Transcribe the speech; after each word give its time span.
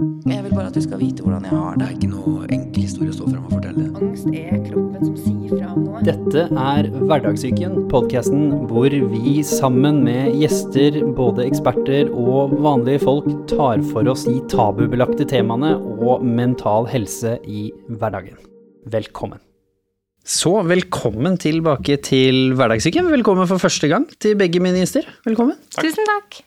Jeg 0.00 0.44
vil 0.46 0.52
bare 0.54 0.70
at 0.70 0.76
du 0.76 0.80
skal 0.80 0.96
vite 1.00 1.20
hvordan 1.20 1.44
jeg 1.44 1.52
har 1.52 1.74
Det 1.74 1.80
det. 1.80 1.86
er 1.86 1.96
ikke 1.98 2.08
noe 2.08 2.46
enkel 2.54 2.84
historie 2.86 3.12
å 3.12 3.16
stå 3.18 3.26
fram 3.26 3.42
og 3.44 3.50
fortelle. 3.52 3.88
Angst 4.00 4.30
er 4.32 4.62
kroppen 4.64 5.02
som 5.04 5.18
sier 5.18 5.50
fra 5.52 5.68
om 5.74 5.82
noe. 5.84 6.00
Dette 6.06 6.44
er 6.62 6.88
Hverdagssyken, 6.94 7.74
podkasten 7.90 8.46
hvor 8.70 8.96
vi 9.12 9.34
sammen 9.44 10.00
med 10.06 10.38
gjester, 10.40 10.96
både 11.18 11.44
eksperter 11.50 12.08
og 12.14 12.56
vanlige 12.64 13.02
folk, 13.04 13.28
tar 13.50 13.84
for 13.90 14.08
oss 14.08 14.24
de 14.24 14.38
tabubelagte 14.48 15.28
temaene 15.28 15.74
og 15.76 16.24
mental 16.24 16.88
helse 16.88 17.36
i 17.44 17.68
hverdagen. 17.92 18.40
Velkommen. 18.88 19.42
Så 20.24 20.54
velkommen 20.64 21.36
tilbake 21.40 21.98
til 22.06 22.54
Hverdagssyken. 22.56 23.12
Velkommen 23.12 23.48
for 23.50 23.60
første 23.60 23.88
gang 23.92 24.08
til 24.20 24.36
begge 24.40 24.64
mine 24.64 24.80
gjester. 24.80 25.04
Velkommen. 25.28 25.60
Tusen 25.76 26.08
takk. 26.08 26.40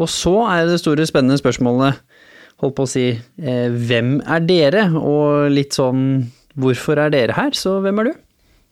Og 0.00 0.10
så 0.10 0.34
er 0.50 0.66
det 0.66 0.80
store 0.82 1.06
spennende 1.06 1.38
spørsmålet, 1.38 2.00
holdt 2.62 2.76
på 2.78 2.84
å 2.86 2.88
si, 2.90 3.06
eh, 3.42 3.68
hvem 3.70 4.20
er 4.26 4.40
dere? 4.46 4.84
Og 5.00 5.50
litt 5.52 5.72
sånn, 5.76 6.26
hvorfor 6.56 6.98
er 6.98 7.10
dere 7.14 7.32
her? 7.36 7.50
Så 7.58 7.80
hvem 7.84 7.98
er 8.00 8.10
du? 8.10 8.14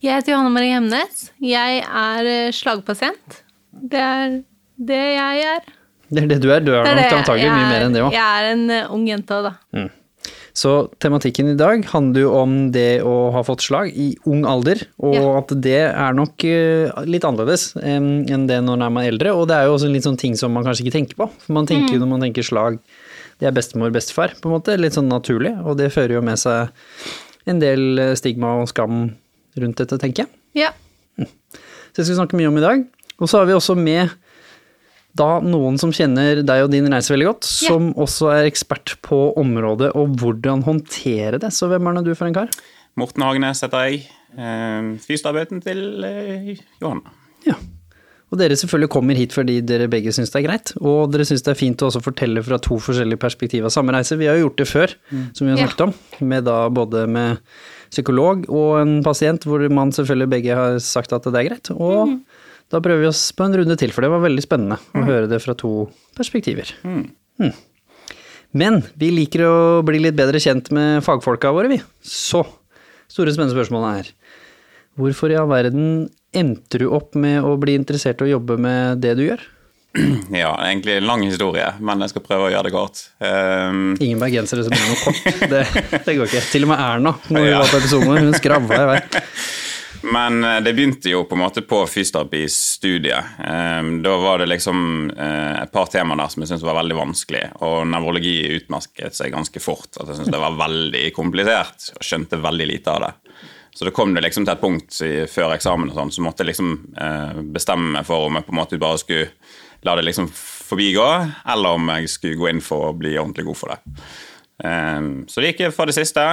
Jeg 0.03 0.19
heter 0.19 0.33
Johanne 0.35 0.51
Marie 0.55 0.75
Hemnes. 0.75 1.31
Jeg 1.41 1.83
er 1.87 2.27
eh, 2.27 2.51
slagpasient. 2.55 3.43
Det 3.73 3.99
er 4.03 4.39
det 4.79 5.03
jeg 5.17 5.45
er. 5.57 5.61
Det 6.13 6.23
er 6.25 6.29
det 6.35 6.41
du 6.43 6.51
er. 6.53 6.61
Du 6.61 6.73
er 6.75 6.85
Det 6.85 6.93
er 6.93 7.03
nok 7.03 7.19
antagelig 7.23 7.51
mye 7.51 7.65
er. 7.67 7.73
mer 7.73 7.87
enn 7.87 7.93
det 7.97 8.03
òg. 8.05 8.13
Jeg 8.13 8.23
er 8.23 8.53
en 8.53 8.65
eh, 8.71 8.87
ung 8.93 9.07
jente, 9.09 9.43
da. 9.47 9.89
Så 10.53 10.91
tematikken 11.01 11.49
i 11.49 11.57
dag 11.57 11.81
handler 11.95 12.21
jo 12.27 12.33
om 12.37 12.51
det 12.75 13.01
å 13.01 13.31
ha 13.33 13.41
fått 13.47 13.63
slag 13.65 13.89
i 13.97 14.11
ung 14.29 14.43
alder, 14.45 14.83
og 15.01 15.15
Ja. 15.17 15.39
at 15.39 15.49
det 15.65 15.79
er 15.97 16.13
nok 16.13 16.45
litt 17.09 17.25
annerledes 17.25 17.73
enn 17.81 18.27
det 18.47 18.59
når 18.61 18.77
man 18.93 18.99
er 19.01 19.13
eldre. 19.15 19.33
Og 19.33 19.49
det 19.49 19.57
er 19.57 19.65
jo 19.71 19.79
også 19.79 19.89
litt 19.91 20.05
sånn 20.05 20.19
ting 20.21 20.37
som 20.37 20.53
man 20.53 20.63
kanskje 20.67 20.85
ikke 20.85 20.99
tenker 20.99 21.17
på. 21.17 21.31
For 21.41 21.55
man 21.57 21.65
tenker 21.67 21.95
jo 21.97 22.01
når 22.05 22.11
man 22.13 22.21
tenker 22.21 22.45
slag, 22.45 22.77
det 23.41 23.49
er 23.49 23.55
bestemor, 23.57 23.93
bestefar, 23.95 24.35
på 24.41 24.49
en 24.51 24.57
måte. 24.57 24.77
Litt 24.81 24.97
sånn 24.97 25.11
naturlig. 25.11 25.55
Og 25.67 25.77
det 25.81 25.91
fører 25.95 26.17
jo 26.19 26.25
med 26.25 26.39
seg 26.41 26.73
en 27.51 27.61
del 27.63 27.99
eh, 27.99 28.15
stigma 28.19 28.57
og 28.63 28.69
skam 28.71 29.05
rundt 29.59 29.81
dette, 29.83 29.99
tenker 30.01 30.25
jeg. 30.25 30.33
Ja. 30.65 30.73
Så 31.19 32.01
det 32.01 32.05
skal 32.07 32.13
vi 32.15 32.21
snakke 32.21 32.39
mye 32.41 32.49
om 32.53 32.59
i 32.61 32.65
dag. 32.65 32.85
Og 33.21 33.29
så 33.29 33.41
har 33.43 33.49
vi 33.51 33.57
også 33.57 33.77
med 33.79 34.13
da 35.19 35.43
noen 35.45 35.77
som 35.81 35.91
kjenner 35.93 36.41
deg 36.41 36.63
og 36.65 36.71
din 36.73 36.89
reise 36.89 37.13
veldig 37.13 37.27
godt, 37.29 37.45
Ja. 37.45 37.69
som 37.69 37.91
også 38.01 38.31
er 38.33 38.49
ekspert 38.49 38.95
på 39.05 39.19
området 39.37 39.91
og 39.95 40.17
hvordan 40.17 40.63
håndtere 40.65 41.39
det. 41.43 41.53
Så 41.53 41.69
hvem 41.69 41.85
er 41.91 41.99
nå 41.99 42.05
du 42.07 42.15
for 42.17 42.31
en 42.31 42.35
kar? 42.39 42.49
Morten 42.97 43.23
Hagenes 43.25 43.61
heter 43.61 43.91
jeg. 43.91 44.07
Fyrstabøten 44.33 45.61
Fysioterapeuten 45.61 45.61
til 45.61 46.57
Johanna. 46.81 47.13
Ja. 47.45 47.59
Og 48.33 48.39
dere 48.41 48.57
selvfølgelig 48.57 48.89
kommer 48.95 49.19
hit 49.19 49.35
fordi 49.37 49.59
dere 49.69 49.91
begge 49.93 50.13
syns 50.17 50.31
det 50.33 50.41
er 50.41 50.47
greit, 50.47 50.71
og 50.81 51.11
dere 51.13 51.27
syns 51.29 51.45
det 51.45 51.53
er 51.53 51.59
fint 51.59 51.83
å 51.85 51.91
også 51.91 52.01
fortelle 52.01 52.41
fra 52.47 52.57
to 52.65 52.79
forskjellige 52.81 53.21
perspektiver 53.21 53.69
av 53.69 53.75
samme 53.75 53.93
reise. 53.93 54.17
Vi 54.17 54.29
har 54.31 54.39
jo 54.39 54.47
gjort 54.47 54.63
det 54.63 54.69
før, 54.71 54.95
som 55.37 55.47
vi 55.47 55.53
har 55.53 55.61
Ja. 55.61 55.85
om, 55.85 55.93
med 56.21 56.45
da 56.49 56.69
både 56.73 57.07
med 57.07 57.43
psykolog 57.93 58.47
og 58.49 58.81
en 58.81 59.03
pasient, 59.05 59.45
hvor 59.45 59.61
man 59.69 59.93
selvfølgelig 59.93 60.31
begge 60.33 60.57
har 60.57 60.79
sagt 60.81 61.13
at 61.13 61.29
det 61.29 61.35
er 61.37 61.49
greit. 61.51 61.71
Og 61.77 62.17
da 62.73 62.81
prøver 62.81 63.03
vi 63.05 63.11
oss 63.11 63.21
på 63.37 63.45
en 63.45 63.53
runde 63.53 63.77
til, 63.77 63.93
for 63.93 64.01
det 64.01 64.09
var 64.11 64.25
veldig 64.25 64.43
spennende 64.47 64.79
å 64.97 65.05
høre 65.05 65.29
det 65.29 65.43
fra 65.45 65.53
to 65.53 65.91
perspektiver. 66.17 66.73
Mm. 66.89 67.53
Men 68.57 68.83
vi 68.97 69.11
liker 69.13 69.45
å 69.45 69.83
bli 69.85 70.01
litt 70.01 70.17
bedre 70.17 70.41
kjent 70.41 70.71
med 70.73 71.05
fagfolka 71.05 71.53
våre, 71.53 71.69
vi. 71.69 71.79
Så 72.01 72.41
store 73.13 73.33
spennende 73.33 73.53
spørsmål 73.53 73.89
er 73.99 74.11
Hvorfor 74.97 75.33
i 75.33 75.37
all 75.41 75.49
verden 75.49 76.11
endte 76.33 76.79
du 76.83 76.87
opp 76.89 77.15
med 77.19 77.43
å 77.45 77.57
bli 77.61 77.75
interessert 77.79 78.21
i 78.23 78.29
å 78.31 78.33
jobbe 78.37 78.57
med 78.61 79.03
det 79.05 79.15
du 79.19 79.27
gjør? 79.31 79.43
Ja, 80.33 80.55
egentlig 80.65 80.95
en 80.97 81.05
lang 81.11 81.23
historie, 81.27 81.67
men 81.85 82.01
jeg 82.01 82.15
skal 82.15 82.23
prøve 82.25 82.47
å 82.49 82.53
gjøre 82.55 82.71
det 82.71 82.73
kort. 82.73 83.03
Um... 83.21 83.93
Ingen 84.01 84.23
bergensere 84.23 84.65
som 84.65 84.73
gjør 84.73 84.89
noe 84.89 85.03
kort. 85.05 85.43
Det, 85.53 85.65
det 86.07 86.15
går 86.17 86.31
ikke. 86.31 86.45
Til 86.55 86.65
og 86.65 86.73
med 86.73 86.81
Erna, 86.81 87.13
når 87.29 87.45
Ja. 87.51 87.59
var 87.61 87.75
på 87.75 87.83
episoden, 87.83 88.17
hun 88.25 88.39
skravla 88.39 88.79
i 88.81 88.89
vei. 88.95 89.03
Men 90.03 90.41
eh, 90.45 90.57
det 90.65 90.73
begynte 90.75 91.13
jo 91.13 91.21
på 91.31 91.37
en 91.37 91.43
måte 91.45 91.63
på 91.63 91.83
fysioterapistudiet. 91.87 93.25
Eh, 93.39 93.83
Da 94.03 94.17
var 94.19 94.39
det 94.43 94.49
liksom 94.51 95.11
eh, 95.15 95.63
et 95.63 95.73
par 95.73 95.87
temaer 95.93 96.19
der 96.19 96.33
som 96.33 96.43
jeg 96.43 96.51
syntes 96.51 96.65
var 96.67 96.79
veldig 96.81 96.97
vanskelig. 96.99 97.45
Og 97.63 97.85
nevrologi 97.87 98.35
utmerket 98.57 99.15
seg 99.15 99.31
ganske 99.35 99.63
fort. 99.63 99.91
At 100.01 100.09
jeg 100.09 100.17
syntes 100.19 100.33
det 100.35 100.41
var 100.43 100.57
veldig 100.59 101.05
komplisert 101.15 101.93
og 101.95 102.03
skjønte 102.07 102.41
veldig 102.43 102.67
lite 102.73 102.97
av 102.97 103.05
det. 103.07 103.13
Så 103.73 103.87
det 103.89 103.95
kom 103.97 104.13
det 104.15 104.25
liksom 104.25 104.45
til 104.45 104.53
et 104.53 104.61
punkt 104.61 104.99
i, 105.05 105.13
før 105.31 105.55
eksamen 105.55 105.93
og 105.93 105.97
sånn, 105.97 106.13
så 106.13 106.25
måtte 106.25 106.45
jeg 106.45 106.53
liksom 106.53 106.73
eh, 107.01 107.39
bestemme 107.55 107.95
meg 107.97 108.09
for 108.09 108.29
om 108.29 108.37
jeg 108.37 108.47
på 108.47 108.53
en 108.53 108.61
måte 108.61 108.81
bare 108.81 109.01
skulle 109.01 109.31
la 109.83 109.97
det 109.99 110.05
liksom 110.07 110.29
forbigå, 110.33 111.07
eller 111.55 111.79
om 111.79 111.89
jeg 111.95 112.11
skulle 112.13 112.39
gå 112.39 112.51
inn 112.53 112.61
for 112.65 112.91
å 112.91 112.97
bli 112.97 113.17
ordentlig 113.17 113.47
god 113.49 113.59
for 113.59 113.73
det. 113.73 113.97
Eh, 114.69 115.01
så 115.27 115.41
det 115.41 115.55
gikk 115.55 115.65
for 115.77 115.89
det 115.89 115.97
siste. 115.97 116.27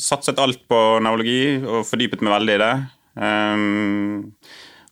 Satset 0.00 0.38
alt 0.42 0.62
på 0.70 0.82
nevrologi 1.02 1.58
og 1.62 1.82
fordypet 1.88 2.22
meg 2.22 2.38
veldig 2.38 2.58
i 2.58 2.62
det. 2.62 2.74
Um, 3.14 4.34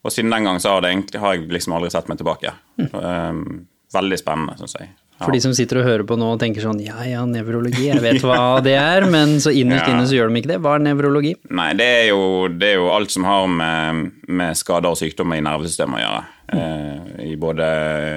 og 0.02 0.12
siden 0.14 0.30
den 0.30 0.46
gang 0.46 0.60
så 0.62 0.76
har, 0.76 0.82
det 0.82 0.92
egentlig, 0.92 1.20
har 1.22 1.34
jeg 1.34 1.48
liksom 1.50 1.74
aldri 1.76 1.90
sett 1.94 2.10
meg 2.10 2.20
tilbake. 2.20 2.54
Um, 2.78 3.64
veldig 3.94 4.18
spennende, 4.18 4.58
syns 4.58 4.76
jeg. 4.78 4.92
Ja. 5.22 5.26
For 5.28 5.36
de 5.36 5.40
som 5.44 5.54
sitter 5.54 5.78
og 5.80 5.86
hører 5.86 6.02
på 6.08 6.16
nå 6.18 6.32
og 6.34 6.40
tenker 6.42 6.64
sånn 6.64 6.80
ja 6.82 6.98
ja, 7.06 7.22
nevrologi, 7.28 7.86
jeg 7.88 8.02
vet 8.02 8.24
hva 8.26 8.58
det 8.66 8.74
er, 8.74 9.06
men 9.10 9.38
så 9.42 9.54
innerst 9.54 9.86
Ja. 9.86 9.94
inne 9.94 10.08
så 10.10 10.18
gjør 10.18 10.32
de 10.32 10.42
ikke 10.42 10.50
det. 10.52 10.60
Hva 10.64 10.74
er 10.76 10.84
nevrologi? 10.88 11.36
Nei, 11.54 11.70
det 11.78 11.86
er, 11.86 12.04
jo, 12.10 12.48
det 12.50 12.72
er 12.74 12.80
jo 12.82 12.90
alt 12.92 13.14
som 13.14 13.24
har 13.28 13.46
med, 13.46 14.10
med 14.28 14.58
skader 14.58 14.90
og 14.92 14.98
sykdommer 14.98 15.38
i 15.38 15.44
nervesystemet 15.46 16.00
å 16.00 16.02
gjøre. 16.02 16.22
Eh, 16.52 17.24
I 17.32 17.36
både 17.40 17.70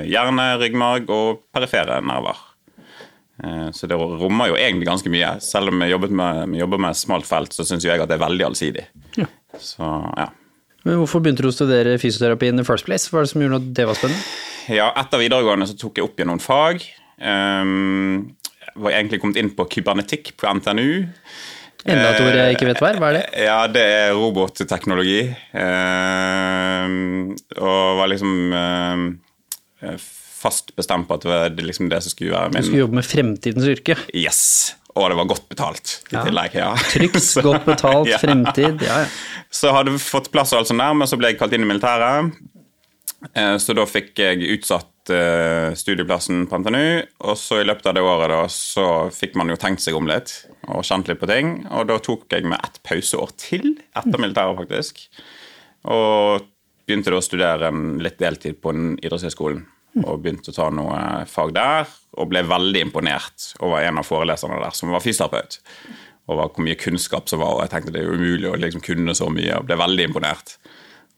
hjerne, 0.10 0.50
ryggmarg 0.60 1.14
og 1.14 1.46
perifere 1.56 2.02
nerver. 2.04 2.42
Eh, 3.44 3.70
så 3.76 3.88
det 3.88 3.98
rommer 4.00 4.52
jo 4.52 4.58
egentlig 4.60 4.88
ganske 4.90 5.12
mye. 5.12 5.36
Selv 5.44 5.72
om 5.72 5.84
jeg 5.86 6.00
med, 6.10 6.42
vi 6.52 6.64
jobber 6.64 6.82
med 6.88 6.98
smalt 6.98 7.28
felt, 7.30 7.54
så 7.56 7.68
syns 7.68 7.86
jeg 7.88 8.02
at 8.02 8.10
det 8.12 8.18
er 8.18 8.26
veldig 8.26 8.50
allsidig. 8.50 8.88
Ja. 9.20 9.30
Så 9.62 9.88
ja. 10.18 10.30
Men 10.86 11.00
hvorfor 11.02 11.24
begynte 11.24 11.42
du 11.42 11.50
å 11.50 11.56
studere 11.56 11.98
fysioterapi 12.02 12.52
in 12.52 12.62
the 12.62 12.66
first 12.68 12.86
place? 12.86 13.10
Hva 13.10 13.22
er 13.22 13.26
det 13.26 13.34
som 13.34 13.42
gjorde 13.42 13.62
at 13.64 13.70
det 13.78 13.88
var 13.90 13.98
spennende? 13.98 14.22
Ja, 14.70 14.92
etter 15.02 15.22
videregående 15.22 15.68
så 15.70 15.78
tok 15.78 15.98
jeg 15.98 16.06
opp 16.06 16.20
igjen 16.20 16.30
noen 16.30 16.44
fag. 16.44 16.86
Um, 17.18 18.36
var 18.82 18.94
egentlig 18.94 19.22
kommet 19.24 19.40
inn 19.42 19.52
på 19.58 19.66
kybernetikk 19.72 20.36
på 20.38 20.50
NTNU. 20.60 21.06
Enda 21.86 22.08
et 22.12 22.22
ord 22.24 22.38
jeg 22.38 22.56
ikke 22.56 22.70
vet 22.70 22.82
hva 22.82 22.90
er. 22.92 23.00
Hva 23.02 23.10
er 23.12 23.18
det? 23.20 23.26
Ja, 23.46 23.58
det 23.70 23.84
er 23.98 24.16
robotteknologi. 24.18 25.20
Um, 25.54 27.36
og 27.60 28.00
var 28.02 28.10
liksom 28.10 28.34
um, 28.54 29.06
fast 30.46 30.74
bestemt 30.78 31.10
på 31.10 31.18
at 31.18 31.26
det 31.26 31.32
var 31.32 31.54
det 31.54 31.66
liksom 31.66 31.90
det 31.94 32.02
som 32.06 32.14
skulle 32.14 32.34
være 32.34 32.54
min 32.54 32.66
Du 32.66 32.70
skulle 32.70 32.86
jobbe 32.86 33.02
med 33.02 33.10
fremtidens 33.10 33.70
yrke. 33.74 33.98
Yes! 34.14 34.42
Og 34.96 35.10
det 35.12 35.18
var 35.20 35.28
godt 35.28 35.48
betalt 35.52 35.94
i 36.08 36.16
tillegg. 36.24 36.54
ja. 36.56 36.70
Trygt, 36.92 37.18
godt 37.48 37.66
betalt, 37.68 38.12
fremtid. 38.22 38.82
Ja, 38.86 39.02
ja. 39.04 39.08
Så 39.52 39.72
hadde 39.76 39.92
vi 39.92 40.00
fått 40.00 40.30
plass 40.32 40.54
og 40.56 40.62
alt 40.62 40.70
sånt 40.72 40.80
der, 40.84 40.94
men 40.96 41.08
så 41.12 41.18
ble 41.20 41.34
jeg 41.34 41.40
kalt 41.42 41.54
inn 41.56 41.66
i 41.66 41.70
militæret. 41.70 42.32
Eh, 43.34 43.56
Så 43.60 43.74
da 43.76 43.84
fikk 43.90 44.16
jeg 44.22 44.46
utsatt 44.56 45.12
eh, 45.12 45.74
studieplassen 45.78 46.46
på 46.48 46.60
NTNU, 46.62 47.04
og 47.28 47.36
så 47.40 47.60
i 47.62 47.68
løpet 47.68 47.92
av 47.92 47.96
det 47.98 48.04
året 48.08 48.32
da, 48.32 48.42
så 48.52 48.88
fikk 49.14 49.36
man 49.40 49.52
jo 49.52 49.60
tenkt 49.60 49.84
seg 49.84 49.98
om 50.00 50.08
litt 50.10 50.32
og 50.72 50.84
kjent 50.88 51.12
litt 51.12 51.20
på 51.22 51.28
ting. 51.30 51.54
Og 51.76 51.88
da 51.92 52.00
tok 52.00 52.26
jeg 52.32 52.48
med 52.48 52.60
ett 52.64 52.80
pauseår 52.88 53.36
til 53.42 53.74
etter 53.98 54.22
militæret, 54.22 54.56
faktisk. 54.64 55.04
Og 55.92 56.48
begynte 56.88 57.12
da 57.14 57.20
å 57.20 57.26
studere 57.26 57.72
litt 58.02 58.20
deltid 58.22 58.60
på 58.64 58.72
idrettshøyskolen. 59.02 59.66
Og 60.04 60.20
begynte 60.24 60.52
å 60.52 60.56
ta 60.56 60.68
noe 60.74 60.98
fag 61.32 61.54
der, 61.56 61.92
og 62.20 62.32
ble 62.32 62.42
veldig 62.48 62.82
imponert 62.88 63.52
over 63.64 63.84
en 63.86 64.02
av 64.02 64.08
foreleserne 64.08 64.60
der 64.60 64.76
som 64.76 64.92
var 64.92 65.04
fysioterapeut. 65.04 65.60
Over 66.32 66.50
hvor 66.50 66.66
mye 66.66 66.80
kunnskap 66.80 67.30
som 67.30 67.40
var, 67.44 67.56
og 67.56 67.64
jeg 67.64 67.72
tenkte 67.72 67.94
det 67.96 68.04
er 68.04 68.12
umulig 68.12 68.50
å 68.50 68.60
liksom 68.60 68.84
kunne 68.84 69.16
så 69.16 69.30
mye, 69.32 69.60
og 69.60 69.70
ble 69.70 69.80
veldig 69.80 70.10
imponert. 70.10 70.58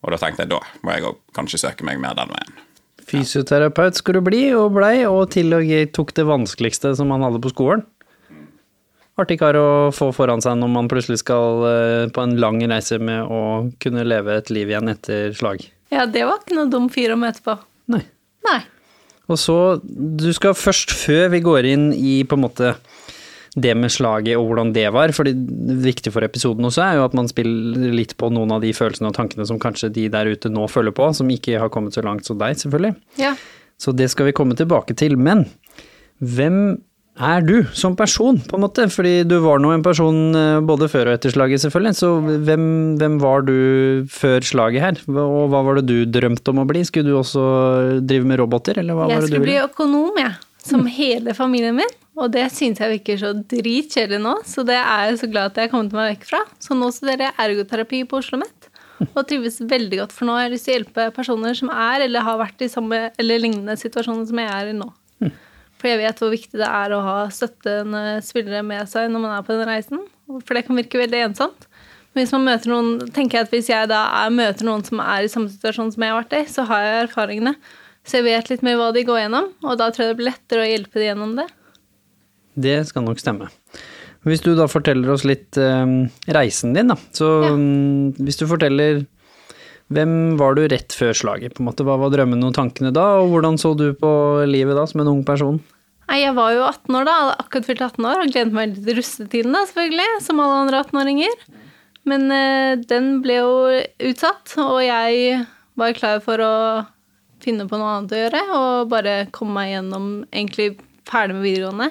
Og 0.06 0.14
da 0.14 0.22
tenkte 0.22 0.46
jeg 0.46 0.54
da 0.54 0.62
må 0.86 0.94
jeg 0.94 1.16
kanskje 1.38 1.62
søke 1.64 1.88
meg 1.88 2.02
mer 2.04 2.18
den 2.18 2.34
veien. 2.34 2.64
Fysioterapeut 3.08 3.98
skulle 3.98 4.20
du 4.20 4.28
bli, 4.28 4.42
og 4.58 4.76
blei, 4.76 5.06
og 5.08 5.30
til 5.34 5.56
og 5.56 5.64
med 5.66 5.94
tok 5.96 6.12
det 6.18 6.28
vanskeligste 6.28 6.92
som 7.00 7.10
man 7.14 7.24
hadde 7.24 7.42
på 7.42 7.54
skolen. 7.54 7.86
Artig 9.18 9.40
kar 9.42 9.58
å 9.58 9.90
få 9.96 10.12
foran 10.14 10.44
seg 10.46 10.60
når 10.60 10.70
man 10.70 10.90
plutselig 10.92 11.24
skal 11.24 11.64
eh, 11.66 12.04
på 12.14 12.22
en 12.22 12.36
lang 12.38 12.60
reise 12.70 13.00
med 13.02 13.26
å 13.26 13.40
kunne 13.82 14.06
leve 14.06 14.36
et 14.38 14.52
liv 14.54 14.70
igjen 14.70 14.92
etter 14.94 15.34
slag. 15.34 15.64
Ja, 15.90 16.06
det 16.06 16.28
var 16.28 16.44
ikke 16.44 16.60
noe 16.60 16.70
dum 16.70 16.86
fyr 16.94 17.16
å 17.16 17.18
møte 17.18 17.42
på. 17.42 17.56
Nei. 17.90 18.04
Nei. 18.48 18.62
Og 19.28 19.40
så, 19.42 19.58
du 19.84 20.30
skal 20.36 20.56
først, 20.56 20.94
før 20.96 21.28
vi 21.34 21.44
går 21.44 21.68
inn 21.68 21.90
i 21.96 22.22
på 22.24 22.38
en 22.38 22.46
måte 22.46 22.76
det 23.58 23.74
med 23.78 23.90
slaget 23.90 24.38
og 24.38 24.52
hvordan 24.52 24.72
det 24.76 24.86
var, 24.94 25.12
for 25.18 25.26
det 25.26 25.34
viktige 25.82 26.14
for 26.14 26.26
episoden 26.26 26.68
også 26.68 26.84
er 26.86 27.00
jo 27.00 27.06
at 27.08 27.16
man 27.18 27.30
spiller 27.30 27.96
litt 27.96 28.14
på 28.20 28.30
noen 28.34 28.54
av 28.54 28.62
de 28.62 28.70
følelsene 28.76 29.10
og 29.10 29.18
tankene 29.18 29.48
som 29.50 29.60
kanskje 29.62 29.90
de 29.96 30.06
der 30.14 30.30
ute 30.30 30.52
nå 30.54 30.68
følger 30.70 30.94
på, 30.96 31.10
som 31.18 31.32
ikke 31.34 31.58
har 31.64 31.72
kommet 31.74 31.98
så 31.98 32.04
langt 32.06 32.28
som 32.28 32.38
deg, 32.40 32.60
selvfølgelig. 32.62 32.94
Ja. 33.22 33.34
Så 33.82 33.94
det 33.98 34.12
skal 34.14 34.30
vi 34.30 34.36
komme 34.38 34.58
tilbake 34.58 34.96
til. 34.98 35.18
Men 35.18 35.48
hvem 36.22 36.78
er 37.18 37.46
du 37.46 37.56
som 37.78 37.96
person, 37.98 38.38
på 38.40 38.58
en 38.58 38.64
måte? 38.64 38.86
Fordi 38.94 39.22
du 39.28 39.38
var 39.44 39.62
nå 39.62 39.72
en 39.74 39.86
person 39.86 40.18
eh, 40.38 40.60
både 40.66 40.90
før 40.92 41.12
og 41.12 41.18
etter 41.18 41.34
slaget, 41.34 41.64
selvfølgelig. 41.64 41.98
Så 41.98 42.12
hvem, 42.46 42.66
hvem 43.02 43.18
var 43.22 43.46
du 43.48 43.56
før 44.14 44.46
slaget 44.46 44.84
her? 44.84 45.02
Og 45.10 45.48
hva 45.52 45.64
var 45.66 45.80
det 45.80 45.88
du 45.90 46.20
drømte 46.20 46.54
om 46.54 46.62
å 46.64 46.68
bli? 46.70 46.84
Skulle 46.88 47.10
du 47.10 47.18
også 47.20 47.46
drive 48.06 48.28
med 48.30 48.42
roboter, 48.42 48.82
eller 48.82 48.98
hva 48.98 49.08
Jeg 49.10 49.18
var 49.18 49.26
det 49.26 49.32
du 49.32 49.34
skulle 49.34 49.48
bli 49.48 49.58
økonom, 49.64 50.22
jeg. 50.22 50.36
Som 50.68 50.84
hele 50.92 51.34
familien 51.38 51.78
min. 51.78 51.96
Og 52.18 52.32
det 52.34 52.48
synes 52.52 52.82
jeg 52.82 52.96
virker 52.98 53.20
så 53.22 53.34
dritkjedelig 53.38 54.20
nå, 54.24 54.34
så 54.48 54.66
det 54.68 54.78
er 54.80 55.12
jeg 55.12 55.20
så 55.22 55.30
glad 55.30 55.52
at 55.52 55.60
jeg 55.60 55.70
har 55.70 55.74
kommet 55.74 55.94
meg 55.96 56.16
vekk 56.16 56.30
fra. 56.32 56.42
Så 56.62 56.78
nå 56.78 56.90
studerer 56.94 57.28
jeg 57.28 57.38
ergoterapi 57.46 58.02
på 58.10 58.20
Oslo 58.20 58.40
OsloMet, 58.42 58.70
og 59.14 59.28
trives 59.30 59.60
veldig 59.62 60.02
godt, 60.02 60.16
for 60.16 60.28
nå 60.28 60.38
har 60.38 60.48
jeg 60.48 60.56
lyst 60.56 60.68
til 60.68 60.74
å 60.74 60.78
hjelpe 60.80 61.10
personer 61.16 61.58
som 61.58 61.70
er 61.70 62.08
eller 62.08 62.26
har 62.26 62.40
vært 62.42 62.66
i 62.66 62.72
samme 62.74 63.04
eller 63.22 63.44
lignende 63.44 63.78
situasjoner 63.78 64.26
som 64.30 64.42
jeg 64.42 64.50
er 64.50 64.72
i 64.72 64.78
nå. 64.78 64.90
For 65.78 65.92
jeg 65.92 66.00
vet 66.02 66.22
hvor 66.22 66.32
viktig 66.34 66.58
det 66.58 66.68
er 66.68 66.94
å 66.96 67.02
ha 67.06 67.18
støttende 67.34 68.04
spillere 68.26 68.64
med 68.66 68.88
seg 68.90 69.12
når 69.14 69.22
man 69.24 69.36
er 69.38 69.44
på 69.46 69.54
den 69.58 69.70
reisen, 69.70 70.00
for 70.42 70.58
det 70.58 70.66
kan 70.68 70.80
virke 70.80 70.98
veldig 71.04 71.20
ensomt. 71.30 71.68
Men 72.16 72.24
hvis 72.26 72.32
man 72.34 72.48
møter 72.48 72.72
noen, 72.72 72.88
tenker 73.14 73.38
jeg 73.38 73.46
at 73.46 73.52
hvis 73.54 73.68
jeg 73.70 73.90
da 73.92 74.00
er, 74.24 74.32
møter 74.34 74.66
noen 74.66 74.82
som 74.88 75.04
er 75.04 75.28
i 75.28 75.30
samme 75.30 75.52
situasjon 75.54 75.92
som 75.94 76.02
jeg 76.06 76.14
har 76.16 76.24
vært 76.24 76.34
i, 76.40 76.42
så 76.50 76.66
har 76.66 76.82
jeg 76.82 77.04
erfaringene. 77.04 77.54
Så 78.08 78.18
jeg 78.22 78.26
vet 78.26 78.50
litt 78.50 78.64
mer 78.66 78.80
hva 78.80 78.88
de 78.96 79.04
går 79.06 79.20
gjennom, 79.26 79.52
og 79.68 79.78
da 79.78 79.92
tror 79.94 80.08
jeg 80.08 80.16
det 80.16 80.18
blir 80.24 80.32
lettere 80.32 80.64
å 80.64 80.70
hjelpe 80.72 80.98
de 81.02 81.06
gjennom 81.12 81.36
det. 81.38 81.46
Det 82.58 82.78
skal 82.90 83.06
nok 83.06 83.22
stemme. 83.22 83.52
Hvis 84.26 84.42
du 84.44 84.50
da 84.58 84.66
forteller 84.72 85.12
oss 85.14 85.28
litt 85.30 85.60
eh, 85.62 85.86
reisen 86.34 86.74
din, 86.74 86.90
da. 86.90 86.98
Så 87.16 87.28
Ja. 87.46 87.52
mm, 87.54 88.18
hvis 88.18 88.40
du 88.42 88.48
forteller 88.50 89.04
hvem 89.94 90.36
var 90.40 90.58
du 90.58 90.66
rett 90.68 90.92
før 90.96 91.16
slaget? 91.16 91.56
på 91.56 91.64
en 91.64 91.70
måte? 91.70 91.86
Hva 91.88 91.96
var 92.00 92.12
drømmene 92.12 92.50
og 92.50 92.56
tankene 92.58 92.92
da, 92.96 93.06
og 93.22 93.32
hvordan 93.32 93.60
så 93.62 93.72
du 93.78 93.90
på 93.96 94.12
livet 94.50 94.76
da 94.76 94.84
som 94.90 95.04
en 95.04 95.12
ung 95.14 95.24
person? 95.28 95.62
Nei, 96.08 96.22
jeg 96.24 96.36
var 96.38 96.54
jo 96.56 96.64
18 96.64 96.98
år 97.00 97.08
da, 97.08 97.16
akkurat 97.36 97.68
fylt 97.68 97.84
18 97.84 98.08
år 98.08 98.22
og 98.24 98.32
gledet 98.32 98.56
meg 98.56 98.72
litt 98.72 98.86
til 98.88 99.00
russetiden 99.00 99.56
da, 99.56 99.64
selvfølgelig, 99.68 100.10
som 100.24 100.42
alle 100.44 100.60
andre 100.64 100.82
18-åringer. 100.86 101.40
Men 102.08 102.28
eh, 102.32 102.74
den 102.88 103.18
ble 103.24 103.40
jo 103.42 103.56
utsatt, 104.10 104.54
og 104.64 104.80
jeg 104.84 105.42
var 105.80 105.98
klar 105.98 106.22
for 106.24 106.44
å 106.44 106.54
finne 107.44 107.68
på 107.70 107.80
noe 107.80 107.98
annet 107.98 108.16
å 108.16 108.22
gjøre, 108.22 108.44
og 108.56 108.92
bare 108.92 109.18
komme 109.36 109.60
meg 109.60 109.74
gjennom 109.74 110.08
egentlig 110.32 110.70
ferdig 111.08 111.38
med 111.38 111.48
videregående. 111.48 111.90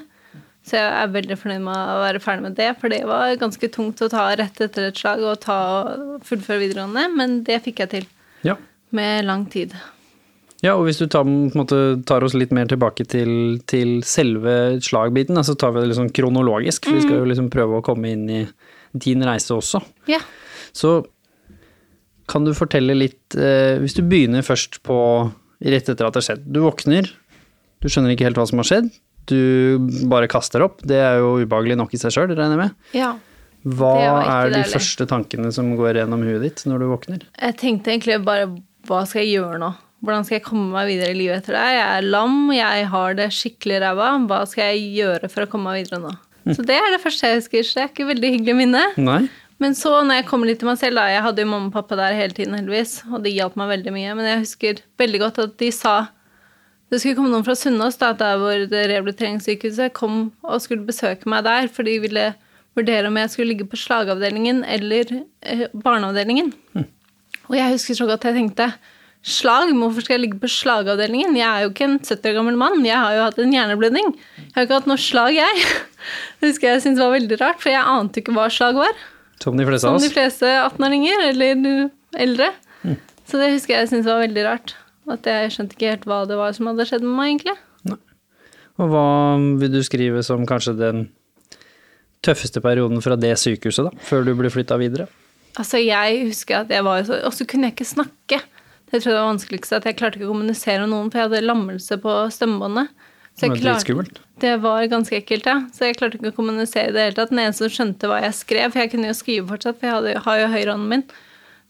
Så 0.67 0.75
jeg 0.81 0.87
er 0.99 1.13
veldig 1.15 1.37
fornøyd 1.39 1.63
med 1.63 1.77
å 1.79 1.99
være 2.03 2.21
ferdig 2.25 2.43
med 2.49 2.57
det, 2.59 2.71
for 2.81 2.91
det 2.91 3.05
var 3.07 3.37
ganske 3.39 3.69
tungt 3.71 4.01
å 4.03 4.09
ta 4.11 4.25
rett 4.35 4.59
etter 4.65 4.89
et 4.89 4.99
slag 4.99 5.21
og 5.23 5.37
ta, 5.45 5.59
fullføre 6.27 6.65
videregående, 6.65 7.05
men 7.15 7.37
det 7.47 7.61
fikk 7.63 7.85
jeg 7.85 7.93
til 7.93 8.09
Ja. 8.43 8.57
med 8.91 9.25
lang 9.29 9.47
tid. 9.47 9.77
Ja, 10.65 10.73
og 10.75 10.87
hvis 10.89 10.99
du 10.99 11.07
tar, 11.07 11.23
måte, 11.29 12.03
tar 12.09 12.25
oss 12.25 12.35
litt 12.35 12.51
mer 12.51 12.67
tilbake 12.67 13.07
til, 13.07 13.61
til 13.71 14.01
selve 14.03 14.81
slagbiten, 14.83 15.39
så 15.45 15.55
tar 15.55 15.71
vi 15.77 15.85
det 15.87 15.95
sånn 15.99 16.11
kronologisk, 16.11 16.89
for 16.89 16.97
vi 16.97 17.05
skal 17.05 17.21
jo 17.21 17.29
liksom 17.31 17.51
prøve 17.53 17.79
å 17.79 17.85
komme 17.85 18.11
inn 18.11 18.25
i 18.31 18.41
din 18.97 19.23
reise 19.23 19.55
også. 19.55 19.83
Ja. 20.11 20.19
Så 20.75 21.05
kan 22.27 22.45
du 22.45 22.55
fortelle 22.57 22.97
litt, 22.97 23.37
eh, 23.39 23.77
hvis 23.79 23.95
du 23.95 24.03
begynner 24.03 24.43
først 24.43 24.81
på 24.83 24.97
rett 25.63 25.89
etter 25.93 26.09
at 26.09 26.17
det 26.17 26.23
har 26.25 26.29
skjedd. 26.35 26.47
Du 26.51 26.61
våkner, 26.65 27.13
du 27.83 27.89
skjønner 27.89 28.17
ikke 28.17 28.27
helt 28.27 28.41
hva 28.41 28.49
som 28.49 28.59
har 28.59 28.67
skjedd, 28.67 28.91
du 29.31 29.79
bare 30.11 30.29
kaster 30.31 30.65
opp. 30.67 30.83
Det 30.87 30.99
er 31.03 31.21
jo 31.23 31.37
ubehagelig 31.43 31.79
nok 31.81 31.95
i 31.97 32.01
seg 32.01 32.15
sjøl, 32.15 32.31
regner 32.35 32.57
jeg 32.57 32.63
med. 32.67 32.77
ja. 32.97 33.15
Hva 33.67 33.97
er 33.99 34.53
de 34.53 34.61
deilig. 34.61 34.77
første 34.77 35.07
tankene 35.11 35.49
som 35.51 35.73
går 35.75 35.97
gjennom 35.99 36.21
huet 36.23 36.45
ditt 36.45 36.61
når 36.71 36.85
du 36.85 36.87
våkner? 36.87 37.25
Jeg 37.35 37.57
tenkte 37.59 37.91
egentlig 37.91 38.21
bare 38.23 38.45
hva 38.87 39.01
skal 39.11 39.25
jeg 39.25 39.41
gjøre 39.41 39.59
nå? 39.59 39.73
Hvordan 40.07 40.27
skal 40.29 40.37
jeg 40.37 40.45
komme 40.47 40.69
meg 40.71 40.87
videre 40.87 41.11
i 41.11 41.17
livet 41.19 41.41
etter 41.41 41.57
det? 41.57 41.65
Jeg 41.75 41.87
er 41.97 42.07
lam, 42.07 42.37
jeg 42.55 42.85
har 42.93 43.17
det 43.19 43.27
skikkelig 43.35 43.81
ræva. 43.83 44.13
Hva 44.31 44.39
skal 44.47 44.71
jeg 44.71 44.85
gjøre 45.01 45.31
for 45.33 45.43
å 45.43 45.51
komme 45.51 45.73
meg 45.73 45.83
videre 45.83 45.99
nå? 46.05 46.13
Så 46.55 46.63
det 46.63 46.77
er 46.79 46.93
det 46.95 47.03
første 47.03 47.27
jeg 47.27 47.41
husker, 47.41 47.67
så 47.67 47.75
det 47.75 47.83
er 47.83 47.91
ikke 47.91 48.07
veldig 48.13 48.31
hyggelig 48.37 48.55
minne. 48.61 48.85
Nei? 49.03 49.25
Men 49.59 49.75
så 49.75 49.97
når 50.05 50.21
jeg 50.21 50.27
kommer 50.29 50.47
litt 50.51 50.61
til 50.63 50.69
meg 50.69 50.79
selv, 50.79 51.01
da, 51.01 51.09
jeg 51.11 51.25
hadde 51.25 51.43
jo 51.43 51.49
mamma 51.51 51.73
og 51.73 51.75
pappa 51.75 51.97
der 51.99 52.15
hele 52.15 52.37
tiden 52.37 52.55
heldigvis, 52.55 53.01
og 53.09 53.25
de 53.25 53.33
hjalp 53.35 53.57
meg 53.59 53.73
veldig 53.73 53.95
mye, 53.97 54.15
men 54.19 54.29
jeg 54.31 54.43
husker 54.45 54.83
veldig 55.01 55.23
godt 55.25 55.41
at 55.43 55.57
de 55.63 55.73
sa 55.75 55.97
det 56.91 57.01
skulle 57.03 57.17
komme 57.19 57.33
noen 57.33 57.47
fra 57.47 57.57
Sunnaas, 57.59 57.99
der 57.99 58.37
hvor 58.39 58.67
rehabiliteringssykehuset 58.71 59.95
kom 59.97 60.29
og 60.47 60.61
skulle 60.63 60.87
besøke 60.87 61.29
meg 61.31 61.47
der, 61.47 61.71
for 61.73 61.87
de 61.87 61.97
ville 62.05 62.27
vurdere 62.77 63.09
om 63.09 63.17
jeg 63.19 63.33
skulle 63.33 63.49
ligge 63.55 63.67
på 63.67 63.79
slagavdelingen 63.81 64.63
eller 64.69 65.11
eh, 65.43 65.67
barneavdelingen. 65.73 66.53
Og 67.49 67.57
jeg 67.57 67.73
husker 67.73 67.99
så 67.99 68.07
godt 68.11 68.29
jeg 68.29 68.39
tenkte 68.39 68.71
Slag? 69.27 69.73
Hvorfor 69.75 70.05
skal 70.05 70.15
jeg 70.15 70.23
ligge 70.23 70.39
på 70.39 70.47
slagavdelingen? 70.47 71.35
Jeg 71.35 71.47
er 71.49 71.65
jo 71.65 71.73
ikke 71.73 71.87
en 71.89 71.97
70 71.99 72.29
år 72.31 72.37
gammel 72.37 72.59
mann. 72.61 72.85
Jeg 72.87 72.95
har 72.95 73.15
jo 73.17 73.25
hatt 73.25 73.41
en 73.43 73.55
hjerneblødning. 73.57 74.13
Jeg 74.39 74.53
har 74.55 74.67
ikke 74.69 74.79
hatt 74.79 74.87
noe 74.87 75.03
slag, 75.03 75.35
jeg. 75.35 75.65
Det 76.39 76.53
husker 76.53 76.71
jeg 76.71 76.85
syntes 76.85 77.03
var 77.03 77.11
veldig 77.17 77.41
rart, 77.41 77.59
for 77.59 77.73
jeg 77.73 77.83
ante 77.83 78.23
ikke 78.23 78.37
hva 78.37 78.47
slag 78.55 78.79
var. 78.79 78.95
Som 79.43 79.59
de 79.59 79.67
fleste 79.67 79.91
av 79.91 79.97
oss. 79.97 80.05
Som 80.05 80.07
de 80.07 80.15
fleste 80.15 80.53
18-åringer, 80.61 81.25
eller 81.33 81.67
eldre. 82.23 82.53
Så 83.27 83.43
det 83.43 83.51
husker 83.57 83.81
jeg 83.81 83.91
syntes 83.91 84.07
var 84.07 84.23
veldig 84.23 84.47
rart. 84.47 84.77
At 85.09 85.23
jeg 85.31 85.53
skjønte 85.55 85.77
ikke 85.77 85.91
helt 85.93 86.05
hva 86.09 86.25
det 86.27 86.37
var 86.39 86.53
som 86.57 86.67
hadde 86.71 86.87
skjedd 86.89 87.05
med 87.07 87.15
meg, 87.19 87.29
egentlig. 87.37 87.57
Og 88.77 88.91
hva 88.93 89.05
vil 89.61 89.71
du 89.73 89.79
skrive 89.87 90.21
som 90.27 90.43
kanskje 90.49 90.75
den 90.77 91.07
tøffeste 92.27 92.61
perioden 92.61 93.01
fra 93.05 93.17
det 93.17 93.33
sykehuset, 93.41 93.87
da? 93.89 94.05
Før 94.05 94.27
du 94.27 94.35
ble 94.37 94.51
flytta 94.53 94.77
videre? 94.81 95.07
Altså, 95.57 95.79
jeg 95.81 96.27
husker 96.27 96.59
at 96.65 96.73
jeg 96.75 96.85
var 96.85 96.99
jo 97.01 97.07
så 97.09 97.21
Og 97.25 97.33
så 97.33 97.47
kunne 97.49 97.71
jeg 97.71 97.77
ikke 97.79 97.89
snakke. 97.89 98.41
Det 98.91 99.01
tror 99.01 99.13
jeg 99.15 99.17
var 99.23 99.31
vanskeligste, 99.33 99.79
at 99.81 99.87
jeg 99.89 99.97
klarte 99.97 100.19
ikke 100.19 100.29
å 100.29 100.35
kommunisere 100.35 100.83
med 100.85 100.93
noen, 100.93 101.09
for 101.11 101.19
jeg 101.23 101.29
hadde 101.31 101.47
lammelse 101.47 101.97
på 102.03 102.17
stemmebåndet. 102.35 102.91
Så 103.37 103.49
Det 103.49 103.57
jeg 103.57 103.63
klarte- 103.65 104.21
Det 104.39 104.61
var 104.63 104.87
ganske 104.87 105.17
ekkelt, 105.17 105.47
ja. 105.47 105.57
Så 105.73 105.87
jeg 105.87 105.97
klarte 105.97 106.19
ikke 106.19 106.33
å 106.33 106.37
kommunisere 106.37 106.89
i 106.89 106.93
det 106.93 107.01
hele 107.01 107.17
tatt. 107.17 107.31
Den 107.31 107.39
eneste 107.41 107.65
som 107.69 107.73
skjønte 107.87 108.07
hva 108.09 108.21
jeg 108.23 108.33
skrev, 108.33 108.73
for 108.73 108.79
jeg 108.81 108.91
kunne 108.93 109.09
jo 109.09 109.17
skrive 109.17 109.49
fortsatt, 109.49 109.79
for 109.81 109.87
jeg 109.87 109.95
hadde, 109.97 110.23
har 110.23 110.39
jo 110.39 110.47
høyrehånden 110.53 110.89
min, 110.89 111.03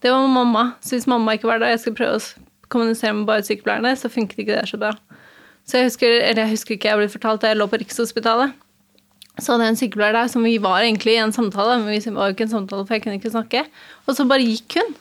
det 0.02 0.10
var 0.10 0.26
mamma. 0.28 0.74
Så 0.82 0.96
hvis 0.96 1.06
mamma 1.06 1.32
ikke 1.38 1.48
var 1.48 1.58
der, 1.58 1.68
jeg 1.74 1.80
skulle 1.80 1.96
prøve 2.02 2.18
å 2.18 2.45
kommunisere 2.72 3.14
med 3.16 3.26
bare 3.28 3.44
sykepleierne, 3.46 3.94
så 3.98 4.10
funket 4.12 4.42
ikke 4.42 4.58
det 4.58 4.68
så 4.70 4.80
bra. 4.80 4.92
Så 5.66 5.80
jeg 5.80 5.88
husker, 5.88 6.20
eller 6.20 6.44
jeg 6.44 6.54
husker 6.54 6.76
ikke, 6.76 6.92
jeg 6.92 7.00
ble 7.00 7.08
fortalt 7.10 7.42
da 7.42 7.50
jeg 7.50 7.58
lå 7.58 7.66
på 7.70 7.80
Rikshospitalet. 7.82 8.54
Så 9.36 9.52
hadde 9.52 9.66
jeg 9.66 9.74
en 9.74 9.80
sykepleier 9.80 10.16
der 10.16 10.30
som 10.32 10.46
vi 10.46 10.54
var 10.62 10.80
egentlig 10.80 11.16
i 11.16 11.20
en 11.20 11.34
samtale, 11.34 11.80
men 11.82 11.90
vi 11.92 12.14
var 12.14 12.30
jo 12.30 12.36
ikke 12.36 12.46
en 12.46 12.54
samtale, 12.54 12.86
for 12.86 12.96
jeg 12.96 13.04
kunne 13.04 13.18
ikke 13.18 13.34
snakke. 13.34 13.66
Og 14.06 14.16
så 14.16 14.24
bare 14.28 14.46
gikk 14.46 14.78
hun. 14.78 14.94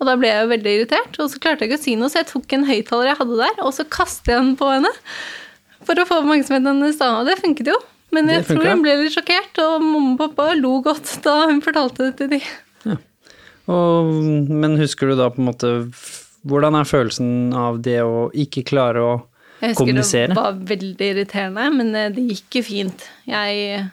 Og 0.00 0.08
da 0.08 0.16
ble 0.18 0.30
jeg 0.30 0.42
jo 0.42 0.50
veldig 0.50 0.74
irritert, 0.78 1.18
og 1.22 1.30
så 1.30 1.38
klarte 1.42 1.62
jeg 1.62 1.70
ikke 1.70 1.80
å 1.80 1.84
si 1.84 1.96
noe, 1.98 2.10
så 2.10 2.22
jeg 2.22 2.30
tok 2.32 2.54
en 2.56 2.66
høyttaler 2.66 3.12
jeg 3.12 3.18
hadde 3.20 3.38
der, 3.42 3.60
og 3.62 3.74
så 3.76 3.86
kastet 3.86 4.32
jeg 4.32 4.40
den 4.40 4.56
på 4.58 4.70
henne. 4.70 4.90
For 5.86 5.98
å 5.98 6.06
få 6.08 6.22
oppmerksomheten 6.22 6.70
hennes 6.72 6.98
da, 6.98 7.12
og 7.20 7.28
det 7.28 7.38
funket 7.42 7.70
jo. 7.70 7.78
Men 8.12 8.28
jeg 8.28 8.44
tror 8.48 8.66
hun 8.68 8.82
ble 8.84 8.96
litt 9.00 9.14
sjokkert, 9.14 9.60
og 9.62 9.84
mamma 9.84 10.14
og 10.14 10.18
pappa 10.20 10.52
lo 10.58 10.74
godt 10.84 11.14
da 11.24 11.36
hun 11.50 11.62
fortalte 11.64 12.08
det 12.08 12.16
til 12.18 12.34
de. 12.34 12.42
Og, 13.70 14.10
men 14.50 14.74
husker 14.80 15.12
du 15.12 15.16
da 15.20 15.28
på 15.30 15.38
en 15.38 15.48
måte 15.48 15.70
Hvordan 16.48 16.76
er 16.78 16.88
følelsen 16.88 17.52
av 17.54 17.80
det 17.84 18.00
å 18.02 18.28
ikke 18.34 18.64
klare 18.66 19.02
å 19.02 19.12
kommunisere? 19.78 19.84
Jeg 19.86 19.98
husker 20.02 20.32
det 20.34 20.38
var 20.40 20.62
veldig 20.72 21.10
irriterende, 21.14 21.66
men 21.78 21.92
eh, 21.98 22.10
det 22.14 22.24
gikk 22.32 22.58
jo 22.58 22.64
fint. 22.66 23.04
Jeg 23.30 23.84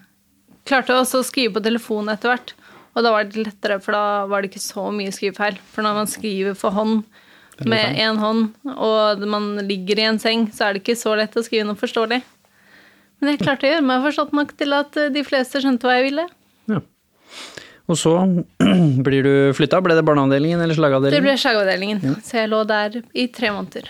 klarte 0.69 0.97
også 0.97 1.21
å 1.21 1.27
skrive 1.27 1.57
på 1.57 1.65
telefonen 1.65 2.13
etter 2.15 2.33
hvert, 2.33 2.55
og 2.97 3.05
da 3.05 3.13
var 3.13 3.29
det 3.29 3.45
lettere, 3.45 3.77
for 3.83 3.95
da 3.95 4.25
var 4.29 4.41
det 4.41 4.51
ikke 4.51 4.63
så 4.63 4.89
mye 4.93 5.13
skrivefeil. 5.13 5.59
For 5.71 5.85
når 5.85 6.01
man 6.01 6.09
skriver 6.09 6.57
for 6.57 6.73
hånd 6.75 7.03
med 7.69 7.99
én 7.99 8.17
hånd, 8.21 8.49
og 8.71 9.23
man 9.29 9.51
ligger 9.67 9.99
i 9.99 10.09
en 10.09 10.19
seng, 10.21 10.47
så 10.55 10.67
er 10.67 10.75
det 10.75 10.83
ikke 10.83 10.99
så 10.99 11.13
lett 11.19 11.37
å 11.37 11.43
skrive 11.45 11.67
noe 11.67 11.79
forståelig. 11.79 12.21
Men 13.19 13.33
jeg 13.33 13.41
klarte 13.43 13.67
å 13.67 13.71
gjøre 13.73 13.85
meg 13.85 14.05
forstått 14.05 14.35
nok 14.35 14.53
til 14.59 14.75
at 14.77 14.97
eh, 14.99 15.11
de 15.13 15.23
fleste 15.27 15.61
skjønte 15.61 15.87
hva 15.87 15.97
jeg 15.99 16.09
ville. 16.09 16.25
Ja. 17.89 17.93
Og 17.93 17.97
så 17.97 18.13
blir 19.05 19.25
du 19.25 19.33
flytta. 19.57 19.81
Ble 19.81 19.97
det 19.97 20.05
barneavdelingen 20.05 20.61
eller 20.61 20.77
slagavdelingen? 20.77 21.17
Det 21.17 21.25
ble 21.25 21.39
slagavdelingen, 21.41 22.19
så 22.21 22.43
jeg 22.43 22.51
lå 22.51 22.61
der 22.69 22.99
i 23.17 23.25
tre 23.33 23.49
måneder. 23.55 23.89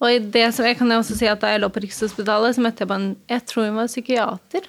Og 0.00 0.06
i 0.08 0.18
det 0.18 0.48
som, 0.56 0.66
jeg 0.66 0.78
kan 0.78 0.90
også 0.96 1.14
si 1.18 1.28
at 1.30 1.42
da 1.42 1.52
jeg 1.52 1.62
lå 1.62 1.68
på 1.70 1.82
Rikshospitalet, 1.84 2.56
så 2.56 2.64
møtte 2.64 2.82
jeg 2.82 2.90
på 2.90 2.96
en 2.96 3.10
Jeg 3.30 3.44
tror 3.46 3.68
hun 3.68 3.78
var 3.78 3.90
psykiater. 3.92 4.66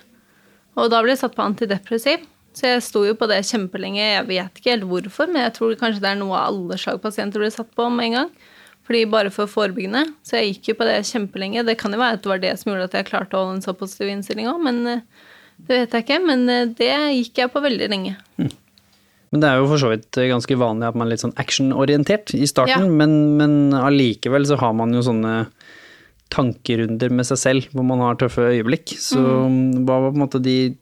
Og 0.77 0.91
da 0.91 1.01
ble 1.01 1.15
jeg 1.15 1.23
satt 1.23 1.35
på 1.35 1.45
antidepressiv. 1.45 2.27
Så 2.53 2.67
jeg 2.67 2.83
sto 2.83 3.05
jo 3.07 3.15
på 3.15 3.27
det 3.31 3.39
kjempelenge. 3.47 4.03
Jeg 4.03 4.27
vet 4.27 4.59
ikke 4.59 4.73
helt 4.73 4.87
hvorfor, 4.89 5.29
men 5.31 5.45
jeg 5.45 5.55
tror 5.55 5.77
kanskje 5.79 6.03
det 6.03 6.09
er 6.11 6.19
noe 6.19 6.39
alle 6.39 6.77
slagpasienter 6.79 7.41
blir 7.41 7.53
satt 7.53 7.71
på 7.77 7.87
med 7.89 8.09
en 8.09 8.17
gang. 8.19 8.31
Fordi 8.87 9.05
bare 9.07 9.31
for 9.31 9.47
forebyggende. 9.47 10.03
Så 10.27 10.37
jeg 10.37 10.51
gikk 10.51 10.73
jo 10.73 10.79
på 10.81 10.87
det 10.89 10.97
kjempelenge. 11.07 11.63
Det 11.63 11.77
kan 11.79 11.95
jo 11.95 12.01
være 12.01 12.19
at 12.19 12.25
det 12.25 12.31
var 12.33 12.43
det 12.43 12.53
som 12.59 12.73
gjorde 12.73 12.89
at 12.89 12.97
jeg 12.99 13.07
klarte 13.07 13.37
å 13.37 13.45
holde 13.45 13.59
en 13.59 13.63
så 13.63 13.75
positiv 13.77 14.11
innstilling 14.11 14.51
òg, 14.51 14.59
men 14.67 14.81
eh, 14.89 15.29
det 15.67 15.77
vet 15.77 15.91
jeg 15.97 16.05
ikke. 16.05 16.19
Men 16.25 16.49
eh, 16.49 16.65
det 16.77 16.91
gikk 17.19 17.41
jeg 17.43 17.51
på 17.53 17.61
veldig 17.63 17.89
lenge. 17.89 18.15
Men 19.31 19.39
det 19.39 19.47
er 19.47 19.61
jo 19.61 19.67
for 19.71 19.79
så 19.79 19.89
vidt 19.93 20.11
ganske 20.27 20.57
vanlig 20.59 20.89
at 20.89 20.95
man 20.99 21.07
er 21.07 21.11
litt 21.13 21.21
sånn 21.23 21.37
actionorientert 21.39 22.33
i 22.35 22.43
starten, 22.49 22.83
Ja. 22.89 22.97
men, 22.99 23.37
men 23.39 23.53
allikevel 23.79 24.43
så 24.49 24.57
har 24.59 24.73
man 24.75 24.91
jo 24.91 24.99
sånne 25.05 25.45
tankerunder 26.31 27.11
med 27.11 27.27
seg 27.27 27.39
selv 27.39 27.69
hvor 27.75 27.85
man 27.87 27.99
har 28.03 28.15
tøffe 28.19 28.43
øyeblikk. 28.51 28.93
Så 28.99 29.19
Mm. 29.21 29.85
hva 29.85 30.01
var 30.01 30.11
på 30.11 30.15
en 30.19 30.23
måte 30.27 30.41
de 30.43 30.75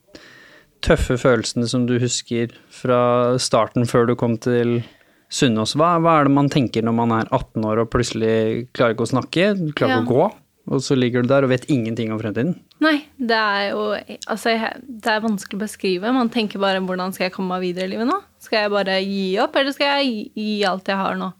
tøffe 0.82 1.18
følelsene 1.20 1.68
som 1.68 1.86
du 1.86 1.98
husker 2.00 2.50
fra 2.70 3.38
starten 3.38 3.86
før 3.86 4.08
du 4.08 4.16
kom 4.16 4.38
til 4.38 4.84
Sunnaas? 5.30 5.76
Hva, 5.76 6.00
hva 6.02 6.20
er 6.20 6.24
det 6.26 6.34
man 6.34 6.50
tenker 6.50 6.82
når 6.86 6.94
man 6.96 7.12
er 7.12 7.28
18 7.32 7.66
år 7.66 7.82
og 7.84 7.90
plutselig 7.92 8.68
klarer 8.74 8.96
ikke 8.96 9.06
å 9.06 9.14
snakke, 9.14 9.74
klarer 9.76 9.90
Ja. 9.98 10.02
ikke 10.02 10.10
å 10.10 10.16
gå, 10.16 10.34
og 10.70 10.84
så 10.86 10.96
ligger 10.98 11.26
du 11.26 11.32
der 11.32 11.46
og 11.46 11.50
vet 11.52 11.66
ingenting 11.72 12.12
om 12.14 12.20
fremtiden? 12.22 12.54
Nei, 12.84 13.02
det 13.18 13.36
er 13.36 13.72
jo 13.72 13.84
Altså, 14.30 14.54
det 14.86 15.10
er 15.10 15.24
vanskelig 15.24 15.58
å 15.58 15.64
beskrive. 15.66 16.14
Man 16.14 16.30
tenker 16.30 16.62
bare 16.62 16.80
'hvordan 16.80 17.14
skal 17.14 17.26
jeg 17.26 17.34
komme 17.34 17.58
meg 17.58 17.66
videre 17.68 17.90
i 17.90 17.94
livet 17.96 18.08
nå'? 18.08 18.22
Skal 18.40 18.64
jeg 18.64 18.72
bare 18.72 19.02
gi 19.02 19.38
opp, 19.42 19.56
eller 19.56 19.72
skal 19.74 20.00
jeg 20.00 20.32
gi, 20.36 20.64
alt 20.64 20.88
jeg 20.88 20.98
har 20.98 21.16
nå? 21.16 21.34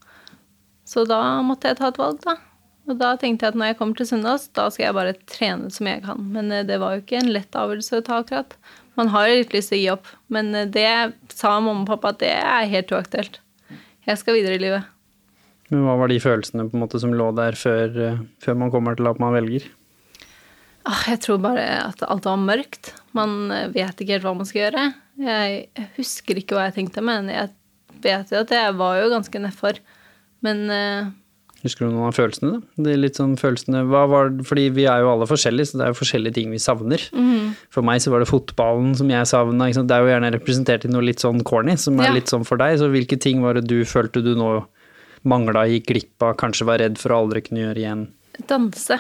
Så 0.86 1.06
da 1.06 1.42
måtte 1.46 1.70
jeg 1.70 1.78
ta 1.78 1.88
et 1.88 2.02
valg, 2.02 2.20
da. 2.26 2.36
Og 2.90 2.98
da 2.98 3.16
tenkte 3.16 3.46
jeg 3.46 3.54
at 3.54 3.60
når 3.60 3.72
jeg 3.72 3.78
kommer 3.78 3.96
til 3.96 4.08
Sunnaas, 4.10 4.48
da 4.58 4.70
skal 4.74 4.88
jeg 4.88 4.98
bare 4.98 5.18
trene 5.30 5.70
som 5.70 5.86
jeg 5.86 6.02
kan. 6.04 6.18
Men 6.34 6.52
eh, 6.52 6.66
det 6.66 6.80
var 6.82 6.96
jo 6.96 7.04
ikke 7.04 7.20
en 7.22 7.34
lett 7.36 7.54
avgjørelse 7.54 8.00
å 8.00 8.06
ta, 8.06 8.22
akkurat. 8.24 8.56
Man 8.98 9.12
har 9.14 9.28
jo 9.30 9.36
litt 9.44 9.54
lyst 9.54 9.70
til 9.70 9.78
å 9.78 9.82
gi 9.84 9.92
opp, 9.94 10.10
men 10.34 10.56
eh, 10.56 10.66
det 10.66 11.14
sa 11.30 11.60
mamma 11.60 11.86
og 11.86 11.92
pappa 11.92 12.16
at 12.16 12.24
det 12.24 12.34
er 12.34 12.72
helt 12.74 12.90
uaktuelt. 12.96 13.40
Jeg 14.10 14.18
skal 14.18 14.40
videre 14.40 14.58
i 14.58 14.64
livet. 14.64 14.90
Men 15.70 15.84
hva 15.86 15.98
var 16.02 16.10
de 16.10 16.18
følelsene 16.24 16.66
på 16.70 16.78
en 16.78 16.84
måte 16.84 17.00
som 17.02 17.14
lå 17.14 17.30
der 17.38 17.58
før, 17.60 18.00
eh, 18.08 18.18
før 18.42 18.58
man 18.58 18.72
kommer 18.74 18.98
til 18.98 19.08
at 19.12 19.20
man 19.22 19.36
velger? 19.38 19.68
Ah, 20.90 21.04
Jeg 21.12 21.20
tror 21.22 21.38
bare 21.44 21.66
at 21.86 22.02
alt 22.08 22.26
var 22.26 22.38
mørkt. 22.42 22.94
Man 23.14 23.52
eh, 23.52 23.68
vet 23.76 24.00
ikke 24.02 24.16
helt 24.18 24.26
hva 24.26 24.36
man 24.40 24.48
skal 24.50 24.64
gjøre. 24.72 24.88
Jeg 25.20 25.88
husker 25.98 26.40
ikke 26.42 26.56
hva 26.58 26.70
jeg 26.70 26.78
tenkte, 26.80 27.04
men 27.06 27.30
jeg 27.30 27.52
vet 28.02 28.32
jo 28.32 28.42
at 28.42 28.54
jeg 28.56 28.76
var 28.80 28.98
jo 29.02 29.10
ganske 29.14 29.42
nedfor. 29.44 29.82
Men 30.46 30.70
eh, 30.74 31.10
Husker 31.60 31.84
du 31.86 31.92
noen 31.92 32.08
av 32.08 32.16
følelsene, 32.16 32.54
da? 32.56 32.84
Det 32.86 32.92
er 32.94 33.00
litt 33.04 33.18
sånn 33.20 33.34
følelsene, 33.36 33.82
var, 33.92 34.30
fordi 34.48 34.70
vi 34.72 34.86
er 34.88 35.02
jo 35.04 35.10
alle 35.12 35.26
forskjellige, 35.28 35.68
så 35.74 35.78
det 35.82 35.84
er 35.84 35.90
jo 35.92 35.98
forskjellige 36.00 36.38
ting 36.38 36.54
vi 36.56 36.60
savner. 36.64 37.04
For 37.76 37.84
meg 37.84 38.00
så 38.00 38.14
var 38.14 38.24
det 38.24 38.30
fotballen 38.30 38.94
som 38.96 39.12
jeg 39.12 39.28
savna. 39.28 39.68
Det 39.68 39.92
er 39.92 40.06
jo 40.06 40.08
gjerne 40.14 40.30
representert 40.38 40.88
i 40.88 40.92
noe 40.94 41.04
litt 41.04 41.20
sånn 41.20 41.44
corny, 41.44 41.76
som 41.76 42.00
er 42.00 42.08
Ja. 42.08 42.14
litt 42.16 42.32
sånn 42.32 42.48
for 42.48 42.56
deg. 42.56 42.80
Så 42.80 42.88
hvilke 42.88 43.20
ting 43.20 43.42
var 43.44 43.60
det 43.60 43.68
du 43.68 43.84
følte 43.84 44.24
du 44.24 44.32
nå 44.40 44.54
mangla, 45.28 45.66
gikk 45.68 45.90
glipp 45.92 46.26
av, 46.26 46.38
kanskje 46.40 46.68
var 46.70 46.82
redd 46.84 47.00
for 47.02 47.16
å 47.16 47.24
aldri 47.26 47.44
kunne 47.46 47.66
gjøre 47.66 47.84
igjen? 47.84 48.08
danse. 48.48 49.00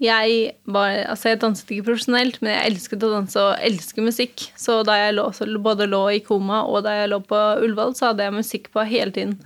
Jeg 0.00 0.54
var 0.64 0.94
Altså, 1.12 1.28
jeg 1.28 1.40
danset 1.42 1.70
ikke 1.70 1.90
profesjonelt, 1.90 2.40
men 2.40 2.54
jeg 2.54 2.72
elsket 2.72 3.02
å 3.04 3.12
danse 3.12 3.40
og 3.40 3.58
elsker 3.60 4.04
musikk. 4.04 4.46
Så 4.56 4.80
da 4.86 4.96
jeg 4.96 5.16
lå, 5.18 5.28
både 5.60 5.88
lå 5.90 6.04
i 6.16 6.20
koma 6.24 6.64
og 6.64 6.84
da 6.86 7.02
jeg 7.02 7.10
lå 7.12 7.20
på 7.20 7.40
Ullevål, 7.60 7.96
så 7.98 8.10
hadde 8.10 8.24
jeg 8.24 8.38
musikk 8.38 8.70
på 8.72 8.86
hele 8.88 9.12
tiden. 9.12 9.36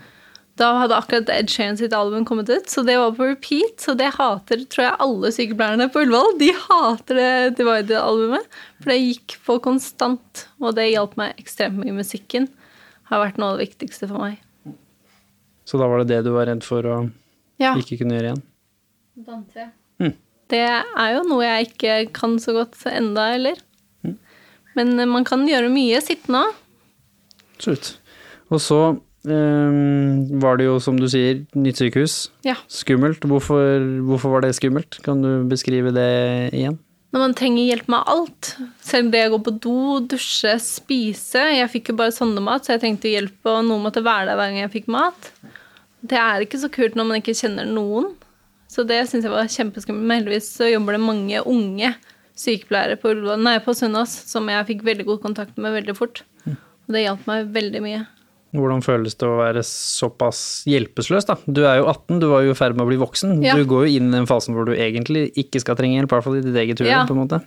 Da 0.54 0.68
hadde 0.78 0.94
akkurat 0.94 1.30
Ed 1.35 1.50
Sheeran 1.50 1.75
sitt 1.80 1.92
album 1.92 2.23
kommet 2.25 2.47
ut, 2.47 2.68
så 2.71 2.85
det 2.87 2.94
var 3.00 3.16
på 3.16 3.26
repeat. 3.26 3.80
Så 3.83 3.97
det 3.99 4.12
hater 4.14 4.62
tror 4.71 4.85
jeg 4.87 5.00
alle 5.02 5.33
sykepleierne 5.35 5.90
på 5.90 6.04
Ullevål. 6.06 6.38
De 6.38 6.52
hater 6.68 7.18
det 7.18 7.56
Divided-albumet, 7.59 8.47
for 8.78 8.94
det 8.94 9.00
gikk 9.02 9.38
på 9.49 9.59
konstant. 9.64 10.47
Og 10.62 10.78
det 10.78 10.92
hjalp 10.92 11.18
meg 11.18 11.35
ekstremt 11.42 11.80
mye. 11.83 11.99
Musikken 11.99 12.47
har 13.11 13.26
vært 13.26 13.42
noe 13.42 13.56
av 13.56 13.59
det 13.59 13.73
viktigste 13.73 14.06
for 14.06 14.23
meg. 14.23 14.44
Så 15.64 15.78
da 15.80 15.87
var 15.88 16.02
det 16.02 16.11
det 16.12 16.25
du 16.26 16.33
var 16.35 16.47
redd 16.50 16.64
for 16.66 16.83
å 16.85 16.97
Ja. 17.61 17.75
ikke 17.78 17.99
kunne 18.02 18.16
gjøre 18.18 18.33
igjen? 18.33 18.42
Dante. 19.25 19.68
Mm. 20.02 20.12
Det 20.50 20.61
er 20.66 21.11
jo 21.14 21.23
noe 21.28 21.44
jeg 21.47 21.68
ikke 21.71 22.12
kan 22.12 22.37
så 22.42 22.52
godt 22.56 22.83
enda 22.90 23.30
heller. 23.33 23.56
Men 24.75 24.99
eh, 24.99 25.06
man 25.06 25.25
kan 25.25 25.47
gjøre 25.49 25.71
mye 25.73 26.00
sittende 26.02 26.44
òg. 26.49 26.54
Absolutt. 27.54 27.92
Og 28.50 28.59
så 28.61 28.80
ehm, 29.25 30.40
var 30.42 30.59
det 30.59 30.66
jo, 30.66 30.78
som 30.83 30.99
du 31.00 31.06
sier, 31.09 31.44
nytt 31.56 31.78
sykehus. 31.80 32.16
Ja. 32.44 32.56
Skummelt. 32.68 33.23
Hvorfor, 33.25 33.78
hvorfor 34.09 34.35
var 34.35 34.44
det 34.44 34.54
skummelt? 34.59 34.99
Kan 35.06 35.23
du 35.25 35.44
beskrive 35.49 35.94
det 35.94 36.11
igjen? 36.52 36.78
Når 37.14 37.23
man 37.23 37.35
trenger 37.38 37.68
hjelp 37.68 37.90
med 37.94 38.09
alt. 38.11 38.49
Selv 38.83 39.12
det 39.14 39.21
å 39.28 39.37
gå 39.37 39.38
på 39.47 39.52
do, 39.62 39.80
dusje, 40.11 40.56
spise. 40.59 41.44
Jeg 41.54 41.71
fikk 41.71 41.92
jo 41.92 41.99
bare 42.00 42.14
sondemat, 42.14 42.66
så 42.66 42.75
jeg 42.75 42.83
trengte 42.83 43.12
hjelp, 43.12 43.37
og 43.47 43.61
noen 43.68 43.85
måtte 43.85 44.02
være 44.02 44.33
der 44.33 44.40
hver 44.40 44.50
gang 44.50 44.64
jeg 44.64 44.73
fikk 44.73 44.88
mat. 44.90 45.28
Det 46.02 46.18
er 46.18 46.42
ikke 46.42 46.59
så 46.61 46.73
kult 46.75 46.99
når 46.99 47.06
man 47.06 47.21
ikke 47.21 47.37
kjenner 47.38 47.71
noen. 47.71 48.11
Så 48.66 48.83
det 48.83 48.99
syns 49.06 49.28
jeg 49.28 49.30
var 49.30 49.47
kjempeskummelt. 49.47 50.09
Men 50.11 50.21
heldigvis 50.25 50.50
så 50.56 50.66
jobber 50.73 50.99
det 50.99 51.04
mange 51.04 51.44
unge 51.47 51.92
sykepleiere 52.35 52.99
på, 52.99 53.14
nei, 53.38 53.61
på 53.62 53.76
Sunnaas 53.78 54.16
som 54.26 54.50
jeg 54.50 54.66
fikk 54.73 54.83
veldig 54.90 55.06
god 55.12 55.23
kontakt 55.23 55.61
med 55.62 55.76
veldig 55.78 55.94
fort. 55.94 56.25
Og 56.50 56.97
det 56.97 57.06
hjalp 57.06 57.30
meg 57.30 57.54
veldig 57.54 57.85
mye. 57.85 58.02
Hvordan 58.54 58.84
føles 58.87 59.16
det 59.18 59.26
å 59.26 59.38
være 59.40 59.64
såpass 59.66 60.38
hjelpeløs, 60.70 61.26
da? 61.26 61.34
Du 61.50 61.64
er 61.66 61.80
jo 61.80 61.88
18, 61.90 62.20
du 62.23 62.28
var 62.30 62.44
jo 62.46 62.52
i 62.54 62.58
ferd 62.58 62.76
med 62.78 62.84
å 62.84 62.90
bli 62.92 63.00
voksen. 63.00 63.40
Ja. 63.42 63.56
Du 63.58 63.64
går 63.66 63.88
jo 63.88 63.96
inn 63.99 64.12
i 64.12 64.14
den 64.14 64.28
fasen 64.30 64.54
hvor 64.54 64.68
du 64.68 64.76
egentlig 64.76 65.26
ikke 65.40 65.62
skal 65.64 65.75
trenge 65.80 65.99
hjelp, 65.99 66.12
i 66.12 66.14
hvert 66.14 66.26
fall 66.28 66.38
i 66.38 66.44
ditt 66.44 66.61
eget 66.62 66.78
hue, 66.84 66.87
Ja. 66.92 67.02
på 67.08 67.16
en 67.16 67.25
måte. 67.25 67.40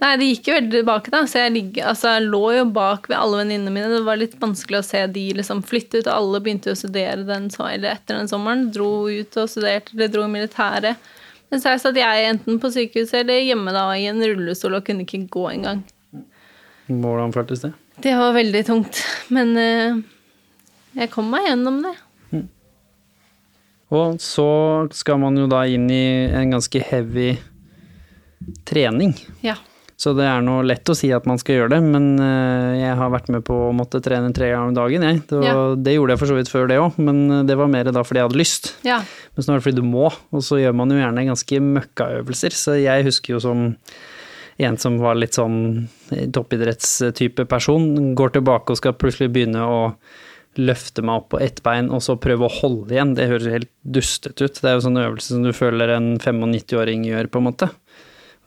Nei, 0.00 0.14
det 0.16 0.26
gikk 0.30 0.48
jo 0.48 0.54
veldig 0.56 0.72
tilbake, 0.78 1.10
da. 1.12 1.20
Så 1.28 1.38
jeg, 1.42 1.52
ligg, 1.52 1.78
altså, 1.84 2.14
jeg 2.16 2.26
lå 2.32 2.42
jo 2.56 2.64
bak 2.72 3.06
ved 3.10 3.18
alle 3.20 3.42
venninnene 3.42 3.70
mine. 3.74 3.90
Det 3.92 4.02
var 4.06 4.16
litt 4.16 4.34
vanskelig 4.40 4.78
å 4.80 4.86
se 4.88 5.06
de 5.12 5.24
liksom 5.36 5.60
flytte 5.62 6.00
ut, 6.00 6.08
alle 6.08 6.40
begynte 6.40 6.72
å 6.72 6.78
studere 6.78 7.22
den, 7.28 7.50
eller 7.60 7.90
etter 7.92 8.16
den 8.16 8.30
sommeren. 8.30 8.70
Dro 8.72 9.10
ut 9.12 9.36
og 9.36 9.50
studerte, 9.52 9.92
eller 9.94 10.08
dro 10.08 10.24
i 10.24 10.32
militæret. 10.32 10.96
Men 11.50 11.60
så 11.60 11.74
satt 11.82 11.98
jeg 11.98 12.26
enten 12.30 12.58
på 12.62 12.70
sykehuset 12.72 13.20
eller 13.20 13.42
hjemme 13.42 13.72
da 13.74 13.88
i 13.98 14.06
en 14.08 14.22
rullestol 14.22 14.78
og 14.78 14.84
kunne 14.86 15.04
ikke 15.04 15.26
gå 15.28 15.44
engang. 15.52 15.84
Hvordan 16.88 17.34
føltes 17.34 17.62
det? 17.66 17.72
Det 18.00 18.14
var 18.16 18.32
veldig 18.34 18.62
tungt. 18.66 19.02
Men 19.34 19.52
eh, 19.60 20.00
jeg 20.96 21.10
kom 21.12 21.30
meg 21.32 21.46
gjennom 21.48 21.82
det. 21.84 21.96
Og 23.90 24.20
så 24.22 24.46
skal 24.94 25.18
man 25.18 25.34
jo 25.38 25.48
da 25.50 25.64
inn 25.66 25.88
i 25.90 26.02
en 26.30 26.52
ganske 26.54 26.78
heavy 26.92 27.32
trening. 28.68 29.16
Ja. 29.42 29.56
Så 30.00 30.14
det 30.16 30.24
er 30.24 30.40
nå 30.40 30.60
lett 30.64 30.88
å 30.88 30.94
si 30.96 31.10
at 31.12 31.26
man 31.28 31.36
skal 31.42 31.58
gjøre 31.58 31.72
det, 31.74 31.80
men 31.84 32.06
eh, 32.24 32.78
jeg 32.86 32.94
har 32.96 33.10
vært 33.12 33.26
med 33.34 33.42
på 33.44 33.56
å 33.66 33.72
måtte 33.76 33.98
trene 34.00 34.30
tre 34.32 34.46
ganger 34.52 34.70
om 34.70 34.76
dagen, 34.78 35.02
jeg. 35.04 35.18
Det, 35.28 35.40
var, 35.42 35.48
Ja. 35.50 35.64
det 35.76 35.96
gjorde 35.96 36.14
jeg 36.14 36.22
for 36.22 36.30
så 36.30 36.38
vidt 36.38 36.52
før 36.52 36.70
det 36.70 36.78
òg, 36.80 36.96
men 37.02 37.18
eh, 37.34 37.42
det 37.50 37.58
var 37.60 37.68
mer 37.68 37.90
da 37.92 38.04
fordi 38.06 38.22
jeg 38.22 38.30
hadde 38.30 38.40
lyst. 38.40 38.70
ja. 38.86 39.00
Men 39.36 39.46
det 39.58 39.58
fordi 39.66 39.76
du 39.82 39.84
må, 39.90 40.06
og 40.08 40.42
så 40.46 40.56
gjør 40.62 40.74
man 40.78 40.90
jo 40.94 40.96
gjerne 41.02 41.26
ganske 41.28 41.60
møkkaøvelser. 41.66 42.56
Så 42.56 42.78
jeg 42.80 43.04
husker 43.10 43.34
jo 43.34 43.42
som 43.42 43.66
en 44.60 44.76
som 44.80 44.96
var 45.00 45.16
litt 45.16 45.36
sånn 45.36 45.88
toppidrettstype 46.34 47.46
person, 47.48 48.14
går 48.14 48.34
tilbake 48.38 48.72
og 48.74 48.80
skal 48.80 48.96
plutselig 49.00 49.30
begynne 49.32 49.62
å 49.64 49.78
løfte 50.58 51.02
meg 51.06 51.22
opp 51.22 51.28
på 51.34 51.40
ett 51.42 51.60
bein, 51.62 51.90
og 51.94 52.02
så 52.02 52.16
prøve 52.18 52.48
å 52.48 52.54
holde 52.60 52.94
igjen. 52.94 53.14
Det 53.18 53.28
høres 53.30 53.50
helt 53.52 53.70
dustete 53.82 54.48
ut. 54.48 54.58
Det 54.58 54.70
er 54.70 54.78
jo 54.78 54.86
sånn 54.86 55.02
øvelse 55.02 55.34
som 55.34 55.44
du 55.46 55.52
føler 55.56 55.94
en 55.94 56.12
95-åring 56.18 57.06
gjør, 57.06 57.30
på 57.30 57.42
en 57.42 57.48
måte. 57.50 57.70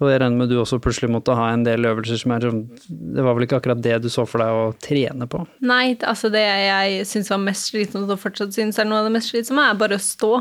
Og 0.01 0.09
jeg 0.09 0.19
regner 0.19 0.41
med 0.41 0.49
du 0.51 0.57
også 0.59 0.81
plutselig 0.83 1.11
måtte 1.13 1.35
ha 1.37 1.51
en 1.53 1.63
del 1.63 1.85
øvelser 1.85 2.17
som 2.19 2.33
er 2.33 2.47
sånn 2.47 2.63
Det 2.89 3.23
var 3.23 3.37
vel 3.37 3.45
ikke 3.45 3.59
akkurat 3.61 3.83
det 3.85 3.99
du 4.03 4.09
så 4.11 4.25
for 4.27 4.41
deg 4.41 4.57
å 4.57 4.65
trene 4.81 5.27
på? 5.29 5.43
Nei, 5.63 5.93
altså 6.01 6.31
det 6.33 6.41
jeg 6.43 7.05
syns 7.07 7.31
var 7.31 7.39
mest 7.45 7.69
slitsomt, 7.69 8.09
og 8.09 8.19
fortsatt 8.19 8.55
syns 8.55 8.81
er 8.81 8.89
noe 8.89 9.03
av 9.03 9.07
det 9.07 9.15
mest 9.15 9.31
slitsomme, 9.31 9.69
er 9.69 9.79
bare 9.79 9.99
å 9.99 10.03
stå. 10.03 10.33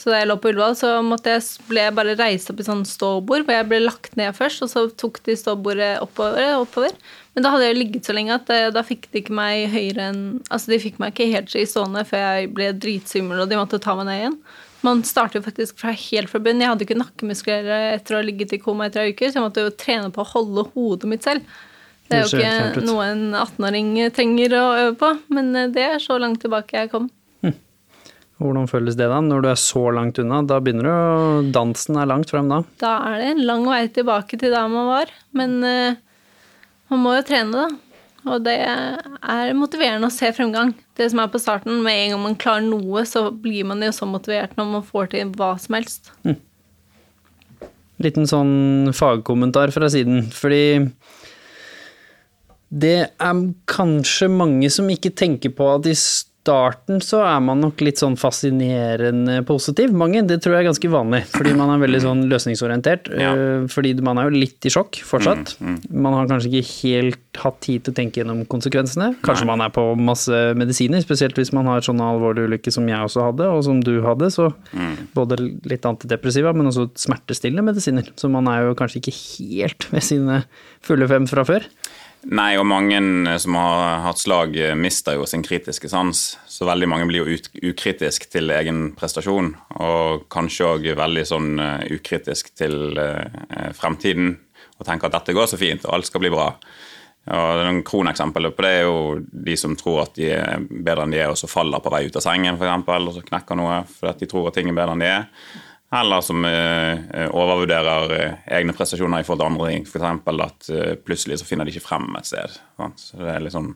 Så 0.00 0.08
da 0.08 0.22
jeg 0.22 0.30
lå 0.30 0.38
på 0.40 0.48
Ullevål, 0.52 0.76
så 0.78 0.94
jeg, 0.94 1.42
ble 1.68 1.82
jeg 1.82 1.94
bare 1.98 2.16
reist 2.16 2.48
opp 2.52 2.62
i 2.62 2.64
sånn 2.64 2.86
ståbord, 2.88 3.44
hvor 3.44 3.58
jeg 3.58 3.68
ble 3.68 3.82
lagt 3.82 4.16
ned 4.16 4.32
først, 4.36 4.64
og 4.64 4.72
så 4.72 4.86
tok 5.02 5.20
de 5.26 5.36
ståbordet 5.36 5.96
oppover. 6.04 6.54
oppover. 6.62 6.96
Men 7.36 7.44
da 7.44 7.52
hadde 7.52 7.66
jeg 7.68 7.76
ligget 7.76 8.08
så 8.08 8.14
lenge 8.16 8.32
at 8.32 8.48
eh, 8.52 8.70
da 8.72 8.80
fikk 8.86 9.10
de 9.12 9.20
ikke 9.20 9.34
meg 9.36 9.66
høyere 9.68 10.08
enn 10.08 10.20
Altså, 10.48 10.72
de 10.72 10.80
fikk 10.80 10.96
meg 11.02 11.12
ikke 11.12 11.28
helt 11.34 11.52
i 11.52 11.66
stående 11.68 12.06
før 12.08 12.22
jeg 12.24 12.50
ble 12.56 12.70
dritsvimmel, 12.80 13.42
og 13.44 13.50
de 13.50 13.58
måtte 13.60 13.80
ta 13.82 13.92
meg 13.98 14.08
ned 14.08 14.20
igjen. 14.22 14.38
Man 14.86 15.02
starter 15.04 15.40
jo 15.40 15.44
faktisk 15.44 15.80
fra 15.80 15.92
helt 15.92 16.30
fra 16.32 16.40
bunnen. 16.40 16.62
Jeg 16.64 16.72
hadde 16.72 16.86
ikke 16.86 16.98
nakkemuskler 17.00 17.68
etter 17.96 18.16
å 18.16 18.20
ha 18.20 18.24
ligget 18.24 18.54
i 18.56 18.60
koma 18.62 18.88
i 18.88 18.94
tre 18.94 19.08
uker, 19.10 19.28
så 19.28 19.40
jeg 19.40 19.44
måtte 19.44 19.64
jo 19.66 19.74
trene 19.76 20.12
på 20.14 20.22
å 20.24 20.30
holde 20.30 20.64
hodet 20.72 21.10
mitt 21.10 21.26
selv. 21.26 21.44
Det 22.06 22.16
er 22.16 22.22
jo 22.22 22.38
ikke 22.38 22.84
noe 22.86 23.08
en 23.10 23.24
18-åring 23.34 23.92
trenger 24.14 24.54
å 24.54 24.64
øve 24.84 24.96
på, 25.00 25.12
men 25.36 25.52
eh, 25.58 25.70
det 25.74 25.86
er 25.90 26.02
så 26.02 26.16
langt 26.22 26.40
tilbake 26.44 26.78
jeg 26.78 26.92
kom. 26.94 27.10
Hvordan 28.36 28.68
føles 28.68 28.96
det 28.98 29.06
da, 29.08 29.18
når 29.24 29.44
du 29.44 29.48
er 29.48 29.60
så 29.60 29.82
langt 29.96 30.18
unna? 30.20 30.42
Da 30.44 30.58
begynner 30.60 30.88
du 30.88 31.52
Dansen 31.56 31.96
er 31.96 32.08
langt 32.08 32.32
frem 32.32 32.50
da. 32.52 32.60
Da 32.80 32.98
er 33.08 33.22
det 33.22 33.30
en 33.32 33.46
lang 33.48 33.64
vei 33.68 33.86
tilbake 33.88 34.36
til 34.40 34.52
der 34.52 34.68
man 34.72 34.90
var, 34.90 35.12
men 35.36 35.56
eh, 35.64 35.96
man 36.92 37.02
må 37.02 37.16
jo 37.16 37.26
trene, 37.26 37.66
da. 37.66 37.66
Og 38.26 38.42
det 38.42 38.56
er 38.58 39.52
motiverende 39.54 40.08
å 40.08 40.14
se 40.14 40.32
fremgang. 40.34 40.72
Det 40.98 41.06
som 41.12 41.20
er 41.22 41.30
på 41.30 41.38
starten, 41.38 41.78
med 41.84 41.94
en 41.94 42.16
gang 42.16 42.22
man 42.24 42.38
klarer 42.42 42.66
noe, 42.66 43.04
så 43.06 43.28
blir 43.30 43.66
man 43.68 43.84
jo 43.86 43.92
så 43.94 44.08
motivert 44.08 44.56
når 44.58 44.72
man 44.72 44.86
får 44.86 45.12
til 45.12 45.30
hva 45.38 45.52
som 45.62 45.78
helst. 45.78 46.10
Liten 48.02 48.26
sånn 48.28 48.90
fagkommentar 48.96 49.70
fra 49.74 49.88
siden, 49.92 50.26
fordi 50.34 50.88
det 52.68 52.96
er 53.06 53.44
kanskje 53.70 54.26
mange 54.32 54.68
som 54.74 54.90
ikke 54.90 55.14
tenker 55.14 55.54
på 55.54 55.68
at 55.76 55.86
i 55.86 55.94
starten 56.46 57.00
så 57.02 57.18
er 57.26 57.40
man 57.42 57.58
nok 57.64 57.80
litt 57.82 57.98
sånn 57.98 58.14
fascinerende 58.18 59.40
positiv. 59.48 59.90
Mange, 59.96 60.22
det 60.28 60.38
tror 60.44 60.54
jeg 60.56 60.64
er 60.64 60.68
ganske 60.68 60.90
vanlig, 60.92 61.22
fordi 61.32 61.54
man 61.58 61.72
er 61.74 61.80
veldig 61.82 62.00
sånn 62.06 62.24
løsningsorientert. 62.30 63.10
Ja. 63.26 63.30
øh, 63.34 63.64
Fordi 63.72 63.94
man 64.04 64.18
er 64.20 64.28
jo 64.28 64.36
litt 64.38 64.66
i 64.68 64.70
sjokk 64.70 64.98
fortsatt. 65.08 65.54
Man 65.90 66.14
har 66.14 66.28
kanskje 66.30 66.50
ikke 66.52 66.68
helt 66.84 67.40
hatt 67.42 67.56
tid 67.64 67.82
til 67.86 67.94
å 67.94 67.96
tenke 67.96 68.20
gjennom 68.20 68.44
konsekvensene. 68.52 69.08
Kanskje 69.26 69.48
man 69.48 69.64
er 69.64 69.72
på 69.74 69.82
masse 69.98 70.36
medisiner, 70.58 71.00
spesielt 71.02 71.34
hvis 71.40 71.50
man 71.56 71.66
har 71.70 71.82
sånne 71.82 72.04
alvorlige 72.12 72.46
ulykker 72.52 72.74
som 72.76 72.86
jeg 72.90 73.00
også 73.08 73.24
hadde, 73.30 73.48
og 73.50 73.64
som 73.66 73.80
du 73.82 73.94
hadde. 74.04 74.28
Så 74.34 74.50
både 75.16 75.40
litt 75.66 75.88
antidepressiva, 75.88 76.52
men 76.54 76.70
også 76.70 76.86
smertestillende 77.00 77.64
medisiner. 77.72 78.12
Så 78.20 78.30
man 78.30 78.46
er 78.52 78.68
jo 78.68 78.76
kanskje 78.78 79.00
ikke 79.02 79.16
helt 79.16 79.88
ved 79.90 80.04
sine 80.06 80.42
fulle 80.86 81.08
fem 81.10 81.26
fra 81.30 81.46
før. 81.48 81.66
Nei, 82.26 82.56
og 82.58 82.64
mange 82.66 82.98
som 83.38 83.54
har 83.54 84.00
hatt 84.02 84.18
slag, 84.18 84.56
eh, 84.58 84.74
mister 84.74 85.14
jo 85.14 85.26
sin 85.30 85.44
kritiske 85.46 85.88
sans. 85.88 86.38
Så 86.50 86.66
veldig 86.66 86.88
mange 86.90 87.06
blir 87.06 87.22
jo 87.22 87.36
ukritisk 87.70 88.26
til 88.32 88.50
egen 88.50 88.96
prestasjon, 88.98 89.54
og 89.78 90.26
kanskje 90.28 90.66
òg 90.66 90.88
veldig 90.98 91.24
sånn 91.28 91.60
eh, 91.62 91.86
ukritisk 91.94 92.50
til 92.58 92.98
eh, 92.98 93.70
fremtiden. 93.78 94.34
Og 94.80 94.88
tenker 94.88 95.06
at 95.06 95.20
dette 95.20 95.36
går 95.38 95.46
så 95.46 95.60
fint, 95.60 95.86
og 95.86 95.94
alt 95.94 96.10
skal 96.10 96.24
bli 96.24 96.32
bra. 96.34 96.48
Og 97.26 97.60
Noen 97.62 97.84
kroneksempler 97.86 98.52
på 98.54 98.62
det 98.62 98.74
er 98.74 98.84
jo 98.86 98.98
de 99.30 99.56
som 99.58 99.78
tror 99.78 100.02
at 100.04 100.18
de 100.18 100.28
er 100.34 100.66
bedre 100.66 101.06
enn 101.06 101.14
de 101.14 101.22
er, 101.22 101.30
og 101.30 101.38
så 101.38 101.50
faller 101.50 101.82
på 101.82 101.90
vei 101.94 102.04
ut 102.06 102.18
av 102.18 102.26
sengen, 102.26 102.58
f.eks., 102.58 102.90
og 102.90 103.14
så 103.14 103.24
knekker 103.26 103.58
noe 103.58 103.80
fordi 103.90 104.24
de 104.24 104.30
tror 104.30 104.50
at 104.50 104.58
ting 104.58 104.70
er 104.70 104.78
bedre 104.78 104.98
enn 104.98 105.02
de 105.02 105.12
er. 105.14 105.26
Eller 105.94 106.20
som 106.20 106.44
eh, 106.44 106.92
eh, 107.10 107.30
overvurderer 107.30 108.14
eh, 108.16 108.32
egne 108.58 108.74
prestasjoner 108.74 109.22
i 109.22 109.26
forhold 109.26 109.42
til 109.42 109.52
andre 109.52 109.70
ting. 109.70 109.86
F.eks. 109.86 110.42
at 110.42 111.02
plutselig 111.06 111.38
så 111.40 111.46
finner 111.46 111.66
de 111.66 111.74
ikke 111.74 111.86
frem 111.86 112.08
et 112.18 112.26
sted. 112.26 112.58
Så 112.98 113.20
det 113.20 113.36
er 113.36 113.48
sånn, 113.54 113.72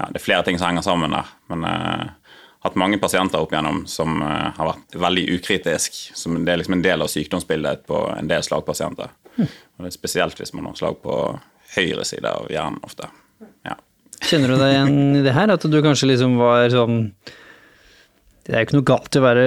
ja, 0.00 0.08
det 0.08 0.20
er 0.20 0.24
flere 0.24 0.46
ting 0.46 0.60
som 0.60 0.70
henger 0.70 0.86
sammen 0.86 1.12
der. 1.12 1.28
Men 1.52 1.66
jeg 1.68 1.76
har 1.76 2.70
hatt 2.70 2.78
mange 2.80 3.00
pasienter 3.02 3.42
opp 3.42 3.52
igjennom 3.52 3.82
som 3.90 4.22
har 4.22 4.70
vært 4.70 4.96
veldig 5.04 5.26
ukritisk. 5.36 6.00
Som 6.16 6.40
det 6.40 6.54
er 6.54 6.62
liksom 6.62 6.78
en 6.78 6.86
del 6.86 7.04
av 7.04 7.12
sykdomsbildet 7.12 7.84
på 7.90 8.00
en 8.14 8.32
del 8.32 8.46
slagpasienter. 8.46 9.12
Og 9.36 9.84
det 9.84 9.90
er 9.90 9.96
spesielt 9.96 10.40
hvis 10.40 10.54
man 10.56 10.70
har 10.70 10.78
slag 10.78 11.02
på 11.04 11.18
høyre 11.76 12.04
side 12.08 12.28
av 12.28 12.48
hjernen 12.52 12.80
ofte. 12.86 13.10
Ja. 13.66 13.76
Kjenner 14.22 14.52
du 14.52 14.56
deg 14.60 14.72
igjen 14.72 14.98
i 15.18 15.22
det 15.24 15.36
her? 15.36 15.52
At 15.52 15.64
du 15.68 15.78
kanskje 15.84 16.12
liksom 16.14 16.38
var 16.40 16.64
sånn 16.72 17.00
Det 18.42 18.54
er 18.56 18.62
jo 18.64 18.66
ikke 18.66 18.76
noe 18.80 18.86
galt 18.90 19.14
i 19.14 19.20
å 19.20 19.22
være 19.22 19.42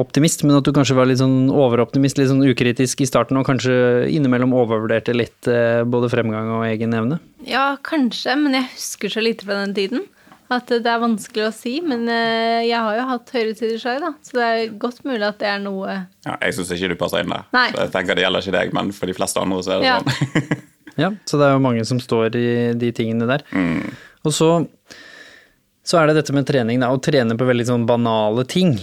optimist, 0.00 0.42
men 0.46 0.56
at 0.56 0.64
du 0.64 0.72
kanskje 0.72 0.96
var 0.96 1.08
litt 1.10 1.20
sånn 1.20 1.50
overoptimist, 1.52 2.16
litt 2.16 2.30
sånn 2.30 2.44
ukritisk 2.48 3.02
i 3.04 3.08
starten, 3.08 3.36
og 3.36 3.44
kanskje 3.48 3.74
innimellom 4.08 4.54
overvurderte 4.56 5.12
litt 5.16 5.48
eh, 5.52 5.82
både 5.84 6.08
fremgang 6.12 6.48
og 6.56 6.64
egen 6.70 6.96
evne? 6.96 7.18
Ja, 7.44 7.74
kanskje, 7.84 8.38
men 8.40 8.56
jeg 8.56 8.70
husker 8.72 9.12
så 9.12 9.24
lite 9.24 9.44
fra 9.44 9.60
den 9.66 9.74
tiden. 9.76 10.06
At 10.48 10.70
det 10.72 10.88
er 10.88 11.02
vanskelig 11.02 11.42
å 11.44 11.52
si, 11.52 11.74
men 11.84 12.06
eh, 12.08 12.62
jeg 12.70 12.78
har 12.80 12.94
jo 12.96 13.02
hatt 13.10 13.32
høyresideslag, 13.36 13.98
da. 14.00 14.14
Så 14.24 14.38
det 14.38 14.46
er 14.48 14.70
godt 14.80 15.02
mulig 15.04 15.26
at 15.28 15.36
det 15.42 15.50
er 15.50 15.60
noe 15.60 15.98
Ja, 16.24 16.38
jeg 16.40 16.56
syns 16.56 16.72
ikke 16.72 16.88
du 16.94 16.96
passer 17.02 17.20
inn 17.20 17.34
der. 17.34 17.44
Nei. 17.52 17.66
Så 17.74 17.82
jeg 17.84 17.92
tenker 17.92 18.16
Det 18.16 18.24
gjelder 18.24 18.46
ikke 18.46 18.56
deg, 18.56 18.72
men 18.80 18.94
for 18.96 19.12
de 19.12 19.16
fleste 19.18 19.42
andre 19.44 19.60
så 19.66 19.74
er 19.76 19.84
det 19.84 19.90
Ja. 19.92 20.00
sånn. 20.00 20.64
Ja, 20.98 21.12
så 21.30 21.38
det 21.38 21.46
er 21.46 21.52
jo 21.54 21.60
mange 21.62 21.84
som 21.86 22.00
står 22.02 22.34
i 22.34 22.46
de 22.74 22.88
tingene 22.96 23.28
der. 23.28 23.44
Mm. 23.54 23.84
Og 24.26 24.32
så, 24.34 24.48
så 25.88 26.00
er 26.00 26.10
det 26.10 26.18
dette 26.20 26.34
med 26.36 26.46
trening, 26.48 26.82
da. 26.82 26.92
Å 26.92 27.00
trene 27.00 27.36
på 27.38 27.48
veldig 27.48 27.64
sånn 27.70 27.86
banale 27.88 28.44
ting. 28.48 28.74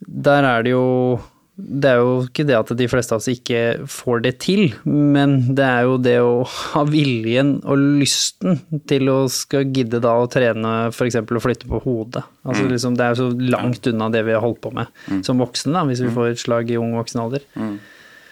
Der 0.00 0.44
er 0.44 0.64
det 0.66 0.74
jo 0.74 1.20
Det 1.60 1.90
er 1.90 1.98
jo 2.00 2.12
ikke 2.24 2.46
det 2.48 2.54
at 2.56 2.70
de 2.72 2.86
fleste 2.88 3.12
av 3.12 3.20
oss 3.20 3.28
ikke 3.28 3.84
får 3.92 4.22
det 4.24 4.30
til, 4.40 4.70
men 4.88 5.34
det 5.58 5.66
er 5.66 5.82
jo 5.84 5.98
det 6.00 6.14
å 6.24 6.38
ha 6.48 6.84
viljen 6.88 7.50
og 7.68 7.82
lysten 8.00 8.62
til 8.88 9.10
å 9.12 9.18
skal 9.28 9.68
gidde 9.68 10.00
da 10.00 10.14
å 10.22 10.28
trene 10.32 10.70
f.eks. 10.88 11.18
å 11.20 11.42
flytte 11.44 11.68
på 11.68 11.82
hodet. 11.84 12.22
Altså 12.48 12.64
liksom, 12.64 12.96
det 12.96 13.04
er 13.04 13.12
jo 13.12 13.26
så 13.26 13.50
langt 13.52 13.90
unna 13.92 14.08
det 14.08 14.24
vi 14.24 14.32
har 14.32 14.40
holdt 14.40 14.62
på 14.64 14.72
med 14.72 14.88
som 15.26 15.44
voksne, 15.44 15.74
da, 15.76 15.84
hvis 15.84 16.00
vi 16.06 16.14
får 16.16 16.30
et 16.30 16.40
slag 16.40 16.72
i 16.72 16.80
ung 16.80 16.96
voksen 16.96 17.20
alder. 17.26 17.44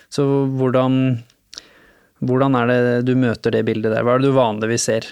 Så 0.08 0.25
hvordan 0.56 1.18
hvordan 2.25 2.56
er 2.58 2.73
det 2.73 3.06
du 3.06 3.14
møter 3.18 3.52
det 3.54 3.66
bildet 3.68 3.92
der? 3.92 4.02
Hva 4.02 4.16
er 4.16 4.23
det 4.25 4.32
du 4.32 4.38
vanligvis 4.38 4.88
ser? 4.88 5.06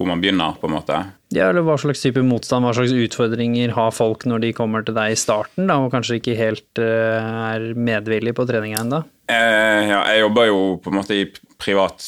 Hvor 0.00 0.08
man 0.08 0.22
begynner, 0.22 0.54
på 0.56 0.64
en 0.64 0.72
måte. 0.78 0.96
Ja, 1.36 1.50
eller 1.50 1.60
hva 1.66 1.74
slags 1.76 2.00
type 2.00 2.22
motstand, 2.24 2.64
hva 2.64 2.72
slags 2.72 2.94
utfordringer 2.96 3.74
har 3.76 3.92
folk 3.92 4.24
når 4.24 4.46
de 4.46 4.54
kommer 4.56 4.86
til 4.86 4.96
deg 4.96 5.12
i 5.12 5.18
starten, 5.20 5.68
da, 5.68 5.76
og 5.76 5.92
kanskje 5.92 6.16
ikke 6.22 6.38
helt 6.38 6.80
uh, 6.80 7.52
er 7.52 7.66
medvillig 7.76 8.32
på 8.38 8.48
treninga 8.48 8.80
ennå? 8.80 9.02
Eh, 9.28 9.90
ja, 9.92 10.00
jeg 10.08 10.24
jobber 10.24 10.48
jo 10.48 10.60
på 10.80 10.90
en 10.90 10.98
måte 11.02 11.18
i 11.20 11.28
privat 11.60 12.00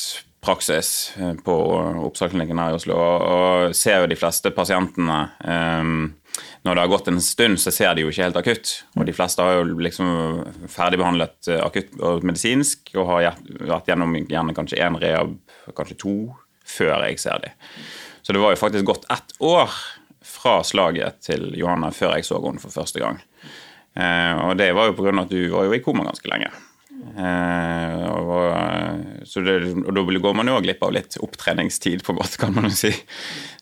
praksis 0.42 1.12
eh, 1.20 1.34
på 1.44 1.54
Oppsalklinikken 2.08 2.58
her 2.58 2.72
i 2.72 2.78
Oslo, 2.80 2.96
og, 2.98 3.76
ser 3.78 4.02
jo 4.02 4.10
de 4.10 4.18
fleste 4.18 4.50
pasientene 4.54 5.20
um, 5.46 6.10
Når 6.66 6.74
det 6.74 6.82
har 6.82 6.90
gått 6.90 7.10
en 7.12 7.22
stund, 7.22 7.60
så 7.62 7.70
ser 7.74 7.94
de 7.94 8.04
jo 8.04 8.10
ikke 8.10 8.24
helt 8.24 8.38
akutt. 8.40 8.72
Og 8.96 9.06
de 9.06 9.14
fleste 9.14 9.44
har 9.44 9.58
jo 9.58 9.78
liksom 9.84 10.08
ferdigbehandlet 10.70 11.50
eh, 11.52 11.62
akutt 11.62 11.92
og 12.00 12.26
medisinsk 12.26 12.94
og 12.96 13.10
har 13.10 13.36
vært 13.60 13.90
gjennom 13.90 14.16
gjerne 14.22 14.56
kanskje 14.56 14.80
én 14.82 14.98
rehab, 15.02 15.36
kanskje 15.76 15.98
to, 16.00 16.16
før 16.64 17.06
jeg 17.08 17.20
ser 17.22 17.42
dem. 17.44 17.54
Så 18.22 18.34
det 18.34 18.42
var 18.42 18.54
jo 18.54 18.60
faktisk 18.60 18.86
gått 18.86 19.08
ett 19.10 19.34
år 19.42 19.70
fra 20.22 20.60
slaget 20.64 21.22
til 21.26 21.50
Johanna 21.58 21.90
før 21.94 22.16
jeg 22.16 22.26
så 22.28 22.38
henne 22.42 22.62
for 22.62 22.74
første 22.74 23.02
gang. 23.02 23.18
Eh, 23.98 24.34
og 24.46 24.56
det 24.56 24.70
var 24.76 24.88
jo 24.88 24.96
pga. 24.96 25.14
at 25.20 25.32
du 25.32 25.40
var 25.52 25.66
jo 25.66 25.74
i 25.74 25.82
koma 25.84 26.06
ganske 26.06 26.30
lenge. 26.30 26.52
Eh, 27.18 28.04
og, 28.08 29.26
så 29.26 29.42
det, 29.44 29.56
og 29.82 29.90
da 29.96 30.04
går 30.24 30.36
man 30.38 30.48
jo 30.48 30.60
glipp 30.64 30.84
av 30.86 30.94
litt 30.94 31.18
opptreningstid, 31.20 32.04
på 32.06 32.14
en 32.14 32.20
måte, 32.20 32.38
kan 32.40 32.54
man 32.54 32.70
jo 32.70 32.74
si. 32.76 32.92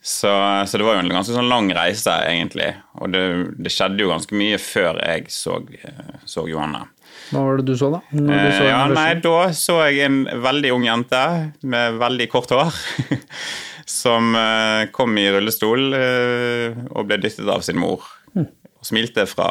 Så, 0.00 0.30
så 0.66 0.78
det 0.78 0.86
var 0.86 0.98
jo 0.98 1.04
en 1.06 1.12
ganske 1.12 1.34
sånn 1.34 1.50
lang 1.50 1.72
reise, 1.76 2.14
egentlig. 2.28 2.70
Og 3.00 3.12
det, 3.14 3.24
det 3.58 3.72
skjedde 3.74 4.04
jo 4.04 4.12
ganske 4.12 4.36
mye 4.38 4.60
før 4.60 5.00
jeg 5.02 5.30
så, 5.34 5.58
så 6.28 6.46
Johanne. 6.50 6.86
Hva 7.30 7.42
var 7.46 7.60
det 7.60 7.66
du 7.68 7.74
så, 7.78 7.90
da? 7.92 8.00
Når 8.16 8.30
du 8.30 8.36
Eh, 8.36 8.54
så 8.56 8.68
ja, 8.68 8.80
nei, 8.90 9.08
da 9.22 9.36
så 9.56 9.76
jeg 9.86 10.06
en 10.08 10.22
veldig 10.42 10.72
ung 10.74 10.86
jente 10.88 11.24
med 11.62 12.00
veldig 12.00 12.28
kort 12.32 12.52
hår. 12.54 12.74
som 13.90 14.34
eh, 14.38 14.88
kom 14.94 15.16
i 15.18 15.26
rullestol 15.34 15.94
eh, 15.98 16.76
og 16.94 17.08
ble 17.08 17.18
dyttet 17.22 17.48
av 17.50 17.64
sin 17.66 17.80
mor. 17.80 18.04
Og 18.36 18.86
smilte 18.86 19.26
fra 19.28 19.48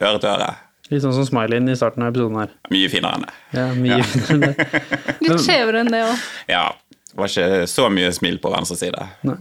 øre 0.00 0.18
til 0.18 0.30
øre. 0.32 0.50
Litt 0.88 1.04
sånn 1.04 1.14
som 1.16 1.26
Smileyen 1.28 1.68
i 1.68 1.76
starten 1.76 2.04
av 2.04 2.14
episoden 2.14 2.38
her. 2.40 2.52
Mye 2.72 2.88
finere 2.92 3.18
enn 3.18 3.26
det. 3.26 3.34
Ja, 3.58 3.66
mye 3.76 3.98
det. 4.40 4.52
Litt 5.24 5.44
skjevere 5.44 5.82
enn 5.84 5.92
det 5.92 6.00
òg. 6.06 6.24
Ja, 6.48 6.64
det 7.10 7.20
var 7.20 7.32
ikke 7.32 7.68
så 7.68 7.88
mye 7.92 8.12
smil 8.16 8.40
på 8.40 8.52
venstre 8.54 8.78
side. 8.80 9.08
Nei. 9.28 9.36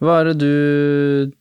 Hva 0.00 0.20
er 0.20 0.30
det 0.30 0.36
du 0.40 1.34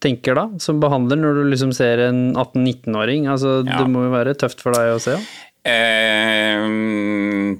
tenker 0.00 0.38
da, 0.38 0.46
som 0.62 0.80
behandler, 0.82 1.20
når 1.20 1.38
du 1.40 1.44
liksom 1.52 1.74
ser 1.76 2.00
en 2.08 2.30
18-19-åring? 2.34 3.28
Altså, 3.30 3.60
Ja. 3.66 3.78
Det 3.82 3.90
må 3.92 4.06
jo 4.06 4.14
være 4.14 4.34
tøft 4.38 4.62
for 4.64 4.76
deg 4.76 4.94
å 4.94 5.00
se? 5.02 5.18
Ja? 5.18 5.46
Eh, 5.70 6.64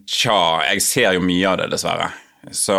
tja, 0.08 0.40
jeg 0.70 0.82
ser 0.84 1.14
jo 1.18 1.24
mye 1.24 1.46
av 1.50 1.60
det, 1.60 1.70
dessverre. 1.74 2.10
Så 2.56 2.72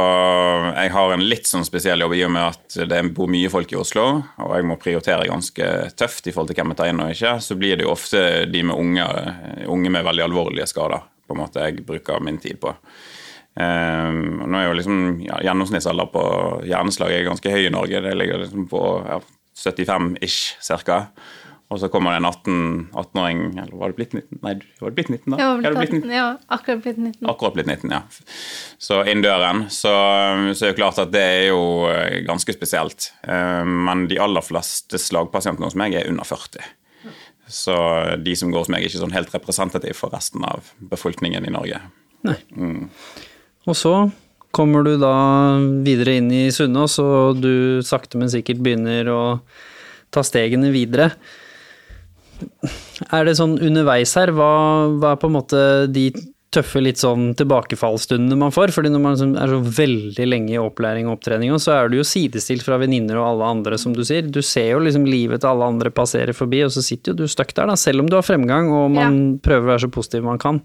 jeg 0.74 0.89
har 0.89 1.12
en 1.13 1.21
litt 1.21 1.45
sånn 1.45 1.65
spesiell 1.67 2.02
jobb 2.02 2.15
i 2.17 2.24
og 2.26 2.32
med 2.34 2.47
at 2.56 2.78
det 2.89 3.02
bor 3.13 3.30
mye 3.30 3.50
folk 3.54 3.69
i 3.76 3.78
Oslo, 3.78 4.06
og 4.41 4.56
jeg 4.58 4.65
må 4.65 4.78
prioritere 4.82 5.30
ganske 5.30 5.67
tøft 5.93 6.26
i 6.26 6.34
forhold 6.34 6.50
til 6.50 6.58
hvem 6.58 6.74
jeg 6.74 6.80
tar 6.80 6.89
inn 6.89 7.04
og 7.04 7.13
ikke. 7.13 7.36
Så 7.45 7.58
blir 7.62 7.78
det 7.78 7.86
jo 7.86 7.93
ofte 7.93 8.24
de 8.50 8.63
med 8.65 8.74
unge, 8.74 9.06
unge 9.69 9.93
med 9.93 10.08
veldig 10.08 10.26
alvorlige 10.26 10.65
skader 10.71 11.06
på 11.28 11.38
en 11.38 11.43
måte 11.43 11.62
jeg 11.63 11.86
bruker 11.86 12.24
min 12.26 12.41
tid 12.41 12.58
på. 12.60 12.74
Um, 13.52 14.47
nå 14.47 14.58
er 14.58 14.69
jo 14.69 14.76
liksom 14.80 15.00
ja, 15.26 15.38
Gjennomsnittsalder 15.43 16.08
på 16.13 16.21
hjerneslag 16.65 17.12
er 17.12 17.26
ganske 17.28 17.52
høy 17.52 17.67
i 17.67 17.74
Norge. 17.74 18.02
Det 18.02 18.13
ligger 18.17 18.41
liksom 18.45 18.65
på 18.71 18.82
ja, 19.06 19.19
75-ish 19.57 20.55
cirka. 20.63 21.05
Og 21.71 21.79
så 21.79 21.87
kommer 21.87 22.11
det 22.11 22.19
en 22.19 22.25
18 22.27 22.55
18-åring 22.99 23.41
Eller 23.61 23.77
var 23.79 23.93
det 23.93 23.95
blitt 23.95 24.11
19? 24.17 24.39
Nei, 24.43 24.51
var 24.81 24.91
det 24.91 24.95
blitt 24.97 25.11
19 25.13 25.31
da? 25.31 25.37
Jeg 25.39 25.47
var 25.47 25.53
Ja, 25.55 25.61
det 25.61 25.69
blitt 25.77 25.77
blitt 25.79 25.93
19. 25.93 26.09
18, 26.11 26.15
ja, 26.17 26.25
akkurat 26.57 26.81
blitt 26.83 26.97
19. 26.99 27.29
Akkurat 27.31 27.53
blitt 27.55 27.69
19, 27.71 27.93
ja. 27.95 28.01
Så 28.77 28.97
inn 29.07 29.23
døren. 29.23 29.61
Så, 29.71 29.93
så 30.51 30.65
er 30.67 30.73
det 30.73 30.79
klart 30.81 30.99
at 30.99 31.13
det 31.15 31.21
er 31.23 31.45
jo 31.53 31.61
eh, 31.87 32.17
ganske 32.27 32.55
spesielt. 32.57 33.07
Eh, 33.23 33.63
Men 33.63 34.03
de 34.11 34.19
aller 34.19 34.43
fleste 34.43 34.99
slagpasientene 34.99 35.69
hos 35.69 35.77
meg 35.79 35.95
er 35.95 36.11
under 36.11 36.27
40. 36.27 36.67
Så 37.51 37.77
de 38.23 38.35
som 38.35 38.51
går 38.51 38.65
hos 38.65 38.71
meg, 38.71 38.83
er 38.83 38.91
ikke 38.91 39.01
sånn 39.05 39.15
helt 39.15 39.31
representativ 39.35 39.95
for 39.99 40.11
resten 40.11 40.43
av 40.47 40.73
befolkningen 40.91 41.47
i 41.47 41.51
Norge. 41.55 41.79
Nei. 42.27 42.35
Og 43.67 43.75
så 43.75 43.95
kommer 44.55 44.83
du 44.87 44.95
da 45.01 45.13
videre 45.85 46.17
inn 46.19 46.31
i 46.33 46.43
Sunnaas, 46.53 46.97
og 47.01 47.41
du 47.43 47.81
sakte, 47.85 48.19
men 48.19 48.31
sikkert 48.31 48.61
begynner 48.63 49.09
å 49.11 49.21
ta 50.11 50.23
stegene 50.27 50.73
videre. 50.73 51.11
Er 53.13 53.25
det 53.27 53.37
sånn 53.39 53.57
underveis 53.61 54.13
her, 54.17 54.33
hva, 54.35 54.51
hva 54.97 55.15
er 55.15 55.21
på 55.21 55.29
en 55.29 55.35
måte 55.37 55.63
de 55.93 56.09
tøffe 56.51 56.81
litt 56.83 56.99
sånn 56.99 57.29
tilbakefallsstundene 57.39 58.35
man 58.39 58.51
får? 58.51 58.73
Fordi 58.75 58.91
når 58.91 59.03
man 59.03 59.15
liksom 59.15 59.35
er 59.39 59.53
så 59.53 59.59
veldig 59.77 60.27
lenge 60.27 60.55
i 60.55 60.59
opplæring 60.59 61.07
og 61.07 61.19
opptrening, 61.19 61.53
så 61.63 61.77
er 61.77 61.91
du 61.91 61.99
jo 62.01 62.07
sidestilt 62.07 62.65
fra 62.65 62.79
venninner 62.81 63.21
og 63.21 63.29
alle 63.29 63.51
andre, 63.55 63.79
som 63.79 63.95
du 63.95 64.03
sier. 64.07 64.27
Du 64.27 64.41
ser 64.43 64.73
jo 64.73 64.81
liksom 64.83 65.07
livet 65.07 65.43
til 65.43 65.53
alle 65.53 65.69
andre 65.75 65.93
passere 65.95 66.35
forbi, 66.35 66.63
og 66.65 66.73
så 66.75 66.83
sitter 66.85 67.13
jo 67.13 67.23
du 67.23 67.31
stuck 67.31 67.53
der, 67.55 67.71
da. 67.71 67.77
Selv 67.79 68.03
om 68.03 68.11
du 68.11 68.17
har 68.19 68.27
fremgang 68.27 68.73
og 68.73 68.91
man 68.97 69.21
prøver 69.43 69.69
å 69.69 69.73
være 69.75 69.85
så 69.85 69.93
positiv 69.93 70.27
man 70.27 70.41
kan, 70.41 70.59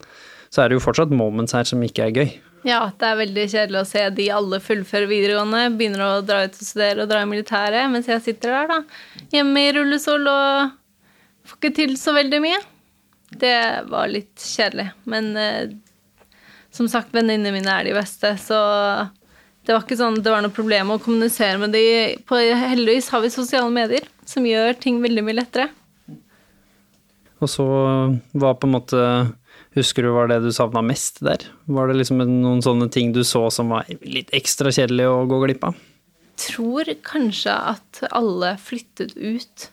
så 0.51 0.65
er 0.65 0.71
det 0.71 0.79
jo 0.79 0.87
fortsatt 0.89 1.15
moments 1.15 1.55
her 1.55 1.69
som 1.69 1.83
ikke 1.85 2.09
er 2.09 2.17
gøy. 2.17 2.37
Ja, 2.65 2.81
det 2.99 3.07
er 3.07 3.19
veldig 3.21 3.45
kjedelig 3.53 3.81
å 3.83 3.89
se 3.89 4.03
de 4.17 4.31
alle 4.35 4.59
fullfører 4.63 5.11
videregående, 5.11 5.67
begynner 5.77 6.05
å 6.07 6.25
dra 6.25 6.45
ut 6.47 6.57
og 6.57 6.67
studere 6.67 7.05
og 7.05 7.11
dra 7.11 7.21
i 7.23 7.29
militæret, 7.29 7.91
mens 7.93 8.09
jeg 8.11 8.25
sitter 8.25 8.55
der, 8.55 8.73
da. 8.73 9.27
Hjemme 9.35 9.67
i 9.67 9.75
rullestol 9.77 10.27
og 10.31 10.73
får 11.47 11.61
ikke 11.61 11.75
til 11.77 11.95
så 12.01 12.17
veldig 12.17 12.41
mye. 12.43 12.63
Det 13.37 13.59
var 13.91 14.11
litt 14.11 14.41
kjedelig. 14.41 14.89
Men 15.11 15.31
eh, 15.39 15.77
som 16.75 16.89
sagt, 16.91 17.15
venninnene 17.15 17.55
mine 17.55 17.73
er 17.73 17.89
de 17.89 17.95
beste, 17.97 18.35
så 18.41 18.59
det 19.67 19.75
var 19.75 19.83
ikke 19.83 19.99
sånn 19.99 20.21
det 20.23 20.31
var 20.31 20.45
noe 20.45 20.55
problem 20.55 20.93
å 20.95 21.01
kommunisere 21.03 21.59
med 21.63 21.75
de. 21.75 21.87
På, 22.27 22.39
heldigvis 22.39 23.11
har 23.15 23.25
vi 23.25 23.33
sosiale 23.35 23.71
medier 23.73 24.07
som 24.27 24.47
gjør 24.47 24.79
ting 24.83 25.01
veldig 25.03 25.25
mye 25.27 25.41
lettere. 25.41 25.71
Og 27.43 27.51
så 27.51 27.67
var 28.33 28.57
på 28.57 28.69
en 28.69 28.75
måte 28.75 29.01
Husker 29.77 30.07
du 30.07 30.15
var 30.15 30.31
det 30.31 30.41
du 30.41 30.49
savna 30.57 30.81
mest 30.85 31.21
der? 31.25 31.43
Var 31.69 31.91
det 31.91 31.99
liksom 31.99 32.23
noen 32.25 32.63
sånne 32.65 32.89
ting 32.93 33.13
du 33.13 33.21
så 33.29 33.47
som 33.53 33.75
var 33.75 33.85
litt 34.01 34.33
ekstra 34.37 34.73
kjedelig 34.73 35.09
å 35.11 35.19
gå 35.29 35.43
glipp 35.45 35.69
av? 35.69 35.77
tror 36.37 36.89
kanskje 37.07 37.55
at 37.73 38.03
alle 38.11 38.57
flyttet 38.61 39.17
ut 39.17 39.71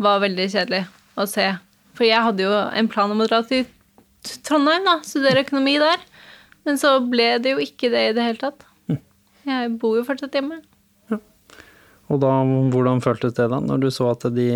var 0.00 0.22
veldig 0.22 0.46
kjedelig 0.52 0.84
å 1.20 1.26
se. 1.28 1.46
For 1.98 2.06
jeg 2.06 2.24
hadde 2.24 2.46
jo 2.46 2.52
en 2.54 2.88
plan 2.88 3.10
om 3.12 3.20
å 3.20 3.28
dra 3.28 3.42
til 3.44 3.66
Trondheim, 4.46 4.86
da, 4.86 4.98
studere 5.04 5.42
økonomi 5.44 5.78
der. 5.80 6.00
Men 6.68 6.78
så 6.80 6.98
ble 7.04 7.34
det 7.42 7.54
jo 7.54 7.62
ikke 7.62 7.90
det 7.92 8.04
i 8.10 8.14
det 8.16 8.24
hele 8.24 8.40
tatt. 8.40 8.64
Jeg 9.48 9.72
bor 9.80 9.96
jo 9.96 10.04
fortsatt 10.06 10.36
hjemme. 10.36 10.60
Og 12.10 12.18
da, 12.20 12.30
hvordan 12.72 13.00
føltes 13.04 13.36
det 13.36 13.46
da, 13.52 13.60
når 13.64 13.84
du 13.84 13.88
så 13.94 14.10
at 14.12 14.26
de 14.34 14.48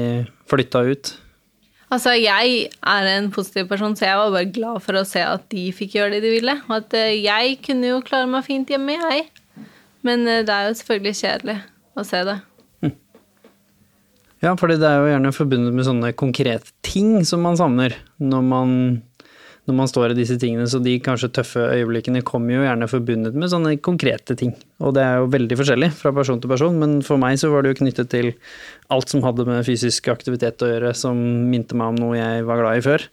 flytta 0.50 0.84
ut? 0.88 1.12
Altså, 1.92 2.14
jeg 2.16 2.68
er 2.80 3.10
en 3.12 3.30
positiv 3.34 3.68
person, 3.70 3.94
så 3.96 4.08
jeg 4.08 4.18
var 4.18 4.32
bare 4.32 4.52
glad 4.54 4.80
for 4.84 4.96
å 4.98 5.04
se 5.08 5.22
at 5.24 5.44
de 5.52 5.68
fikk 5.76 5.98
gjøre 5.98 6.16
det 6.16 6.24
de 6.24 6.32
ville. 6.38 6.56
Og 6.68 6.78
at 6.78 6.96
eh, 6.98 7.20
jeg 7.20 7.58
kunne 7.64 7.92
jo 7.92 8.02
klare 8.06 8.30
meg 8.30 8.46
fint 8.46 8.70
hjemme, 8.72 8.96
jeg. 8.96 9.28
Men 10.04 10.26
eh, 10.28 10.42
det 10.46 10.54
er 10.54 10.68
jo 10.70 10.78
selvfølgelig 10.80 11.20
kjedelig 11.20 11.58
å 11.94 12.06
se 12.08 12.24
det. 12.30 12.38
Ja, 14.44 14.52
fordi 14.60 14.76
det 14.76 14.88
er 14.88 15.00
jo 15.00 15.08
gjerne 15.08 15.32
forbundet 15.32 15.72
med 15.72 15.86
sånne 15.86 16.10
konkrete 16.20 16.74
ting 16.84 17.22
som 17.24 17.40
man 17.46 17.56
savner 17.56 17.94
når 18.20 18.42
man, 18.44 18.72
når 19.64 19.76
man 19.78 19.88
står 19.88 20.12
i 20.12 20.16
disse 20.18 20.36
tingene. 20.40 20.66
Så 20.68 20.80
de 20.84 20.98
kanskje 21.00 21.30
tøffe 21.32 21.62
øyeblikkene 21.72 22.20
kommer 22.26 22.52
jo 22.58 22.64
gjerne 22.66 22.88
forbundet 22.90 23.32
med 23.38 23.48
sånne 23.48 23.76
konkrete 23.80 24.36
ting. 24.36 24.52
Og 24.84 24.92
det 24.96 25.02
er 25.06 25.22
jo 25.22 25.30
veldig 25.32 25.56
forskjellig 25.60 25.88
fra 25.96 26.12
person 26.12 26.40
til 26.42 26.52
person, 26.52 26.76
men 26.82 26.98
for 27.06 27.16
meg 27.22 27.38
så 27.40 27.48
var 27.52 27.64
det 27.64 27.72
jo 27.72 27.80
knyttet 27.84 28.10
til 28.12 28.32
alt 28.92 29.08
som 29.08 29.24
hadde 29.24 29.46
med 29.48 29.64
fysisk 29.64 30.08
aktivitet 30.12 30.60
å 30.60 30.68
gjøre, 30.68 30.92
som 30.94 31.16
minte 31.48 31.74
meg 31.78 31.94
om 31.94 32.00
noe 32.02 32.18
jeg 32.20 32.44
var 32.44 32.60
glad 32.60 32.82
i 32.82 32.84
før. 32.84 33.08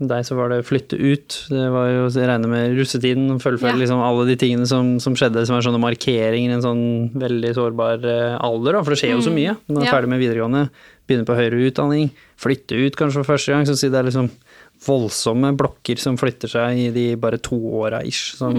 Deg 0.00 0.24
så 0.24 0.32
var 0.32 0.48
det 0.48 0.62
flytte 0.64 0.96
ut, 0.96 1.34
det 1.52 1.64
var 1.74 1.90
jo 1.92 2.04
å 2.08 2.12
regne 2.24 2.48
med 2.48 2.72
russetiden, 2.78 3.34
fullføre 3.42 3.74
Ja. 3.74 3.80
liksom 3.82 4.00
alle 4.00 4.24
de 4.30 4.36
tingene 4.40 4.64
som, 4.66 4.94
som 4.98 5.12
skjedde, 5.12 5.42
som 5.44 5.58
er 5.58 5.60
sånne 5.66 5.80
markeringer 5.82 6.48
i 6.48 6.56
en 6.56 6.62
sånn 6.64 6.84
veldig 7.20 7.50
sårbar 7.58 8.06
eh, 8.08 8.36
alder, 8.40 8.78
da, 8.78 8.80
for 8.82 8.94
det 8.96 9.00
skjer 9.02 9.12
jo 9.12 9.26
så 9.28 9.32
mye. 9.34 9.58
Når 9.68 9.74
man 9.76 9.82
er 9.82 9.90
Ja. 9.90 9.92
ferdig 9.92 10.08
med 10.08 10.22
videregående, 10.24 10.62
begynner 11.06 11.28
på 11.28 11.36
høyere 11.36 11.60
utdanning, 11.68 12.08
flytte 12.40 12.80
ut 12.80 12.96
kanskje 12.96 13.20
for 13.20 13.34
første 13.36 13.52
gang, 13.52 13.66
så 13.68 13.76
si 13.76 13.90
det 13.92 14.00
er 14.00 14.08
liksom 14.08 14.30
voldsomme 14.86 15.52
blokker 15.58 16.00
som 16.00 16.16
flytter 16.20 16.50
seg 16.52 16.78
i 16.78 16.88
de 16.94 17.04
bare 17.20 17.40
to 17.42 17.58
åra 17.80 18.02
ish, 18.06 18.36
som 18.38 18.56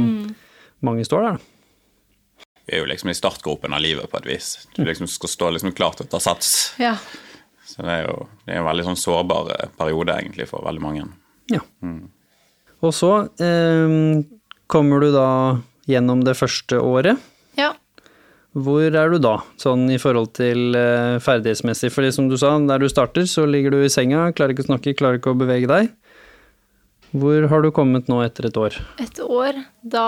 mange 0.86 1.06
står 1.08 1.26
der, 1.26 1.40
da. 1.40 1.48
Vi 2.68 2.78
er 2.78 2.84
jo 2.84 2.90
liksom 2.92 3.10
i 3.12 3.18
startgropen 3.18 3.74
av 3.74 3.82
livet 3.84 4.08
på 4.12 4.20
et 4.22 4.28
vis. 4.30 4.52
Du 4.78 4.84
liksom 4.86 5.10
skal 5.10 5.32
stå 5.32 5.50
liksom 5.56 5.74
klar 5.76 5.98
til 5.98 6.06
å 6.06 6.12
ta 6.14 6.22
sats. 6.24 6.52
Ja. 6.80 6.94
Så 7.66 7.84
det 7.84 7.96
er 7.96 8.06
jo 8.06 8.28
det 8.46 8.54
er 8.54 8.62
en 8.62 8.68
veldig 8.70 8.86
sånn 8.92 9.00
sårbar 9.00 9.50
eh, 9.56 9.72
periode 9.80 10.14
egentlig 10.20 10.48
for 10.50 10.64
veldig 10.66 10.84
mange. 10.84 11.08
Ja. 11.52 11.64
Og 12.82 12.94
så 12.96 13.12
eh, 13.42 13.96
kommer 14.72 15.04
du 15.04 15.10
da 15.16 15.30
gjennom 15.90 16.24
det 16.28 16.38
første 16.40 16.80
året. 16.80 17.18
ja. 17.60 17.74
Hvor 18.52 18.84
er 18.84 19.14
du 19.14 19.16
da, 19.24 19.38
sånn 19.56 19.86
i 19.96 19.98
forhold 20.02 20.34
til 20.36 20.76
eh, 20.76 21.18
ferdighetsmessig? 21.24 21.88
Fordi 21.96 22.10
som 22.12 22.26
du 22.28 22.36
sa, 22.36 22.58
der 22.68 22.84
du 22.84 22.90
starter, 22.92 23.24
så 23.24 23.46
ligger 23.48 23.72
du 23.72 23.78
i 23.80 23.92
senga, 23.92 24.26
klarer 24.36 24.52
ikke 24.52 24.66
å 24.66 24.72
snakke, 24.74 24.96
klarer 25.00 25.22
ikke 25.22 25.32
å 25.32 25.40
bevege 25.40 25.70
deg. 25.72 25.88
Hvor 27.12 27.48
har 27.52 27.64
du 27.64 27.72
kommet 27.76 28.08
nå 28.12 28.22
etter 28.24 28.48
et 28.48 28.58
år? 28.60 28.78
Et 29.04 29.24
år, 29.26 29.58
da 29.84 30.06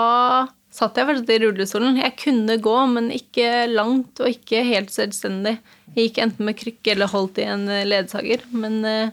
satt 0.74 0.96
jeg 0.98 1.08
faktisk 1.10 1.30
i 1.30 1.40
rullestolen. 1.44 1.98
Jeg 2.00 2.16
kunne 2.20 2.56
gå, 2.62 2.76
men 2.90 3.10
ikke 3.14 3.66
langt 3.70 4.22
og 4.22 4.30
ikke 4.30 4.64
helt 4.66 4.94
selvstendig. 4.94 5.58
Jeg 5.94 6.08
gikk 6.08 6.22
enten 6.24 6.48
med 6.48 6.58
krykke 6.58 6.94
eller 6.94 7.12
holdt 7.12 7.38
i 7.42 7.46
en 7.46 7.68
eh, 7.70 7.84
ledsager. 7.86 8.42
Men 8.56 8.80
eh, 8.88 9.12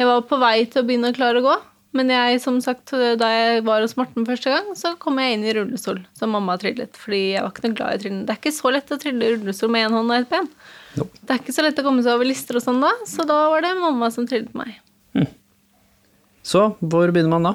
jeg 0.00 0.08
var 0.08 0.24
på 0.26 0.40
vei 0.42 0.56
til 0.64 0.82
å 0.82 0.88
begynne 0.88 1.12
å 1.12 1.16
klare 1.16 1.42
å 1.42 1.46
gå. 1.46 1.58
Men 1.92 2.08
jeg, 2.08 2.38
som 2.40 2.56
sagt, 2.64 2.94
da 3.20 3.28
jeg 3.28 3.64
var 3.66 3.82
hos 3.84 3.98
Morten 3.98 4.24
første 4.24 4.48
gang, 4.48 4.70
så 4.80 4.94
kom 5.00 5.18
jeg 5.20 5.36
inn 5.36 5.42
i 5.44 5.52
rullestol, 5.52 5.98
som 6.16 6.32
mamma 6.32 6.56
trillet. 6.60 6.96
Fordi 6.96 7.20
jeg 7.34 7.44
var 7.44 7.52
ikke 7.52 7.66
noe 7.66 7.76
glad 7.76 7.98
i 7.98 8.00
trillen. 8.00 8.22
Det 8.24 8.32
er 8.32 8.40
ikke 8.40 8.54
så 8.56 8.72
lett 8.72 8.94
å 8.94 8.98
trille 9.02 9.26
i 9.26 9.34
rullestol 9.34 9.74
med 9.74 9.84
én 9.84 9.98
hånd 9.98 10.14
og 10.14 10.16
ett 10.16 10.30
ben. 10.32 10.48
Det 10.96 11.28
er 11.28 11.42
ikke 11.42 11.54
så 11.54 11.66
lett 11.66 11.82
å 11.82 11.84
komme 11.84 12.04
seg 12.04 12.16
over 12.16 12.30
lister 12.30 12.56
og 12.56 12.64
sånn 12.64 12.80
da, 12.80 12.94
så 13.08 13.28
da 13.28 13.42
var 13.52 13.64
det 13.64 13.74
mamma 13.76 14.08
som 14.14 14.24
trillet 14.28 14.56
meg. 14.56 14.80
Så 16.42 16.72
hvor 16.80 17.12
begynner 17.14 17.36
man 17.36 17.46
da? 17.50 17.54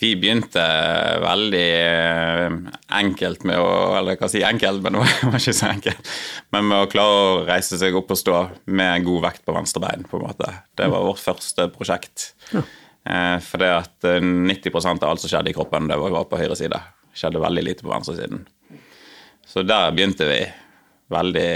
Vi 0.00 0.10
begynte 0.18 0.62
veldig 1.22 1.66
eh, 1.78 2.54
enkelt 2.98 3.44
med 3.46 3.60
å 3.62 3.68
Eller 3.94 4.18
hva 4.18 4.28
si 4.30 4.42
enkelt, 4.44 4.82
men 4.82 4.98
det 5.00 5.28
var 5.30 5.38
ikke 5.38 5.54
så 5.54 5.68
enkelt. 5.70 6.14
Men 6.54 6.66
med 6.70 6.82
å 6.82 6.88
klare 6.90 7.20
å 7.20 7.44
reise 7.46 7.78
seg 7.80 7.94
opp 7.98 8.10
og 8.10 8.18
stå 8.20 8.40
med 8.66 9.06
god 9.06 9.28
vekt 9.28 9.44
på 9.46 9.54
venstre 9.54 9.82
bein, 9.84 10.02
på 10.08 10.18
en 10.18 10.26
måte. 10.26 10.50
Det 10.74 10.90
var 10.90 11.06
vårt 11.06 11.22
første 11.22 11.68
prosjekt. 11.74 12.32
Ja. 12.50 12.64
For 13.44 13.60
det 13.60 13.70
at 13.70 14.08
eh, 14.08 14.24
90% 14.24 15.04
av 15.04 15.14
alt 15.14 15.22
som 15.22 15.30
skjedde 15.30 15.52
i 15.52 15.56
kroppen, 15.56 15.86
det 15.90 16.00
var 16.00 16.26
på 16.28 16.40
høyre 16.40 16.58
side. 16.58 16.80
Skjedde 17.14 17.42
veldig 17.44 17.64
lite 17.68 17.86
på 17.86 17.92
venstre 17.92 18.16
siden. 18.18 18.42
Så 19.46 19.62
der 19.62 19.92
begynte 19.94 20.26
vi. 20.26 20.40
Veldig 21.14 21.50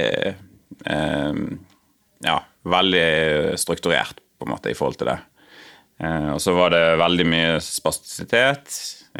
eh, 0.86 1.42
Ja, 2.22 2.38
veldig 2.68 3.58
strukturert, 3.58 4.22
på 4.38 4.46
en 4.46 4.52
måte, 4.54 4.70
i 4.70 4.78
forhold 4.78 4.98
til 5.00 5.10
det. 5.10 5.18
Eh, 5.98 6.28
og 6.34 6.40
så 6.42 6.54
var 6.54 6.70
det 6.74 6.82
veldig 7.00 7.26
mye 7.26 7.58
spastisitet 7.64 8.76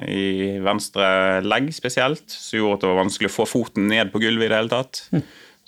i 0.06 0.58
venstre 0.62 1.08
legg 1.42 1.72
spesielt, 1.74 2.28
som 2.30 2.60
gjorde 2.60 2.78
at 2.78 2.84
det 2.84 2.90
var 2.92 3.00
vanskelig 3.02 3.30
å 3.32 3.34
få 3.34 3.46
foten 3.50 3.88
ned 3.90 4.12
på 4.12 4.20
gulvet 4.22 4.46
i 4.46 4.52
det 4.52 4.60
hele 4.60 4.70
tatt. 4.70 5.00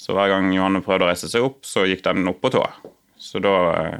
Så 0.01 0.15
hver 0.17 0.31
gang 0.33 0.53
Johanne 0.55 0.83
prøvde 0.85 1.09
å 1.09 1.11
reise 1.11 1.29
seg 1.29 1.45
opp, 1.45 1.65
så 1.67 1.83
gikk 1.89 2.05
den 2.07 2.29
opp 2.31 2.39
på 2.45 2.53
tå. 2.55 2.63
Så 3.21 3.43
da 3.43 3.51
var 3.51 3.91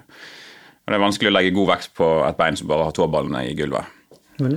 Det 0.91 0.97
er 0.97 1.03
vanskelig 1.05 1.31
å 1.31 1.35
legge 1.37 1.53
god 1.55 1.69
vekt 1.71 1.91
på 1.95 2.07
et 2.27 2.39
bein 2.39 2.57
som 2.59 2.67
bare 2.67 2.87
har 2.89 2.95
tåballene 2.97 3.45
i 3.47 3.53
gulvet. 3.55 3.87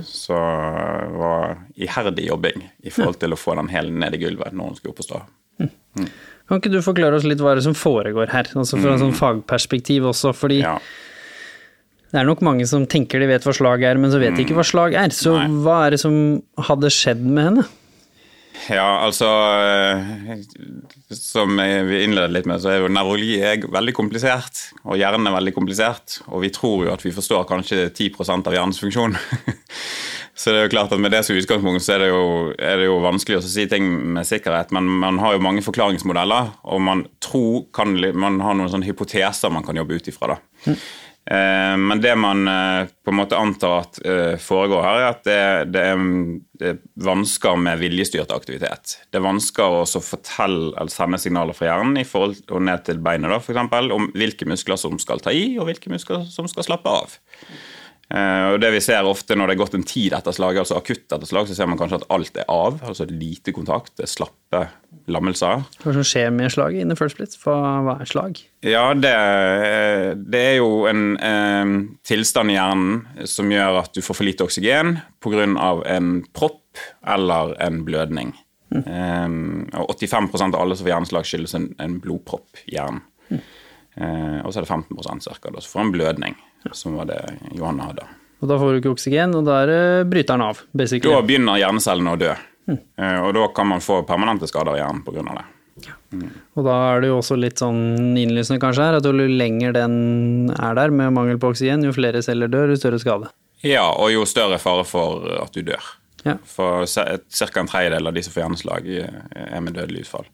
Så 0.08 0.34
det 0.34 1.18
var 1.20 1.52
iherdig 1.76 2.24
jobbing 2.26 2.64
i 2.82 2.90
forhold 2.90 3.20
til 3.20 3.36
å 3.36 3.38
få 3.38 3.54
den 3.58 3.68
hele 3.70 3.92
ned 3.92 4.16
i 4.16 4.18
gulvet 4.18 4.56
når 4.56 4.72
hun 4.72 4.78
skulle 4.78 4.94
opp 4.94 5.02
og 5.04 5.06
stå. 5.06 5.20
Kan 6.48 6.58
ikke 6.58 6.72
du 6.72 6.80
forklare 6.82 7.20
oss 7.20 7.26
litt 7.28 7.38
hva 7.44 7.52
er 7.52 7.60
det 7.60 7.66
som 7.68 7.76
foregår 7.76 8.32
her? 8.32 8.48
Altså 8.56 8.80
fra 8.80 8.96
et 8.96 9.04
sånn 9.04 9.14
fagperspektiv 9.14 10.08
også, 10.10 10.32
fordi 10.34 10.62
Ja. 10.64 10.78
Det 12.14 12.20
er 12.20 12.28
nok 12.28 12.44
mange 12.46 12.66
som 12.70 12.84
tenker 12.86 13.18
de 13.18 13.26
vet 13.26 13.42
hva 13.42 13.52
slag 13.56 13.82
er, 13.82 13.98
men 13.98 14.12
så 14.12 14.20
vet 14.22 14.36
de 14.36 14.44
ikke 14.44 14.54
hva 14.54 14.64
slag 14.66 14.94
er. 14.94 15.10
Så 15.10 15.32
Nei. 15.34 15.48
hva 15.64 15.80
er 15.88 15.96
det 15.96 16.04
som 16.04 16.14
hadde 16.68 16.92
skjedd 16.94 17.24
med 17.26 17.48
henne? 17.48 17.64
Ja, 18.70 18.86
altså 19.02 19.26
eh, 19.26 20.38
Som 21.10 21.58
vi 21.58 21.98
innledet 22.04 22.32
litt 22.32 22.46
med, 22.48 22.62
så 22.62 22.70
er 22.70 22.84
jo 22.84 22.92
nevrologi 22.92 23.40
er 23.42 23.66
veldig 23.66 23.94
komplisert. 23.96 24.68
Og 24.86 24.94
hjernen 25.00 25.26
er 25.26 25.34
veldig 25.34 25.56
komplisert. 25.56 26.20
Og 26.30 26.44
vi 26.46 26.52
tror 26.54 26.86
jo 26.86 26.94
at 26.94 27.02
vi 27.02 27.12
forstår 27.14 27.48
kanskje 27.50 27.88
10% 27.90 28.46
av 28.46 28.54
hjernens 28.56 28.78
funksjon. 28.80 29.18
så 30.40 30.54
det 30.54 30.62
er 30.62 30.68
jo 30.68 30.74
klart 30.76 30.94
at 30.94 31.02
med 31.02 31.12
det 31.16 31.24
som 31.26 31.34
utgangspunkt 31.34 31.82
så 31.82 31.96
er 31.96 32.06
det 32.06 32.12
jo, 32.12 32.24
er 32.54 32.78
det 32.78 32.88
jo 32.88 33.02
vanskelig 33.04 33.40
å 33.40 33.44
si 33.44 33.66
ting 33.70 33.90
med 34.14 34.30
sikkerhet. 34.30 34.70
Men 34.76 34.86
man 35.02 35.18
har 35.22 35.34
jo 35.34 35.44
mange 35.44 35.66
forklaringsmodeller, 35.66 36.54
og 36.62 36.86
man 36.86 37.08
tror 37.18 37.66
kan, 37.74 37.98
man 38.14 38.38
har 38.46 38.54
noen 38.54 38.70
sånne 38.70 38.86
hypoteser 38.86 39.52
man 39.52 39.66
kan 39.66 39.82
jobbe 39.82 39.98
ut 39.98 40.14
ifra. 40.14 40.38
da. 40.38 40.42
Eh, 40.70 40.86
Men 41.24 42.00
det 42.04 42.12
man 42.20 42.48
eh, 42.48 42.86
på 43.04 43.12
en 43.12 43.16
måte 43.16 43.36
antar 43.36 43.78
at 43.78 44.00
eh, 44.04 44.34
foregår 44.40 44.82
her, 44.84 44.98
er 45.00 45.06
at 45.08 45.22
det, 45.24 45.38
det, 45.72 45.84
er, 45.94 46.02
det 46.60 46.72
er 46.74 46.80
vansker 47.06 47.56
med 47.60 47.80
viljestyrt 47.80 48.32
aktivitet. 48.34 48.98
Det 49.08 49.20
er 49.20 49.24
vansker 49.24 49.78
å 49.80 49.84
fortelle 49.88 50.74
eller 50.74 50.92
sende 50.92 51.20
signaler 51.22 51.56
fra 51.56 51.70
hjernen 51.70 52.00
i 52.00 52.06
forhold 52.08 52.52
og 52.52 52.66
ned 52.68 52.84
til 52.84 53.00
beinet 53.04 53.32
da, 53.32 53.40
for 53.40 53.56
eksempel, 53.56 53.88
om 53.96 54.10
hvilke 54.12 54.48
muskler 54.50 54.80
som 54.80 55.00
skal 55.00 55.24
ta 55.24 55.32
i, 55.32 55.54
og 55.56 55.70
hvilke 55.70 55.92
muskler 55.92 56.26
som 56.28 56.50
skal 56.50 56.68
slappe 56.68 56.92
av. 56.92 57.16
Eh, 58.14 58.46
og 58.52 58.60
det 58.62 58.70
vi 58.76 58.82
ser 58.84 59.06
ofte 59.08 59.34
når 59.34 59.50
det 59.50 59.54
er 59.56 59.60
gått 59.64 59.76
en 59.78 59.86
tid 59.86 60.14
etter 60.14 60.34
slaget, 60.34 60.62
altså 60.62 60.78
akutt 60.78 61.10
etter 61.10 61.26
slag, 61.28 61.48
så 61.50 61.56
ser 61.56 61.68
man 61.70 61.80
kanskje 61.80 61.98
at 62.02 62.08
alt 62.14 62.38
er 62.38 62.46
av. 62.52 62.78
altså 62.86 63.06
Lite 63.10 63.54
kontakt, 63.56 63.96
det 63.98 64.06
er 64.06 64.12
slappe 64.12 64.60
lammelser. 65.10 65.64
Hva 65.82 65.94
som 65.96 66.06
skjer 66.06 66.30
med 66.34 66.52
slaget 66.54 66.84
in 66.84 66.92
the 66.92 66.98
first 66.98 67.18
place? 67.18 67.38
Hva, 67.42 67.56
hva 67.84 67.96
er 68.04 68.10
slag? 68.10 68.38
Ja, 68.64 68.86
det, 68.94 69.14
det 70.30 70.44
er 70.52 70.56
jo 70.60 70.84
en 70.90 71.04
eh, 71.18 71.74
tilstand 72.06 72.54
i 72.54 72.58
hjernen 72.58 73.26
som 73.30 73.50
gjør 73.52 73.82
at 73.82 73.96
du 73.96 74.04
får 74.04 74.20
for 74.20 74.28
lite 74.28 74.46
oksygen 74.46 74.98
pga. 75.24 75.48
en 75.90 76.14
propp 76.36 76.60
eller 77.06 77.56
en 77.62 77.82
blødning. 77.86 78.34
Eh, 78.74 79.26
og 79.80 79.90
85% 79.98 80.54
av 80.54 80.62
alle 80.62 80.78
som 80.78 80.86
får 80.86 80.94
hjerneslag, 80.94 81.26
skyldes 81.26 81.58
en, 81.58 81.68
en 81.82 81.98
blodpropp 82.02 82.62
i 82.68 82.78
hjernen. 82.78 83.02
Eh, 83.94 84.40
og 84.42 84.50
så 84.52 84.60
er 84.60 84.66
det 84.66 84.72
15 84.74 85.22
cirka, 85.22 85.52
Så 85.60 85.70
får 85.70 85.80
en 85.80 85.92
blødning, 85.92 86.36
som 86.72 86.96
var 86.96 87.06
det 87.06 87.20
Johanne 87.54 87.90
hadde. 87.90 88.06
Og 88.42 88.48
da 88.50 88.58
får 88.58 88.72
du 88.72 88.80
ikke 88.80 88.94
oksygen, 88.96 89.34
og 89.38 89.46
da 89.46 89.60
bryter 90.04 90.34
den 90.34 90.42
av, 90.42 90.60
basically. 90.72 91.14
Da 91.14 91.22
begynner 91.22 91.60
hjernecellene 91.60 92.16
å 92.16 92.20
dø. 92.20 92.34
Eh, 92.68 93.18
og 93.20 93.34
da 93.36 93.48
kan 93.54 93.68
man 93.68 93.82
få 93.84 94.02
permanente 94.08 94.48
skader 94.48 94.78
i 94.78 94.82
hjernen 94.82 95.04
pga. 95.04 95.24
det. 95.34 95.44
Og 96.54 96.64
da 96.66 96.74
er 96.92 97.02
det 97.02 97.10
jo 97.10 97.18
også 97.18 97.36
litt 97.38 97.58
sånn 97.60 98.14
innlysende 98.16 98.60
kanskje 98.62 98.86
her, 98.86 98.98
at 99.00 99.08
jo 99.08 99.12
lenger 99.12 99.74
den 99.74 100.52
er 100.54 100.76
der 100.78 100.94
med 100.94 101.12
mangel 101.16 101.40
på 101.42 101.50
oksygen, 101.52 101.84
jo 101.84 101.94
flere 101.94 102.22
celler 102.22 102.48
dør, 102.48 102.72
jo 102.72 102.78
større 102.78 103.00
skade. 103.02 103.30
Ja, 103.64 103.88
og 103.90 104.12
jo 104.12 104.24
større 104.28 104.60
fare 104.62 104.84
for 104.86 105.24
at 105.40 105.56
du 105.56 105.64
dør. 105.66 105.82
Ja. 106.24 106.38
For 106.48 106.86
ca. 106.88 107.60
en 107.60 107.68
tredjedel 107.68 108.06
av 108.08 108.14
de 108.16 108.22
som 108.24 108.32
får 108.32 108.44
hjerneslag, 108.44 108.88
eh, 108.88 109.44
er 109.44 109.60
med 109.64 109.76
dødelig 109.76 110.06
utfall. 110.06 110.28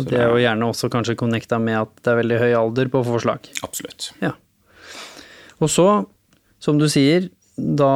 Og 0.00 0.08
det 0.08 0.18
er 0.18 0.30
jo 0.30 0.40
gjerne 0.40 0.68
også 0.72 0.88
kanskje 0.92 1.18
connecta 1.20 1.58
med 1.60 1.82
at 1.82 1.92
det 2.00 2.12
er 2.12 2.20
veldig 2.22 2.40
høy 2.40 2.52
alder 2.62 2.90
på 2.92 3.02
forslag. 3.04 3.48
Absolutt. 3.66 4.10
Ja. 4.22 4.32
Og 5.62 5.70
så, 5.70 5.88
som 6.62 6.78
du 6.80 6.88
sier, 6.90 7.28
da 7.56 7.92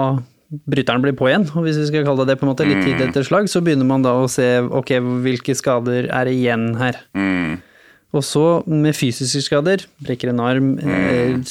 bryteren 0.70 1.02
blir 1.02 1.16
på 1.18 1.26
igjen, 1.30 1.48
og 1.56 1.64
hvis 1.66 1.78
vi 1.80 1.88
skal 1.88 2.04
kalle 2.06 2.22
det 2.22 2.34
det 2.34 2.40
på 2.40 2.46
en 2.46 2.52
måte, 2.52 2.66
litt 2.68 2.84
tid 2.86 3.00
etter 3.02 3.24
slag, 3.26 3.48
så 3.50 3.62
begynner 3.64 3.88
man 3.88 4.04
da 4.04 4.12
å 4.20 4.28
se 4.30 4.46
ok, 4.62 4.92
hvilke 5.24 5.56
skader 5.58 6.10
er 6.12 6.30
igjen 6.30 6.68
her. 6.78 7.00
Mm. 7.18 7.56
Og 8.16 8.22
så 8.24 8.44
med 8.70 8.94
fysiske 8.96 9.42
skader, 9.48 9.82
brekker 10.04 10.30
en 10.30 10.42
arm, 10.44 10.74
mm. 10.78 11.42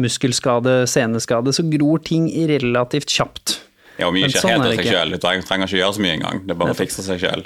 muskelskade, 0.00 0.80
seneskade, 0.90 1.52
så 1.54 1.66
gror 1.68 2.00
ting 2.06 2.30
relativt 2.48 3.12
kjapt. 3.12 3.58
Ja, 3.98 4.08
og 4.08 4.14
mye 4.14 4.30
skjer 4.30 4.46
sånn 4.46 4.54
helt 4.54 4.64
av 4.64 4.74
seg 4.78 4.88
sjøl. 4.94 5.12
Du 5.12 5.20
trenger 5.20 5.68
ikke 5.68 5.80
gjøre 5.82 5.96
så 5.98 6.06
mye 6.06 6.16
engang. 6.16 6.42
Det 6.46 6.54
er 6.54 6.60
bare 6.62 6.74
å 6.74 6.78
fikse 6.78 7.04
seg 7.04 7.22
sjøl. 7.22 7.44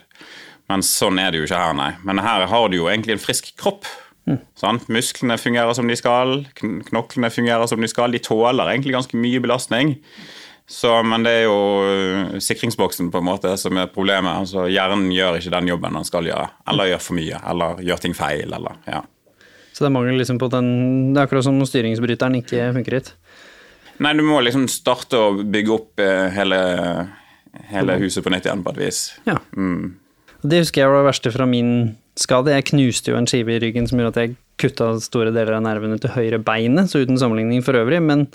Men 0.71 0.85
sånn 0.87 1.19
er 1.19 1.33
det 1.33 1.43
jo 1.43 1.49
ikke 1.49 1.65
her, 1.65 1.75
nei. 1.77 1.91
Men 2.07 2.23
her 2.23 2.47
har 2.49 2.71
du 2.71 2.79
jo 2.79 2.89
egentlig 2.91 3.17
en 3.17 3.23
frisk 3.23 3.51
kropp. 3.61 3.89
Sant? 4.55 4.87
Musklene 4.93 5.37
fungerer 5.41 5.75
som 5.75 5.89
de 5.91 5.97
skal, 5.99 6.45
knoklene 6.61 7.31
fungerer 7.33 7.67
som 7.67 7.83
de 7.83 7.91
skal. 7.91 8.15
De 8.15 8.23
tåler 8.23 8.71
egentlig 8.71 8.95
ganske 8.95 9.19
mye 9.19 9.43
belastning. 9.43 9.97
Så, 10.71 10.93
men 11.05 11.25
det 11.27 11.33
er 11.41 11.43
jo 11.49 11.57
øh, 11.85 12.37
sikringsboksen 12.41 13.11
på 13.13 13.21
en 13.21 13.27
måte 13.27 13.51
som 13.61 13.77
er 13.77 13.91
problemet. 13.93 14.45
Altså, 14.45 14.69
hjernen 14.71 15.11
gjør 15.13 15.41
ikke 15.41 15.53
den 15.53 15.73
jobben 15.73 15.99
den 15.99 16.07
skal 16.09 16.29
gjøre. 16.31 16.47
Eller 16.71 16.93
gjør 16.93 17.03
for 17.03 17.19
mye. 17.19 17.41
Eller 17.51 17.83
gjør 17.89 18.05
ting 18.05 18.15
feil. 18.17 18.47
Eller, 18.47 18.79
ja. 18.87 19.03
Så 19.73 19.83
det 19.83 19.91
er 19.91 19.97
mangel 19.97 20.21
liksom 20.21 20.39
på 20.41 20.51
den 20.53 20.67
Det 21.15 21.21
er 21.21 21.27
akkurat 21.27 21.47
som 21.47 21.59
styringsbryteren 21.67 22.39
ikke 22.39 22.71
funker 22.77 22.99
hit. 22.99 23.13
Nei, 24.03 24.15
du 24.17 24.23
må 24.25 24.39
liksom 24.45 24.69
starte 24.71 25.19
å 25.19 25.35
bygge 25.43 25.75
opp 25.75 26.01
eh, 26.01 26.29
hele, 26.33 26.61
hele 27.69 27.99
huset 28.01 28.25
på 28.25 28.33
nytt 28.33 28.47
igjen, 28.49 28.63
på 28.65 28.73
et 28.73 28.81
vis. 28.87 29.03
Ja. 29.29 29.37
Mm. 29.59 29.99
Det 30.43 30.63
husker 30.65 30.83
jeg 30.83 30.91
var 30.91 31.03
det 31.03 31.11
verste 31.11 31.33
fra 31.35 31.47
min 31.49 31.73
skade. 32.19 32.53
Jeg 32.55 32.69
knuste 32.73 33.13
jo 33.13 33.19
en 33.19 33.29
skive 33.31 33.57
i 33.57 33.61
ryggen 33.63 33.87
som 33.89 34.01
gjorde 34.01 34.15
at 34.15 34.21
jeg 34.23 34.37
kutta 34.63 34.93
store 35.03 35.33
deler 35.35 35.57
av 35.57 35.65
nervene 35.65 35.99
til 36.03 36.13
høyre 36.15 36.41
beinet, 36.43 36.91
så 36.91 37.03
uten 37.03 37.19
sammenligning 37.19 37.65
for 37.67 37.79
øvrig. 37.79 38.03
Men, 38.05 38.27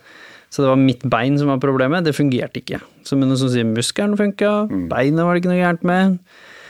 så 0.50 0.64
det 0.64 0.72
var 0.72 0.82
mitt 0.82 1.04
bein 1.08 1.38
som 1.40 1.52
var 1.52 1.62
problemet. 1.64 2.08
Det 2.08 2.16
fungerte 2.18 2.62
ikke. 2.64 2.82
Så 3.08 3.20
med 3.20 3.32
noe 3.32 3.40
som 3.40 3.52
sier 3.52 3.68
muskelen 3.68 4.18
funka, 4.20 4.54
beinet 4.92 5.24
var 5.24 5.36
det 5.36 5.44
ikke 5.44 5.52
noe 5.54 5.62
gærent 5.62 5.88
med. 5.88 6.20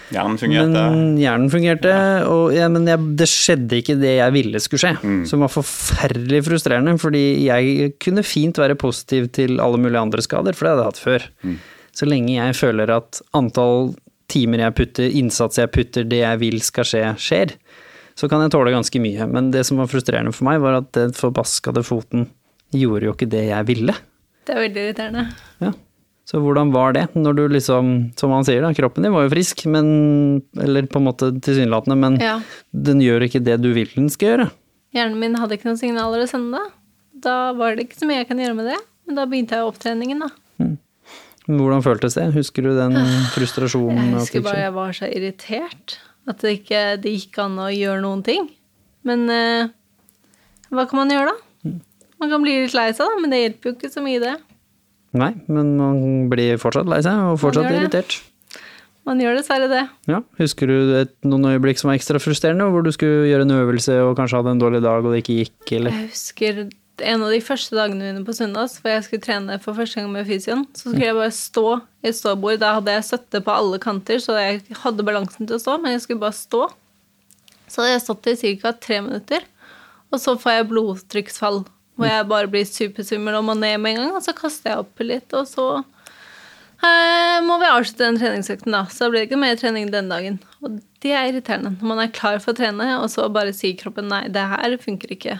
Hjernen 0.07 0.37
fungerte. 0.39 0.71
Men 0.71 1.15
hjernen 1.19 1.49
fungerte, 1.51 1.93
og 2.31 2.53
ja, 2.55 2.69
men 2.71 2.87
jeg, 2.87 3.07
det 3.19 3.27
skjedde 3.27 3.81
ikke 3.81 3.97
det 3.99 4.13
jeg 4.21 4.35
ville 4.37 4.61
skulle 4.63 4.83
skje. 4.85 4.93
Mm. 5.03 5.23
Som 5.27 5.43
var 5.43 5.51
forferdelig 5.51 6.43
frustrerende, 6.47 6.95
fordi 7.01 7.23
jeg 7.43 7.93
kunne 8.03 8.23
fint 8.23 8.61
være 8.61 8.79
positiv 8.79 9.27
til 9.35 9.59
alle 9.63 9.81
mulige 9.83 10.05
andre 10.07 10.23
skader, 10.23 10.55
for 10.55 10.65
det 10.65 10.73
hadde 10.73 10.85
jeg 10.85 10.93
hatt 10.93 11.03
før. 11.03 11.27
Mm. 11.43 11.57
Så 11.97 12.07
lenge 12.07 12.37
jeg 12.37 12.55
føler 12.55 12.93
at 12.93 13.19
antall 13.35 13.91
timer 14.31 14.59
jeg 14.65 14.75
putter, 14.77 15.09
innsats 15.21 15.57
jeg 15.61 15.71
putter, 15.71 16.03
det 16.07 16.19
jeg 16.23 16.39
vil 16.41 16.59
skal 16.65 16.87
skje, 16.87 17.03
skjer, 17.21 17.53
så 18.17 18.27
kan 18.31 18.41
jeg 18.43 18.51
tåle 18.55 18.73
ganske 18.73 18.99
mye. 19.01 19.27
Men 19.31 19.51
det 19.53 19.63
som 19.67 19.77
var 19.79 19.89
frustrerende 19.91 20.33
for 20.35 20.47
meg, 20.49 20.59
var 20.63 20.79
at 20.81 20.91
den 20.97 21.13
forbaskede 21.15 21.83
foten 21.85 22.27
gjorde 22.75 23.07
jo 23.07 23.13
ikke 23.15 23.29
det 23.31 23.45
jeg 23.49 23.67
ville. 23.69 23.95
Det 24.47 24.55
er 24.55 24.63
veldig 24.65 24.83
irriterende. 24.87 25.25
Ja. 25.63 25.73
Så 26.27 26.41
hvordan 26.43 26.73
var 26.73 26.91
det, 26.97 27.05
når 27.15 27.35
du 27.37 27.43
liksom, 27.53 27.91
som 28.19 28.33
han 28.35 28.43
sier 28.43 28.65
da, 28.65 28.73
kroppen 28.75 29.05
din 29.05 29.13
var 29.15 29.27
jo 29.27 29.31
frisk, 29.31 29.61
men, 29.71 30.41
eller 30.59 30.89
på 30.91 30.99
en 30.99 31.05
måte 31.07 31.29
tilsynelatende, 31.39 31.95
men 32.01 32.17
Ja. 32.19 32.41
den 32.75 32.99
gjør 32.99 33.23
ikke 33.29 33.39
det 33.43 33.61
du 33.63 33.69
vil 33.71 33.87
den 33.95 34.09
skal 34.11 34.33
gjøre. 34.33 34.49
Hjernen 34.95 35.19
min 35.21 35.35
hadde 35.39 35.55
ikke 35.55 35.69
noen 35.69 35.79
signaler 35.79 36.25
å 36.25 36.27
sende. 36.27 36.59
Da 37.15 37.53
var 37.55 37.75
det 37.77 37.87
ikke 37.87 38.01
så 38.01 38.07
mye 38.09 38.19
jeg 38.23 38.27
kan 38.27 38.41
gjøre 38.43 38.57
med 38.59 38.67
det. 38.73 38.79
Men 39.07 39.15
da 39.15 39.25
begynte 39.29 39.55
jeg 39.55 39.69
opptreningen, 39.69 40.19
da. 40.25 40.27
Hvordan 41.47 41.83
føltes 41.85 42.17
det? 42.17 42.27
Husker 42.35 42.65
du 42.65 42.73
den 42.75 42.97
frustrasjonen? 43.31 44.11
Jeg 44.11 44.19
husker 44.19 44.43
bare 44.45 44.65
jeg 44.65 44.75
var 44.75 44.95
så 44.97 45.07
irritert. 45.07 45.97
At 46.27 46.43
det 46.43 46.57
ikke 46.59 46.81
det 46.99 47.13
gikk 47.15 47.39
an 47.39 47.55
å 47.63 47.69
gjøre 47.71 48.03
noen 48.03 48.23
ting. 48.27 48.49
Men 49.07 49.23
eh, 49.31 49.69
hva 50.75 50.83
kan 50.89 50.99
man 50.99 51.13
gjøre, 51.13 51.31
da? 51.31 51.73
Man 52.17 52.33
kan 52.33 52.43
bli 52.43 52.55
litt 52.65 52.75
lei 52.75 52.89
seg, 52.91 53.05
da, 53.07 53.19
men 53.21 53.31
det 53.31 53.39
hjelper 53.43 53.69
jo 53.69 53.75
ikke 53.77 53.91
så 53.93 54.03
mye, 54.03 54.19
det. 54.19 54.33
Nei, 55.17 55.29
men 55.47 55.75
man 55.79 56.01
blir 56.31 56.57
fortsatt 56.59 56.89
lei 56.89 56.99
seg, 57.05 57.21
og 57.31 57.39
fortsatt 57.39 57.69
man 57.69 57.77
irritert. 57.77 58.17
Man 59.07 59.21
gjør 59.23 59.37
dessverre 59.37 59.69
det. 59.71 59.85
Ja, 60.11 60.19
Husker 60.41 60.67
du 60.67 60.91
et, 60.99 61.13
noen 61.23 61.47
øyeblikk 61.53 61.79
som 61.79 61.87
var 61.87 61.95
ekstra 61.95 62.19
frustrerende, 62.19 62.67
hvor 62.73 62.83
du 62.83 62.91
skulle 62.91 63.29
gjøre 63.29 63.45
en 63.47 63.55
øvelse 63.55 63.95
og 64.03 64.17
kanskje 64.19 64.41
hadde 64.41 64.57
en 64.57 64.63
dårlig 64.65 64.81
dag 64.83 65.05
og 65.05 65.13
det 65.15 65.21
ikke 65.23 65.37
gikk, 65.45 65.71
eller? 65.77 65.95
Jeg 65.95 66.09
husker 66.11 66.59
en 67.05 67.23
av 67.23 67.31
de 67.33 67.39
første 67.43 67.75
dagene 67.77 68.01
mine 68.01 68.25
på 68.25 68.33
Sunnaas, 68.35 68.77
hvor 68.81 68.91
jeg 68.93 69.05
skulle 69.05 69.25
trene 69.25 69.57
for 69.63 69.77
første 69.77 70.01
gang 70.01 70.09
med 70.13 70.27
fysioen. 70.29 70.65
Så 70.73 70.89
skulle 70.89 71.05
jeg 71.05 71.17
bare 71.17 71.35
stå 71.35 71.65
i 72.03 72.09
et 72.11 72.17
ståbord. 72.17 72.59
Da 72.61 72.73
hadde 72.77 72.95
jeg 72.95 73.07
støtte 73.07 73.41
på 73.45 73.53
alle 73.53 73.79
kanter, 73.83 74.21
så 74.23 74.37
jeg 74.39 74.63
hadde 74.83 75.05
balansen 75.07 75.47
til 75.47 75.57
å 75.57 75.61
stå, 75.61 75.77
men 75.83 75.95
jeg 75.95 76.05
skulle 76.05 76.23
bare 76.23 76.37
stå. 76.37 76.63
Så 77.67 77.81
hadde 77.81 77.93
jeg 77.93 78.05
stått 78.05 78.31
i 78.31 78.53
ca. 78.61 78.71
tre 78.73 79.01
minutter, 79.03 79.45
og 80.11 80.21
så 80.23 80.37
får 80.39 80.55
jeg 80.55 80.69
blodtrykksfall. 80.71 81.65
Hvor 81.97 82.09
jeg 82.09 82.29
bare 82.29 82.49
blir 82.53 82.65
supersvimmel 82.69 83.39
og 83.39 83.47
ned 83.57 83.79
med 83.81 83.95
en 83.95 84.01
gang, 84.03 84.17
og 84.17 84.25
så 84.25 84.33
kaster 84.37 84.71
jeg 84.71 84.83
opp 84.83 85.01
litt, 85.01 85.33
og 85.33 85.47
så 85.49 85.65
eh, 86.85 87.37
må 87.45 87.57
vi 87.57 87.69
avslutte 87.71 88.05
den 88.05 88.19
treningsøkten, 88.21 88.75
da. 88.75 88.83
Så 88.93 89.05
da 89.05 89.11
blir 89.11 89.23
det 89.23 89.31
ikke 89.31 89.41
mer 89.41 89.57
trening 89.57 89.89
den 89.93 90.13
dagen. 90.13 90.37
Og 90.61 90.77
det 91.01 91.13
er 91.13 91.31
irriterende. 91.31 91.73
Når 91.79 91.89
man 91.89 92.03
er 92.05 92.13
klar 92.13 92.37
for 92.43 92.53
å 92.53 92.59
trene, 92.59 92.91
og 93.01 93.09
så 93.13 93.25
bare 93.33 93.55
sier 93.57 93.77
kroppen 93.81 94.09
nei, 94.13 94.27
det 94.29 94.45
her 94.53 94.77
funker 94.83 95.15
ikke. 95.17 95.39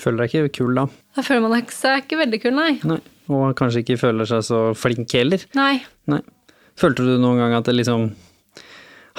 Føler 0.00 0.24
deg 0.24 0.34
ikke 0.34 0.56
kul 0.62 0.74
da? 0.78 0.86
Da 1.16 1.24
føler 1.26 1.44
man 1.44 1.70
seg 1.74 2.04
ikke 2.04 2.20
veldig 2.22 2.42
kul, 2.42 2.56
nei. 2.56 2.72
Nei. 2.88 3.00
Og 3.30 3.54
kanskje 3.58 3.84
ikke 3.84 4.00
føler 4.00 4.28
seg 4.28 4.42
så 4.46 4.60
flink 4.78 5.12
heller? 5.14 5.44
Nei. 5.58 5.82
Nei. 6.10 6.22
Følte 6.80 7.04
du 7.06 7.14
noen 7.20 7.38
gang 7.42 7.54
at 7.58 7.68
det 7.68 7.76
liksom 7.76 8.10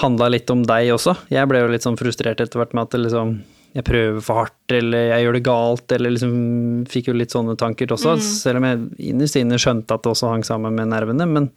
handla 0.01 0.31
litt 0.33 0.49
om 0.51 0.63
deg 0.65 0.91
også? 0.95 1.15
Jeg 1.31 1.49
ble 1.51 1.61
jo 1.61 1.71
litt 1.71 1.85
sånn 1.85 1.99
frustrert 1.99 2.41
etter 2.41 2.59
hvert 2.59 2.73
med 2.75 2.87
at 2.87 2.95
det 2.95 3.03
liksom 3.05 3.35
jeg 3.71 3.85
prøver 3.87 4.19
for 4.19 4.41
hardt, 4.41 4.73
eller 4.75 5.05
jeg 5.13 5.23
gjør 5.23 5.35
det 5.37 5.43
galt, 5.45 5.93
eller 5.95 6.11
liksom 6.11 6.33
fikk 6.91 7.07
jo 7.07 7.15
litt 7.15 7.31
sånne 7.31 7.55
tanker 7.59 7.93
også. 7.95 8.17
Selv 8.19 8.59
om 8.59 8.67
jeg 8.67 9.11
innerst 9.13 9.37
inne 9.39 9.59
skjønte 9.61 9.95
at 9.95 10.03
det 10.03 10.11
også 10.11 10.31
hang 10.33 10.43
sammen 10.43 10.75
med 10.75 10.91
nervene. 10.91 11.27
Men 11.29 11.47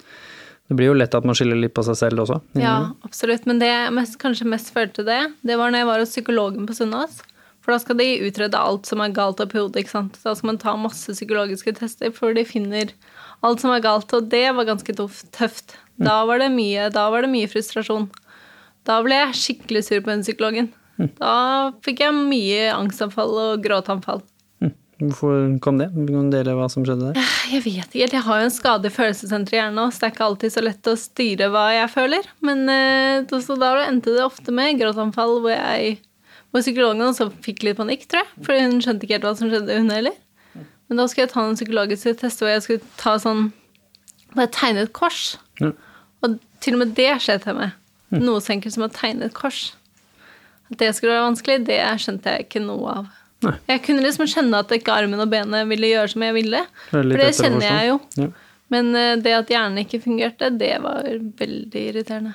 det 0.71 0.77
blir 0.79 0.93
jo 0.93 0.97
lett 0.97 1.17
at 1.19 1.27
man 1.27 1.35
skylder 1.35 1.59
litt 1.59 1.75
på 1.75 1.83
seg 1.89 1.99
selv 1.99 2.23
også. 2.23 2.39
Ja, 2.61 2.93
absolutt. 3.03 3.49
Men 3.51 3.59
det 3.59 3.73
jeg 3.73 4.15
kanskje 4.23 4.47
mest 4.47 4.71
følte 4.77 5.03
det, 5.07 5.19
det 5.43 5.59
var 5.59 5.75
når 5.75 5.83
jeg 5.83 5.91
var 5.91 6.05
hos 6.05 6.15
psykologen 6.15 6.69
på 6.71 6.79
Sunnaas. 6.79 7.19
For 7.65 7.73
da 7.73 7.81
skal 7.81 7.97
de 7.97 8.11
utrede 8.27 8.61
alt 8.61 8.85
som 8.91 9.01
er 9.01 9.15
galt 9.17 9.41
oppi 9.41 9.57
hodet. 9.57 9.81
ikke 9.81 9.95
sant? 9.95 10.19
Da 10.21 10.35
skal 10.37 10.51
man 10.53 10.61
ta 10.61 10.75
masse 10.77 11.17
psykologiske 11.17 11.73
tester, 11.79 12.13
for 12.13 12.37
de 12.37 12.45
finner 12.45 12.93
alt 13.45 13.65
som 13.65 13.73
er 13.73 13.81
galt. 13.85 14.13
Og 14.13 14.29
det 14.29 14.45
var 14.53 14.69
ganske 14.69 14.93
tøft-. 14.93 15.79
Da 15.97 16.21
var 16.29 16.43
det 16.43 16.51
mye, 16.53 16.91
da 16.93 17.07
var 17.15 17.25
det 17.25 17.33
mye 17.33 17.49
frustrasjon. 17.49 18.11
Da 18.85 18.99
ble 19.05 19.17
jeg 19.17 19.41
skikkelig 19.41 19.87
sur 19.87 20.05
på 20.05 20.13
den 20.13 20.27
psykologen. 20.27 20.73
Da 21.19 21.73
fikk 21.87 22.05
jeg 22.05 22.15
mye 22.15 22.69
angstanfall 22.75 23.33
og 23.47 23.65
gråtanfall. 23.65 24.23
Hvorfor 25.01 25.59
kom 25.65 25.81
det? 25.81 25.89
Kan 25.91 26.31
du 26.31 26.37
dele 26.37 26.55
hva 26.55 26.69
som 26.71 26.85
skjedde 26.87 27.11
der? 27.11 27.33
Jeg 27.51 27.65
vet 27.65 27.89
ikke 27.89 27.99
helt. 28.05 28.15
Jeg 28.15 28.25
har 28.29 28.41
jo 28.41 28.47
en 28.47 28.55
skade 28.55 28.89
i 28.89 28.95
følelsessenteret 28.95 29.57
i 29.57 29.59
hjernen 29.59 29.91
så 29.91 30.01
det 30.01 30.07
er 30.07 30.15
ikke 30.15 30.29
alltid 30.29 30.55
så 30.55 30.63
lett 30.63 30.91
å 30.91 30.95
styre 31.01 31.49
hva 31.53 31.65
jeg 31.75 31.91
føler. 31.93 32.29
Men 32.47 32.63
eh, 32.71 33.27
da 33.27 33.73
endte 33.85 34.15
det 34.15 34.25
ofte 34.25 34.55
med 34.55 34.79
gråtanfall 34.81 35.41
hvor 35.43 35.53
jeg 35.53 35.99
hvor 36.55 36.63
psykologen 36.63 37.03
også 37.03 37.33
fikk 37.43 37.65
litt 37.67 37.79
panikk, 37.81 38.05
tror 38.07 38.23
jeg. 38.23 38.45
For 38.47 38.63
hun 38.63 38.77
skjønte 38.79 39.03
ikke 39.03 39.17
helt 39.17 39.27
hva 39.27 39.33
som 39.35 39.49
skjedde, 39.51 39.79
hun 39.81 39.91
heller. 39.91 40.15
Men 40.87 41.01
da 41.01 41.07
skulle 41.11 41.25
jeg 41.25 41.33
ta 41.33 41.43
en 41.43 41.57
psykologisk 41.59 42.21
test 42.21 42.43
hvor 42.43 42.53
jeg 42.53 42.63
skulle 42.63 42.93
ta 43.01 43.17
sånn 43.19 43.49
Bare 44.35 44.51
tegne 44.51 44.83
et 44.83 44.91
kors. 44.91 45.37
Ja. 45.61 45.69
Og 46.27 46.41
til 46.63 46.75
og 46.75 46.81
med 46.81 46.95
det 46.99 47.13
skjedde 47.23 47.47
jeg 47.47 47.55
med. 47.55 47.75
Noe 48.19 48.41
så 48.43 48.55
enkelt 48.57 48.75
som 48.75 48.87
å 48.87 48.91
tegne 48.91 49.29
et 49.29 49.35
kors. 49.37 49.69
At 50.71 50.81
det 50.81 50.89
skulle 50.97 51.13
være 51.13 51.29
vanskelig, 51.29 51.67
det 51.69 51.77
skjønte 52.03 52.33
jeg 52.33 52.47
ikke 52.49 52.63
noe 52.65 52.97
av. 52.99 53.13
Nei. 53.45 53.53
Jeg 53.69 53.83
kunne 53.85 54.03
liksom 54.03 54.27
skjønne 54.31 54.63
at 54.65 54.75
ikke 54.75 54.97
armen 54.97 55.23
og 55.23 55.31
benet 55.31 55.69
ville 55.71 55.93
gjøre 55.93 56.11
som 56.15 56.25
jeg 56.27 56.35
ville. 56.35 56.65
Det 56.91 56.97
For 56.97 57.23
det 57.23 57.29
kjenner 57.39 57.67
jeg 57.69 57.93
jo. 57.93 58.01
Ja. 58.25 58.29
Men 58.75 58.91
eh, 58.99 59.13
det 59.23 59.37
at 59.37 59.53
hjernen 59.53 59.83
ikke 59.85 60.03
fungerte, 60.03 60.51
det 60.59 60.73
var 60.83 61.07
veldig 61.39 61.85
irriterende. 61.93 62.35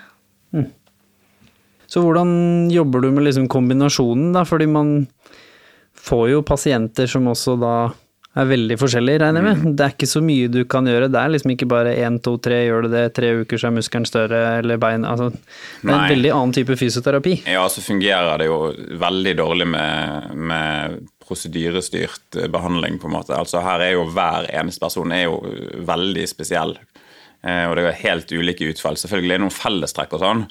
Så 1.90 2.04
hvordan 2.06 2.70
jobber 2.70 3.02
du 3.02 3.10
med 3.16 3.26
liksom 3.26 3.48
kombinasjonen, 3.50 4.30
da? 4.36 4.44
Fordi 4.46 4.68
man 4.70 5.08
får 6.00 6.30
jo 6.36 6.44
pasienter 6.46 7.10
som 7.10 7.26
også 7.32 7.58
da 7.60 7.74
er 8.38 8.46
veldig 8.46 8.76
forskjellige, 8.78 9.20
regner 9.24 9.42
jeg 9.42 9.58
med. 9.58 9.72
Det 9.76 9.84
er 9.88 9.94
ikke 9.96 10.08
så 10.08 10.22
mye 10.24 10.50
du 10.54 10.60
kan 10.70 10.86
gjøre. 10.88 11.08
Det 11.12 11.18
er 11.20 11.32
liksom 11.34 11.52
ikke 11.56 11.68
bare 11.72 11.96
én, 11.98 12.20
to, 12.24 12.36
tre, 12.46 12.60
gjør 12.68 12.86
du 12.86 12.90
det, 12.94 13.02
tre 13.18 13.32
uker 13.42 13.60
så 13.60 13.68
er 13.72 13.76
muskelen 13.80 14.06
større, 14.08 14.42
eller 14.62 14.78
bein 14.80 15.04
Altså, 15.10 15.32
det 15.34 15.90
er 15.90 15.96
en 15.96 15.96
Nei. 16.06 16.12
veldig 16.14 16.32
annen 16.38 16.54
type 16.56 16.78
fysioterapi. 16.80 17.34
Ja, 17.50 17.66
så 17.74 17.82
fungerer 17.84 18.38
det 18.40 18.48
jo 18.52 18.60
veldig 19.02 19.34
dårlig 19.42 19.68
med, 19.74 20.30
med 20.54 21.00
prosedyrestyrt 21.26 22.38
eh, 22.38 22.48
behandling, 22.54 23.00
på 23.02 23.10
en 23.10 23.18
måte. 23.18 23.34
Altså 23.36 23.66
her 23.66 23.82
er 23.90 23.96
jo 23.98 24.06
hver 24.14 24.48
eneste 24.62 24.86
person 24.86 25.12
er 25.16 25.26
jo 25.26 25.42
veldig 25.90 26.26
spesiell. 26.30 26.78
Eh, 27.42 27.66
Og 27.66 27.76
det 27.82 27.90
er 27.90 28.04
helt 28.06 28.32
ulike 28.38 28.70
utfall. 28.72 28.98
Selvfølgelig 29.02 29.34
er 29.36 29.42
det 29.42 29.48
noen 29.48 29.58
fellestrekk 29.58 30.16
og 30.20 30.24
sånn. 30.24 30.46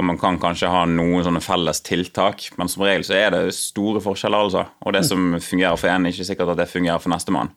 Og 0.00 0.04
man 0.08 0.16
kan 0.16 0.38
kanskje 0.40 0.70
ha 0.72 0.86
noen 0.88 1.26
sånne 1.26 1.42
felles 1.44 1.82
tiltak, 1.84 2.46
men 2.56 2.70
som 2.72 2.86
regel 2.86 3.04
så 3.04 3.18
er 3.18 3.34
det 3.34 3.42
store 3.52 4.00
forskjeller, 4.00 4.46
altså. 4.46 4.62
Og 4.80 4.96
det 4.96 5.02
som 5.04 5.34
fungerer 5.44 5.76
for 5.76 5.92
en, 5.92 6.08
er 6.08 6.14
ikke 6.14 6.30
sikkert 6.30 6.54
at 6.54 6.62
det 6.62 6.70
fungerer 6.70 7.02
for 7.02 7.12
nestemann. 7.12 7.52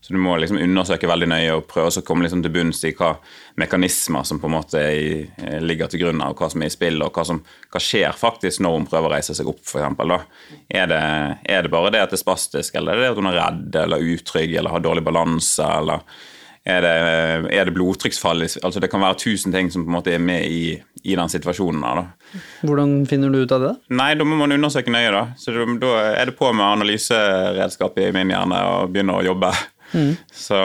Så 0.00 0.12
du 0.14 0.20
må 0.22 0.36
liksom 0.38 0.60
undersøke 0.62 1.08
veldig 1.10 1.26
nøye 1.26 1.56
og 1.56 1.64
prøve 1.66 1.90
å 1.90 2.04
komme 2.06 2.22
liksom 2.22 2.44
til 2.44 2.52
bunns 2.54 2.84
i 2.86 2.92
hva 2.94 3.16
mekanismer 3.58 4.22
som 4.28 4.38
på 4.38 4.46
en 4.46 4.54
måte 4.54 4.78
eh, 4.78 5.58
ligger 5.58 5.90
til 5.90 6.04
grunn 6.04 6.22
av 6.22 6.36
hva 6.38 6.46
som 6.52 6.62
er 6.62 6.70
i 6.70 6.76
spill, 6.76 7.02
og 7.02 7.18
hva, 7.18 7.26
som, 7.26 7.42
hva 7.66 7.82
skjer 7.82 8.14
faktisk 8.14 8.62
når 8.62 8.76
hun 8.76 8.86
prøver 8.92 9.10
å 9.10 9.14
reise 9.16 9.34
seg 9.34 9.50
opp, 9.50 9.64
f.eks. 9.66 10.30
Er, 10.70 10.86
det, 10.92 11.02
er 11.50 11.66
det 11.66 11.74
bare 11.74 11.90
det 11.90 12.04
at 12.04 12.14
det 12.14 12.20
er 12.20 12.22
spastisk, 12.22 12.78
eller 12.78 12.94
er 12.94 13.08
det 13.08 13.12
at 13.16 13.18
hun 13.18 13.32
er 13.32 13.40
redd 13.40 13.82
eller 13.82 14.10
utrygg 14.14 14.54
eller 14.54 14.76
har 14.76 14.86
dårlig 14.86 15.02
balanse, 15.10 15.66
eller 15.66 16.06
er 16.68 16.84
det, 16.84 16.92
er 17.54 17.68
det 17.68 17.74
blodtrykksfall? 17.76 18.44
Altså 18.44 18.82
Det 18.82 18.90
kan 18.92 19.02
være 19.02 19.18
tusen 19.22 19.54
ting 19.54 19.70
som 19.72 19.86
på 19.86 19.90
en 19.90 19.96
måte 19.96 20.12
er 20.14 20.22
med 20.22 20.44
i, 20.44 20.76
i 21.02 21.16
den 21.16 21.32
situasjonen. 21.32 21.82
her 21.84 22.02
da. 22.02 22.40
Hvordan 22.68 22.94
finner 23.08 23.32
du 23.32 23.40
ut 23.42 23.54
av 23.56 23.64
det? 23.64 23.72
Nei, 23.96 24.12
da 24.18 24.26
må 24.28 24.36
man 24.40 24.52
undersøke 24.54 24.92
nøye, 24.92 25.10
da. 25.14 25.24
Så 25.40 25.54
da, 25.56 25.92
er 26.12 26.30
det 26.30 26.36
på 26.38 26.52
med 26.52 26.66
analyseredskapet 26.66 28.08
i 28.08 28.14
min 28.16 28.34
hjerne 28.34 28.62
og 28.72 28.94
begynne 28.94 29.16
å 29.16 29.26
jobbe. 29.26 29.52
Så, 30.36 30.58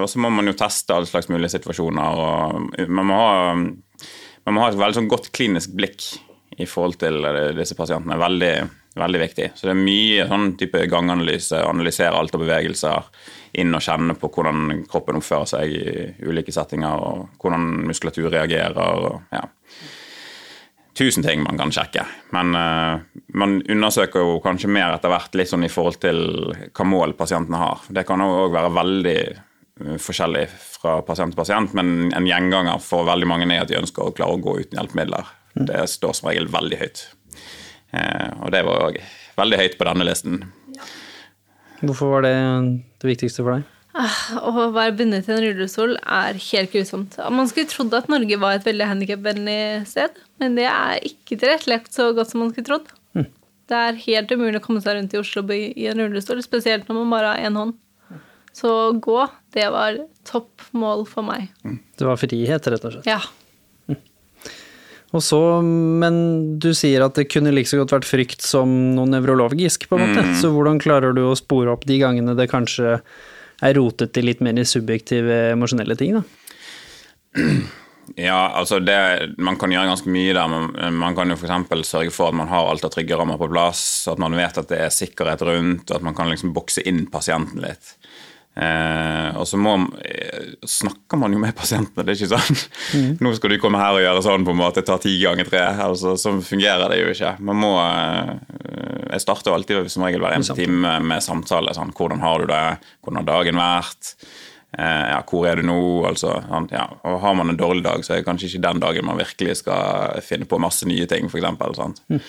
og 0.00 0.06
så 0.08 0.20
må 0.24 0.30
man 0.32 0.48
jo 0.48 0.56
teste 0.56 0.96
alle 0.96 1.10
slags 1.10 1.28
mulige 1.28 1.52
situasjoner. 1.58 2.22
Og 2.24 2.86
man, 2.88 3.10
må 3.10 3.18
ha, 3.20 3.34
man 4.48 4.56
må 4.56 4.64
ha 4.64 4.70
et 4.72 4.80
veldig 4.80 5.02
sånn 5.02 5.10
godt 5.12 5.28
klinisk 5.36 5.76
blikk 5.76 6.14
i 6.56 6.68
forhold 6.70 6.96
til 7.02 7.20
disse 7.58 7.76
pasientene. 7.76 8.16
Veldig, 8.20 8.54
Veldig 8.94 9.18
viktig. 9.18 9.48
Så 9.58 9.66
det 9.66 9.72
er 9.72 9.80
mye 9.80 10.24
sånn 10.30 10.52
type 10.58 10.84
ganganalyse, 10.86 11.58
analysere 11.66 12.14
alt 12.14 12.36
av 12.36 12.44
bevegelser, 12.44 13.08
inn 13.60 13.74
og 13.76 13.84
kjenne 13.84 14.16
på 14.18 14.30
hvordan 14.34 14.84
kroppen 14.90 15.20
oppfører 15.20 15.50
seg 15.50 15.74
i 15.74 16.06
ulike 16.26 16.54
settinger, 16.54 16.98
og 16.98 17.42
hvordan 17.42 17.86
muskulatur 17.88 18.30
reagerer. 18.32 18.78
og 18.78 19.34
ja. 19.34 19.44
Tusen 20.94 21.26
ting 21.26 21.42
man 21.42 21.58
kan 21.58 21.72
sjekke, 21.74 22.04
men 22.36 22.54
uh, 22.54 23.00
man 23.34 23.56
undersøker 23.66 24.22
jo 24.22 24.36
kanskje 24.44 24.70
mer 24.70 24.94
etter 24.94 25.10
hvert 25.10 25.34
litt 25.34 25.50
sånn 25.50 25.66
i 25.66 25.72
forhold 25.72 25.98
til 26.04 26.20
hva 26.70 26.86
mål 26.86 27.16
pasientene 27.18 27.58
har. 27.58 27.82
Det 27.90 28.06
kan 28.06 28.22
òg 28.22 28.54
være 28.54 28.70
veldig 28.76 29.18
uh, 29.34 29.96
forskjellig 29.98 30.44
fra 30.54 31.00
pasient 31.06 31.34
til 31.34 31.40
pasient, 31.40 31.74
men 31.74 32.12
en 32.14 32.28
gjenganger 32.30 32.78
for 32.82 33.08
veldig 33.10 33.30
mange 33.30 33.50
er 33.50 33.64
at 33.64 33.72
de 33.72 33.80
ønsker 33.80 34.06
å 34.06 34.14
klare 34.14 34.38
å 34.38 34.44
gå 34.44 34.60
uten 34.60 34.78
hjelpemidler. 34.78 35.34
Det 35.54 35.84
står 35.90 36.14
som 36.14 36.30
regel 36.30 36.50
veldig 36.50 36.78
høyt. 36.80 37.04
Eh, 37.94 38.30
og 38.42 38.50
det 38.54 38.62
var 38.66 38.88
òg 38.88 38.98
veldig 39.38 39.60
høyt 39.60 39.76
på 39.78 39.86
denne 39.88 40.06
listen. 40.08 40.40
Hvorfor 41.88 42.12
var 42.16 42.26
det 42.26 42.34
det 43.02 43.10
viktigste 43.10 43.44
for 43.44 43.56
deg? 43.56 43.70
Å 43.94 44.70
være 44.74 44.96
bundet 44.98 45.26
til 45.26 45.36
en 45.36 45.44
rullestol 45.44 45.92
er 46.02 46.38
helt 46.48 46.72
grusomt. 46.72 47.14
Man 47.30 47.46
skulle 47.50 47.70
trodd 47.70 47.94
at 47.94 48.08
Norge 48.10 48.38
var 48.42 48.56
et 48.56 48.66
veldig 48.66 48.88
handikapvennlig 48.90 49.58
sted, 49.86 50.16
men 50.42 50.56
det 50.58 50.66
er 50.66 51.04
ikke 51.06 51.38
tilrettelagt 51.38 51.94
så 51.94 52.08
godt 52.16 52.32
som 52.32 52.42
man 52.42 52.50
skulle 52.50 52.66
trodd. 52.66 52.90
Mm. 53.14 53.28
Det 53.70 53.78
er 53.78 54.02
helt 54.08 54.34
umulig 54.34 54.58
å 54.58 54.64
komme 54.64 54.82
seg 54.82 54.98
rundt 54.98 55.14
i 55.14 55.20
Oslo 55.20 55.44
by 55.46 55.60
i 55.78 55.86
en 55.92 56.02
rullestol, 56.02 56.42
spesielt 56.42 56.90
når 56.90 56.98
man 57.00 57.14
bare 57.14 57.30
har 57.36 57.46
én 57.46 57.60
hånd. 57.60 57.78
Så 58.54 58.70
gå, 59.02 59.20
det 59.54 59.68
var 59.74 59.96
topp 60.26 60.66
mål 60.74 61.06
for 61.10 61.26
meg. 61.26 61.48
Det 61.62 62.06
var 62.06 62.18
frihet, 62.18 62.66
rett 62.70 62.86
og 62.86 62.96
slett. 62.96 63.08
Ja. 63.10 63.22
Og 65.14 65.22
så, 65.22 65.38
men 65.62 66.16
du 66.58 66.72
sier 66.74 67.04
at 67.04 67.14
det 67.14 67.28
kunne 67.30 67.52
like 67.54 67.70
så 67.70 67.78
godt 67.78 67.94
vært 67.94 68.08
frykt 68.08 68.42
som 68.42 68.70
noe 68.96 69.06
nevrologisk, 69.12 69.86
på 69.90 69.98
en 69.98 70.08
måte. 70.08 70.26
Så 70.40 70.50
hvordan 70.50 70.80
klarer 70.82 71.14
du 71.14 71.22
å 71.28 71.38
spore 71.38 71.70
opp 71.70 71.86
de 71.86 72.00
gangene 72.02 72.34
det 72.34 72.50
kanskje 72.50 72.98
er 73.64 73.78
rotet 73.78 74.10
til 74.14 74.26
litt 74.26 74.42
mer 74.42 74.58
subjektive, 74.66 75.54
emosjonelle 75.54 75.96
ting, 76.00 76.18
da? 76.18 76.24
Ja, 78.20 78.52
altså 78.52 78.78
det, 78.84 79.34
Man 79.38 79.56
kan 79.56 79.72
gjøre 79.72 79.88
ganske 79.88 80.10
mye 80.12 80.34
der. 80.36 80.50
Men 80.50 80.98
man 81.00 81.16
kan 81.16 81.30
jo 81.30 81.38
f.eks. 81.38 81.86
sørge 81.88 82.12
for 82.14 82.30
at 82.30 82.36
man 82.36 82.50
har 82.50 82.68
alt 82.68 82.84
av 82.84 82.92
tryggerammer 82.94 83.38
på 83.40 83.48
plass. 83.52 84.04
At 84.10 84.20
man 84.22 84.36
vet 84.36 84.58
at 84.60 84.70
det 84.70 84.82
er 84.82 84.92
sikkerhet 84.94 85.44
rundt, 85.46 85.88
og 85.88 85.96
at 85.96 86.04
man 86.04 86.16
kan 86.16 86.30
liksom 86.30 86.52
bokse 86.56 86.84
inn 86.84 87.06
pasienten 87.12 87.62
litt. 87.64 87.94
Eh, 88.54 89.34
og 89.34 89.48
så 89.50 89.58
må, 89.58 89.72
eh, 90.06 90.54
snakker 90.62 91.18
man 91.18 91.32
jo 91.34 91.40
med 91.42 91.56
pasientene, 91.58 92.04
det 92.06 92.12
er 92.12 92.20
ikke 92.20 92.38
sånn 92.38 92.60
mm. 92.94 93.16
Nå 93.24 93.32
skal 93.34 93.50
du 93.50 93.56
komme 93.58 93.80
her 93.82 93.96
og 93.96 94.04
gjøre 94.04 94.22
sånn, 94.22 94.44
på 94.46 94.54
en 94.54 94.60
måte, 94.60 94.84
ta 94.86 94.94
ti 95.02 95.16
ganger 95.18 95.50
tre. 95.50 95.64
Altså, 95.88 96.14
sånn 96.20 96.38
fungerer 96.46 96.86
det 96.92 97.00
jo 97.00 97.10
ikke. 97.10 97.34
Man 97.50 97.58
må 97.64 97.74
eh, 97.82 98.32
Jeg 99.10 99.24
starter 99.26 99.56
alltid 99.56 99.90
som 99.90 100.06
regel 100.06 100.22
hver 100.22 100.36
eneste 100.36 100.56
time 100.58 100.96
med, 101.02 101.24
samtale. 101.24 101.74
Sånn, 101.74 101.94
hvordan 101.98 102.22
har 102.22 102.42
du 102.42 102.50
det? 102.52 102.64
Hvordan 103.02 103.22
har 103.22 103.30
dagen 103.32 103.58
vært? 103.58 104.14
Eh, 104.78 105.04
ja, 105.10 105.20
hvor 105.26 105.50
er 105.50 105.58
du 105.58 105.66
nå? 105.66 105.78
Altså, 106.06 106.38
sånn, 106.46 106.70
ja. 106.74 106.88
Og 107.06 107.20
har 107.26 107.38
man 107.38 107.50
en 107.50 107.58
dårlig 107.58 107.86
dag, 107.86 108.06
så 108.06 108.14
er 108.14 108.22
det 108.22 108.28
kanskje 108.30 108.52
ikke 108.52 108.66
den 108.68 108.82
dagen 108.86 109.10
man 109.10 109.18
virkelig 109.18 109.60
skal 109.64 110.22
finne 110.22 110.46
på 110.50 110.62
masse 110.62 110.86
nye 110.86 111.10
ting, 111.10 111.26
f.eks. 111.26 112.04
Mm. 112.06 112.22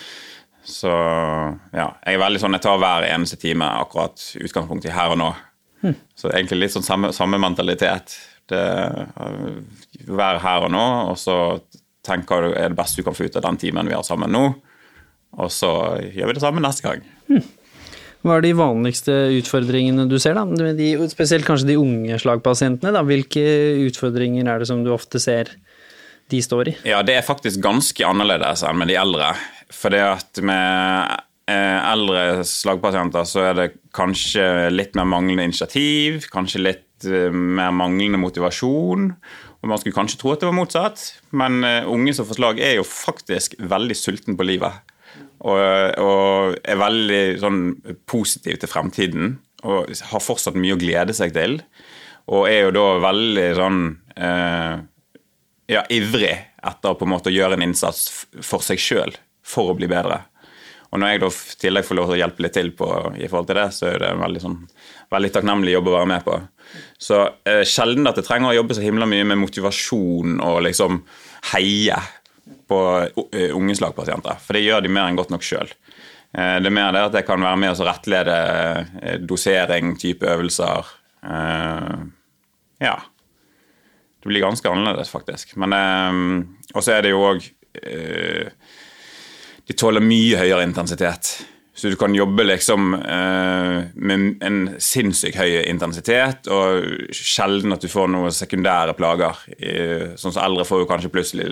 Så 0.66 0.90
ja, 0.90 1.92
jeg 2.02 2.18
er 2.18 2.22
veldig 2.22 2.42
sånn, 2.42 2.58
jeg 2.58 2.66
tar 2.66 2.80
hver 2.82 3.06
eneste 3.06 3.38
time 3.38 3.68
akkurat 3.84 4.32
utgangspunkt 4.42 4.88
i 4.90 4.94
her 4.94 5.14
og 5.14 5.22
nå. 5.22 5.36
Så 6.16 6.32
egentlig 6.32 6.64
litt 6.64 6.76
sånn 6.76 6.86
samme, 6.86 7.12
samme 7.16 7.40
mentalitet. 7.42 8.16
Det, 8.50 8.62
Vær 10.06 10.40
her 10.44 10.68
og 10.68 10.72
nå, 10.74 10.86
og 11.12 11.20
så 11.20 11.38
tenk 12.06 12.30
hva 12.30 12.44
er 12.52 12.70
det 12.70 12.78
beste 12.78 13.02
du 13.02 13.08
kan 13.08 13.18
få 13.18 13.28
ut 13.28 13.38
av 13.40 13.46
den 13.48 13.60
timen 13.62 13.90
vi 13.90 13.96
har 13.98 14.06
sammen 14.06 14.34
nå. 14.34 14.48
Og 15.36 15.52
så 15.52 15.72
gjør 16.14 16.32
vi 16.32 16.38
det 16.38 16.44
samme 16.44 16.64
neste 16.64 16.86
gang. 16.86 17.06
Hva 18.26 18.40
er 18.40 18.46
de 18.46 18.56
vanligste 18.58 19.14
utfordringene 19.38 20.08
du 20.10 20.16
ser, 20.22 20.38
da? 20.38 20.72
De, 20.74 20.88
spesielt 21.12 21.46
kanskje 21.46 21.70
de 21.74 21.78
unge 21.78 22.18
slagpasientene. 22.22 22.94
Da. 22.96 23.04
Hvilke 23.06 23.44
utfordringer 23.86 24.50
er 24.50 24.64
det 24.64 24.70
som 24.72 24.82
du 24.86 24.90
ofte 24.96 25.22
ser 25.22 25.52
de 26.34 26.40
står 26.42 26.72
i? 26.72 26.76
Ja, 26.90 27.04
det 27.06 27.20
er 27.20 27.28
faktisk 27.28 27.62
ganske 27.62 28.08
annerledes 28.08 28.64
enn 28.66 28.80
med 28.82 28.90
de 28.90 28.98
eldre. 28.98 29.34
For 29.74 29.94
det 29.94 30.02
at 30.08 30.42
med 30.46 31.25
eldre 31.54 32.42
slagpasienter 32.48 33.26
så 33.30 33.44
er 33.52 33.58
det 33.58 33.68
kanskje 33.94 34.72
litt 34.74 34.96
mer 34.98 35.06
manglende 35.10 35.46
initiativ, 35.46 36.26
kanskje 36.34 36.64
litt 36.64 37.06
eh, 37.06 37.30
mer 37.30 37.74
manglende 37.76 38.18
motivasjon. 38.22 39.12
Og 39.62 39.70
Man 39.70 39.82
skulle 39.82 39.98
kanskje 39.98 40.20
tro 40.22 40.34
at 40.34 40.42
det 40.42 40.50
var 40.50 40.58
motsatt, 40.58 41.04
men 41.38 41.64
eh, 41.66 41.86
unge 41.90 42.16
som 42.18 42.28
får 42.30 42.40
slag 42.40 42.62
er 42.62 42.80
jo 42.80 42.88
faktisk 42.88 43.58
veldig 43.62 43.98
sulten 43.98 44.38
på 44.38 44.48
livet. 44.48 44.82
Og, 45.46 45.60
og 46.02 46.56
er 46.66 46.80
veldig 46.80 47.24
sånn 47.42 47.62
positiv 48.10 48.58
til 48.62 48.72
fremtiden 48.72 49.36
og 49.66 49.92
har 50.10 50.24
fortsatt 50.24 50.58
mye 50.58 50.76
å 50.76 50.82
glede 50.82 51.14
seg 51.18 51.34
til. 51.36 51.60
Og 52.32 52.48
er 52.50 52.66
jo 52.66 52.74
da 52.74 52.86
veldig 53.04 53.48
sånn 53.58 53.82
eh, 54.18 54.76
ja, 55.74 55.86
ivrig 55.94 56.34
etter 56.66 56.98
på 56.98 57.06
en 57.06 57.14
måte 57.14 57.30
å 57.30 57.36
gjøre 57.36 57.58
en 57.58 57.66
innsats 57.66 58.26
for 58.42 58.66
seg 58.66 58.82
sjøl 58.82 59.14
for 59.46 59.72
å 59.72 59.78
bli 59.78 59.90
bedre. 59.90 60.24
Og 60.92 61.02
når 61.02 61.14
jeg 61.14 61.22
da 61.24 61.30
i 61.30 61.60
tillegg 61.62 61.88
får 61.88 62.00
lov 62.00 62.10
til 62.10 62.18
å 62.18 62.20
hjelpe 62.22 62.46
litt 62.46 62.56
til 62.56 62.74
på, 62.78 62.90
i 63.20 63.30
forhold 63.30 63.50
til 63.50 63.60
det, 63.60 63.70
så 63.76 63.88
er 63.92 64.04
det 64.04 64.12
en 64.12 64.22
veldig, 64.24 64.44
sånn, 64.44 64.60
veldig 65.12 65.32
takknemlig 65.36 65.74
jobb 65.76 65.90
å 65.92 65.96
være 65.98 66.12
med 66.14 66.28
på. 66.28 66.38
Så 67.02 67.22
eh, 67.48 67.64
sjelden 67.68 68.10
at 68.10 68.20
jeg 68.20 68.28
trenger 68.28 68.52
å 68.52 68.60
jobbe 68.60 68.78
så 68.78 68.86
himla 68.86 69.08
mye 69.10 69.26
med 69.28 69.42
motivasjon 69.42 70.40
og 70.46 70.62
liksom 70.68 71.02
heie 71.54 71.98
på 72.70 72.80
uh, 73.06 73.50
unge 73.54 73.76
slagpasienter. 73.78 74.40
For 74.42 74.58
det 74.58 74.66
gjør 74.66 74.86
de 74.86 74.92
mer 74.94 75.10
enn 75.10 75.18
godt 75.18 75.34
nok 75.34 75.46
sjøl. 75.46 75.70
Eh, 76.36 76.58
det 76.60 76.70
er 76.70 76.76
mer 76.76 76.92
det 76.96 77.04
at 77.08 77.18
jeg 77.20 77.28
kan 77.28 77.44
være 77.44 77.60
med 77.62 77.74
og 77.74 77.88
rettlede 77.88 78.38
eh, 79.02 79.18
dosering, 79.24 79.96
type 80.00 80.28
øvelser. 80.28 80.90
Eh, 81.24 82.00
ja. 82.84 82.96
Det 84.20 84.32
blir 84.32 84.44
ganske 84.44 84.70
annerledes, 84.70 85.12
faktisk. 85.14 85.56
Men 85.62 85.76
eh, 85.78 86.22
Og 86.74 86.84
så 86.84 86.98
er 86.98 87.06
det 87.06 87.16
jo 87.16 87.24
òg 87.32 87.52
de 89.66 89.76
tåler 89.78 90.04
mye 90.04 90.40
høyere 90.40 90.66
intensitet. 90.68 91.36
Så 91.76 91.90
du 91.92 91.98
kan 92.00 92.14
jobbe 92.16 92.46
liksom 92.46 92.94
eh, 92.96 93.80
med 94.00 94.44
en 94.48 94.60
sinnssykt 94.80 95.36
høy 95.36 95.58
intensitet, 95.68 96.48
og 96.48 97.12
sjelden 97.12 97.76
at 97.76 97.84
du 97.84 97.90
får 97.92 98.08
noen 98.14 98.32
sekundære 98.32 98.94
plager. 98.96 99.42
Sånn 100.16 100.32
som 100.32 100.40
Eldre 100.46 100.64
får 100.70 100.86
jo 100.86 100.88
kanskje 100.88 101.12
plutselig 101.12 101.50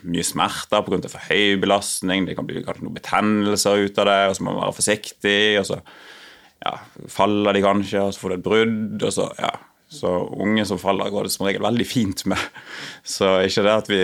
mye 0.00 0.24
smerter 0.24 0.86
pga. 0.86 1.02
for 1.12 1.28
høy 1.28 1.58
belastning. 1.60 2.24
Det 2.24 2.38
kan 2.38 2.48
bli 2.48 2.64
kanskje 2.64 2.86
noen 2.86 2.96
betennelser 2.96 3.84
ut 3.84 4.00
av 4.00 4.08
det, 4.08 4.22
og 4.30 4.38
så 4.38 4.46
må 4.46 4.54
man 4.54 4.64
være 4.64 4.78
forsiktig. 4.80 5.42
og 5.60 5.68
så 5.68 5.82
ja, 6.60 6.76
faller 7.08 7.56
de 7.56 7.64
kanskje, 7.64 8.00
og 8.00 8.14
så 8.14 8.22
får 8.22 8.32
du 8.32 8.36
et 8.38 8.46
brudd. 8.46 9.02
og 9.02 9.12
så, 9.12 9.28
ja. 9.38 9.52
Så 9.90 10.08
unge 10.38 10.64
som 10.64 10.78
faller, 10.78 11.10
går 11.10 11.26
det 11.26 11.32
som 11.34 11.44
regel 11.44 11.66
veldig 11.66 11.86
fint 11.88 12.24
med. 12.30 12.38
Så 13.04 13.40
ikke 13.44 13.64
det 13.66 13.72
at 13.74 13.88
vi 13.90 14.02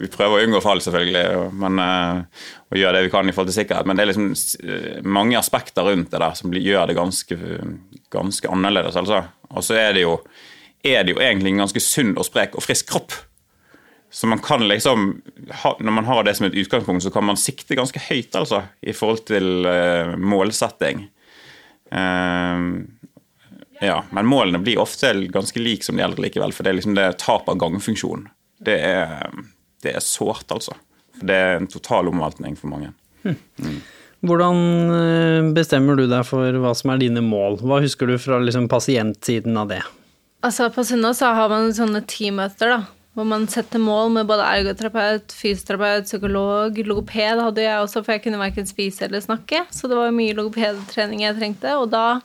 vi 0.00 0.08
prøver 0.08 0.38
å 0.38 0.44
unngå 0.46 0.60
fall, 0.64 0.80
selvfølgelig, 0.80 1.24
men, 1.60 1.80
uh, 1.80 2.44
og 2.72 2.78
gjøre 2.78 2.96
det 2.96 3.06
vi 3.06 3.12
kan 3.12 3.28
i 3.28 3.34
forhold 3.36 3.50
til 3.52 3.58
sikkerhet. 3.60 3.88
Men 3.88 3.98
det 3.98 4.04
er 4.04 4.10
liksom 4.12 4.30
uh, 4.32 5.00
mange 5.04 5.36
aspekter 5.38 5.84
rundt 5.90 6.12
det 6.12 6.22
der 6.22 6.38
som 6.38 6.54
gjør 6.56 6.88
det 6.88 6.96
ganske, 6.96 7.36
ganske 8.12 8.52
annerledes. 8.52 8.96
altså. 8.96 9.26
Og 9.52 9.66
så 9.66 9.76
er 9.76 9.92
det, 9.96 10.06
jo, 10.06 10.16
er 10.86 11.04
det 11.04 11.16
jo 11.16 11.20
egentlig 11.20 11.52
en 11.52 11.66
ganske 11.66 11.84
sunn 11.84 12.14
og 12.16 12.24
sprek 12.28 12.56
og 12.56 12.64
frisk 12.64 12.88
kropp. 12.94 13.12
Så 14.10 14.26
man 14.26 14.40
kan 14.42 14.64
liksom, 14.66 15.20
Når 15.78 15.92
man 15.94 16.04
har 16.08 16.24
det 16.26 16.32
som 16.34 16.48
et 16.48 16.56
utgangspunkt, 16.58 17.04
så 17.04 17.12
kan 17.14 17.28
man 17.28 17.38
sikte 17.38 17.76
ganske 17.78 18.00
høyt 18.08 18.34
altså, 18.34 18.64
i 18.82 18.96
forhold 18.96 19.22
til 19.28 19.68
uh, 19.68 20.16
målsetting. 20.16 21.08
ja, 23.80 23.96
Men 24.10 24.26
målene 24.26 24.58
blir 24.62 24.78
ofte 24.78 25.12
ganske 25.34 25.60
like 25.60 25.84
som 25.84 25.96
de 25.98 26.04
eldre 26.04 26.22
likevel, 26.22 26.52
for 26.54 26.62
det 26.62 26.70
er 26.70 26.76
liksom 26.78 26.94
det 26.94 27.06
tap 27.18 27.48
av 27.50 27.58
gangfunksjon. 27.58 28.28
Det 28.62 28.76
er 28.78 29.24
det 29.84 29.96
er 29.96 30.04
sårt, 30.04 30.46
altså. 30.52 30.76
For 31.18 31.28
det 31.28 31.36
er 31.36 31.56
en 31.58 31.70
total 31.70 32.10
omveltning 32.10 32.56
for 32.58 32.72
mange. 32.72 32.92
Mm. 33.24 33.80
Hvordan 34.26 34.60
eh, 34.96 35.50
bestemmer 35.56 35.96
du 35.96 36.06
deg 36.08 36.24
for 36.28 36.60
hva 36.60 36.74
som 36.76 36.92
er 36.92 37.00
dine 37.00 37.22
mål? 37.24 37.58
Hva 37.64 37.80
husker 37.84 38.10
du 38.10 38.18
fra 38.20 38.40
liksom, 38.42 38.68
pasientsiden 38.72 39.56
av 39.56 39.70
det? 39.72 39.82
Altså, 40.44 40.70
på 40.72 40.84
Sunnaas 40.84 41.20
så 41.20 41.32
har 41.36 41.52
man 41.52 41.72
sånne 41.76 42.02
teammøter, 42.08 42.74
da. 42.76 42.80
Hvor 43.18 43.26
man 43.26 43.48
setter 43.50 43.82
mål 43.82 44.12
med 44.14 44.28
både 44.28 44.46
ergoterapeut, 44.46 45.32
fysioterapeut, 45.34 46.06
psykolog, 46.06 46.76
logoped 46.86 47.40
hadde 47.42 47.64
jeg 47.64 47.82
også, 47.82 48.04
for 48.04 48.14
jeg 48.14 48.22
kunne 48.24 48.40
verken 48.40 48.68
spise 48.68 49.08
eller 49.08 49.24
snakke. 49.24 49.64
Så 49.74 49.90
det 49.90 49.98
var 49.98 50.14
mye 50.14 50.36
logopedtrening 50.38 51.24
jeg 51.24 51.36
trengte. 51.40 51.74
Og 51.80 51.90
da 51.90 52.20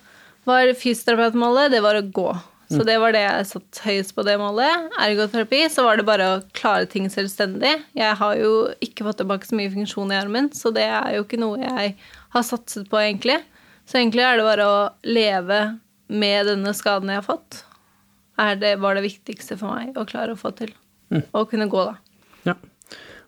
var 0.46 0.76
fysioterapeutmålet 0.78 1.74
det 1.74 1.82
var 1.84 1.98
å 1.98 2.06
gå. 2.06 2.28
Så 2.72 2.82
det 2.88 2.96
var 3.02 3.14
det 3.14 3.22
jeg 3.22 3.48
satt 3.50 3.80
høyest 3.86 4.16
på 4.18 4.24
det 4.26 4.36
målet. 4.42 4.88
Ergoterapi, 5.02 5.62
så 5.70 5.86
var 5.86 6.00
det 6.00 6.08
bare 6.08 6.30
å 6.32 6.42
klare 6.58 6.88
ting 6.90 7.06
selvstendig. 7.14 7.74
Jeg 7.98 8.18
har 8.22 8.40
jo 8.40 8.52
ikke 8.84 9.06
fått 9.06 9.20
tilbake 9.22 9.50
så 9.50 9.58
mye 9.60 9.74
funksjon 9.74 10.14
i 10.14 10.18
armen, 10.18 10.50
så 10.56 10.72
det 10.74 10.88
er 10.90 11.18
jo 11.18 11.26
ikke 11.28 11.42
noe 11.42 11.62
jeg 11.62 11.94
har 12.36 12.48
satset 12.48 12.90
på, 12.90 13.00
egentlig. 13.04 13.38
Så 13.86 14.00
egentlig 14.02 14.26
er 14.26 14.40
det 14.40 14.48
bare 14.48 14.66
å 14.66 14.80
leve 15.06 15.62
med 16.10 16.50
denne 16.50 16.74
skaden 16.78 17.12
jeg 17.14 17.22
har 17.22 17.28
fått, 17.28 17.62
det 18.60 18.76
var 18.82 18.98
det 18.98 19.06
viktigste 19.06 19.58
for 19.60 19.78
meg 19.78 19.96
å 19.98 20.06
klare 20.08 20.34
å 20.36 20.40
få 20.40 20.52
til. 20.58 20.74
Mm. 21.14 21.24
Å 21.32 21.46
kunne 21.48 21.70
gå, 21.72 21.86
da. 21.88 21.96
Ja. 22.50 22.56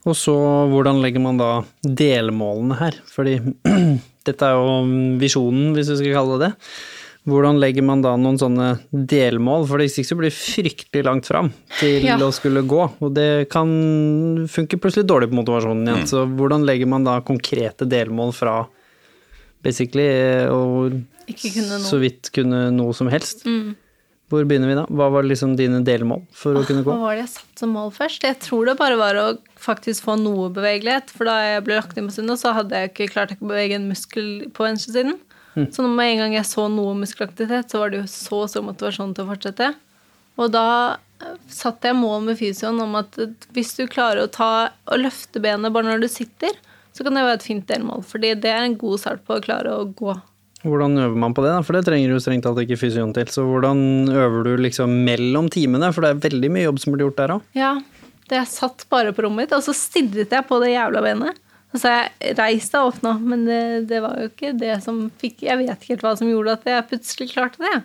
Og 0.07 0.15
så 0.15 0.35
hvordan 0.71 1.01
legger 1.03 1.23
man 1.23 1.39
da 1.39 1.51
delmålene 1.83 2.77
her? 2.79 2.99
Fordi 3.11 3.37
dette 4.27 4.47
er 4.47 4.55
jo 4.55 5.17
visjonen, 5.21 5.73
hvis 5.75 5.91
vi 5.93 5.99
skal 6.01 6.15
kalle 6.17 6.37
det 6.37 6.49
det. 6.49 6.69
Hvordan 7.27 7.57
legger 7.59 7.83
man 7.83 8.01
da 8.01 8.13
noen 8.15 8.37
sånne 8.39 8.67
delmål? 8.93 9.65
For 9.67 9.81
hvis 9.83 9.97
ikke 9.99 10.07
så 10.07 10.15
blir 10.19 10.29
det 10.31 10.37
fryktelig 10.37 11.03
langt 11.03 11.27
fram 11.27 11.49
til 11.77 12.05
Ja. 12.07 12.15
å 12.17 12.31
skulle 12.31 12.63
gå. 12.63 12.85
Og 13.03 13.13
det 13.13 13.49
kan 13.51 13.67
funke 14.47 14.79
plutselig 14.79 15.07
dårlig 15.09 15.27
på 15.29 15.35
motivasjonen 15.41 15.83
igjen. 15.89 16.07
Så 16.07 16.23
hvordan 16.23 16.63
legger 16.65 16.87
man 16.87 17.03
da 17.03 17.19
konkrete 17.19 17.83
delmål 17.83 18.31
fra 18.33 18.67
basically 19.61 20.07
og 20.47 21.03
så 21.83 21.99
vidt 21.99 22.31
kunne 22.31 22.71
noe 22.71 22.95
som 22.95 23.09
helst? 23.11 23.43
Mm. 23.45 23.75
Hvor 24.27 24.43
begynner 24.43 24.67
vi 24.67 24.75
da? 24.75 24.85
Hva 24.91 25.07
var 25.11 25.23
liksom 25.23 25.53
dine 25.55 25.79
delmål 25.87 26.25
for 26.35 26.59
å 26.59 26.63
kunne 26.67 26.83
gå? 26.83 26.91
Hva 26.91 26.99
var 26.99 27.15
det 27.15 27.21
jeg 27.25 27.33
satte 27.37 27.61
som 27.63 27.71
mål 27.71 27.93
først? 27.95 28.25
Jeg 28.27 28.39
tror 28.43 28.65
det 28.67 28.77
bare 28.79 28.97
var 28.99 29.15
å 29.15 29.27
faktisk 29.59 30.03
få 30.03 30.17
noe 30.19 30.49
bevegelighet. 30.51 31.13
For 31.15 31.29
da 31.29 31.37
jeg 31.45 31.63
ble 31.63 31.77
lagt 31.79 31.95
inn 31.99 32.09
på 32.09 32.15
Sunnaas, 32.17 32.43
så 32.43 32.51
hadde 32.55 32.75
jeg 32.75 32.91
ikke 32.91 33.11
klart 33.13 33.31
å 33.31 33.39
bevege 33.39 33.75
en 33.79 33.87
muskel 33.87 34.49
på 34.51 34.67
venstresiden. 34.67 35.15
Så 35.73 35.87
med 35.87 36.13
en 36.13 36.23
gang 36.23 36.37
jeg 36.37 36.47
så 36.49 36.67
noe 36.71 36.93
muskelaktivitet, 36.99 37.71
så 37.71 37.81
var 37.81 37.91
det 37.91 38.03
jo 38.03 38.07
så 38.11 38.43
stor 38.51 38.65
motivasjon 38.67 39.15
til 39.17 39.25
å 39.25 39.31
fortsette. 39.31 39.73
Og 40.37 40.53
da 40.53 40.69
eh, 41.23 41.35
satte 41.49 41.89
jeg 41.89 41.97
mål 41.97 42.27
med 42.29 42.39
fysioen 42.39 42.79
om 42.83 42.97
at 42.99 43.17
eh, 43.21 43.33
hvis 43.55 43.73
du 43.79 43.85
klarer 43.89 44.25
å 44.25 44.31
ta 44.31 44.51
og 44.69 45.01
løfte 45.01 45.41
benet 45.43 45.73
bare 45.73 45.89
når 45.89 46.05
du 46.05 46.09
sitter, 46.11 46.53
så 46.93 47.05
kan 47.05 47.17
det 47.17 47.25
være 47.25 47.39
et 47.39 47.45
fint 47.45 47.67
delmål. 47.69 48.05
Fordi 48.05 48.33
det 48.37 48.53
er 48.53 48.65
en 48.65 48.77
god 48.79 49.01
start 49.01 49.25
på 49.25 49.37
å 49.37 49.43
klare 49.43 49.73
å 49.73 49.87
gå. 49.97 50.15
Hvordan 50.65 50.97
øver 50.97 51.19
man 51.21 51.35
på 51.37 51.43
det, 51.45 51.51
da? 51.53 51.61
For 51.65 51.77
det 51.77 51.83
trenger 51.85 52.13
jo 52.13 52.21
strengt 52.21 52.45
tatt 52.47 52.57
ikke 52.63 52.79
fysioen 52.81 53.13
til. 53.15 53.29
Så 53.29 53.45
hvordan 53.45 54.09
øver 54.09 54.47
du 54.47 54.63
liksom 54.65 54.93
mellom 55.05 55.51
timene? 55.53 55.91
For 55.93 56.03
det 56.03 56.13
er 56.13 56.23
veldig 56.25 56.53
mye 56.53 56.65
jobb 56.65 56.81
som 56.81 56.95
blir 56.95 57.05
gjort 57.05 57.19
der 57.21 57.35
òg. 57.37 57.51
Ja, 57.57 57.75
det 58.27 58.39
jeg 58.41 58.49
satt 58.51 58.87
bare 58.91 59.13
på 59.15 59.23
rommet 59.25 59.45
mitt, 59.45 59.53
og 59.55 59.63
så 59.63 59.75
stirret 59.77 60.33
jeg 60.33 60.47
på 60.49 60.57
det 60.63 60.73
jævla 60.73 61.03
benet. 61.05 61.37
Og 61.73 61.79
så 61.79 61.81
sa 61.83 61.89
jeg 62.21 62.37
'reis 62.37 62.69
deg 62.71 62.81
opp 62.81 63.01
nå', 63.03 63.17
men 63.19 63.43
det, 63.45 63.87
det 63.89 63.99
var 64.01 64.15
jo 64.21 64.29
ikke 64.29 64.53
det 64.57 64.77
som 64.83 65.09
fikk 65.19 65.43
Jeg 65.43 65.57
vet 65.59 65.75
ikke 65.75 65.95
helt 65.95 66.05
hva 66.05 66.13
som 66.17 66.29
gjorde 66.31 66.55
at 66.55 66.63
jeg 66.69 66.87
plutselig 66.93 67.31
klarte 67.33 67.59
det. 67.59 67.83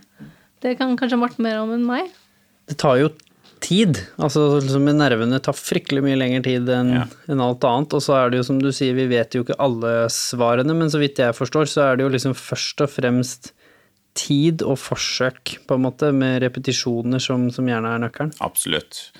Det 0.62 0.76
kan 0.78 0.96
kanskje 0.96 1.18
Morten 1.18 1.42
mer 1.42 1.58
om 1.58 1.72
enn 1.74 1.84
meg. 1.86 2.10
Det 2.70 2.78
tar 2.78 3.00
jo 3.00 3.08
tid. 3.62 3.98
Altså 4.18 4.60
liksom 4.60 4.84
med 4.86 4.98
nervene 4.98 5.40
tar 5.42 5.54
fryktelig 5.58 6.02
mye 6.02 6.18
lengre 6.18 6.42
tid 6.46 6.68
enn 6.70 6.92
Ja. 6.94 7.04
en 7.28 7.40
alt 7.40 7.62
annet. 7.66 7.94
Og 7.94 8.02
så 8.02 8.14
er 8.18 8.30
det 8.30 8.38
jo 8.38 8.46
som 8.46 8.60
du 8.62 8.70
sier, 8.74 8.94
vi 8.94 9.06
vet 9.10 9.34
jo 9.34 9.42
ikke 9.42 9.58
alle 9.58 10.08
svarene, 10.10 10.74
men 10.74 10.90
så 10.90 10.98
vidt 11.02 11.18
jeg 11.18 11.34
forstår, 11.34 11.66
så 11.70 11.92
er 11.92 11.96
det 11.96 12.06
jo 12.06 12.14
liksom 12.14 12.34
først 12.34 12.80
og 12.82 12.90
fremst 12.90 13.52
tid 14.14 14.62
og 14.62 14.76
forsøk, 14.78 15.58
på 15.66 15.74
en 15.74 15.82
måte, 15.86 16.12
med 16.12 16.42
repetisjoner 16.42 17.18
som, 17.22 17.50
som 17.50 17.64
gjerne 17.66 17.94
er 17.94 18.02
nøkkelen. 18.02 18.34
Absolutt. 18.44 19.10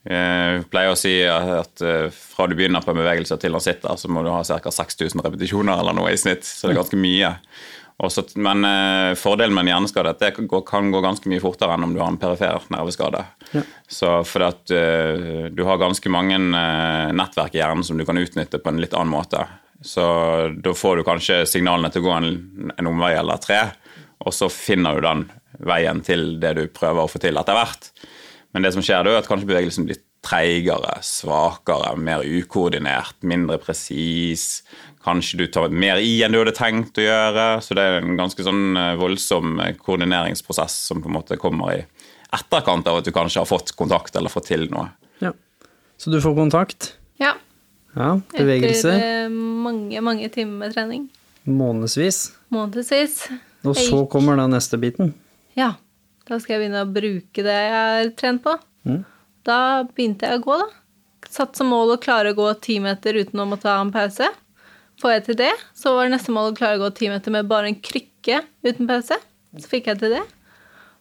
Jeg 0.00 0.62
pleier 0.72 0.94
å 0.94 0.98
si 0.98 1.12
at 1.28 1.82
eh, 1.84 2.06
fra 2.08 2.46
du 2.48 2.54
begynner 2.56 2.84
på 2.84 2.94
en 2.94 3.02
bevegelse 3.02 3.36
til 3.40 3.52
han 3.56 3.64
sitter, 3.64 3.98
så 4.00 4.08
må 4.08 4.22
du 4.24 4.30
ha 4.32 4.40
ca. 4.40 4.72
6000 4.72 5.20
repetisjoner 5.26 5.82
eller 5.82 5.96
noe 5.96 6.14
i 6.14 6.20
snitt. 6.20 6.46
Så 6.46 6.68
det 6.68 6.74
er 6.74 6.80
ganske 6.80 7.00
mye. 7.00 7.34
Også, 8.00 8.24
men 8.40 8.64
eh, 8.64 9.14
fordelen 9.18 9.52
med 9.52 9.66
en 9.66 9.74
hjerneskade 9.74 10.08
er 10.08 10.16
at 10.16 10.22
det 10.22 10.30
kan 10.38 10.46
gå, 10.48 11.02
ganske 11.04 11.28
mye 11.28 11.42
fortere 11.42 11.74
enn 11.76 11.84
om 11.84 11.92
du 11.92 12.00
har 12.00 12.08
en 12.08 12.20
perifer 12.20 12.64
nerveskade. 12.72 13.20
Ja. 13.52 13.62
Så 13.92 14.12
fordi 14.24 14.46
at 14.46 14.72
eh, 14.72 15.50
du 15.52 15.66
har 15.68 15.80
ganske 15.82 16.12
mange 16.12 16.38
eh, 16.38 17.10
nettverk 17.12 17.58
i 17.58 17.60
hjernen 17.60 17.84
som 17.84 18.00
du 18.00 18.06
kan 18.08 18.20
utnytte 18.20 18.62
på 18.62 18.72
en 18.72 18.80
litt 18.80 18.96
annen 18.96 19.12
måte. 19.12 19.44
Så 19.84 20.06
da 20.64 20.72
får 20.76 21.00
du 21.00 21.04
kanskje 21.08 21.42
signalene 21.48 21.92
til 21.92 22.00
å 22.00 22.08
gå 22.08 22.16
en, 22.16 22.72
en 22.76 22.88
omvei 22.88 23.12
eller 23.18 23.40
tre, 23.40 23.60
og 24.20 24.32
så 24.36 24.48
finner 24.52 24.96
du 24.96 25.04
den 25.04 25.26
veien 25.68 26.00
til 26.04 26.38
det 26.40 26.54
du 26.56 26.64
prøver 26.72 27.04
å 27.04 27.10
få 27.10 27.20
til 27.20 27.36
etter 27.40 27.56
hvert. 27.56 27.92
Men 28.54 28.64
det 28.66 28.72
som 28.74 28.82
skjer 28.82 29.04
da, 29.06 29.14
er 29.14 29.22
at 29.22 29.28
kanskje 29.30 29.48
bevegelsen 29.50 29.86
blir 29.86 30.00
treigere, 30.26 30.96
svakere, 31.06 31.94
mer 31.96 32.24
ukoordinert, 32.26 33.16
mindre 33.26 33.60
presis. 33.62 34.62
Kanskje 35.04 35.40
du 35.40 35.46
tar 35.52 35.72
mer 35.72 36.00
i 36.02 36.18
enn 36.24 36.34
du 36.34 36.40
hadde 36.42 36.56
tenkt 36.56 36.98
å 37.00 37.04
gjøre. 37.04 37.46
Så 37.64 37.76
det 37.78 37.84
er 37.86 38.00
en 38.02 38.18
ganske 38.18 38.44
sånn 38.44 38.76
eh, 38.76 38.96
voldsom 39.00 39.60
eh, 39.64 39.76
koordineringsprosess 39.80 40.76
som 40.90 41.00
på 41.00 41.08
en 41.08 41.16
måte 41.16 41.38
kommer 41.40 41.78
i 41.78 41.84
etterkant 42.36 42.86
av 42.90 43.00
at 43.00 43.06
du 43.06 43.14
kanskje 43.14 43.42
har 43.42 43.48
fått 43.48 43.72
kontakt 43.78 44.18
eller 44.18 44.32
fått 44.32 44.50
til 44.50 44.66
noe. 44.72 44.90
Ja. 45.24 45.32
Så 46.00 46.12
du 46.12 46.20
får 46.22 46.36
kontakt. 46.36 46.92
Ja. 47.20 47.36
Ja, 47.96 48.12
bevegelse. 48.34 48.92
Etter 48.92 49.24
eh, 49.24 49.30
mange, 49.30 50.02
mange 50.04 50.28
timer 50.32 50.66
med 50.66 50.76
trening. 50.76 51.08
Månedsvis. 51.48 52.28
Månedsvis. 52.52 53.22
Og 53.66 53.76
så 53.76 54.04
kommer 54.10 54.38
da 54.38 54.46
neste 54.50 54.78
biten. 54.80 55.14
Ja. 55.58 55.74
Da 56.30 56.38
skal 56.38 56.54
jeg 56.56 56.62
begynne 56.64 56.84
å 56.84 56.90
bruke 56.94 57.42
det 57.42 57.56
jeg 57.56 57.72
har 57.74 58.12
trent 58.18 58.44
på. 58.44 58.54
Mm. 58.86 59.00
Da 59.46 59.58
begynte 59.90 60.28
jeg 60.28 60.38
å 60.38 60.44
gå, 60.44 60.58
da. 60.60 60.68
Satt 61.30 61.58
som 61.58 61.70
mål 61.70 61.96
å 61.96 62.00
klare 62.02 62.32
å 62.32 62.38
gå 62.38 62.46
ti 62.62 62.78
meter 62.82 63.18
uten 63.18 63.42
å 63.42 63.48
måtte 63.50 63.68
ha 63.70 63.82
en 63.82 63.92
pause. 63.94 64.28
Får 65.02 65.14
jeg 65.14 65.24
til 65.26 65.38
det, 65.40 65.52
så 65.76 65.94
var 65.96 66.06
det 66.06 66.14
neste 66.14 66.34
mål 66.34 66.52
å 66.52 66.56
klare 66.56 66.78
å 66.78 66.84
gå 66.84 66.90
ti 66.96 67.08
meter 67.10 67.34
med 67.34 67.48
bare 67.50 67.70
en 67.70 67.78
krykke 67.80 68.42
uten 68.66 68.88
pause. 68.88 69.18
Så 69.58 69.70
fikk 69.70 69.90
jeg 69.90 70.00
til 70.02 70.14
det. 70.14 70.22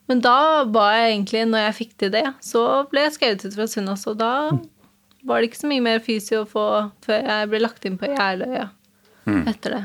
Men 0.10 0.24
da 0.26 0.66
var 0.66 0.96
jeg 0.98 1.12
egentlig, 1.14 1.46
når 1.52 1.68
jeg 1.68 1.78
fikk 1.84 1.94
til 2.02 2.14
det, 2.16 2.26
så 2.42 2.64
ble 2.90 3.06
jeg 3.06 3.16
skrevet 3.20 3.46
ut 3.46 3.58
fra 3.60 3.68
Sunnaas, 3.70 4.08
og 4.10 4.18
da 4.18 4.34
var 5.28 5.42
det 5.42 5.52
ikke 5.52 5.62
så 5.62 5.70
mye 5.70 5.86
mer 5.86 6.02
fysio 6.02 6.42
å 6.42 6.50
få 6.50 6.66
før 7.06 7.28
jeg 7.28 7.50
ble 7.52 7.62
lagt 7.62 7.86
inn 7.86 8.00
på 8.00 8.10
Jeløya 8.10 8.70
etter 9.52 9.76
det. 9.76 9.84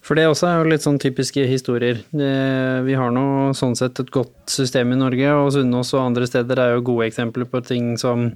For 0.00 0.16
det 0.16 0.24
også 0.30 0.48
er 0.48 0.58
jo 0.58 0.70
litt 0.72 0.84
sånn 0.84 0.98
typiske 1.00 1.44
historier. 1.44 2.00
Vi 2.10 2.94
har 2.96 3.12
nå 3.12 3.52
sånn 3.56 3.76
sett 3.76 4.00
et 4.00 4.12
godt 4.14 4.48
system 4.48 4.94
i 4.94 4.98
Norge, 4.98 5.32
og 5.36 5.52
Sunnaas 5.54 5.92
og 5.92 6.06
andre 6.06 6.28
steder 6.28 6.62
er 6.62 6.74
jo 6.74 6.86
gode 6.88 7.10
eksempler 7.10 7.48
på 7.50 7.60
ting 7.66 7.92
som 8.00 8.30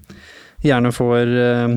gjerne 0.65 0.93
får 0.95 1.33
eh, 1.41 1.77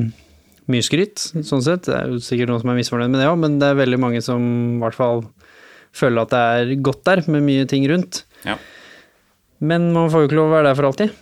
mye 0.68 0.84
skryt, 0.84 1.30
sånn 1.40 1.64
sett. 1.64 1.86
Det 1.88 1.96
er 1.96 2.12
jo 2.12 2.20
sikkert 2.24 2.52
noen 2.52 2.62
som 2.62 2.72
er 2.72 2.78
misfornøyd 2.80 3.14
med 3.14 3.22
det 3.22 3.30
òg, 3.30 3.38
men 3.40 3.56
det 3.62 3.70
er 3.70 3.80
veldig 3.80 4.00
mange 4.04 4.20
som 4.24 4.44
i 4.76 4.82
hvert 4.82 4.98
fall 4.98 5.24
føler 5.96 6.24
at 6.24 6.34
det 6.34 6.42
er 6.58 6.74
godt 6.84 7.06
der, 7.08 7.24
med 7.32 7.46
mye 7.46 7.64
ting 7.68 7.88
rundt. 7.88 8.22
Ja. 8.44 8.58
Men 9.58 9.88
man 9.96 10.12
får 10.12 10.24
jo 10.24 10.30
ikke 10.30 10.38
lov 10.38 10.52
å 10.52 10.56
være 10.58 10.68
der 10.68 10.78
for 10.78 10.90
alltid. 10.90 11.16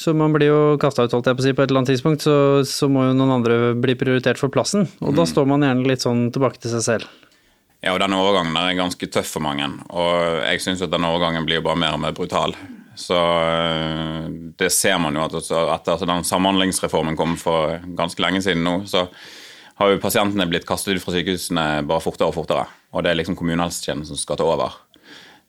Så 0.00 0.12
man 0.16 0.32
blir 0.32 0.48
jo 0.48 0.60
kasta 0.80 1.04
ut, 1.04 1.12
holdt 1.12 1.28
jeg 1.28 1.36
på 1.36 1.42
å 1.42 1.44
si, 1.44 1.56
på 1.56 1.64
et 1.64 1.72
eller 1.72 1.82
annet 1.82 1.92
tidspunkt, 1.92 2.24
så, 2.24 2.36
så 2.68 2.88
må 2.92 3.08
jo 3.08 3.16
noen 3.16 3.34
andre 3.40 3.56
bli 3.76 3.96
prioritert 4.00 4.40
for 4.40 4.52
plassen. 4.52 4.86
Og 5.04 5.16
da 5.16 5.26
står 5.28 5.48
man 5.48 5.64
gjerne 5.66 5.88
litt 5.88 6.04
sånn 6.04 6.28
tilbake 6.32 6.60
til 6.60 6.72
seg 6.76 6.86
selv. 6.86 7.29
Ja, 7.80 7.94
og 7.94 8.00
den 8.02 8.12
overgangen 8.12 8.56
er 8.60 8.76
ganske 8.76 9.08
tøff 9.08 9.30
for 9.36 9.44
mange. 9.44 9.64
Og 9.88 10.42
jeg 10.44 10.60
syns 10.60 10.82
at 10.84 10.92
den 10.92 11.06
overgangen 11.08 11.46
blir 11.48 11.62
bare 11.64 11.80
mer 11.80 11.96
og 11.96 12.02
mer 12.02 12.12
brutal. 12.16 12.52
Så 13.00 13.16
øh, 13.16 14.26
det 14.60 14.68
ser 14.74 14.98
man 15.00 15.16
jo 15.16 15.24
at 15.24 15.36
etter 15.38 15.94
at 15.94 16.04
den 16.04 16.26
samhandlingsreformen 16.28 17.16
kom 17.16 17.38
for 17.40 17.78
ganske 17.96 18.20
lenge 18.20 18.42
siden 18.44 18.66
nå, 18.66 18.82
så 18.90 19.06
har 19.80 19.94
jo 19.94 20.02
pasientene 20.02 20.44
blitt 20.50 20.68
kastet 20.68 20.98
ut 20.98 21.04
fra 21.06 21.14
sykehusene 21.14 21.66
bare 21.88 22.04
fortere 22.04 22.28
og 22.28 22.36
fortere. 22.36 22.66
Og 22.92 23.04
det 23.04 23.14
er 23.14 23.20
liksom 23.22 23.38
kommunehelsetjenesten 23.38 24.12
som 24.12 24.20
skal 24.20 24.36
ta 24.36 24.44
over. 24.44 24.76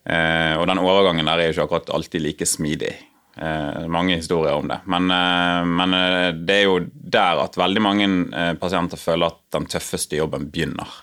Eh, 0.08 0.56
og 0.56 0.70
den 0.72 0.80
overgangen 0.80 1.28
der 1.28 1.42
er 1.42 1.50
jo 1.50 1.58
ikke 1.58 1.68
akkurat 1.68 1.92
alltid 1.98 2.24
like 2.24 2.48
smidig. 2.48 2.94
Eh, 3.38 3.88
mange 3.88 4.18
historier 4.20 4.54
om 4.54 4.68
det. 4.68 4.80
Men, 4.86 5.12
eh, 5.12 5.66
men 5.66 5.94
eh, 5.94 6.32
det 6.36 6.58
er 6.58 6.66
jo 6.68 6.80
der 6.92 7.40
at 7.46 7.56
veldig 7.56 7.84
mange 7.84 8.10
eh, 8.36 8.52
pasienter 8.60 9.00
føler 9.00 9.32
at 9.32 9.40
den 9.56 9.70
tøffeste 9.72 10.20
jobben 10.20 10.50
begynner. 10.52 11.00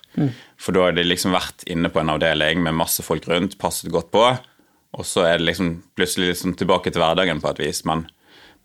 For 0.61 0.77
da 0.77 0.89
har 0.89 0.97
de 0.97 1.07
liksom 1.07 1.33
vært 1.33 1.65
inne 1.71 1.89
på 1.95 2.03
en 2.03 2.13
avdeling 2.13 2.61
med 2.65 2.77
masse 2.77 3.05
folk 3.07 3.29
rundt, 3.31 3.57
passet 3.61 3.93
godt 3.95 4.11
på, 4.13 4.25
og 4.99 5.07
så 5.07 5.25
er 5.29 5.39
det 5.39 5.47
liksom 5.47 5.73
plutselig 5.97 6.33
liksom 6.33 6.57
tilbake 6.59 6.93
til 6.93 7.01
hverdagen 7.01 7.41
på 7.41 7.53
et 7.53 7.63
vis, 7.63 7.85
men 7.89 8.05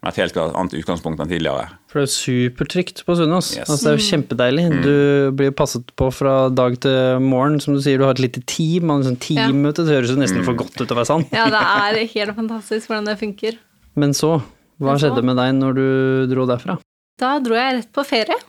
med 0.03 0.11
et 0.11 0.19
helt 0.19 0.37
annet 0.43 0.73
utgangspunkt 0.75 1.21
enn 1.23 1.29
tidligere. 1.31 1.67
For 1.87 2.01
det 2.01 2.03
er 2.03 2.09
jo 2.09 2.13
supertrygt 2.13 3.03
på 3.07 3.15
Sunnaas. 3.17 3.53
Yes. 3.55 3.69
Altså, 3.69 3.85
det 3.85 3.91
er 3.93 3.99
jo 3.99 4.07
kjempedeilig. 4.09 4.65
Du 4.83 4.95
blir 5.39 5.53
passet 5.55 5.93
på 5.99 6.09
fra 6.11 6.33
dag 6.51 6.75
til 6.83 7.23
morgen. 7.23 7.59
Som 7.63 7.77
du 7.77 7.81
sier, 7.83 7.97
du 8.01 8.05
har 8.07 8.17
et 8.17 8.23
lite 8.23 8.43
team. 8.49 8.89
Man 8.91 8.99
har 9.01 9.09
sånn 9.11 9.19
teammøte. 9.23 9.85
Det 9.87 9.95
høres 9.95 10.11
jo 10.11 10.19
nesten 10.19 10.43
for 10.43 10.59
godt 10.59 10.75
ut 10.75 10.83
til 10.83 10.91
å 10.95 10.99
være 10.99 11.09
sant. 11.09 11.31
Ja, 11.35 11.47
det 11.53 11.63
er 11.63 12.01
helt 12.17 12.35
fantastisk 12.35 12.91
hvordan 12.91 13.07
det 13.07 13.17
funker. 13.21 13.57
Men 13.95 14.11
så, 14.17 14.35
hva 14.81 14.91
Men 14.91 14.99
så- 14.99 15.07
skjedde 15.07 15.23
med 15.23 15.39
deg 15.39 15.55
når 15.61 15.79
du 15.79 15.87
dro 16.35 16.45
derfra? 16.49 16.77
Da 17.21 17.37
dro 17.39 17.55
jeg 17.55 17.79
rett 17.79 17.91
på 17.95 18.03
ferie. 18.05 18.39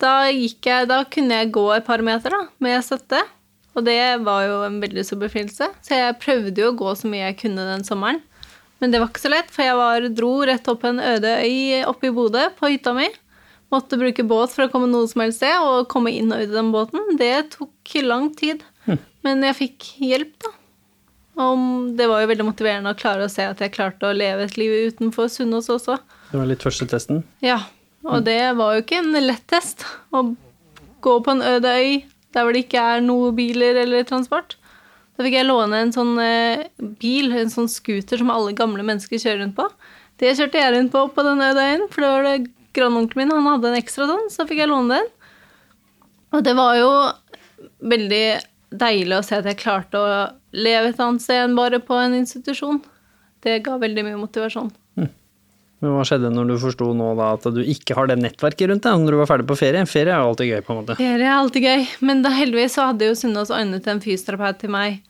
Da, 0.00 0.30
gikk 0.32 0.64
jeg, 0.64 0.88
da 0.88 1.02
kunne 1.04 1.42
jeg 1.42 1.52
gå 1.52 1.64
et 1.76 1.84
par 1.84 2.00
meter 2.00 2.30
da, 2.32 2.46
med 2.64 2.80
støtte. 2.86 3.20
Og 3.76 3.84
det 3.84 3.98
var 4.24 4.44
jo 4.46 4.62
en 4.64 4.80
veldig 4.80 5.02
stor 5.04 5.18
befrielse. 5.18 5.66
Så 5.82 5.98
jeg 5.98 6.14
prøvde 6.22 6.62
jo 6.62 6.70
å 6.72 6.76
gå 6.78 6.92
så 6.96 7.10
mye 7.10 7.26
jeg 7.26 7.38
kunne 7.42 7.66
den 7.68 7.82
sommeren. 7.84 8.22
Men 8.82 8.92
det 8.92 9.00
var 9.00 9.10
ikke 9.12 9.22
så 9.22 9.32
lett, 9.32 9.52
for 9.54 9.64
jeg 9.64 9.76
var, 9.78 10.08
dro 10.12 10.32
rett 10.48 10.68
opp 10.70 10.84
en 10.88 10.98
øde 11.00 11.36
øy 11.44 11.84
oppe 11.88 12.10
i 12.10 12.14
Bodø, 12.14 12.48
på 12.58 12.72
hytta 12.72 12.94
mi. 12.96 13.06
Måtte 13.72 13.98
bruke 13.98 14.26
båt 14.28 14.52
for 14.54 14.66
å 14.66 14.72
komme 14.72 14.90
noe 14.90 15.08
som 15.10 15.22
helst 15.24 15.40
sted, 15.40 15.54
og 15.62 15.88
komme 15.92 16.12
inn 16.14 16.34
og 16.34 16.42
ut 16.42 16.50
av 16.50 16.58
den 16.58 16.74
båten. 16.74 17.16
Det 17.20 17.32
tok 17.54 17.96
lang 18.04 18.28
tid. 18.36 18.62
Men 19.24 19.40
jeg 19.46 19.56
fikk 19.56 19.88
hjelp, 20.04 20.34
da. 20.44 20.52
Og 21.44 21.94
det 21.98 22.06
var 22.06 22.22
jo 22.22 22.30
veldig 22.30 22.46
motiverende 22.46 22.92
å 22.94 22.98
klare 22.98 23.26
å 23.26 23.32
se 23.32 23.46
at 23.48 23.62
jeg 23.62 23.72
klarte 23.74 24.06
å 24.06 24.14
leve 24.14 24.44
et 24.46 24.58
liv 24.60 24.92
utenfor 24.92 25.30
Sunnaas 25.32 25.70
også. 25.72 25.96
Det 26.30 26.38
var 26.38 26.50
litt 26.50 26.62
første 26.62 26.86
testen. 26.90 27.24
Ja, 27.42 27.64
og 28.06 28.26
det 28.28 28.38
var 28.58 28.76
jo 28.76 28.84
ikke 28.84 29.00
en 29.00 29.16
lett 29.24 29.42
test. 29.50 29.82
Å 30.14 30.22
gå 31.02 31.14
på 31.24 31.34
en 31.34 31.42
øde 31.42 31.72
øy 31.74 32.04
der 32.34 32.44
hvor 32.44 32.54
det 32.54 32.66
ikke 32.66 32.84
er 32.94 33.02
noe 33.02 33.32
biler 33.34 33.80
eller 33.82 34.06
transport. 34.06 34.54
Da 35.14 35.24
fikk 35.24 35.36
jeg 35.38 35.46
låne 35.46 35.80
en 35.84 35.92
sånn 35.94 36.16
eh, 36.22 36.64
bil, 37.00 37.30
en 37.38 37.52
sånn 37.52 37.70
scooter 37.70 38.18
som 38.18 38.32
alle 38.34 38.54
gamle 38.58 38.82
mennesker 38.86 39.20
kjører 39.20 39.44
rundt 39.44 39.56
på. 39.58 39.68
Det 40.18 40.34
kjørte 40.38 40.60
jeg 40.60 40.74
rundt 40.74 40.92
på 40.94 41.04
på 41.14 41.24
den 41.26 41.42
øde 41.42 41.66
øyen, 41.68 41.86
for 41.90 42.06
da 42.06 42.12
var 42.16 42.28
det 42.28 42.50
Grandonkelen 42.74 43.28
min 43.28 43.30
han 43.30 43.46
hadde 43.46 43.70
en 43.70 43.78
ekstra 43.78 44.08
sånn, 44.10 44.26
så 44.34 44.48
fikk 44.48 44.64
jeg 44.64 44.70
låne 44.72 44.96
den. 44.98 45.10
Og 46.34 46.42
det 46.42 46.56
var 46.58 46.74
jo 46.74 46.90
veldig 47.86 48.24
deilig 48.74 49.14
å 49.14 49.22
se 49.22 49.38
at 49.38 49.46
jeg 49.46 49.60
klarte 49.60 50.00
å 50.00 50.16
leve 50.54 50.90
et 50.90 51.02
annet 51.02 51.22
sted 51.22 51.44
enn 51.44 51.54
bare 51.54 51.78
på 51.78 51.94
en 52.00 52.16
institusjon. 52.18 52.80
Det 53.46 53.60
ga 53.62 53.76
veldig 53.78 54.06
mye 54.08 54.18
motivasjon. 54.18 54.72
Men 55.82 55.96
hva 55.96 56.04
skjedde 56.06 56.30
når 56.32 56.52
du 56.52 56.54
forsto 56.62 56.90
nå 56.96 57.10
da 57.18 57.32
at 57.34 57.48
du 57.52 57.58
ikke 57.60 57.96
har 57.98 58.08
det 58.08 58.18
nettverket 58.20 58.70
rundt 58.70 58.86
deg 58.86 59.00
når 59.02 59.16
du 59.16 59.20
var 59.20 59.30
ferdig 59.32 59.48
på 59.50 59.58
ferie? 59.58 59.82
Ferie 59.90 60.14
er 60.14 60.22
jo 60.22 60.30
alltid 60.30 60.52
gøy, 60.52 60.60
på 60.64 60.72
en 60.72 60.78
måte. 60.80 60.96
Ferie 61.00 61.26
er 61.26 61.34
alltid 61.34 61.66
gøy, 61.66 61.88
men 62.08 62.22
da 62.24 62.32
heldigvis 62.32 62.78
så 62.78 62.88
hadde 62.92 63.10
jo 63.10 63.18
Sunnaas 63.18 63.52
ordnet 63.52 63.90
en 63.90 64.04
fysioterapeut 64.04 64.62
til 64.62 64.72
meg 64.72 65.02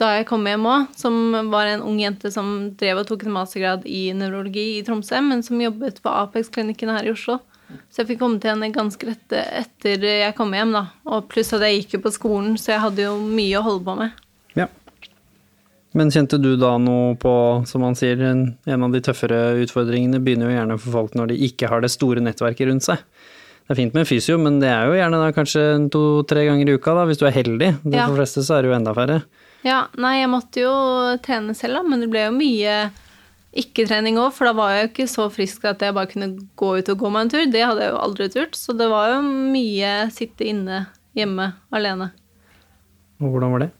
da 0.00 0.12
jeg 0.18 0.26
kom 0.28 0.44
hjem 0.44 0.66
òg, 0.68 0.88
som 0.98 1.14
var 1.52 1.70
en 1.70 1.84
ung 1.84 1.98
jente 2.00 2.30
som 2.32 2.48
drev 2.78 3.02
og 3.02 3.08
tok 3.08 3.26
en 3.26 3.36
mastergrad 3.36 3.86
i 3.88 4.10
nevrologi 4.16 4.76
i 4.76 4.82
Tromsø, 4.84 5.22
men 5.24 5.44
som 5.46 5.60
jobbet 5.60 6.02
på 6.04 6.12
Apex-klinikken 6.12 6.92
her 6.92 7.08
i 7.08 7.14
Oslo. 7.14 7.38
Så 7.90 8.02
jeg 8.02 8.12
fikk 8.12 8.20
komme 8.20 8.38
til 8.42 8.52
henne 8.52 8.70
ganske 8.74 9.08
rett 9.08 9.32
etter 9.34 10.04
jeg 10.04 10.36
kom 10.38 10.52
hjem, 10.54 10.74
da. 10.76 10.84
Og 11.10 11.26
pluss 11.32 11.54
at 11.56 11.64
jeg 11.66 11.80
gikk 11.80 11.96
jo 11.96 12.04
på 12.04 12.14
skolen, 12.14 12.54
så 12.60 12.76
jeg 12.76 12.84
hadde 12.84 13.08
jo 13.08 13.16
mye 13.24 13.58
å 13.58 13.64
holde 13.66 13.86
på 13.88 13.96
med. 14.04 14.25
Men 15.96 16.10
kjente 16.12 16.36
du 16.42 16.50
da 16.60 16.74
noe 16.82 17.14
på, 17.16 17.32
som 17.68 17.80
man 17.80 17.96
sier, 17.96 18.20
en, 18.20 18.50
en 18.68 18.84
av 18.84 18.92
de 18.92 19.00
tøffere 19.00 19.56
utfordringene 19.64 20.20
begynner 20.20 20.50
jo 20.50 20.56
gjerne 20.58 20.76
for 20.82 20.96
folk 20.98 21.16
når 21.16 21.32
de 21.32 21.38
ikke 21.48 21.70
har 21.72 21.80
det 21.80 21.92
store 21.94 22.20
nettverket 22.24 22.68
rundt 22.68 22.84
seg. 22.84 23.00
Det 23.66 23.72
er 23.74 23.80
fint 23.80 23.96
med 23.96 24.06
fysio, 24.06 24.36
men 24.38 24.60
det 24.62 24.68
er 24.70 24.86
jo 24.86 24.98
gjerne 24.98 25.18
da 25.18 25.32
kanskje 25.34 25.62
to-tre 25.90 26.44
ganger 26.46 26.68
i 26.68 26.76
uka, 26.76 26.92
da, 26.94 27.06
hvis 27.08 27.18
du 27.18 27.24
er 27.26 27.34
heldig. 27.34 27.70
Det 27.82 27.96
Ja. 27.96 28.04
For 28.04 28.12
de 28.14 28.20
fleste 28.20 28.44
så 28.46 28.58
er 28.58 28.62
det 28.62 28.70
jo 28.70 28.76
enda 28.76 28.92
færre. 28.94 29.16
Ja, 29.66 29.80
nei, 29.98 30.20
jeg 30.20 30.30
måtte 30.30 30.62
jo 30.62 30.74
trene 31.24 31.56
selv, 31.56 31.80
da, 31.80 31.82
men 31.82 32.04
det 32.04 32.10
ble 32.12 32.28
jo 32.28 32.36
mye 32.36 32.76
ikke-trening 33.56 34.20
òg, 34.20 34.30
for 34.36 34.46
da 34.46 34.52
var 34.54 34.74
jeg 34.74 34.84
jo 34.84 34.90
ikke 34.92 35.08
så 35.10 35.26
frisk 35.32 35.64
at 35.66 35.80
jeg 35.82 35.96
bare 35.96 36.12
kunne 36.12 36.28
gå 36.60 36.70
ut 36.76 36.92
og 36.92 37.00
gå 37.00 37.10
meg 37.10 37.24
en 37.24 37.32
tur. 37.32 37.48
Det 37.50 37.64
hadde 37.64 37.82
jeg 37.88 37.94
jo 37.94 38.04
aldri 38.04 38.28
turt, 38.36 38.60
så 38.60 38.76
det 38.76 38.86
var 38.92 39.16
jo 39.16 39.24
mye 39.24 39.96
sitte 40.14 40.46
inne 40.46 40.84
hjemme 41.16 41.48
alene. 41.74 42.12
Og 43.18 43.32
hvordan 43.32 43.56
var 43.56 43.64
det? 43.64 43.70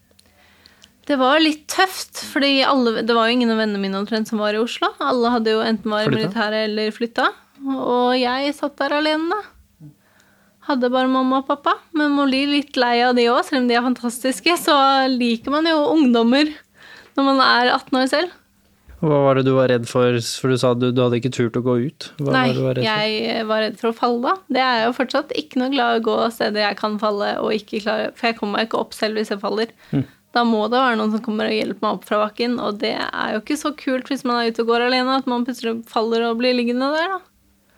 Det 1.07 1.17
var 1.21 1.39
litt 1.39 1.67
tøft, 1.71 2.19
fordi 2.33 2.65
alle, 2.67 3.03
det 3.07 3.15
var 3.15 3.29
jo 3.29 3.37
ingen 3.37 3.53
av 3.55 3.61
vennene 3.63 3.79
mine 3.83 3.99
omtrent 4.01 4.27
som 4.27 4.41
var 4.43 4.57
i 4.57 4.63
Oslo. 4.63 4.91
Alle 4.99 5.31
hadde 5.37 5.53
jo 5.55 5.61
enten 5.63 5.93
var 5.93 6.07
i 6.09 6.11
militæret 6.11 6.67
eller 6.67 6.91
flytta. 6.95 7.29
Og 7.67 8.17
jeg 8.19 8.55
satt 8.57 8.75
der 8.81 8.97
alene, 8.99 9.31
da. 9.31 9.43
Hadde 10.67 10.91
bare 10.91 11.07
mamma 11.07 11.45
og 11.45 11.47
pappa. 11.47 11.77
Men 11.95 12.17
man 12.17 12.27
blir 12.27 12.51
litt 12.51 12.75
lei 12.81 12.97
av 13.07 13.15
de 13.15 13.29
òg, 13.31 13.45
selv 13.47 13.63
om 13.63 13.69
de 13.71 13.77
er 13.79 13.87
fantastiske. 13.87 14.57
Så 14.59 14.75
liker 15.15 15.55
man 15.55 15.69
jo 15.71 15.79
ungdommer 15.93 16.51
når 17.17 17.29
man 17.31 17.45
er 17.45 17.71
18 17.77 18.01
år 18.01 18.11
selv. 18.11 18.35
Hva 18.97 19.19
var 19.27 19.37
det 19.37 19.45
du 19.47 19.53
var 19.53 19.69
redd 19.71 19.85
for? 19.87 20.17
For 20.41 20.51
du 20.51 20.59
sa 20.59 20.73
du, 20.75 20.89
du 20.91 21.03
hadde 21.05 21.21
ikke 21.21 21.31
turt 21.37 21.57
å 21.61 21.63
gå 21.63 21.77
ut. 21.85 22.09
Hva 22.19 22.33
Nei, 22.33 22.47
var 22.49 22.57
du 22.57 22.63
var 22.65 22.79
redd 22.79 22.87
for? 22.89 23.07
jeg 23.07 23.47
var 23.53 23.63
redd 23.63 23.79
for 23.79 23.93
å 23.93 23.97
falle, 23.97 24.21
da. 24.25 24.35
Det 24.57 24.63
er 24.65 24.79
jeg 24.81 24.87
jo 24.89 24.95
fortsatt. 24.97 25.35
Ikke 25.39 25.61
noe 25.63 25.73
glad 25.75 25.93
i 25.93 26.01
å 26.01 26.05
gå 26.09 26.17
steder 26.35 26.65
jeg 26.65 26.79
kan 26.81 26.97
falle 27.03 27.33
og 27.45 27.53
ikke 27.55 27.83
klare 27.85 28.11
For 28.17 28.31
jeg 28.31 28.39
kommer 28.41 28.59
meg 28.59 28.71
ikke 28.71 28.81
opp 28.83 28.97
selv 28.97 29.21
hvis 29.21 29.31
jeg 29.35 29.43
faller. 29.43 29.75
Hm. 29.93 30.07
Da 30.37 30.43
må 30.45 30.67
det 30.69 30.77
være 30.77 30.99
noen 31.01 31.15
som 31.15 31.23
kommer 31.25 31.49
og 31.49 31.57
hjelper 31.57 31.81
meg 31.81 31.95
opp 31.97 32.05
fra 32.05 32.19
bakken, 32.27 32.59
og 32.61 32.77
det 32.83 32.93
er 33.01 33.33
jo 33.33 33.41
ikke 33.41 33.57
så 33.57 33.73
kult 33.79 34.11
hvis 34.13 34.25
man 34.29 34.43
er 34.43 34.51
ute 34.53 34.67
og 34.67 34.69
går 34.75 34.85
alene, 34.91 35.17
at 35.17 35.31
man 35.31 35.47
plutselig 35.49 35.79
faller 35.89 36.27
og 36.29 36.37
blir 36.43 36.53
liggende 36.59 36.91
der, 36.93 37.15
da. 37.17 37.21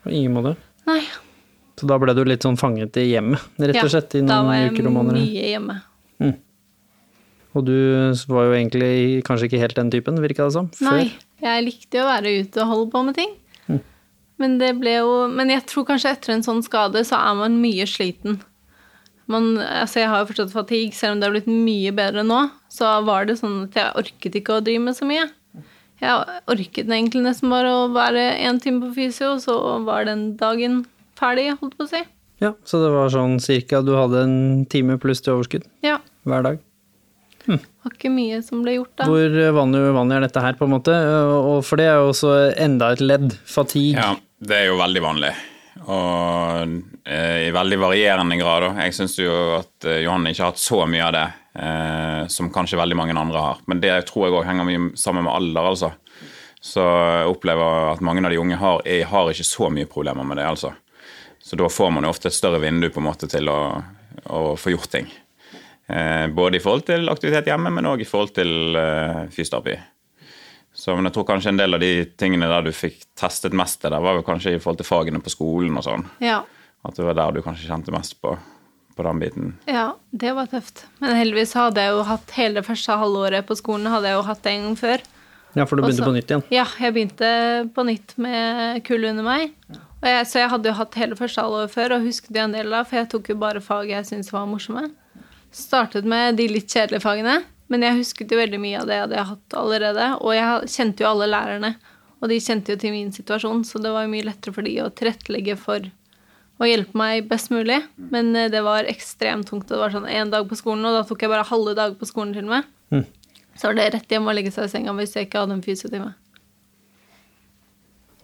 På 0.03 0.11
ingen 0.11 0.35
måte. 0.35 0.57
Nei. 0.89 0.99
Så 1.79 1.87
da 1.87 1.95
ble 2.01 2.11
du 2.17 2.25
litt 2.27 2.43
sånn 2.43 2.59
fanget 2.59 2.99
i 2.99 3.05
hjemmet, 3.13 3.39
rett 3.63 3.79
og 3.79 3.93
slett, 3.93 4.17
i 4.19 4.25
da 4.25 4.41
noen 4.41 4.49
var 4.49 4.59
jeg 4.59 4.73
uker 4.73 4.89
og 4.89 4.95
måneder. 4.97 5.23
mye 5.23 5.45
hjemme. 5.53 5.77
Og 7.57 7.63
du 7.65 7.73
var 8.29 8.45
jo 8.45 8.51
egentlig 8.53 8.91
kanskje 9.25 9.47
ikke 9.49 9.61
helt 9.63 9.77
den 9.79 9.89
typen, 9.89 10.19
virka 10.21 10.45
det 10.45 10.53
som? 10.53 10.67
Før. 10.77 10.99
Nei, 10.99 11.05
jeg 11.41 11.63
likte 11.65 11.97
jo 11.97 12.03
å 12.03 12.09
være 12.11 12.33
ute 12.43 12.61
og 12.61 12.69
holde 12.73 12.91
på 12.93 13.01
med 13.07 13.17
ting. 13.17 13.31
Men 14.39 14.53
det 14.61 14.69
ble 14.79 14.93
jo 15.01 15.15
Men 15.27 15.49
jeg 15.51 15.65
tror 15.67 15.83
kanskje 15.89 16.13
etter 16.13 16.31
en 16.31 16.45
sånn 16.45 16.61
skade 16.63 17.01
så 17.07 17.17
er 17.19 17.33
man 17.41 17.57
mye 17.59 17.83
sliten. 17.89 18.37
Man, 19.29 19.51
altså 19.61 20.01
jeg 20.01 20.09
har 20.09 20.23
jo 20.23 20.29
fortsatt 20.31 20.53
fatigue, 20.55 20.95
selv 20.97 21.13
om 21.15 21.19
det 21.21 21.27
har 21.29 21.35
blitt 21.35 21.49
mye 21.51 21.91
bedre 21.93 22.23
nå. 22.25 22.39
Så 22.73 22.87
var 23.05 23.27
det 23.29 23.37
sånn 23.41 23.67
at 23.67 23.77
jeg 23.77 23.97
orket 24.01 24.37
ikke 24.39 24.55
å 24.57 24.63
drive 24.65 24.81
med 24.87 24.97
så 24.97 25.05
mye. 25.09 25.27
Jeg 25.99 26.39
orket 26.49 26.87
egentlig 26.87 27.21
nesten 27.25 27.51
bare 27.51 27.73
å 27.75 27.89
være 27.93 28.23
én 28.47 28.57
time 28.63 28.79
på 28.87 28.93
fysio, 28.95 29.35
så 29.43 29.57
var 29.85 30.07
den 30.07 30.31
dagen 30.39 30.81
ferdig, 31.19 31.49
holdt 31.59 31.75
på 31.77 31.85
å 31.85 31.91
si. 31.91 32.01
Ja, 32.39 32.53
så 32.63 32.79
det 32.79 32.89
var 32.95 33.11
sånn 33.11 33.35
cirka 33.43 33.81
du 33.83 33.91
hadde 33.97 34.21
en 34.23 34.37
time 34.71 34.95
pluss 35.01 35.19
til 35.21 35.35
overskudd 35.35 35.65
Ja. 35.83 35.97
hver 36.23 36.45
dag. 36.45 36.61
Var 37.49 37.93
ikke 37.95 38.11
mye 38.13 38.39
som 38.45 38.61
ble 38.63 38.77
gjort 38.77 38.93
da. 38.99 39.07
Hvor 39.09 39.37
eh, 39.43 39.51
vanlig 39.55 39.81
vanlig 39.95 40.15
er 40.19 40.25
dette 40.27 40.43
her, 40.43 40.55
på 40.59 40.67
en 40.67 40.73
måte? 40.75 40.95
Og 41.49 41.63
for 41.65 41.81
det 41.81 41.87
er 41.89 41.97
jo 41.99 42.11
også 42.13 42.33
enda 42.61 42.91
et 42.93 43.01
ledd. 43.03 43.33
Fatigue. 43.49 43.97
Ja, 43.97 44.13
det 44.39 44.55
er 44.55 44.67
jo 44.69 44.77
veldig 44.79 45.03
vanlig. 45.03 45.31
Og 45.89 46.73
eh, 47.09 47.47
i 47.47 47.53
veldig 47.53 47.79
varierende 47.81 48.37
grad. 48.37 48.67
Jeg 48.77 48.93
syns 48.93 49.15
jo 49.17 49.33
at 49.57 49.87
eh, 49.89 50.03
Johanne 50.05 50.33
ikke 50.33 50.45
har 50.45 50.53
hatt 50.53 50.61
så 50.61 50.83
mye 50.89 51.05
av 51.07 51.15
det 51.15 51.25
eh, 51.63 52.27
som 52.29 52.51
kanskje 52.53 52.77
veldig 52.77 52.97
mange 52.99 53.15
andre 53.17 53.45
har. 53.45 53.63
Men 53.65 53.81
det 53.81 53.95
tror 54.09 54.27
jeg 54.27 54.37
òg 54.37 54.45
henger 54.45 54.67
mye 54.67 54.91
sammen 54.99 55.25
med 55.25 55.33
alder, 55.33 55.71
altså. 55.71 55.93
Så 56.59 56.83
jeg 56.83 57.31
opplever 57.31 57.93
at 57.93 58.03
mange 58.03 58.21
av 58.21 58.33
de 58.33 58.41
unge 58.41 58.59
har, 58.59 58.83
er, 58.85 59.07
har 59.09 59.31
ikke 59.31 59.47
så 59.47 59.71
mye 59.73 59.89
problemer 59.89 60.27
med 60.27 60.37
det, 60.41 60.45
altså. 60.49 60.73
Så 61.41 61.57
da 61.57 61.69
får 61.71 61.93
man 61.95 62.05
jo 62.05 62.11
ofte 62.13 62.29
et 62.29 62.37
større 62.37 62.59
vindu 62.61 62.89
på 62.93 63.01
en 63.01 63.07
måte 63.07 63.29
til 63.31 63.49
å, 63.49 63.59
å 64.29 64.41
få 64.59 64.75
gjort 64.75 64.91
ting. 64.93 65.07
Eh, 65.89 66.27
både 66.27 66.59
i 66.59 66.61
forhold 66.61 66.85
til 66.85 67.09
aktivitet 67.09 67.49
hjemme, 67.49 67.71
men 67.73 67.87
òg 67.89 68.03
i 68.03 68.07
forhold 68.07 68.35
til 68.35 68.77
eh, 68.77 69.23
fysioterapi. 69.33 69.79
Så 70.79 70.95
men 70.95 71.09
jeg 71.09 71.17
tror 71.17 71.27
kanskje 71.27 71.51
en 71.51 71.59
del 71.59 71.75
av 71.75 71.81
de 71.83 71.91
tingene 72.19 72.47
der 72.47 72.63
du 72.69 72.71
fikk 72.75 73.01
testet 73.19 73.55
mest 73.57 73.81
det 73.83 73.91
der, 73.91 73.99
var 73.99 74.15
vel 74.15 74.23
kanskje 74.27 74.55
i 74.55 74.61
forhold 74.63 74.79
til 74.79 74.87
fagene 74.87 75.19
på 75.23 75.33
skolen 75.33 75.75
og 75.75 75.83
sånn. 75.83 76.05
Ja. 76.23 76.37
At 76.87 76.95
det 76.95 77.03
var 77.03 77.17
der 77.19 77.35
du 77.35 77.41
kanskje 77.43 77.67
kjente 77.67 77.91
mest 77.91 78.15
på, 78.23 78.31
på 78.95 79.05
den 79.09 79.19
biten. 79.19 79.49
Ja, 79.67 79.89
det 80.15 80.31
var 80.37 80.47
tøft. 80.47 80.85
Men 81.03 81.17
heldigvis 81.19 81.51
hadde 81.59 81.83
jeg 81.83 81.97
jo 81.97 82.05
hatt 82.07 82.31
hele 82.37 82.61
det 82.61 82.67
første 82.69 82.95
halvåret 83.01 83.49
på 83.49 83.59
skolen 83.59 83.91
hadde 83.91 84.13
jeg 84.13 84.19
jo 84.21 84.23
hatt 84.29 84.43
det 84.45 84.55
en 84.55 84.69
gang 84.69 84.79
før. 84.79 85.03
Ja, 85.57 85.65
for 85.65 85.75
du 85.75 85.83
begynte 85.83 86.05
Også- 86.05 86.07
på 86.07 86.15
nytt 86.15 86.31
igjen. 86.31 86.43
Ja, 86.53 86.65
jeg 86.79 86.93
begynte 86.95 87.29
på 87.75 87.83
nytt 87.89 88.15
med 88.21 88.83
kull 88.87 89.03
under 89.11 89.25
meg. 89.25 89.51
Og 89.99 90.07
jeg, 90.07 90.25
så 90.31 90.39
jeg 90.39 90.49
hadde 90.53 90.69
jo 90.71 90.77
hatt 90.79 90.95
hele 90.95 91.15
første 91.19 91.43
halvåret 91.43 91.75
før 91.75 91.97
og 91.97 92.05
husket 92.07 92.31
jo 92.37 92.43
en 92.45 92.55
del 92.55 92.71
av, 92.71 92.87
for 92.87 93.01
jeg 93.01 93.09
tok 93.11 93.31
jo 93.33 93.35
bare 93.41 93.59
fag 93.59 93.89
jeg 93.91 94.07
syntes 94.07 94.31
var 94.31 94.47
morsomme. 94.47 94.85
Startet 95.51 96.05
med 96.07 96.37
de 96.39 96.45
litt 96.47 96.69
kjedelige 96.71 97.03
fagene, 97.03 97.41
men 97.69 97.85
jeg 97.85 97.99
husket 97.99 98.33
jo 98.33 98.39
veldig 98.39 98.59
mye 98.61 98.81
av 98.81 98.89
det 98.89 98.97
jeg 98.97 99.05
hadde 99.05 99.29
hatt 99.29 99.55
allerede. 99.59 100.09
Og 100.25 100.33
jeg 100.33 100.69
kjente 100.73 101.05
jo 101.05 101.09
alle 101.11 101.29
lærerne, 101.29 101.75
og 102.19 102.31
de 102.31 102.39
kjente 102.43 102.73
jo 102.73 102.81
til 102.81 102.95
min 102.95 103.13
situasjon, 103.15 103.63
så 103.67 103.81
det 103.81 103.93
var 103.93 104.05
jo 104.05 104.13
mye 104.13 104.27
lettere 104.27 104.55
for 104.55 104.65
de 104.65 104.73
å 104.83 104.89
tilrettelegge 104.91 105.55
for 105.59 105.85
å 106.59 106.67
hjelpe 106.67 106.97
meg 106.99 107.29
best 107.29 107.53
mulig. 107.53 107.77
Men 108.11 108.33
eh, 108.35 108.49
det 108.51 108.63
var 108.65 108.89
ekstremt 108.89 109.47
tungt. 109.49 109.69
Det 109.69 109.79
var 109.79 109.93
sånn 109.93 110.09
én 110.09 110.33
dag 110.33 110.49
på 110.49 110.57
skolen, 110.59 110.83
og 110.89 110.97
da 110.97 111.05
tok 111.07 111.23
jeg 111.23 111.31
bare 111.31 111.47
halve 111.47 111.75
dag 111.77 111.95
på 111.99 112.09
skolen 112.09 112.33
til 112.35 112.49
og 112.49 112.57
med. 112.57 112.73
Mm. 112.91 113.05
Så 113.55 113.69
var 113.69 113.77
det 113.77 113.91
rett 113.95 114.11
hjem 114.11 114.27
og 114.27 114.35
legge 114.35 114.51
seg 114.55 114.67
i 114.67 114.73
senga 114.73 114.95
hvis 114.97 115.15
jeg 115.15 115.29
ikke 115.29 115.45
hadde 115.45 115.57
en 115.59 115.63
fysiotime. 115.63 116.11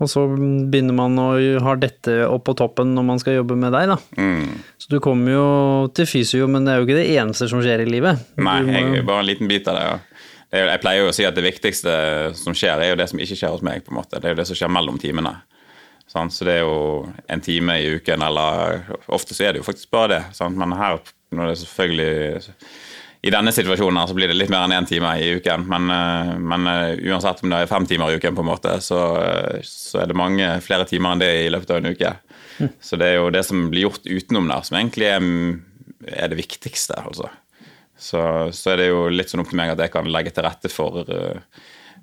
Og 0.04 0.10
så 0.12 0.26
begynner 0.28 0.96
man 0.98 1.16
å 1.22 1.30
ha 1.64 1.74
dette 1.80 2.18
opp 2.28 2.44
på 2.50 2.56
toppen 2.60 2.90
når 2.98 3.06
man 3.08 3.22
skal 3.22 3.38
jobbe 3.38 3.56
med 3.60 3.72
deg, 3.72 3.94
da. 3.94 3.98
Mm. 4.20 4.58
Så 4.82 4.92
du 4.92 4.98
kommer 5.04 5.32
jo 5.32 5.46
til 5.96 6.10
fysio, 6.10 6.50
men 6.52 6.68
det 6.68 6.74
er 6.74 6.82
jo 6.82 6.88
ikke 6.90 6.98
det 7.00 7.14
eneste 7.16 7.48
som 7.48 7.64
skjer 7.64 7.86
i 7.86 7.88
livet. 7.88 8.26
Nei, 8.36 8.58
må 8.68 8.76
jeg 8.98 9.06
bare 9.08 9.24
en 9.24 9.30
liten 9.30 9.48
bit 9.52 9.70
av 9.72 9.80
det. 9.80 9.86
Ja. 9.88 10.00
Jeg 10.56 10.82
pleier 10.84 11.04
jo 11.04 11.12
å 11.12 11.16
si 11.16 11.26
at 11.28 11.36
det 11.36 11.44
viktigste 11.44 11.94
som 12.40 12.56
skjer, 12.56 12.80
er 12.80 12.94
jo 12.94 13.00
det 13.00 13.08
som 13.12 13.20
ikke 13.24 13.40
skjer 13.40 13.56
hos 13.56 13.64
meg. 13.66 13.84
på 13.84 13.92
en 13.92 14.00
måte. 14.02 14.20
Det 14.20 14.30
er 14.30 14.36
jo 14.36 14.40
det 14.42 14.48
som 14.52 14.60
skjer 14.60 14.72
mellom 14.72 15.00
timene. 15.02 15.34
Så 16.12 16.46
det 16.48 16.54
er 16.54 16.62
jo 16.64 17.08
en 17.32 17.42
time 17.44 17.80
i 17.82 17.90
uken, 17.98 18.24
eller 18.24 18.86
ofte 19.12 19.36
så 19.36 19.48
er 19.48 19.56
det 19.56 19.64
jo 19.64 19.68
faktisk 19.68 19.90
bare 19.92 20.14
det. 20.14 20.50
Men 20.56 20.76
her, 20.80 21.02
når 21.36 21.50
det 21.50 21.56
er 21.56 21.62
selvfølgelig 21.64 22.52
I 23.26 23.32
denne 23.34 23.50
situasjonen 23.50 23.98
her 23.98 24.10
så 24.10 24.14
blir 24.14 24.30
det 24.30 24.36
litt 24.38 24.52
mer 24.54 24.68
enn 24.68 24.76
én 24.76 24.86
time 24.86 25.16
i 25.18 25.32
uken. 25.40 25.64
Men, 25.72 25.90
eh, 25.90 26.34
men 26.38 26.68
eh, 26.70 27.00
uansett 27.10 27.42
om 27.42 27.50
det 27.50 27.64
er 27.64 27.72
fem 27.72 27.88
timer 27.90 28.12
i 28.12 28.20
uken, 28.20 28.36
på 28.38 28.44
en 28.44 28.52
måte, 28.52 28.76
så, 28.86 29.00
eh, 29.18 29.64
så 29.66 30.04
er 30.04 30.12
det 30.12 30.18
mange 30.20 30.50
flere 30.62 30.86
timer 30.86 31.16
enn 31.16 31.24
det 31.24 31.32
i 31.42 31.48
løpet 31.50 31.74
av 31.74 31.80
en 31.80 31.90
uke. 31.90 32.12
Så 32.86 33.00
det 33.02 33.08
er 33.10 33.18
jo 33.18 33.32
det 33.34 33.42
som 33.48 33.64
blir 33.72 33.88
gjort 33.88 34.06
utenom 34.06 34.46
der, 34.52 34.62
som 34.68 34.78
egentlig 34.78 35.10
er, 35.10 35.26
er 36.22 36.30
det 36.30 36.38
viktigste. 36.38 37.00
altså. 37.02 37.32
Så, 37.98 38.22
så 38.54 38.76
er 38.76 38.84
det 38.84 38.92
jo 38.92 39.08
litt 39.10 39.34
sånn 39.34 39.42
opp 39.42 39.50
til 39.50 39.58
meg 39.58 39.74
at 39.74 39.82
jeg 39.82 39.96
kan 39.96 40.12
legge 40.12 40.36
til 40.36 40.46
rette 40.46 40.70
for, 40.70 41.02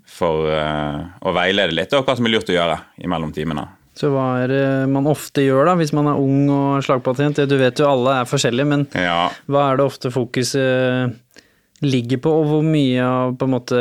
for 0.08 0.50
å 0.50 1.34
veilede 1.36 1.76
litt, 1.76 1.94
og 1.94 2.04
hva 2.08 2.18
som 2.18 2.26
er 2.26 2.34
lurt 2.34 2.50
å 2.50 2.56
gjøre 2.56 2.80
imellom 3.04 3.32
timene. 3.36 3.68
Så 3.99 4.09
hva 4.09 4.26
er 4.40 4.49
det 4.49 4.62
man 4.88 5.09
ofte 5.11 5.45
gjør 5.45 5.68
da, 5.68 5.74
hvis 5.76 5.93
man 5.93 6.09
er 6.09 6.20
ung 6.20 6.47
og 6.53 6.84
slagpatient? 6.86 7.43
Du 7.49 7.59
vet 7.61 7.82
jo 7.82 7.90
alle 7.90 8.22
er 8.22 8.30
forskjellige, 8.30 8.68
men 8.70 8.86
Ja, 8.97 9.26
hva 9.53 9.66
er 9.72 9.80
det 9.80 9.88
ofte 9.90 10.12
fokuset 10.14 11.18
ligger 11.82 12.20
på, 12.22 12.30
og 12.30 12.47
hvor 12.47 12.64
mye 12.64 13.03
av 13.03 13.34
på 13.36 13.49
en 13.49 13.55
måte 13.57 13.78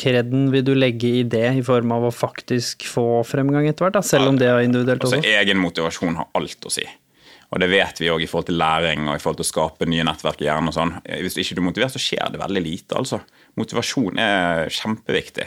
kreden 0.00 0.48
vil 0.52 0.64
du 0.64 0.72
legge 0.74 1.10
i 1.20 1.22
det, 1.28 1.46
i 1.60 1.64
form 1.64 1.92
av 1.92 2.08
å 2.08 2.12
faktisk 2.14 2.86
få 2.88 3.20
fremgang 3.28 3.68
etter 3.68 3.84
hvert, 3.84 3.98
da, 3.98 4.04
selv 4.06 4.32
om 4.32 4.40
det 4.40 4.48
er 4.48 4.64
individuelt 4.64 5.04
altså 5.04 5.20
også? 5.20 5.34
Egen 5.42 5.60
motivasjon 5.60 6.16
har 6.22 6.30
alt 6.40 6.64
å 6.64 6.72
si. 6.72 6.86
Og 7.52 7.60
det 7.62 7.68
vet 7.70 8.00
vi 8.00 8.08
òg 8.10 8.24
i 8.24 8.26
forhold 8.26 8.48
til 8.48 8.56
læring 8.58 9.04
og 9.06 9.14
i 9.14 9.22
forhold 9.22 9.38
til 9.38 9.46
å 9.46 9.52
skape 9.52 9.86
nye 9.86 10.06
nettverk 10.08 10.40
i 10.42 10.48
hjernen. 10.48 10.72
og 10.72 10.74
sånn. 10.74 10.94
Hvis 11.22 11.36
ikke 11.38 11.54
du 11.54 11.60
er 11.62 11.68
motivert, 11.68 11.94
så 11.94 12.02
skjer 12.02 12.32
det 12.34 12.40
veldig 12.40 12.62
lite. 12.64 12.96
altså. 12.98 13.20
Motivasjon 13.60 14.18
er 14.18 14.72
kjempeviktig. 14.74 15.46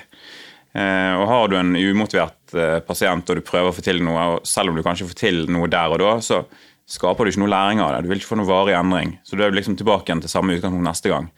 Eh, 0.74 1.14
og 1.16 1.28
har 1.30 1.52
du 1.52 1.58
en 1.60 1.76
umotivert 1.76 2.56
eh, 2.58 2.80
pasient 2.86 3.30
og 3.30 3.40
du 3.40 3.46
prøver 3.46 3.72
å 3.72 3.76
få 3.76 3.86
til 3.86 4.02
noe, 4.06 4.26
og 4.34 4.48
selv 4.48 4.72
om 4.72 4.78
du 4.78 4.84
kanskje 4.86 5.08
får 5.10 5.22
til 5.22 5.46
noe 5.54 5.70
der 5.72 5.96
og 5.96 6.02
da, 6.04 6.18
så 6.24 6.44
skaper 6.88 7.26
du 7.26 7.34
ikke 7.34 7.44
noe 7.44 7.54
læring 7.54 7.82
av 7.84 7.96
det. 7.96 8.04
Du 8.06 8.12
vil 8.12 8.22
ikke 8.22 8.34
få 8.34 8.40
noe 8.40 8.50
varig 8.50 8.76
endring. 8.78 9.18
Så 9.28 9.40
du 9.40 9.44
er 9.44 9.56
liksom 9.56 9.78
tilbake 9.80 10.12
igjen 10.12 10.24
til 10.24 10.32
samme 10.32 10.56
utgangspunkt 10.56 10.88
neste 10.88 11.12
gang. 11.12 11.32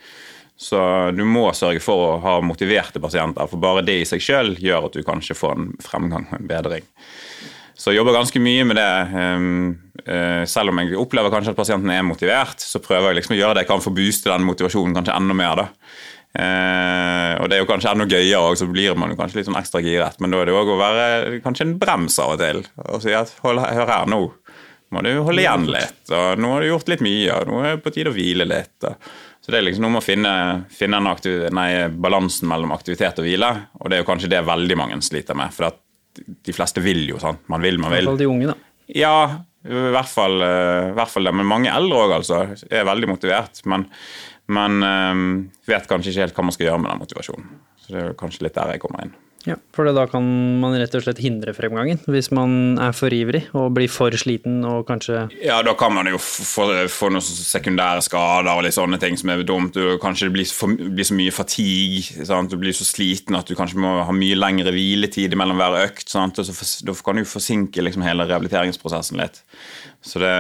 Så 0.59 0.79
du 1.15 1.23
må 1.23 1.45
sørge 1.55 1.79
for 1.79 2.03
å 2.03 2.17
ha 2.19 2.33
motiverte 2.43 2.99
pasienter, 2.99 3.47
for 3.47 3.61
bare 3.63 3.85
det 3.87 4.01
i 4.01 4.07
seg 4.07 4.21
sjøl 4.21 4.57
gjør 4.59 4.89
at 4.89 4.97
du 4.97 5.05
kanskje 5.07 5.37
får 5.39 5.55
en 5.55 5.71
fremgang 5.81 6.27
og 6.27 6.35
en 6.35 6.49
bedring. 6.49 6.83
Så 7.79 7.93
jeg 7.93 8.01
jobber 8.01 8.17
ganske 8.17 8.41
mye 8.43 8.65
med 8.67 8.75
det. 8.75 8.93
Ehm, 9.15 9.67
eh, 10.03 10.43
selv 10.51 10.73
om 10.73 10.81
jeg 10.81 10.97
opplever 10.99 11.31
kanskje 11.31 11.53
at 11.53 11.59
pasienten 11.61 11.93
er 11.95 12.03
motivert, 12.03 12.59
så 12.59 12.81
prøver 12.83 13.13
jeg 13.13 13.21
liksom 13.21 13.37
å 13.37 13.39
gjøre 13.39 13.55
det 13.55 13.63
jeg 13.63 13.69
kan 13.71 13.83
for 13.85 13.93
å 13.93 13.99
booste 14.01 14.33
den 14.33 14.47
motivasjonen 14.49 14.97
kanskje 14.97 15.15
enda 15.15 15.37
mer. 15.39 15.55
da. 15.55 15.67
Eh, 16.29 17.31
og 17.41 17.47
det 17.49 17.57
er 17.57 17.63
jo 17.63 17.69
kanskje 17.69 17.93
enda 17.95 18.05
gøyere, 18.09 18.57
så 18.59 18.67
blir 18.69 18.97
man 18.99 19.13
jo 19.13 19.17
kanskje 19.17 19.39
litt 19.39 19.49
sånn 19.49 19.57
ekstra 19.59 19.81
giret. 19.81 20.19
Men 20.21 20.33
da 20.33 20.43
er 20.43 20.49
det 20.49 20.57
òg 20.59 20.73
å 20.75 20.79
være 20.79 21.39
kanskje 21.45 21.65
en 21.67 21.77
brems 21.81 22.19
av 22.21 22.35
og 22.35 22.43
til 22.43 22.61
og 22.85 23.01
si 23.03 23.15
at 23.17 23.33
hold, 23.43 23.63
hør 23.65 23.89
her, 23.89 24.09
nå 24.09 24.21
må 24.89 25.03
du 25.05 25.11
holde 25.21 25.43
igjen 25.43 25.67
litt. 25.69 26.05
og 26.09 26.39
Nå 26.41 26.53
har 26.53 26.63
du 26.63 26.71
gjort 26.71 26.87
litt 26.89 27.03
mye, 27.05 27.33
og 27.35 27.49
nå 27.49 27.59
er 27.61 27.75
det 27.75 27.83
på 27.85 27.91
tide 27.93 28.09
å 28.09 28.15
hvile 28.15 28.47
litt. 28.49 28.77
Og. 28.89 29.11
Så 29.45 29.53
det 29.53 29.59
er 29.59 29.67
liksom 29.67 29.85
noe 29.85 29.93
med 29.95 30.01
å 30.01 30.05
finne, 30.05 30.31
finne 30.73 31.01
nei, 31.53 31.69
balansen 31.93 32.49
mellom 32.49 32.73
aktivitet 32.73 33.21
og 33.21 33.27
hvile. 33.27 33.51
Og 33.79 33.89
det 33.89 33.99
er 33.99 34.03
jo 34.03 34.07
kanskje 34.09 34.31
det 34.33 34.41
veldig 34.47 34.79
mange 34.79 34.97
sliter 35.05 35.37
med. 35.37 35.53
For 35.53 35.69
de 36.17 36.55
fleste 36.55 36.81
vil 36.81 37.05
jo 37.11 37.21
sånn. 37.21 37.37
Man 37.53 37.61
vil, 37.61 37.77
man 37.81 37.93
vil. 37.93 38.01
I 38.01 38.09
hvert 38.09 38.15
fall 38.15 38.23
de 38.23 38.31
unge, 38.31 38.49
da. 38.49 38.57
Ja, 38.97 39.13
i 39.69 39.85
hvert 39.93 40.09
fall, 40.09 40.41
i 40.41 40.93
hvert 40.97 41.13
fall 41.13 41.29
det. 41.29 41.35
Men 41.37 41.49
mange 41.53 41.73
eldre 41.73 42.03
òg, 42.07 42.15
altså. 42.19 42.41
Er 42.69 42.89
veldig 42.89 43.11
motivert. 43.13 43.61
Men, 43.69 43.85
men 44.49 44.83
um, 44.83 45.25
vet 45.69 45.89
kanskje 45.89 46.13
ikke 46.13 46.27
helt 46.27 46.37
hva 46.37 46.47
man 46.49 46.55
skal 46.55 46.69
gjøre 46.69 46.83
med 46.83 46.93
den 46.93 47.01
motivasjonen. 47.05 47.49
Så 47.83 47.93
det 47.93 48.03
er 48.03 48.15
kanskje 48.19 48.47
litt 48.47 48.57
der 48.57 48.73
jeg 48.73 48.83
kommer 48.83 49.05
inn. 49.05 49.17
Ja, 49.47 49.55
for 49.71 49.87
da 49.87 50.03
kan 50.09 50.25
man 50.59 50.75
rett 50.75 50.95
og 50.97 51.03
slett 51.05 51.21
hindre 51.23 51.53
fremgangen, 51.55 52.01
hvis 52.11 52.27
man 52.35 52.75
er 52.81 52.91
for 52.95 53.13
ivrig 53.15 53.45
og 53.55 53.71
blir 53.77 53.87
for 53.91 54.11
sliten 54.19 54.65
og 54.67 54.83
kanskje 54.89 55.29
Ja, 55.39 55.61
da 55.63 55.73
kan 55.79 55.93
man 55.95 56.09
jo 56.11 56.19
få, 56.19 56.65
få 56.91 57.11
noen 57.13 57.23
sekundære 57.23 58.03
skader 58.03 58.51
og 58.51 58.65
litt 58.65 58.75
sånne 58.75 58.99
ting 58.99 59.15
som 59.19 59.31
er 59.31 59.45
dumt. 59.47 59.77
Du, 59.77 59.95
kanskje 60.03 60.27
det 60.27 60.35
blir, 60.35 60.51
for, 60.51 60.75
blir 60.75 61.07
så 61.07 61.15
mye 61.15 61.35
fatigue, 61.35 62.27
sant? 62.27 62.51
du 62.51 62.59
blir 62.59 62.75
så 62.75 62.87
sliten 62.87 63.39
at 63.39 63.47
du 63.47 63.55
kanskje 63.55 63.79
må 63.79 64.01
ha 64.03 64.15
mye 64.15 64.37
lengre 64.37 64.75
hviletid 64.75 65.37
mellom 65.39 65.61
hver 65.61 65.79
økt. 65.85 66.09
Sant? 66.11 66.41
Og 66.41 66.49
så 66.49 66.55
for, 66.55 66.75
da 66.89 66.97
kan 67.07 67.21
du 67.21 67.29
forsinke 67.29 67.85
liksom 67.85 68.03
hele 68.03 68.27
rehabiliteringsprosessen 68.27 69.23
litt. 69.23 69.39
Så 70.01 70.19
det, 70.19 70.31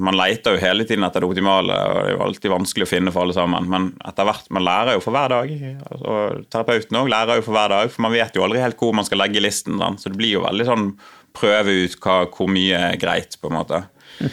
Man 0.00 0.16
leter 0.16 0.54
jo 0.56 0.62
hele 0.62 0.84
tiden 0.88 1.04
etter 1.04 1.20
det 1.20 1.28
optimale, 1.28 1.74
og 1.76 1.98
det 1.98 2.08
er 2.08 2.14
jo 2.14 2.22
alltid 2.24 2.52
vanskelig 2.54 2.86
å 2.86 2.90
finne 2.90 3.12
for 3.12 3.26
alle 3.26 3.36
sammen. 3.36 3.68
Men 3.68 3.90
etter 4.08 4.28
hvert, 4.28 4.48
man 4.54 4.64
lærer 4.64 4.96
jo 4.96 5.02
for 5.04 5.16
hver 5.16 5.34
dag. 5.34 5.52
Og 5.98 6.46
terapeuten 6.48 7.00
òg 7.02 7.10
lærer 7.12 7.40
jo 7.40 7.44
for 7.46 7.56
hver 7.58 7.74
dag, 7.74 7.92
for 7.92 8.06
man 8.06 8.14
vet 8.16 8.38
jo 8.38 8.46
aldri 8.46 8.62
helt 8.64 8.80
hvor 8.80 8.96
man 8.96 9.06
skal 9.08 9.20
legge 9.20 9.44
listen. 9.44 9.76
Sant? 9.82 10.00
Så 10.00 10.12
det 10.12 10.20
blir 10.20 10.38
jo 10.38 10.46
veldig 10.46 10.68
sånn 10.68 10.88
prøve 11.36 11.74
ut 11.84 11.98
hva, 12.00 12.22
hvor 12.32 12.48
mye 12.50 12.80
er 12.88 13.00
greit, 13.00 13.36
på 13.40 13.50
en 13.50 13.58
måte. 13.58 13.82
Mm. 14.22 14.32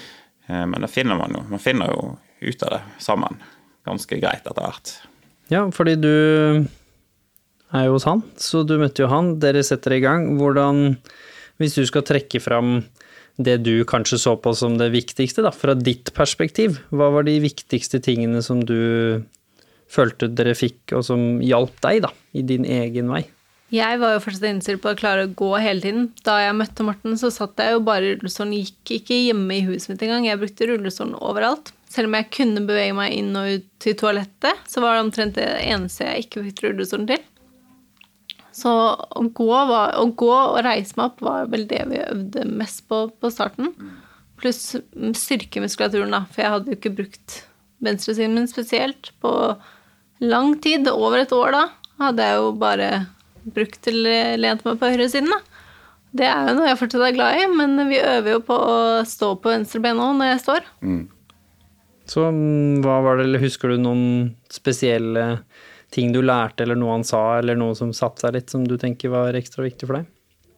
Men 0.71 0.85
det 0.85 0.93
finner 0.93 1.19
man 1.19 1.35
jo. 1.35 1.43
Man 1.51 1.61
finner 1.61 1.91
jo 1.91 2.15
ut 2.45 2.65
av 2.65 2.77
det 2.77 2.81
sammen. 3.03 3.37
Ganske 3.85 4.17
greit 4.21 4.45
etter 4.45 4.63
hvert. 4.63 4.95
Ja, 5.51 5.65
fordi 5.73 5.97
du 5.99 6.13
er 7.75 7.87
jo 7.89 7.97
hos 7.97 8.07
han, 8.07 8.23
så 8.39 8.63
du 8.65 8.77
møtte 8.81 9.03
jo 9.03 9.11
han. 9.11 9.35
Dere 9.43 9.65
setter 9.65 9.97
i 9.97 10.01
gang. 10.03 10.31
Hvordan, 10.39 10.95
hvis 11.61 11.75
du 11.77 11.83
skal 11.89 12.05
trekke 12.07 12.41
fram 12.41 12.79
det 13.37 13.57
du 13.65 13.83
kanskje 13.87 14.19
så 14.21 14.35
på 14.39 14.53
som 14.55 14.77
det 14.79 14.91
viktigste, 14.93 15.43
da, 15.45 15.51
fra 15.51 15.75
ditt 15.75 16.13
perspektiv. 16.15 16.79
Hva 16.95 17.11
var 17.13 17.27
de 17.27 17.37
viktigste 17.43 17.99
tingene 18.03 18.41
som 18.45 18.63
du 18.63 19.23
følte 19.91 20.31
dere 20.31 20.55
fikk, 20.57 20.95
og 20.97 21.05
som 21.07 21.41
hjalp 21.43 21.77
deg, 21.83 22.05
da, 22.07 22.13
i 22.35 22.45
din 22.47 22.65
egen 22.65 23.11
vei? 23.11 23.25
Jeg 23.73 23.97
var 23.99 24.13
jo 24.13 24.21
fortsatt 24.21 24.45
innstilt 24.47 24.81
på 24.83 24.91
å 24.93 24.97
klare 24.97 25.25
å 25.25 25.31
gå 25.35 25.49
hele 25.57 25.81
tiden. 25.81 26.09
Da 26.23 26.37
jeg 26.43 26.55
møtte 26.57 26.85
Morten, 26.85 27.15
så 27.19 27.31
satt 27.33 27.59
jeg 27.59 27.73
jo 27.73 27.81
bare 27.83 28.11
i 28.11 28.13
rullestolen, 28.13 28.53
gikk 28.61 28.93
ikke 28.99 29.17
hjemme 29.17 29.57
i 29.57 29.65
huset 29.65 29.91
mitt 29.91 30.05
engang. 30.05 30.27
Jeg 30.29 30.39
brukte 30.39 30.69
rullestolen 30.69 31.15
overalt. 31.17 31.73
Selv 31.91 32.11
om 32.11 32.17
jeg 32.19 32.29
kunne 32.35 32.63
bevege 32.67 32.95
meg 32.95 33.15
inn 33.17 33.33
og 33.39 33.55
ut 33.55 33.67
til 33.81 33.97
toalettet, 33.97 34.61
så 34.69 34.83
var 34.83 34.95
det 34.95 35.05
omtrent 35.07 35.39
det 35.39 35.47
eneste 35.65 36.07
jeg 36.07 36.27
ikke 36.27 36.45
fikk 36.49 36.63
rullestolen 36.67 37.09
til. 37.09 37.25
Så 38.55 38.71
å 38.71 39.23
gå, 39.35 39.51
var, 39.67 39.97
å 39.99 40.07
gå, 40.15 40.31
og 40.31 40.61
reise 40.63 40.95
meg 40.95 41.09
opp 41.09 41.23
var 41.25 41.49
vel 41.51 41.65
det 41.67 41.81
vi 41.89 41.99
øvde 42.05 42.45
mest 42.47 42.85
på 42.87 43.05
på 43.19 43.31
starten. 43.33 43.73
Pluss 44.39 44.77
styrkemuskulaturen, 45.19 46.13
da, 46.15 46.23
for 46.31 46.43
jeg 46.43 46.53
hadde 46.53 46.71
jo 46.71 46.79
ikke 46.79 46.93
brukt 47.01 47.41
venstresiden 47.83 48.37
min 48.37 48.47
spesielt 48.47 49.11
på 49.23 49.33
lang 50.23 50.55
tid. 50.63 50.87
Over 50.91 51.25
et 51.25 51.35
år 51.35 51.51
da 51.55 51.65
hadde 51.99 52.29
jeg 52.29 52.39
jo 52.39 52.53
bare 52.61 52.89
brukt 53.55 53.81
til 53.85 53.99
lent 54.39 54.63
meg 54.65 54.79
på 54.79 54.93
høyresiden, 54.93 55.35
da. 55.35 55.41
Det 56.15 56.27
er 56.31 56.47
jo 56.47 56.55
noe 56.55 56.69
jeg 56.69 56.79
fortsatt 56.79 57.03
er 57.09 57.15
glad 57.17 57.41
i, 57.41 57.47
men 57.51 57.75
vi 57.89 57.99
øver 57.99 58.37
jo 58.37 58.41
på 58.47 58.55
å 58.55 58.79
stå 59.07 59.33
på 59.43 59.51
venstre 59.51 59.81
ben 59.83 59.99
òg 59.99 60.15
når 60.15 60.31
jeg 60.31 60.43
står. 60.45 60.69
Mm. 60.79 61.01
Så 62.07 62.23
hva 62.85 62.99
var 63.03 63.17
det, 63.17 63.25
eller 63.27 63.43
husker 63.43 63.73
du 63.73 63.81
noen 63.81 64.05
spesielle 64.53 65.25
ting 65.95 66.11
du 66.15 66.21
lærte, 66.25 66.65
eller 66.65 66.77
noe 66.79 66.97
han 66.97 67.07
sa, 67.07 67.23
eller 67.39 67.57
noe 67.59 67.75
som 67.77 67.93
satte 67.95 68.25
seg 68.25 68.35
litt, 68.35 68.51
som 68.51 68.65
du 68.67 68.75
tenker 68.81 69.13
var 69.13 69.37
ekstra 69.37 69.65
viktig 69.65 69.87
for 69.87 70.01
deg? 70.01 70.11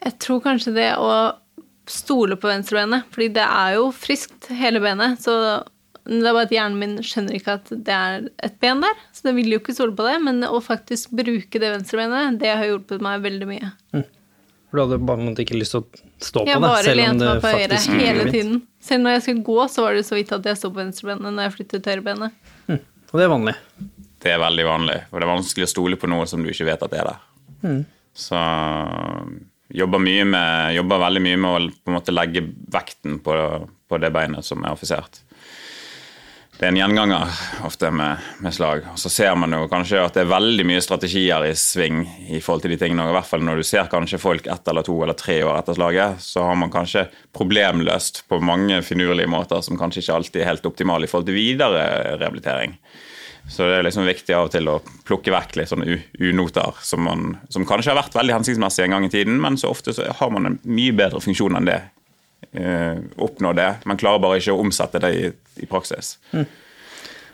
Jeg 0.05 0.17
tror 0.23 0.43
kanskje 0.43 0.73
det 0.75 0.91
å 1.01 1.11
stole 1.87 2.37
på 2.39 2.49
venstrebenet, 2.49 3.07
fordi 3.13 3.31
det 3.37 3.45
er 3.45 3.77
jo 3.77 3.89
friskt, 3.95 4.49
hele 4.51 4.81
benet. 4.83 5.21
Så 5.23 5.33
det 6.07 6.21
er 6.23 6.35
bare 6.35 6.47
at 6.47 6.53
hjernen 6.55 6.79
min 6.79 6.97
skjønner 7.03 7.37
ikke 7.37 7.57
at 7.59 7.71
det 7.71 7.95
er 7.95 8.27
et 8.47 8.59
ben 8.63 8.83
der, 8.83 9.01
så 9.15 9.27
den 9.27 9.37
vil 9.39 9.55
jo 9.55 9.61
ikke 9.61 9.75
stole 9.75 9.95
på 9.95 10.05
det. 10.07 10.17
Men 10.23 10.43
å 10.47 10.61
faktisk 10.63 11.15
bruke 11.17 11.61
det 11.63 11.73
venstrebenet, 11.73 12.39
det 12.41 12.53
har 12.53 12.67
hjulpet 12.67 13.03
meg 13.03 13.25
veldig 13.25 13.49
mye. 13.49 13.71
Mm. 13.95 14.05
For 14.67 14.79
du 14.79 14.83
hadde 14.83 14.99
bare 15.07 15.31
ikke 15.43 15.59
lyst 15.59 15.77
til 15.77 15.83
å 15.85 16.01
stå 16.19 16.43
på 16.43 16.59
det, 16.59 16.71
selv 16.83 17.05
om 17.05 17.21
det 17.21 17.35
faktisk 17.43 17.93
høyre, 17.93 18.01
hele 18.03 18.25
tiden. 18.31 18.57
Selv 18.83 19.05
når 19.05 19.17
jeg 19.17 19.25
skulle 19.27 19.47
gå, 19.47 19.59
så 19.71 19.85
var 19.85 19.95
det 19.95 20.03
så 20.07 20.17
vidt 20.17 20.33
at 20.35 20.47
jeg 20.51 20.59
sto 20.59 20.71
på 20.73 20.81
venstrebenet 20.81 21.31
når 21.31 21.47
jeg 21.47 21.55
flyttet 21.55 21.85
til 21.85 21.95
høyrebenet. 21.95 22.51
Mm. 22.67 22.81
Og 23.07 23.15
det 23.15 23.23
er 23.23 23.31
vanlig? 23.31 23.55
Det 24.27 24.33
er 24.35 24.41
veldig 24.43 24.65
vanlig, 24.67 24.97
for 25.07 25.23
det 25.23 25.27
er 25.27 25.31
vanskelig 25.31 25.67
å 25.69 25.71
stole 25.71 25.99
på 25.99 26.09
noe 26.11 26.25
som 26.27 26.41
du 26.43 26.49
ikke 26.51 26.67
vet 26.67 26.81
at 26.83 26.95
er 26.97 27.07
der. 27.07 27.21
Mm. 27.63 27.85
Så 28.17 28.39
jobber, 29.79 30.01
mye 30.03 30.25
med, 30.27 30.73
jobber 30.75 30.99
veldig 31.05 31.21
mye 31.23 31.37
med 31.39 31.53
å 31.53 31.69
på 31.71 31.93
en 31.93 31.95
måte 31.95 32.15
legge 32.15 32.43
vekten 32.73 33.21
på, 33.23 33.37
på 33.87 34.01
det 34.03 34.11
beinet 34.11 34.45
som 34.45 34.65
er 34.65 34.75
offisert 34.75 35.21
Det 36.57 36.65
er 36.65 36.71
en 36.73 36.79
gjenganger 36.79 37.39
ofte 37.67 37.91
med, 37.93 38.27
med, 38.43 38.55
slag. 38.57 38.83
Og 38.91 38.99
så 38.99 39.11
ser 39.13 39.35
man 39.39 39.53
jo 39.53 39.69
kanskje 39.71 40.03
at 40.03 40.17
det 40.17 40.25
er 40.25 40.31
veldig 40.33 40.67
mye 40.67 40.83
strategier 40.83 41.47
i 41.47 41.55
sving 41.55 42.03
i 42.27 42.41
forhold 42.43 42.65
til 42.65 42.75
de 42.75 42.81
tingene. 42.83 43.05
Og 43.05 43.13
I 43.13 43.17
hvert 43.19 43.31
fall 43.31 43.47
når 43.47 43.61
du 43.61 43.67
ser 43.69 43.91
kanskje 43.91 44.19
folk 44.19 44.51
ett 44.51 44.67
eller 44.67 44.83
to 44.87 44.97
eller 45.05 45.15
tre 45.15 45.39
år 45.45 45.61
etter 45.61 45.77
slaget, 45.77 46.19
så 46.25 46.49
har 46.49 46.57
man 46.59 46.73
kanskje 46.73 47.07
problemløst 47.37 48.25
på 48.27 48.43
mange 48.43 48.81
finurlige 48.83 49.31
måter 49.31 49.63
som 49.63 49.79
kanskje 49.79 50.03
ikke 50.03 50.19
alltid 50.19 50.41
er 50.43 50.51
helt 50.51 50.71
optimale 50.73 51.07
i 51.07 51.11
forhold 51.13 51.29
til 51.29 51.37
videre 51.37 51.85
rehabilitering. 52.17 52.75
Så 53.47 53.63
det 53.63 53.77
er 53.77 53.85
liksom 53.87 54.07
viktig 54.07 54.35
av 54.35 54.49
og 54.49 54.53
til 54.53 54.67
å 54.67 54.79
plukke 55.07 55.31
vekk 55.31 55.55
litt 55.59 55.71
sånne 55.71 55.99
unoter 56.19 56.81
som, 56.83 57.05
man, 57.07 57.37
som 57.53 57.65
kanskje 57.67 57.93
har 57.93 58.01
vært 58.01 58.17
veldig 58.17 58.35
hensiktsmessig 58.35 58.83
en 58.85 58.97
gang 58.97 59.07
i 59.07 59.11
tiden, 59.13 59.39
men 59.43 59.55
så 59.59 59.71
ofte 59.71 59.95
så 59.95 60.09
har 60.19 60.33
man 60.33 60.49
en 60.49 60.59
mye 60.67 60.95
bedre 60.95 61.23
funksjon 61.23 61.55
enn 61.55 61.69
det. 61.69 61.79
Eh, 62.51 62.99
oppnå 63.23 63.53
det. 63.57 63.69
Man 63.87 63.99
klarer 63.99 64.21
bare 64.23 64.41
ikke 64.41 64.55
å 64.55 64.63
omsette 64.63 64.99
det 65.03 65.13
i, 65.15 65.27
i 65.63 65.69
praksis. 65.69 66.17
Mm. 66.35 66.45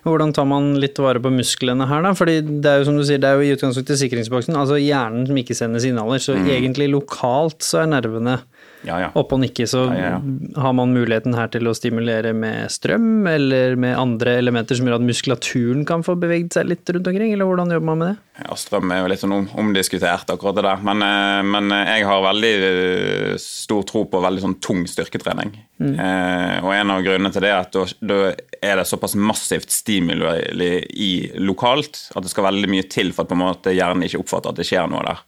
Hvordan 0.04 0.34
tar 0.36 0.48
man 0.50 0.74
litt 0.84 1.00
vare 1.00 1.22
på 1.24 1.32
musklene 1.32 1.88
her, 1.88 2.02
da? 2.04 2.12
Fordi 2.18 2.42
det 2.44 2.70
er 2.70 2.82
jo 2.82 2.88
som 2.90 2.98
du 3.00 3.06
sier, 3.08 3.22
det 3.24 3.30
er 3.30 3.40
jo 3.40 3.48
i 3.48 3.54
utgangspunktet 3.56 4.02
sikringsboksen, 4.02 4.58
altså 4.60 4.78
hjernen 4.82 5.26
som 5.30 5.40
ikke 5.40 5.56
sender 5.56 5.84
signaler, 5.84 6.20
så 6.24 6.36
mm. 6.36 6.50
egentlig 6.58 6.90
lokalt 6.92 7.64
så 7.64 7.84
er 7.84 7.94
nervene 7.96 8.42
ja, 8.88 9.00
ja. 9.06 9.10
opp 9.20 9.34
og 9.36 9.42
nikke, 9.44 9.68
så 9.70 9.86
ja, 9.96 10.18
har 10.60 10.76
man 10.78 10.94
muligheten 10.96 11.36
her 11.38 11.52
til 11.54 11.70
å 11.70 11.76
stimulere 11.78 12.34
med 12.38 12.72
strøm 12.74 13.28
eller 13.30 13.78
med 13.80 13.98
andre 14.00 14.38
elementer 14.42 14.80
som 14.80 14.90
gjør 14.90 15.00
at 15.00 15.08
muskulaturen 15.08 15.88
kan 15.90 16.06
få 16.06 16.18
beveget 16.20 16.58
seg 16.58 16.70
litt 16.72 16.94
rundt 16.94 17.10
omkring, 17.10 17.34
eller 17.36 17.50
hvordan 17.50 17.74
jobber 17.76 17.92
man 17.92 18.02
med 18.04 18.14
det? 18.14 18.20
Ja, 18.34 18.56
Strøm 18.58 18.90
er 18.90 19.04
jo 19.04 19.10
litt 19.12 19.22
sånn 19.22 19.36
omdiskutert, 19.62 20.32
akkurat 20.34 20.56
det 20.58 20.64
der. 20.66 20.80
Men, 20.82 21.04
eh, 21.06 21.44
men, 21.46 21.72
eh, 21.72 22.00
jeg 22.00 22.08
har 22.10 22.24
veldig 22.26 22.54
eh, 22.70 23.36
stor 23.38 23.84
tro 23.86 24.06
på 24.10 24.22
veldig 24.24 24.42
sånn 24.42 24.56
tung 24.60 24.88
styrketrening. 24.90 25.54
Mm. 25.78 25.94
Eh, 26.00 26.58
og 26.64 26.74
en 26.74 26.94
av 26.96 27.04
grunnene 27.06 27.32
til 27.32 27.46
det 27.46 27.52
er 27.52 27.60
at 27.62 27.78
da, 28.02 28.18
er 28.58 28.80
det 28.82 28.88
såpass 28.90 29.14
massivt 29.16 29.70
stimuli 29.70 30.82
i 30.90 31.12
lokalt 31.38 32.10
at 32.16 32.24
det 32.24 32.32
skal 32.34 32.48
veldig 32.50 32.72
mye 32.74 32.88
til 32.90 33.14
for 33.14 33.24
at 33.24 33.30
på 33.30 33.38
en 33.38 33.44
måte 33.44 33.76
hjernen 33.76 34.08
ikke 34.08 34.24
oppfatter 34.24 34.50
at 34.50 34.58
det 34.58 34.66
skjer 34.66 34.90
noe 34.90 35.06
der. 35.06 35.22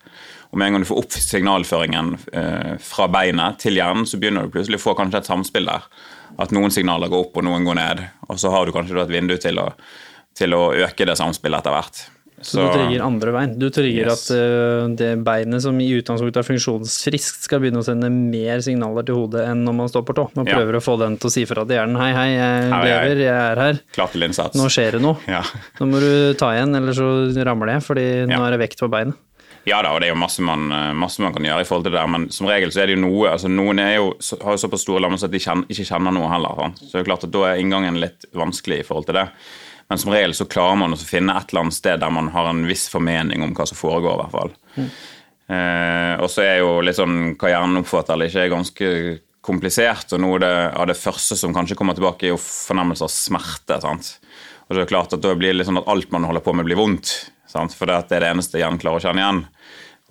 Og 0.56 0.60
med 0.62 0.70
en 0.70 0.78
gang 0.78 0.84
du 0.86 0.88
får 0.88 0.99
opp 1.01 1.16
signalføringen 1.20 2.14
eh, 2.32 2.76
fra 2.80 3.10
beinet 3.12 3.60
til 3.60 3.76
hjernen, 3.76 4.06
så 4.08 4.16
begynner 4.16 4.45
du 4.47 4.53
plutselig 4.53 4.80
å 4.80 4.86
få 4.86 4.93
kanskje 4.95 5.20
et 5.20 5.28
samspill 5.28 5.68
der. 5.68 5.84
At 6.39 6.53
noen 6.56 6.72
signaler 6.72 7.12
går 7.12 7.26
opp 7.26 7.41
og 7.41 7.43
noen 7.43 7.68
går 7.68 7.76
ned. 7.76 8.03
Og 8.30 8.39
så 8.39 8.53
har 8.53 8.64
du 8.64 8.72
kanskje 8.72 9.01
et 9.03 9.12
vindu 9.12 9.36
til 9.36 9.60
å, 9.60 9.74
til 10.32 10.56
å 10.56 10.70
øke 10.88 11.10
det 11.10 11.18
samspillet 11.20 11.60
etter 11.60 11.76
hvert. 11.76 12.06
Så, 12.39 12.53
så 12.53 12.64
du 12.64 12.72
trigger 12.72 13.03
andre 13.03 13.34
veien. 13.36 13.58
Du 13.60 13.68
trigger 13.68 14.08
yes. 14.08 14.24
at 14.30 14.39
uh, 14.39 14.88
det 14.95 15.12
beinet 15.28 15.64
som 15.66 15.76
i 15.84 15.89
utgangspunktet 15.97 16.39
er 16.39 16.47
funksjonsfriskt, 16.47 17.43
skal 17.49 17.60
begynne 17.64 17.84
å 17.84 17.88
sende 17.88 18.08
mer 18.16 18.64
signaler 18.64 19.08
til 19.08 19.20
hodet 19.20 19.43
enn 19.49 19.68
når 19.68 19.78
man 19.82 19.91
står 19.91 20.08
på 20.08 20.16
tå. 20.16 20.28
Man 20.39 20.47
prøver 20.47 20.80
ja. 20.80 20.80
å 20.80 20.88
få 20.88 20.95
den 21.03 21.20
til 21.20 21.32
å 21.32 21.36
si 21.36 21.43
fra 21.49 21.68
til 21.68 21.82
hjernen 21.82 21.99
hei, 21.99 22.10
hei, 22.16 22.28
jeg 22.32 22.72
hei, 22.72 22.82
lever, 22.88 23.24
jeg 23.28 23.36
er 23.36 23.64
her. 23.66 23.84
Klar 23.99 24.16
til 24.16 24.28
innsats. 24.28 24.56
Nå 24.56 24.72
skjer 24.72 25.01
det 25.01 25.03
noe. 25.03 25.20
Ja. 25.28 25.43
Nå 25.82 25.91
må 25.91 25.99
du 26.03 26.12
ta 26.39 26.56
igjen, 26.56 26.76
eller 26.80 26.95
så 26.95 27.12
ramler 27.43 27.76
det, 27.76 27.80
fordi 27.91 28.08
nå 28.32 28.39
er 28.39 28.56
det 28.56 28.64
vekt 28.64 28.84
på 28.84 28.91
beinet. 28.95 29.20
Ja 29.66 29.80
da, 29.82 29.95
og 29.95 30.01
det 30.01 30.09
er 30.09 30.13
jo 30.13 30.22
masse 30.22 30.43
man, 30.45 30.68
eh, 30.72 30.91
masse 30.93 31.24
man 31.24 31.34
kan 31.34 31.45
gjøre 31.47 31.66
i 31.66 31.68
forhold 31.68 31.88
til 31.88 31.95
det 31.95 31.99
der, 31.99 32.11
men 32.13 32.28
som 32.34 32.49
regel 32.49 32.74
så 32.74 32.84
er 32.84 32.91
det 32.91 32.97
jo 32.99 33.01
noe 33.01 33.32
altså 33.32 33.49
Noen 33.49 33.82
er 33.82 33.95
jo, 33.95 34.11
har 34.43 34.53
jo 34.53 34.61
såpass 34.61 34.86
store 34.86 35.01
lammelser 35.01 35.30
at 35.30 35.34
de 35.34 35.41
kjenner, 35.41 35.70
ikke 35.74 35.88
kjenner 35.89 36.13
noe 36.13 36.30
heller. 36.30 36.59
Sant? 36.61 36.84
Så 36.84 36.91
det 36.91 36.99
er 36.99 37.05
jo 37.05 37.09
klart 37.09 37.26
at 37.26 37.34
da 37.34 37.45
er 37.49 37.61
inngangen 37.63 37.97
litt 38.01 38.28
vanskelig 38.38 38.84
i 38.84 38.86
forhold 38.86 39.09
til 39.09 39.18
det. 39.18 39.26
Men 39.89 40.01
som 40.01 40.13
regel 40.13 40.34
så 40.38 40.47
klarer 40.49 40.80
man 40.82 40.95
å 40.95 41.01
finne 41.01 41.34
et 41.38 41.51
eller 41.51 41.66
annet 41.66 41.78
sted 41.78 42.01
der 42.01 42.13
man 42.13 42.32
har 42.34 42.49
en 42.49 42.63
viss 42.70 42.88
formening 42.93 43.43
om 43.45 43.53
hva 43.57 43.68
som 43.70 43.78
foregår, 43.78 44.18
i 44.18 44.24
hvert 44.24 44.34
fall. 44.34 44.55
Eh, 45.45 46.13
og 46.18 46.30
så 46.34 46.41
er 46.41 46.55
jo 46.63 46.80
litt 46.82 46.97
sånn 46.97 47.36
hva 47.38 47.51
hjernen 47.51 47.84
oppfatter 47.84 48.16
eller 48.16 48.32
ikke, 48.32 48.45
er 48.45 48.53
ganske 48.53 48.89
komplisert. 49.45 50.13
Og 50.16 50.24
noe 50.24 50.39
av 50.39 50.43
det, 50.45 50.55
av 50.82 50.89
det 50.89 50.97
første 50.97 51.38
som 51.38 51.53
kanskje 51.53 51.78
kommer 51.78 51.97
tilbake, 51.97 52.26
er 52.26 52.34
jo 52.34 52.41
fornemmelse 52.41 53.05
av 53.05 53.13
smerte. 53.13 53.78
sant? 53.82 54.16
Og 54.66 54.74
så 54.74 54.80
er 54.80 54.84
det 54.84 54.89
klart 54.93 55.13
at 55.13 55.22
Da 55.22 55.36
blir 55.38 55.53
det 55.53 55.59
litt 55.59 55.70
sånn 55.70 55.82
at 55.82 55.89
alt 55.91 56.11
man 56.13 56.26
holder 56.26 56.41
på 56.45 56.55
med, 56.57 56.66
blir 56.66 56.82
vondt. 56.82 57.13
sant? 57.45 57.78
For 57.78 57.86
det, 57.86 58.07
det 58.09 58.18
er 58.18 58.26
det 58.26 58.34
eneste 58.34 58.61
hjernen 58.61 58.82
klarer 58.82 59.01
å 59.01 59.05
kjenne 59.05 59.22
igjen. 59.22 59.45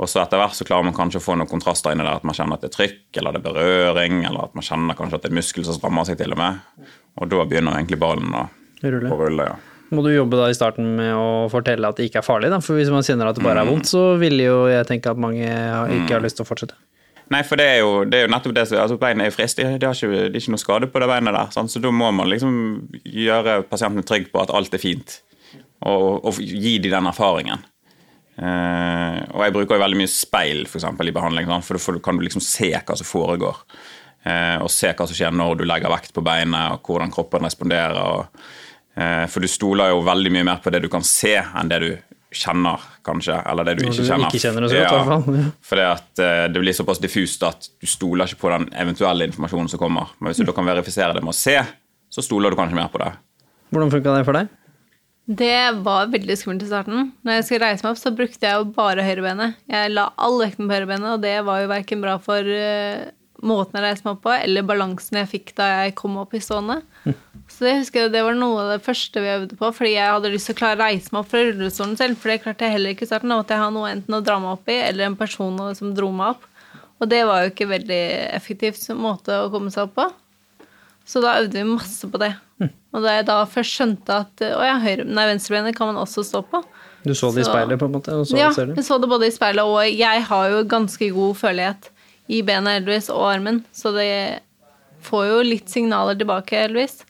Og 0.03 0.11
så 0.11 0.18
etter 0.24 0.40
hvert 0.40 0.57
så 0.59 0.66
klarer 0.66 0.88
man 0.88 0.97
kanskje 0.97 1.20
å 1.20 1.22
få 1.22 1.36
noen 1.38 1.51
kontraster 1.51 1.95
inni 1.95 2.03
der. 2.03 2.18
At 2.18 2.26
man 2.26 2.34
kjenner 2.34 2.59
at 2.59 2.64
det 2.64 2.72
er 2.72 2.78
trykk, 2.78 3.20
eller 3.20 3.36
det 3.36 3.42
er 3.42 3.47
berøring, 3.47 4.24
eller 4.26 4.49
at 4.49 4.57
man 4.59 4.66
kjenner 4.66 4.99
kanskje 4.99 5.20
at 5.20 5.26
det 5.26 5.30
er 5.30 5.36
muskel 5.38 5.66
som 5.66 5.76
strammer 5.76 6.09
seg 6.09 6.18
til 6.18 6.34
og 6.34 6.40
med. 6.40 6.88
Og 7.20 7.30
da 7.30 7.45
begynner 7.47 7.78
egentlig 7.78 8.01
ballen 8.03 8.34
å, 8.34 8.49
Rulle. 8.82 9.12
å 9.12 9.20
rulle. 9.20 9.47
ja. 9.53 9.55
Må 9.95 10.03
du 10.03 10.11
jobbe 10.11 10.40
da 10.40 10.49
i 10.51 10.57
starten 10.57 10.88
med 10.97 11.12
å 11.14 11.47
fortelle 11.53 11.86
at 11.86 12.01
det 12.01 12.09
ikke 12.09 12.18
er 12.22 12.26
farlig, 12.26 12.51
da? 12.51 12.59
For 12.64 12.74
hvis 12.80 12.90
man 12.90 13.05
kjenner 13.07 13.30
at 13.30 13.38
det 13.38 13.45
bare 13.45 13.62
er 13.62 13.68
vondt, 13.68 13.86
så 13.86 14.16
vil 14.18 14.40
jo 14.42 14.64
jeg 14.66 14.88
tenke 14.88 15.12
at 15.12 15.20
mange 15.20 15.45
ikke 15.45 16.16
har 16.16 16.24
lyst 16.24 16.40
til 16.40 16.47
å 16.47 16.49
fortsette. 16.49 16.74
Nei, 17.32 17.40
for 17.47 17.61
det 17.61 17.66
er 17.76 17.78
jo, 17.80 17.92
det 18.09 18.18
er 18.18 18.26
jo 18.26 18.32
nettopp 18.34 18.57
det 18.57 18.64
som 18.68 18.80
altså 18.82 18.97
Beinet 19.01 19.30
er 19.30 19.32
friskt. 19.32 19.61
Det, 19.61 19.78
det, 19.80 19.86
har 19.88 19.97
ikke, 19.97 20.24
det 20.26 20.34
er 20.34 20.42
ikke 20.42 20.55
noe 20.57 20.61
skade 20.61 20.88
på 20.92 21.01
det 21.01 21.09
beinet 21.09 21.36
der. 21.36 21.53
Sant? 21.55 21.72
Så 21.72 21.80
da 21.84 21.92
må 21.95 22.11
man 22.12 22.28
liksom 22.32 22.57
gjøre 23.07 23.61
pasientene 23.70 24.05
trygge 24.09 24.32
på 24.34 24.42
at 24.42 24.53
alt 24.53 24.74
er 24.76 24.82
fint, 24.82 25.20
og, 25.86 26.24
og 26.26 26.42
gi 26.42 26.74
dem 26.82 26.92
den 26.92 27.12
erfaringen. 27.12 27.62
Eh, 28.35 29.18
og 29.30 29.45
jeg 29.45 29.55
bruker 29.55 29.76
jo 29.76 29.82
veldig 29.85 29.99
mye 30.01 30.11
speil 30.11 30.64
for 30.66 30.80
eksempel, 30.80 31.11
i 31.11 31.14
behandling, 31.14 31.51
for 31.62 31.99
da 31.99 32.03
kan 32.03 32.18
du 32.18 32.24
liksom 32.26 32.43
se 32.45 32.72
hva 32.74 32.97
som 32.99 33.09
foregår. 33.09 33.61
Uh, 34.24 34.62
og 34.64 34.70
se 34.72 34.89
hva 34.89 35.05
som 35.05 35.12
skjer 35.12 35.35
når 35.37 35.59
du 35.61 35.66
legger 35.68 35.93
vekt 35.93 36.14
på 36.16 36.22
beinet, 36.24 36.72
og 36.72 36.89
hvordan 36.89 37.11
kroppen 37.12 37.45
responderer. 37.45 37.99
Og, 38.01 38.47
uh, 38.97 39.26
for 39.28 39.45
du 39.45 39.51
stoler 39.53 39.93
jo 39.93 40.01
veldig 40.07 40.32
mye 40.32 40.47
mer 40.49 40.62
på 40.64 40.72
det 40.72 40.80
du 40.80 40.89
kan 40.93 41.05
se, 41.05 41.35
enn 41.37 41.68
det 41.68 41.80
du 41.82 41.91
kjenner, 42.35 42.80
kanskje. 43.05 43.37
Eller 43.53 43.68
det 43.68 43.74
du 43.78 43.85
ikke 43.85 43.99
kjenner. 44.01 44.32
ikke 44.32 44.41
kjenner 44.47 44.64
det. 44.64 44.80
Ja. 44.80 45.51
For 45.61 45.78
det, 45.78 45.91
at, 45.93 46.24
det 46.55 46.62
blir 46.64 46.74
såpass 46.74 47.03
diffust 47.05 47.45
at 47.47 47.68
du 47.68 47.87
stoler 47.87 48.26
ikke 48.26 48.47
på 48.47 48.55
den 48.55 48.66
eventuelle 48.80 49.28
informasjonen 49.28 49.68
som 49.70 49.82
kommer. 49.85 50.16
Men 50.18 50.32
hvis 50.32 50.41
du 50.41 50.57
kan 50.57 50.72
verifisere 50.72 51.12
det 51.14 51.22
med 51.22 51.35
å 51.35 51.37
se, 51.37 51.59
så 52.11 52.24
stoler 52.24 52.51
du 52.51 52.59
kanskje 52.59 52.80
mer 52.80 52.89
på 52.91 53.05
det. 53.05 53.12
Hvordan 53.76 53.93
funka 53.93 54.16
det 54.16 54.24
for 54.24 54.41
deg? 54.41 54.51
Det 55.24 55.80
var 55.80 56.10
veldig 56.12 56.36
skummelt 56.36 56.64
i 56.66 56.68
starten. 56.68 57.10
Når 57.24 57.38
jeg 57.38 57.44
skulle 57.46 57.68
reise 57.70 57.84
meg 57.84 57.94
opp, 57.94 58.00
så 58.00 58.12
brukte 58.12 58.44
jeg 58.44 58.60
jo 58.60 58.66
bare 58.76 59.04
høyrebenet. 59.06 59.60
Jeg 59.72 59.92
la 59.94 60.10
all 60.20 60.36
vekten 60.42 60.68
på 60.68 60.76
høyrebenet, 60.76 61.14
og 61.14 61.22
det 61.24 61.38
var 61.46 61.62
jo 61.62 61.70
verken 61.70 62.02
bra 62.04 62.18
for 62.20 62.44
uh, 62.44 63.06
måten 63.40 63.78
jeg 63.78 63.86
reiste 63.86 64.04
meg 64.04 64.18
opp 64.18 64.22
på, 64.26 64.34
eller 64.36 64.66
balansen 64.68 65.20
jeg 65.22 65.30
fikk 65.30 65.54
da 65.56 65.70
jeg 65.70 65.96
kom 65.96 66.18
opp 66.20 66.36
i 66.36 66.42
stående. 66.44 66.82
Så 67.54 67.66
det 67.66 67.74
husker 67.78 68.04
jeg, 68.04 68.12
det 68.12 68.24
var 68.24 68.36
noe 68.36 68.66
av 68.66 68.70
det 68.74 68.84
første 68.84 69.20
vi 69.20 69.32
øvde 69.32 69.56
på, 69.60 69.72
fordi 69.76 69.94
jeg 69.94 70.12
hadde 70.12 70.32
lyst 70.32 70.48
til 70.50 70.56
å 70.56 70.60
klare 70.60 70.76
å 70.76 70.82
reise 70.84 71.12
meg 71.12 71.22
opp 71.22 71.32
fra 71.32 71.44
rullestolen 71.48 71.98
selv, 72.00 72.20
for 72.20 72.32
det 72.32 72.40
klarte 72.44 72.68
jeg 72.68 72.76
heller 72.76 72.94
ikke 72.94 73.06
i 73.08 73.10
starten. 73.10 73.32
Da 73.32 73.40
måtte 73.40 73.56
jeg 73.56 73.64
ha 73.64 73.72
noe 73.72 73.92
enten 73.96 74.16
å 74.16 74.24
dra 74.24 74.36
meg 74.42 74.58
opp 74.58 74.72
i, 74.72 74.80
eller 74.90 75.08
en 75.08 75.20
person 75.20 75.60
som 75.78 75.96
dro 75.96 76.12
meg 76.12 76.34
opp. 76.34 76.48
Og 77.00 77.08
det 77.10 77.24
var 77.28 77.44
jo 77.44 77.52
ikke 77.52 77.72
veldig 77.72 78.02
effektivt 78.36 78.84
måte 78.96 79.40
å 79.40 79.50
komme 79.52 79.72
seg 79.72 79.88
opp 79.88 79.96
på. 79.96 80.08
Så 81.04 81.20
da 81.24 81.38
øvde 81.40 81.60
vi 81.60 81.68
masse 81.68 82.08
på 82.08 82.20
det. 82.20 82.32
Og 82.94 83.02
da 83.02 83.16
jeg 83.16 83.26
da 83.26 83.40
først 83.50 83.74
skjønte 83.74 84.16
at 84.22 84.42
å 84.46 84.62
ja, 84.62 84.76
høyre, 84.78 85.02
nei, 85.09 85.24
venstrebenet 85.32 85.74
kan 85.74 85.90
man 85.90 85.98
også 85.98 86.22
stå 86.26 86.44
på. 86.46 86.61
Du 87.05 87.11
så 87.18 87.32
det 87.34 87.42
i 87.42 87.48
speilet, 87.48 87.78
på 87.80 87.88
en 87.88 87.96
måte? 87.96 88.14
Og 88.14 88.28
så 88.30 88.38
ja, 88.38 88.52
ser 88.55 88.70
du? 88.70 88.76
jeg 88.78 88.86
så 88.86 89.00
det 89.02 89.11
både 89.11 89.26
i 89.28 89.34
speilet, 89.34 89.66
og 89.66 89.82
jeg 89.90 90.22
har 90.28 90.52
jo 90.52 90.61
ganske 90.70 91.09
god 91.16 91.40
følelighet 91.40 91.90
i 92.32 92.38
benet 92.46 92.78
heldigvis, 92.78 93.11
og 93.12 93.26
armen, 93.32 93.59
så 93.74 93.92
det 93.96 94.07
får 95.05 95.26
jo 95.28 95.42
litt 95.44 95.68
signaler 95.68 96.16
tilbake 96.16 96.62
heldigvis. 96.62 97.02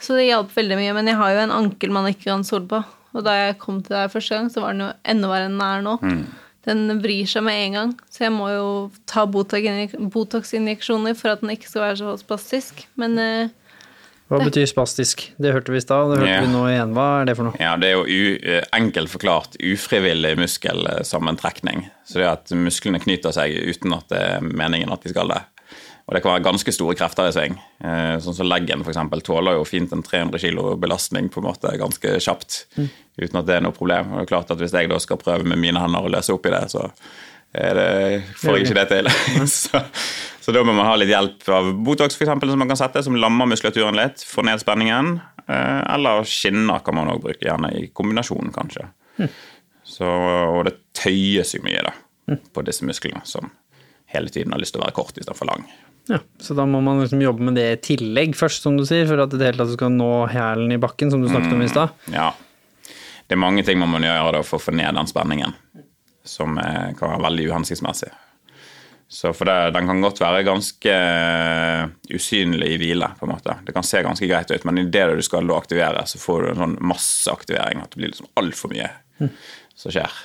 Så 0.00 0.14
det 0.14 0.28
hjalp 0.28 0.52
veldig 0.54 0.76
mye, 0.78 0.94
men 0.94 1.10
jeg 1.10 1.18
har 1.18 1.34
jo 1.34 1.44
en 1.44 1.54
ankel 1.54 1.90
man 1.94 2.06
ikke 2.06 2.30
kan 2.30 2.44
stole 2.46 2.68
på. 2.70 2.80
Og 3.18 3.24
da 3.26 3.34
jeg 3.34 3.58
kom 3.62 3.80
til 3.82 3.96
deg 3.96 4.12
første 4.12 4.36
gang, 4.36 4.50
så 4.52 4.62
var 4.62 4.74
den 4.74 4.84
jo 4.86 4.90
enda 5.10 5.30
verre 5.30 5.48
enn 5.48 5.56
den 5.58 5.64
er 5.66 5.84
nå. 5.86 5.94
Den 6.68 7.00
vrir 7.02 7.26
seg 7.30 7.44
med 7.46 7.58
en 7.62 7.76
gang, 7.78 7.94
så 8.12 8.26
jeg 8.26 8.34
må 8.34 8.50
jo 8.52 8.66
ta 9.10 9.24
Botox- 9.26 9.94
Botox-injeksjoner 10.14 11.16
for 11.18 11.32
at 11.32 11.42
den 11.42 11.54
ikke 11.54 11.70
skal 11.70 11.86
være 11.86 11.98
så 12.02 12.14
spastisk. 12.20 12.84
Men 13.00 13.18
eh, 13.22 13.54
Hva 14.28 14.38
betyr 14.44 14.66
spastisk? 14.68 15.22
Det 15.40 15.54
hørte 15.54 15.72
vi 15.72 15.78
i 15.80 15.80
stad, 15.80 16.10
det 16.12 16.18
hørte 16.20 16.30
Ja. 16.34 16.40
vi 16.44 16.52
nå 16.52 16.64
igjen. 16.68 16.90
Hva 16.92 17.06
er 17.22 17.24
det 17.30 17.36
for 17.38 17.44
noe? 17.48 17.56
Ja, 17.58 17.76
Det 17.80 17.88
er 17.88 17.94
jo 17.96 18.04
u, 18.04 18.38
eh, 18.42 18.64
enkelt 18.76 19.08
forklart 19.08 19.56
ufrivillig 19.60 20.36
muskelsammentrekning. 20.36 21.86
Så 22.04 22.14
det 22.20 22.24
er 22.26 22.32
at 22.36 22.50
musklene 22.56 23.00
knyter 23.00 23.32
seg 23.32 23.54
uten 23.56 23.94
at 23.96 24.08
det 24.12 24.18
er 24.20 24.40
meningen 24.44 24.92
at 24.92 25.02
de 25.02 25.08
skal 25.14 25.28
det. 25.32 25.40
Og 26.08 26.14
det 26.14 26.22
kan 26.24 26.32
være 26.32 26.44
ganske 26.46 26.72
store 26.72 26.94
krefter 26.96 27.28
i 27.28 27.32
sving. 27.36 27.58
Eh, 27.84 28.16
Sånn 28.18 28.34
som 28.34 28.48
leggen 28.48 28.82
for 28.82 28.92
eksempel, 28.92 29.20
tåler 29.22 29.58
jo 29.58 29.64
fint 29.68 29.92
en 29.92 30.02
300 30.02 30.38
kilo 30.40 30.74
belastning 30.76 31.28
på 31.28 31.42
en 31.42 31.48
måte 31.52 31.72
ganske 31.78 32.16
kjapt. 32.20 32.64
Uten 33.20 33.36
at 33.38 33.46
det 33.46 33.56
er 33.56 33.60
noe 33.60 33.72
problem. 33.76 34.12
Og 34.12 34.18
det 34.20 34.30
er 34.30 34.34
klart 34.36 34.50
at 34.50 34.58
Hvis 34.58 34.72
jeg 34.72 34.88
da 34.88 34.98
skal 34.98 35.18
prøve 35.18 35.44
med 35.44 35.58
mine 35.58 35.78
hender 35.80 36.00
å 36.00 36.10
løse 36.10 36.32
opp 36.32 36.46
i 36.46 36.50
det, 36.50 36.70
så 36.70 36.90
det, 37.52 38.22
får 38.36 38.58
jeg 38.58 38.66
ikke 38.66 38.76
det 38.78 38.86
til. 38.92 39.10
så, 39.60 39.80
så 40.44 40.54
da 40.54 40.62
må 40.66 40.74
man 40.76 40.88
ha 40.88 40.96
litt 41.00 41.12
hjelp 41.12 41.48
av 41.54 41.70
Botox 41.86 42.18
for 42.18 42.26
eksempel, 42.26 42.52
som 42.52 42.60
man 42.60 42.70
kan 42.70 42.80
sette, 42.80 43.02
som 43.06 43.16
lammer 43.16 43.48
muskulaturen 43.50 43.96
litt, 43.98 44.24
får 44.28 44.48
ned 44.50 44.62
spenningen. 44.62 45.14
Eh, 45.48 45.80
Eller 45.94 46.26
skinner 46.28 46.84
kan 46.84 46.98
man 46.98 47.10
òg 47.14 47.22
bruke, 47.24 47.44
gjerne 47.44 47.72
i 47.78 47.86
kombinasjon, 47.96 48.52
kanskje. 48.54 48.88
Så, 49.88 50.06
og 50.06 50.62
det 50.68 50.76
tøyes 50.98 51.54
jo 51.56 51.62
mye 51.64 51.80
da, 51.86 51.94
på 52.52 52.64
disse 52.66 52.84
musklene, 52.86 53.24
som 53.26 53.48
hele 54.12 54.32
tiden 54.32 54.52
har 54.52 54.60
lyst 54.60 54.76
til 54.76 54.82
å 54.82 54.86
være 54.86 54.96
kort 54.96 55.16
istedenfor 55.16 55.48
lang. 55.48 55.64
Ja, 56.08 56.18
Så 56.40 56.54
da 56.56 56.64
må 56.64 56.80
man 56.80 57.00
liksom 57.02 57.20
jobbe 57.20 57.44
med 57.44 57.58
det 57.60 57.66
i 57.72 57.80
tillegg 57.90 58.36
først, 58.36 58.64
som 58.64 58.76
du 58.78 58.84
sier, 58.88 59.04
for 59.08 59.20
at 59.24 59.32
det 59.34 59.44
hele 59.44 59.60
tatt 59.60 59.74
skal 59.74 59.92
nå 59.92 60.12
hælen 60.32 60.72
i 60.72 60.80
bakken, 60.80 61.10
som 61.12 61.20
du 61.24 61.28
snakket 61.28 61.52
om 61.56 61.64
i 61.64 61.68
stad. 61.68 61.92
Ja. 62.12 62.30
Det 63.28 63.36
er 63.36 63.42
mange 63.42 63.60
ting 63.64 63.76
man 63.80 63.92
må 63.92 64.00
gjøre 64.00 64.38
da, 64.38 64.44
for 64.46 64.56
å 64.56 64.64
få 64.64 64.72
ned 64.72 64.96
den 64.96 65.08
spenningen, 65.10 65.52
som 66.28 66.58
eh, 66.60 66.94
kan 66.98 67.14
være 67.14 67.24
veldig 67.28 67.50
uhensiktsmessig. 67.52 68.10
Så 69.08 69.32
for 69.32 69.48
det, 69.48 69.70
Den 69.72 69.88
kan 69.88 70.02
godt 70.04 70.20
være 70.20 70.44
ganske 70.44 70.92
eh, 70.92 71.84
usynlig 72.12 72.74
i 72.74 72.80
hvile. 72.80 73.08
på 73.18 73.26
en 73.26 73.32
måte. 73.32 73.56
Det 73.64 73.72
kan 73.72 73.86
se 73.86 74.02
ganske 74.04 74.28
greit 74.28 74.50
ut, 74.52 74.64
men 74.68 74.84
idet 74.84 75.08
du 75.16 75.24
skal 75.24 75.48
aktivere, 75.56 76.04
så 76.06 76.20
får 76.20 76.42
du 76.42 76.48
en 76.50 76.64
sånn 76.64 76.80
masseaktivering. 76.92 77.80
At 77.80 77.94
det 77.94 78.02
blir 78.02 78.12
liksom 78.12 78.28
altfor 78.36 78.74
mye 78.74 78.90
som 79.74 79.94
skjer. 79.94 80.24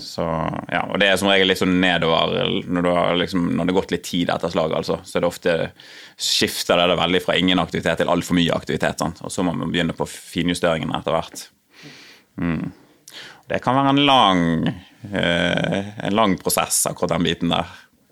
Så, 0.00 0.24
ja, 0.72 0.86
og 0.88 0.98
Det 1.00 1.08
er 1.08 1.18
som 1.20 1.28
regel 1.28 1.50
litt 1.50 1.60
sånn 1.60 1.74
nedover 1.82 2.32
når, 2.64 2.86
liksom, 3.20 3.50
når 3.52 3.66
det 3.66 3.72
har 3.74 3.78
gått 3.80 3.92
litt 3.92 4.06
tid 4.08 4.30
etter 4.32 4.52
slaget. 4.52 4.78
Altså, 4.78 5.00
så 5.04 5.18
er 5.18 5.24
det 5.24 5.28
ofte 5.28 5.56
skifter 6.16 6.80
det 6.80 6.96
veldig 7.00 7.20
fra 7.24 7.36
ingen 7.36 7.60
aktivitet 7.60 8.00
til 8.00 8.12
altfor 8.12 8.38
mye 8.38 8.54
aktivitet. 8.56 9.02
Sant? 9.02 9.20
Og 9.26 9.32
så 9.34 9.44
må 9.44 9.52
man 9.56 9.72
begynne 9.72 9.96
på 9.96 10.08
finjusteringene 10.08 10.96
etter 10.96 11.16
hvert. 11.16 11.44
Mm. 12.40 12.70
Det 13.52 13.60
kan 13.60 13.76
være 13.76 13.92
en 13.92 14.02
lang, 14.08 14.42
eh, 15.12 15.92
en 16.06 16.16
lang 16.16 16.38
prosess, 16.40 16.86
akkurat 16.88 17.12
den 17.12 17.26
biten 17.26 17.52
der. 17.52 17.68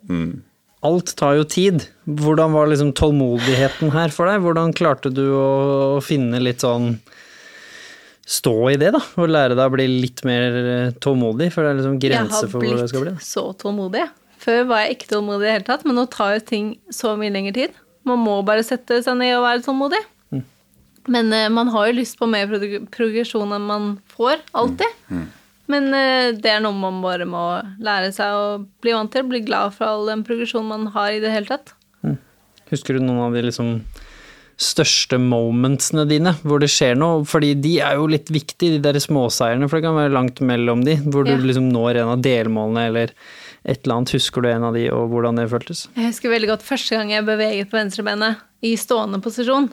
Mm. 0.09 0.43
Alt 0.85 1.15
tar 1.17 1.39
jo 1.39 1.47
tid. 1.49 1.87
Hvordan 2.05 2.53
var 2.53 2.69
liksom 2.69 2.93
tålmodigheten 2.97 3.93
her 3.95 4.13
for 4.13 4.29
deg? 4.29 4.43
Hvordan 4.45 4.75
klarte 4.77 5.13
du 5.13 5.25
å 5.37 6.01
finne 6.05 6.41
litt 6.41 6.65
sånn 6.65 6.95
stå 8.31 8.55
i 8.71 8.79
det, 8.81 8.93
da? 8.97 9.01
Og 9.21 9.33
lære 9.33 9.57
deg 9.57 9.65
å 9.65 9.75
bli 9.75 9.89
litt 9.89 10.25
mer 10.29 10.61
eh, 10.61 10.95
tålmodig? 11.01 11.51
For 11.55 11.65
det 11.65 11.73
er 11.73 11.81
liksom 11.81 11.99
grenser 12.05 12.53
for 12.53 12.61
hvor 12.61 12.81
det 12.81 12.89
skal 12.93 13.07
bli. 13.07 13.15
Jeg 13.15 13.17
har 13.17 13.25
blitt 13.25 13.33
så 13.33 13.47
tålmodig. 13.65 14.07
Før 14.41 14.63
var 14.71 14.85
jeg 14.85 14.97
ikke 14.97 15.13
tålmodig 15.15 15.45
i 15.45 15.49
det 15.49 15.57
hele 15.59 15.69
tatt, 15.69 15.89
men 15.89 16.01
nå 16.01 16.07
tar 16.13 16.37
jo 16.37 16.47
ting 16.53 16.73
så 16.93 17.17
mye 17.21 17.33
lengre 17.33 17.57
tid. 17.57 17.81
Man 18.09 18.21
må 18.25 18.39
bare 18.45 18.65
sette 18.65 19.03
seg 19.05 19.21
ned 19.21 19.39
og 19.39 19.45
være 19.45 19.65
tålmodig. 19.65 20.01
Mm. 21.11 21.17
Men 21.17 21.33
uh, 21.35 21.51
man 21.53 21.69
har 21.75 21.91
jo 21.91 21.99
lyst 21.99 22.19
på 22.21 22.29
mer 22.31 22.51
progresjon 22.95 23.53
enn 23.57 23.67
man 23.67 23.91
får, 24.15 24.45
alltid. 24.55 24.99
Mm. 25.11 25.27
Men 25.71 25.89
uh, 25.95 26.29
det 26.39 26.55
er 26.55 26.63
noe 26.63 26.77
man 26.79 27.03
bare 27.03 27.27
må 27.29 27.45
lære 27.83 28.13
seg 28.15 28.37
å 28.37 28.47
bli 28.83 28.95
vant 28.95 29.13
til. 29.13 29.27
Bli 29.31 29.43
glad 29.47 29.75
for 29.75 29.91
all 29.91 30.11
den 30.11 30.25
progresjonen 30.27 30.71
man 30.71 30.95
har 30.95 31.13
i 31.17 31.23
det 31.23 31.35
hele 31.35 31.51
tatt. 31.51 31.75
Husker 32.71 32.95
du 32.95 33.03
noen 33.03 33.25
av 33.27 33.35
de 33.35 33.43
liksom 33.49 33.81
største 34.61 35.17
momentsene 35.19 36.05
dine, 36.05 36.35
hvor 36.45 36.61
det 36.61 36.69
skjer 36.71 36.99
noe? 36.99 37.25
Fordi 37.29 37.55
de 37.59 37.79
er 37.83 37.97
jo 37.99 38.11
litt 38.13 38.31
viktige, 38.33 38.77
de 38.77 38.83
der 38.85 39.01
småseierne, 39.01 39.67
for 39.67 39.81
det 39.81 39.89
kan 39.89 39.97
være 39.97 40.13
langt 40.15 40.43
mellom 40.45 40.85
de. 40.87 40.99
Hvor 41.07 41.27
du 41.27 41.33
liksom 41.41 41.71
når 41.73 42.03
en 42.03 42.13
av 42.15 42.25
delmålene, 42.25 42.87
eller 42.91 43.15
et 43.65 43.83
eller 43.83 43.97
annet. 43.97 44.15
Husker 44.17 44.45
du 44.45 44.51
en 44.53 44.69
av 44.69 44.77
de, 44.77 44.87
og 44.95 45.11
hvordan 45.13 45.41
det 45.41 45.49
føltes? 45.53 45.87
Jeg 45.97 46.13
husker 46.13 46.33
veldig 46.33 46.53
godt 46.53 46.67
første 46.67 46.97
gang 46.97 47.13
jeg 47.15 47.27
beveget 47.27 47.73
på 47.73 47.81
venstrebenet 47.81 48.45
i 48.65 48.77
stående 48.79 49.23
posisjon. 49.25 49.71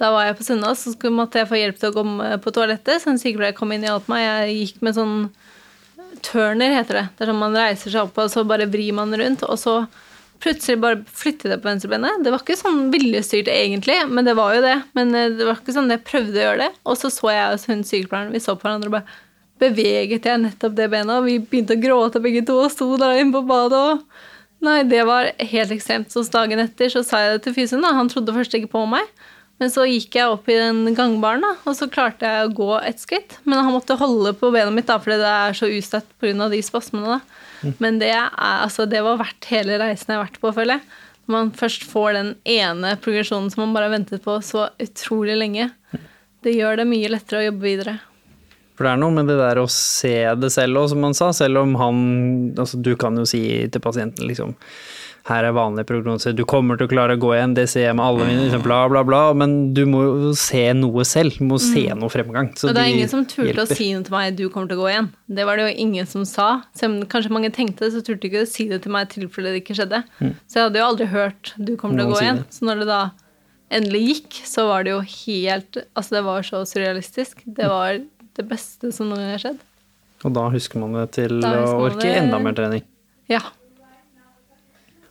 Da 0.00 0.10
var 0.14 0.26
jeg 0.26 0.38
på 0.38 0.46
Sunnaas, 0.46 0.82
så 0.84 0.94
skulle, 0.94 1.12
måtte 1.12 1.42
jeg 1.42 1.48
få 1.50 1.58
hjelp 1.60 1.80
til 1.80 1.90
å 1.90 1.96
komme 1.98 2.36
på 2.40 2.52
toalettet. 2.56 3.02
Så 3.02 3.12
en 3.12 3.20
sykepleier 3.20 3.56
kom 3.56 3.72
inn 3.74 3.84
og 3.84 3.92
hjalp 3.92 4.12
meg. 4.12 4.24
Jeg 4.24 4.54
gikk 4.56 4.84
med 4.86 4.96
sånn 4.96 5.16
turner, 6.24 6.72
heter 6.78 7.02
det. 7.02 7.08
Det 7.16 7.26
er 7.26 7.32
sånn 7.32 7.42
man 7.42 7.58
reiser 7.58 7.92
seg 7.92 8.06
opp, 8.06 8.16
og 8.18 8.30
så 8.32 8.46
bare 8.48 8.68
vrir 8.70 8.94
man 8.96 9.12
rundt. 9.20 9.44
Og 9.44 9.60
så 9.60 9.82
plutselig 10.40 10.80
bare 10.80 11.02
flyttet 11.04 11.52
jeg 11.52 11.60
på 11.60 11.68
venstrebenet. 11.68 12.24
Det 12.24 12.32
var 12.32 12.42
ikke 12.42 12.58
sånn 12.58 12.88
viljestyrt 12.94 13.50
egentlig, 13.52 13.98
men 14.08 14.28
det 14.28 14.36
var 14.38 14.56
jo 14.56 14.64
det. 14.64 14.76
Men 14.96 15.12
eh, 15.14 15.32
det 15.36 15.46
var 15.46 15.60
ikke 15.60 15.76
sånn 15.76 15.92
jeg 15.92 16.04
prøvde 16.08 16.38
å 16.38 16.46
gjøre 16.46 16.62
det. 16.64 16.70
Og 16.88 16.96
så 17.00 17.12
så 17.12 17.34
jeg 17.34 17.60
hun 17.68 17.84
sykepleieren, 17.84 18.32
vi 18.32 18.42
så 18.42 18.56
på 18.56 18.66
hverandre 18.66 18.90
og 18.90 18.96
bare 18.98 19.20
beveget 19.60 20.24
jeg 20.24 20.40
nettopp 20.40 20.76
det 20.78 20.88
benet, 20.88 21.18
og 21.20 21.26
vi 21.28 21.36
begynte 21.44 21.76
å 21.76 21.80
gråte 21.82 22.22
begge 22.24 22.40
to 22.48 22.56
og 22.62 22.70
sto 22.72 22.94
der 22.96 23.20
inne 23.20 23.34
på 23.34 23.44
badet 23.48 23.80
og 23.92 24.04
Nei, 24.60 24.82
det 24.84 25.06
var 25.08 25.30
helt 25.40 25.70
ekstremt. 25.72 26.10
Så 26.12 26.20
dagen 26.28 26.60
etter 26.60 26.90
så 26.92 27.00
sa 27.00 27.22
jeg 27.22 27.38
det 27.38 27.44
til 27.46 27.54
fysioen. 27.56 27.86
Han 27.96 28.10
trodde 28.12 28.34
først 28.36 28.52
ikke 28.58 28.68
på 28.74 28.82
meg. 28.90 29.06
Men 29.60 29.68
så 29.68 29.84
gikk 29.84 30.16
jeg 30.16 30.32
opp 30.32 30.46
i 30.48 30.56
den 30.56 30.94
gangbaren, 30.96 31.44
da, 31.44 31.52
og 31.68 31.76
så 31.76 31.88
klarte 31.92 32.24
jeg 32.24 32.46
å 32.46 32.54
gå 32.56 32.70
et 32.80 33.02
skritt. 33.02 33.36
Men 33.44 33.60
han 33.60 33.74
måtte 33.74 33.98
holde 34.00 34.32
på 34.40 34.48
benet 34.54 34.72
mitt, 34.72 34.88
da, 34.88 34.96
fordi 35.02 35.18
det 35.20 35.32
er 35.36 35.56
så 35.58 35.68
ustøtt 35.68 36.08
pga. 36.22 36.48
de 36.48 36.62
spasmene. 36.64 37.18
da. 37.18 37.74
Men 37.82 37.98
det, 38.00 38.08
er, 38.16 38.30
altså, 38.32 38.86
det 38.88 39.02
var 39.04 39.20
verdt 39.20 39.50
hele 39.52 39.76
reisen 39.82 40.14
jeg 40.14 40.16
har 40.16 40.24
vært 40.24 40.40
på, 40.40 40.52
føler 40.56 40.78
jeg. 40.78 41.00
Når 41.26 41.34
man 41.36 41.50
først 41.54 41.84
får 41.86 42.16
den 42.16 42.30
ene 42.48 42.94
progresjonen 43.04 43.52
som 43.52 43.66
man 43.66 43.74
bare 43.76 43.90
har 43.90 43.98
ventet 43.98 44.24
på 44.24 44.38
så 44.42 44.70
utrolig 44.80 45.36
lenge. 45.36 45.68
Det 46.40 46.56
gjør 46.56 46.80
det 46.80 46.88
mye 46.88 47.10
lettere 47.12 47.42
å 47.42 47.46
jobbe 47.50 47.68
videre. 47.68 47.98
For 48.80 48.88
det 48.88 48.94
er 48.94 49.02
noe 49.02 49.12
med 49.12 49.28
det 49.28 49.36
der 49.36 49.60
å 49.60 49.68
se 49.68 50.14
det 50.40 50.48
selv 50.54 50.80
òg, 50.80 50.88
som 50.94 51.04
han 51.04 51.14
sa. 51.16 51.28
Selv 51.36 51.60
om 51.60 51.76
han 51.76 51.98
Altså, 52.56 52.80
du 52.80 52.94
kan 52.96 53.18
jo 53.20 53.26
si 53.28 53.42
til 53.68 53.84
pasienten 53.84 54.24
liksom 54.24 54.56
her 55.30 55.46
er 55.46 55.54
vanlig 55.56 55.86
prognose, 55.88 56.32
du 56.36 56.42
kommer 56.48 56.76
til 56.78 56.88
å 56.88 56.90
klare 56.90 57.14
å 57.16 57.20
gå 57.22 57.30
igjen, 57.36 57.54
det 57.56 57.68
ser 57.70 57.86
jeg 57.86 57.96
med 57.96 58.04
alle 58.04 58.26
mine, 58.26 58.42
liksom, 58.44 58.64
bla, 58.66 58.80
bla, 58.90 59.02
bla. 59.06 59.20
Men 59.38 59.72
du 59.76 59.84
må 59.88 60.02
jo 60.04 60.32
se 60.38 60.64
noe 60.76 61.04
selv. 61.08 61.38
Du 61.38 61.46
må 61.48 61.60
se 61.62 61.86
noe 61.96 62.10
fremgang. 62.12 62.50
Og 62.52 62.74
det 62.74 62.74
er 62.74 62.90
de 62.90 62.96
ingen 62.96 63.12
som 63.12 63.24
turte 63.24 63.48
hjelper. 63.48 63.62
å 63.64 63.78
si 63.78 63.88
noe 63.94 64.04
til 64.06 64.16
meg 64.16 64.36
'du 64.36 64.44
kommer 64.50 64.68
til 64.68 64.78
å 64.78 64.82
gå 64.82 64.90
igjen'. 64.90 65.10
Det 65.30 65.46
var 65.46 65.56
det 65.56 65.68
jo 65.68 65.76
ingen 65.86 66.06
som 66.06 66.24
sa. 66.28 66.48
Selv 66.74 66.92
om 66.98 67.06
kanskje 67.06 67.30
mange 67.30 67.52
tenkte 67.54 67.86
det, 67.86 67.92
så 67.94 68.02
turte 68.02 68.20
de 68.20 68.28
ikke 68.30 68.44
å 68.44 68.50
si 68.50 68.68
det 68.68 68.82
til 68.82 68.92
meg 68.92 69.08
i 69.08 69.12
tilfelle 69.14 69.54
det 69.54 69.62
ikke 69.62 69.78
skjedde. 69.78 70.04
Så 70.20 70.54
jeg 70.58 70.64
hadde 70.66 70.78
jo 70.82 70.88
aldri 70.90 71.06
hørt 71.06 71.54
'du 71.56 71.76
kommer 71.76 71.98
til 71.98 72.06
å 72.06 72.12
gå 72.12 72.20
igjen'. 72.20 72.44
Så 72.50 72.66
når 72.66 72.78
det 72.80 72.86
da 72.90 73.02
endelig 73.70 74.02
gikk, 74.08 74.42
så 74.44 74.66
var 74.66 74.82
det 74.84 74.90
jo 74.90 75.00
helt 75.00 75.76
Altså, 75.96 76.10
det 76.10 76.24
var 76.24 76.42
så 76.42 76.64
surrealistisk. 76.66 77.42
Det 77.46 77.68
var 77.70 78.00
det 78.34 78.48
beste 78.48 78.92
som 78.92 79.08
noen 79.08 79.22
gang 79.22 79.34
har 79.38 79.42
skjedd. 79.46 79.58
Og 80.24 80.34
da 80.34 80.48
husker 80.50 80.78
man 80.82 80.92
det 80.98 81.12
til 81.12 81.40
å 81.40 81.86
orke 81.86 82.02
det. 82.02 82.16
enda 82.18 82.38
mer 82.42 82.52
trening. 82.52 82.82
Ja. 83.30 83.40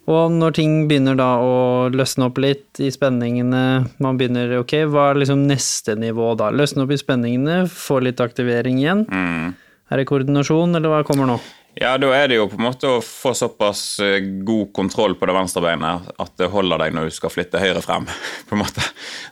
Og 0.10 0.34
når 0.34 0.56
ting 0.58 0.76
begynner 0.90 1.18
da 1.20 1.30
å 1.44 1.90
løsne 1.94 2.30
opp 2.32 2.40
litt 2.42 2.82
i 2.82 2.90
spenningene, 2.94 3.62
man 4.02 4.18
begynner 4.18 4.56
ok, 4.58 4.80
hva 4.90 5.12
er 5.12 5.22
liksom 5.22 5.46
neste 5.50 5.94
nivå 6.00 6.32
da? 6.40 6.50
Løsne 6.50 6.88
opp 6.88 6.94
i 6.96 6.98
spenningene, 6.98 7.62
få 7.70 8.00
litt 8.02 8.22
aktivering 8.24 8.82
igjen. 8.82 9.06
Mm. 9.06 9.54
Er 9.90 10.02
det 10.02 10.08
koordinasjon, 10.10 10.74
eller 10.78 10.94
hva 10.94 11.04
kommer 11.06 11.30
nå? 11.30 11.38
Ja, 11.78 11.94
da 12.02 12.10
er 12.18 12.32
det 12.32 12.40
jo 12.40 12.48
på 12.50 12.58
en 12.58 12.66
måte 12.66 12.90
å 12.90 13.02
få 13.06 13.36
såpass 13.38 13.84
eh, 14.04 14.18
god 14.46 14.72
kontroll 14.76 15.14
på 15.16 15.30
det 15.30 15.36
venstre 15.38 15.62
beinet 15.64 16.10
at 16.20 16.34
det 16.42 16.50
holder 16.52 16.82
deg 16.82 16.96
når 16.98 17.08
du 17.08 17.14
skal 17.14 17.32
flytte 17.32 17.62
høyre 17.62 17.84
frem, 17.86 18.10
på 18.50 18.58
en 18.58 18.64
måte. 18.64 18.84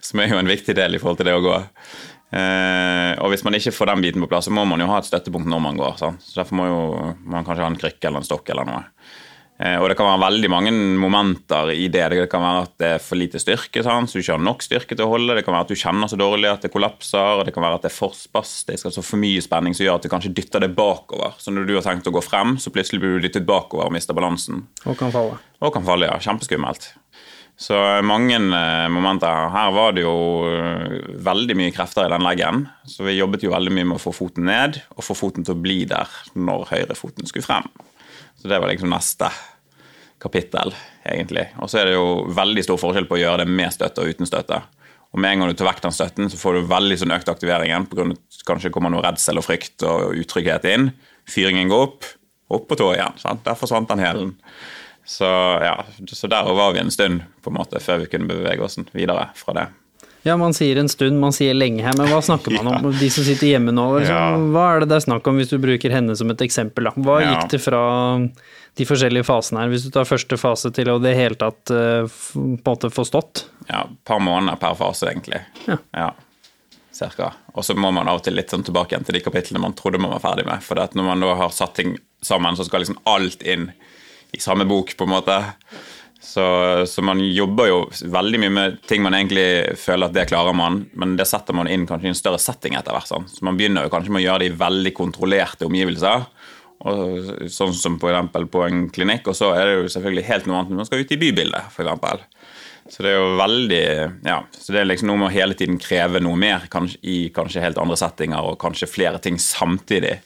Som 0.04 0.22
er 0.22 0.30
jo 0.30 0.38
en 0.38 0.50
viktig 0.50 0.76
del 0.78 0.94
i 0.94 1.02
forhold 1.02 1.18
til 1.20 1.28
det 1.28 1.34
å 1.36 1.42
gå. 1.42 1.58
Eh, 2.28 3.12
og 3.18 3.32
hvis 3.32 3.42
man 3.46 3.58
ikke 3.58 3.74
får 3.74 3.90
den 3.90 4.06
biten 4.06 4.22
på 4.22 4.30
plass, 4.30 4.46
så 4.46 4.54
må 4.54 4.62
man 4.68 4.80
jo 4.80 4.88
ha 4.92 5.00
et 5.02 5.10
støttepunkt 5.10 5.50
når 5.50 5.64
man 5.66 5.80
går. 5.80 5.98
Sant? 5.98 6.22
Så 6.22 6.38
derfor 6.38 6.60
må 6.60 6.68
jo 6.70 6.80
man 7.26 7.46
kanskje 7.46 7.66
ha 7.66 7.72
en 7.72 7.80
krykke 7.82 8.10
eller 8.10 8.22
en 8.22 8.30
stokk 8.30 8.54
eller 8.54 8.68
noe. 8.70 8.84
Eh, 9.58 9.74
og 9.82 9.88
det 9.90 9.96
kan 9.98 10.06
være 10.06 10.22
veldig 10.22 10.50
mange 10.52 10.72
momenter 11.02 11.72
i 11.74 11.88
det. 11.90 12.04
Det 12.12 12.26
kan 12.30 12.44
være 12.44 12.66
at 12.66 12.74
det 12.78 12.90
er 12.94 13.02
for 13.02 13.18
lite 13.18 13.40
styrke, 13.42 13.82
sant? 13.82 14.10
så 14.10 14.18
du 14.18 14.22
ikke 14.22 14.36
har 14.36 14.44
nok 14.46 14.62
styrke 14.62 14.94
til 14.94 15.06
å 15.06 15.10
holde. 15.10 15.34
Det 15.34 15.42
kan 15.46 15.56
være 15.56 15.66
at 15.66 15.72
du 15.72 15.80
kjenner 15.80 16.10
så 16.10 16.18
dårlig 16.20 16.50
at 16.52 16.66
det 16.66 16.70
kollapser. 16.74 17.40
og 17.40 17.48
Det 17.48 17.54
kan 17.56 17.66
være 17.66 17.80
at 17.80 17.88
det 17.88 17.90
er 17.90 17.96
for 17.96 18.14
spastisk, 18.14 18.86
altså 18.86 19.02
for 19.02 19.18
mye 19.22 19.42
spenning 19.42 19.74
som 19.74 19.88
gjør 19.88 19.98
at 19.98 20.06
du 20.06 20.12
kanskje 20.12 20.34
dytter 20.36 20.62
det 20.62 20.70
bakover. 20.78 21.34
Så 21.42 21.54
når 21.54 21.66
du 21.66 21.74
har 21.74 21.86
tenkt 21.88 22.06
å 22.06 22.14
gå 22.14 22.22
frem, 22.22 22.54
så 22.62 22.72
plutselig 22.74 23.02
blir 23.02 23.18
du 23.18 23.26
dyttet 23.26 23.48
bakover 23.48 23.90
og 23.90 23.96
mister 23.98 24.14
balansen. 24.14 24.62
Og 24.86 24.98
kan 25.00 25.10
falle. 25.14 25.40
Og 25.58 25.74
kan 25.74 25.86
falle, 25.86 26.06
ja. 26.06 26.22
Kjempeskummelt. 26.22 26.92
Så 27.58 27.74
mange 28.06 28.38
eh, 28.38 28.86
momenter. 28.94 29.48
Her 29.50 29.72
var 29.74 29.96
det 29.96 30.04
jo 30.04 30.46
eh, 30.46 31.00
veldig 31.26 31.56
mye 31.58 31.74
krefter 31.74 32.06
i 32.06 32.12
den 32.12 32.22
leggen. 32.22 32.68
Så 32.86 33.02
vi 33.02 33.18
jobbet 33.18 33.42
jo 33.42 33.50
veldig 33.50 33.74
mye 33.74 33.88
med 33.90 33.98
å 33.98 34.04
få 34.06 34.14
foten 34.14 34.46
ned, 34.46 34.78
og 34.94 35.02
få 35.02 35.18
foten 35.18 35.42
til 35.42 35.58
å 35.58 35.62
bli 35.66 35.80
der 35.90 36.06
når 36.38 36.68
høyrefoten 36.70 37.26
skulle 37.26 37.48
frem. 37.48 37.66
Så 38.38 38.48
det 38.50 38.58
var 38.58 38.70
liksom 38.70 38.90
neste 38.92 39.30
kapittel, 40.22 40.74
egentlig. 41.06 41.48
Og 41.62 41.70
så 41.70 41.80
er 41.80 41.88
det 41.88 41.96
jo 41.96 42.26
veldig 42.34 42.64
stor 42.66 42.80
forskjell 42.80 43.06
på 43.10 43.18
å 43.18 43.22
gjøre 43.22 43.44
det 43.44 43.54
med 43.60 43.74
støtte 43.74 44.02
og 44.02 44.14
uten 44.14 44.28
støtte. 44.28 44.60
Og 45.14 45.22
med 45.22 45.32
en 45.32 45.42
gang 45.42 45.52
du 45.52 45.56
tar 45.56 45.70
vekk 45.70 45.82
den 45.86 45.94
støtten, 45.96 46.30
så 46.30 46.38
får 46.40 46.58
du 46.58 46.70
veldig 46.70 46.98
sånn 47.00 47.14
økt 47.16 47.30
aktivering 47.32 47.70
igjen. 47.70 47.86
På 47.88 47.98
grunn 47.98 48.12
av 48.12 48.18
at 48.18 48.42
kanskje 48.48 48.72
kommer 48.74 48.92
noe 48.92 49.04
redsel 49.06 49.40
og 49.40 49.46
frykt 49.46 49.84
og 49.88 50.18
utrygghet 50.20 50.66
inn. 50.68 50.90
Fyringen 51.28 51.70
går 51.72 51.86
opp, 51.86 52.08
opp 52.54 52.68
på 52.68 52.78
tå 52.78 52.92
igjen. 52.96 53.16
Sant? 53.20 53.44
Der 53.46 53.58
forsvant 53.58 53.88
den 53.90 54.04
hælen. 54.04 54.34
Så 55.08 55.28
ja, 55.64 55.78
så 56.12 56.28
der 56.28 56.50
var 56.52 56.74
vi 56.76 56.82
en 56.82 56.92
stund 56.92 57.22
på 57.40 57.48
en 57.48 57.56
måte 57.56 57.80
før 57.80 58.02
vi 58.02 58.10
kunne 58.12 58.28
bevege 58.28 58.64
oss 58.66 58.76
videre 58.92 59.30
fra 59.38 59.54
det. 59.56 59.68
Ja, 60.26 60.36
man 60.36 60.52
sier 60.56 60.76
en 60.80 60.88
stund, 60.90 61.20
man 61.22 61.32
sier 61.32 61.54
lenge 61.54 61.82
her, 61.86 61.94
men 61.96 62.08
hva 62.10 62.18
snakker 62.24 62.56
man 62.58 62.66
om? 62.84 62.88
De 63.00 63.08
som 63.10 63.24
sitter 63.24 63.52
hjemme 63.54 63.72
nå, 63.72 63.84
liksom, 64.00 64.16
Ja. 64.16 64.36
hva 64.52 64.64
er 64.74 64.80
det 64.82 64.88
det 64.90 64.96
er 64.98 65.04
snakk 65.06 65.26
om 65.30 65.38
hvis 65.38 65.52
du 65.52 65.58
bruker 65.62 65.94
henne 65.94 66.16
som 66.18 66.30
et 66.34 66.42
eksempel? 66.44 66.88
Da? 66.90 66.92
Hva 66.96 67.20
Ja. 67.22 67.34
gikk 67.36 67.50
det 67.54 67.60
fra 67.62 67.82
de 68.78 68.84
forskjellige 68.86 69.24
fasene 69.26 69.62
her, 69.62 69.68
hvis 69.72 69.84
du 69.86 69.90
tar 69.94 70.04
første 70.06 70.38
fase 70.38 70.70
til 70.74 70.90
å 70.92 70.98
det 71.02 71.14
hele 71.18 71.34
tatt 71.38 71.70
eh, 71.74 72.06
på 72.06 72.38
en 72.42 72.58
måte 72.66 72.90
få 72.94 73.06
stått? 73.06 73.44
Ja, 73.70 73.84
et 73.86 74.04
par 74.04 74.20
måneder 74.22 74.58
per 74.58 74.74
fase, 74.78 75.06
egentlig. 75.12 75.40
Ja. 75.94 76.12
cirka. 76.98 77.32
Og 77.54 77.62
så 77.62 77.76
må 77.78 77.92
man 77.94 78.08
av 78.10 78.16
og 78.18 78.24
til 78.26 78.34
litt 78.34 78.50
sånn 78.50 78.64
tilbake 78.66 78.90
igjen 78.96 79.04
til 79.06 79.14
de 79.14 79.20
kapitlene 79.22 79.60
man 79.62 79.74
trodde 79.78 80.00
man 80.02 80.10
var 80.16 80.18
ferdig 80.24 80.46
med. 80.48 80.58
For 80.66 80.74
når 80.74 81.04
man 81.06 81.20
da 81.22 81.34
har 81.38 81.50
satt 81.54 81.76
ting 81.78 81.92
sammen, 82.26 82.56
så 82.58 82.64
skal 82.66 82.82
liksom 82.82 82.98
alt 83.06 83.42
inn 83.46 83.68
i 84.34 84.40
samme 84.42 84.66
bok, 84.66 84.96
på 84.98 85.06
en 85.06 85.12
måte. 85.14 85.36
Så, 86.20 86.44
så 86.90 87.02
man 87.06 87.20
jobber 87.22 87.68
jo 87.70 87.76
veldig 88.10 88.40
mye 88.42 88.50
med 88.50 88.78
ting 88.90 89.04
man 89.04 89.14
egentlig 89.14 89.76
føler 89.78 90.08
at 90.08 90.16
det 90.16 90.26
klarer 90.32 90.56
man, 90.56 90.80
men 90.98 91.14
det 91.18 91.28
setter 91.30 91.54
man 91.54 91.70
inn 91.70 91.86
kanskje 91.86 92.10
i 92.10 92.12
en 92.12 92.18
større 92.18 92.40
setting 92.42 92.74
etter 92.74 92.96
hvert. 92.96 93.06
Sånn. 93.10 93.28
Så 93.30 93.46
man 93.46 93.58
begynner 93.58 93.86
jo 93.86 93.92
kanskje 93.92 94.14
med 94.14 94.24
å 94.24 94.26
gjøre 94.26 94.42
det 94.42 94.50
i 94.50 94.58
veldig 94.58 94.94
kontrollerte 94.98 95.68
omgivelser. 95.68 96.26
Og, 96.88 97.30
sånn 97.50 97.74
som 97.74 97.96
f.eks. 97.98 98.34
på 98.50 98.64
en 98.66 98.84
klinikk, 98.94 99.30
og 99.30 99.38
så 99.38 99.52
er 99.54 99.66
det 99.66 99.78
jo 99.78 99.94
selvfølgelig 99.94 100.26
helt 100.28 100.46
noe 100.46 100.60
annet 100.60 100.74
når 100.74 100.82
man 100.82 100.90
skal 100.90 101.02
ut 101.02 101.14
i 101.14 101.20
bybildet, 101.22 101.72
eksempel. 101.74 102.22
Så 102.88 103.04
det 103.04 103.10
er 103.12 103.18
jo 103.18 103.32
veldig 103.36 103.82
Ja, 104.24 104.38
så 104.54 104.72
det 104.72 104.80
er 104.80 104.86
liksom 104.88 105.10
noe 105.10 105.20
med 105.20 105.28
å 105.28 105.34
hele 105.34 105.56
tiden 105.58 105.80
kreve 105.82 106.22
noe 106.24 106.38
mer 106.40 106.68
kanskje, 106.72 107.00
i 107.02 107.18
kanskje 107.34 107.62
helt 107.62 107.80
andre 107.82 107.98
settinger 108.00 108.48
og 108.48 108.60
kanskje 108.62 108.88
flere 108.90 109.20
ting 109.22 109.36
samtidig. 109.42 110.16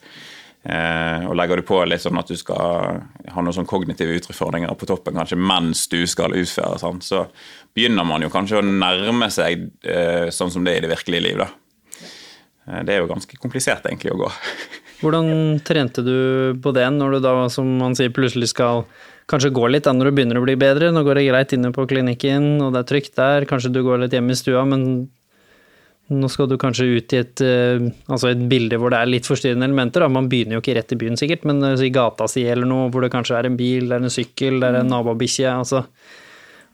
Eh, 0.62 1.24
og 1.26 1.34
legger 1.34 1.58
du 1.58 1.66
på 1.66 1.80
litt 1.90 2.04
sånn 2.04 2.20
at 2.20 2.28
du 2.30 2.36
skal 2.38 3.00
ha 3.34 3.42
noen 3.42 3.54
sånn 3.56 3.66
kognitive 3.66 4.14
utfordringer 4.20 4.70
på 4.78 4.86
toppen 4.86 5.16
kanskje 5.18 5.38
mens 5.40 5.88
du 5.90 6.04
skal 6.06 6.36
utføre, 6.38 6.78
sånn, 6.78 7.00
så 7.02 7.24
begynner 7.74 8.06
man 8.06 8.22
jo 8.22 8.30
kanskje 8.30 8.60
å 8.60 8.66
nærme 8.66 9.26
seg 9.34 9.66
eh, 9.82 10.28
sånn 10.30 10.52
som 10.54 10.62
det 10.62 10.76
er 10.76 10.82
i 10.82 10.86
det 10.86 10.92
virkelige 10.92 11.26
liv. 11.26 11.42
da. 11.42 11.48
Eh, 12.68 12.84
det 12.86 12.94
er 12.94 13.02
jo 13.02 13.10
ganske 13.10 13.40
komplisert 13.42 13.88
egentlig 13.90 14.14
å 14.14 14.20
gå. 14.22 14.30
Hvordan 15.02 15.58
trente 15.66 16.04
du 16.06 16.54
på 16.62 16.70
det 16.76 16.86
når 16.94 17.16
du 17.16 17.24
da, 17.24 17.34
som 17.50 17.66
man 17.80 17.98
sier, 17.98 18.12
plutselig 18.14 18.52
skal 18.52 18.84
kanskje 19.30 19.50
gå 19.54 19.66
litt 19.66 19.88
da 19.88 19.94
når 19.96 20.10
du 20.10 20.14
begynner 20.14 20.38
å 20.38 20.44
bli 20.44 20.54
bedre? 20.60 20.92
Nå 20.94 21.02
går 21.02 21.18
det 21.18 21.26
greit 21.26 21.56
inne 21.56 21.72
på 21.74 21.88
klinikken, 21.90 22.52
og 22.62 22.70
det 22.76 22.84
er 22.84 22.90
trygt 22.92 23.18
der, 23.18 23.48
kanskje 23.50 23.72
du 23.74 23.82
går 23.82 24.04
litt 24.04 24.14
hjemme 24.14 24.30
i 24.30 24.38
stua, 24.38 24.62
men 24.68 25.08
nå 26.10 26.28
skal 26.28 26.48
du 26.50 26.56
kanskje 26.60 26.88
ut 26.98 27.14
i 27.14 27.20
et, 27.22 27.40
eh, 27.44 27.84
altså 28.10 28.32
et 28.32 28.40
bilde 28.50 28.78
hvor 28.80 28.92
det 28.92 28.98
er 29.00 29.10
litt 29.10 29.28
forstyrrende 29.28 29.68
elementer. 29.68 30.02
Da. 30.04 30.10
Man 30.12 30.28
begynner 30.32 30.58
jo 30.58 30.62
ikke 30.64 30.74
rett 30.76 30.94
i 30.94 30.98
byen 30.98 31.18
sikkert, 31.18 31.46
men 31.48 31.62
eh, 31.66 31.84
i 31.86 31.92
gata 31.94 32.26
si 32.30 32.44
eller 32.44 32.68
noe 32.68 32.90
hvor 32.92 33.04
det 33.04 33.12
kanskje 33.14 33.38
er 33.38 33.48
en 33.48 33.58
bil, 33.58 33.88
det 33.88 33.98
er 33.98 34.08
en 34.08 34.12
sykkel, 34.12 34.58
det 34.60 34.70
er 34.70 34.80
en 34.82 34.90
nabobikkje. 34.92 35.52
Altså, 35.52 35.84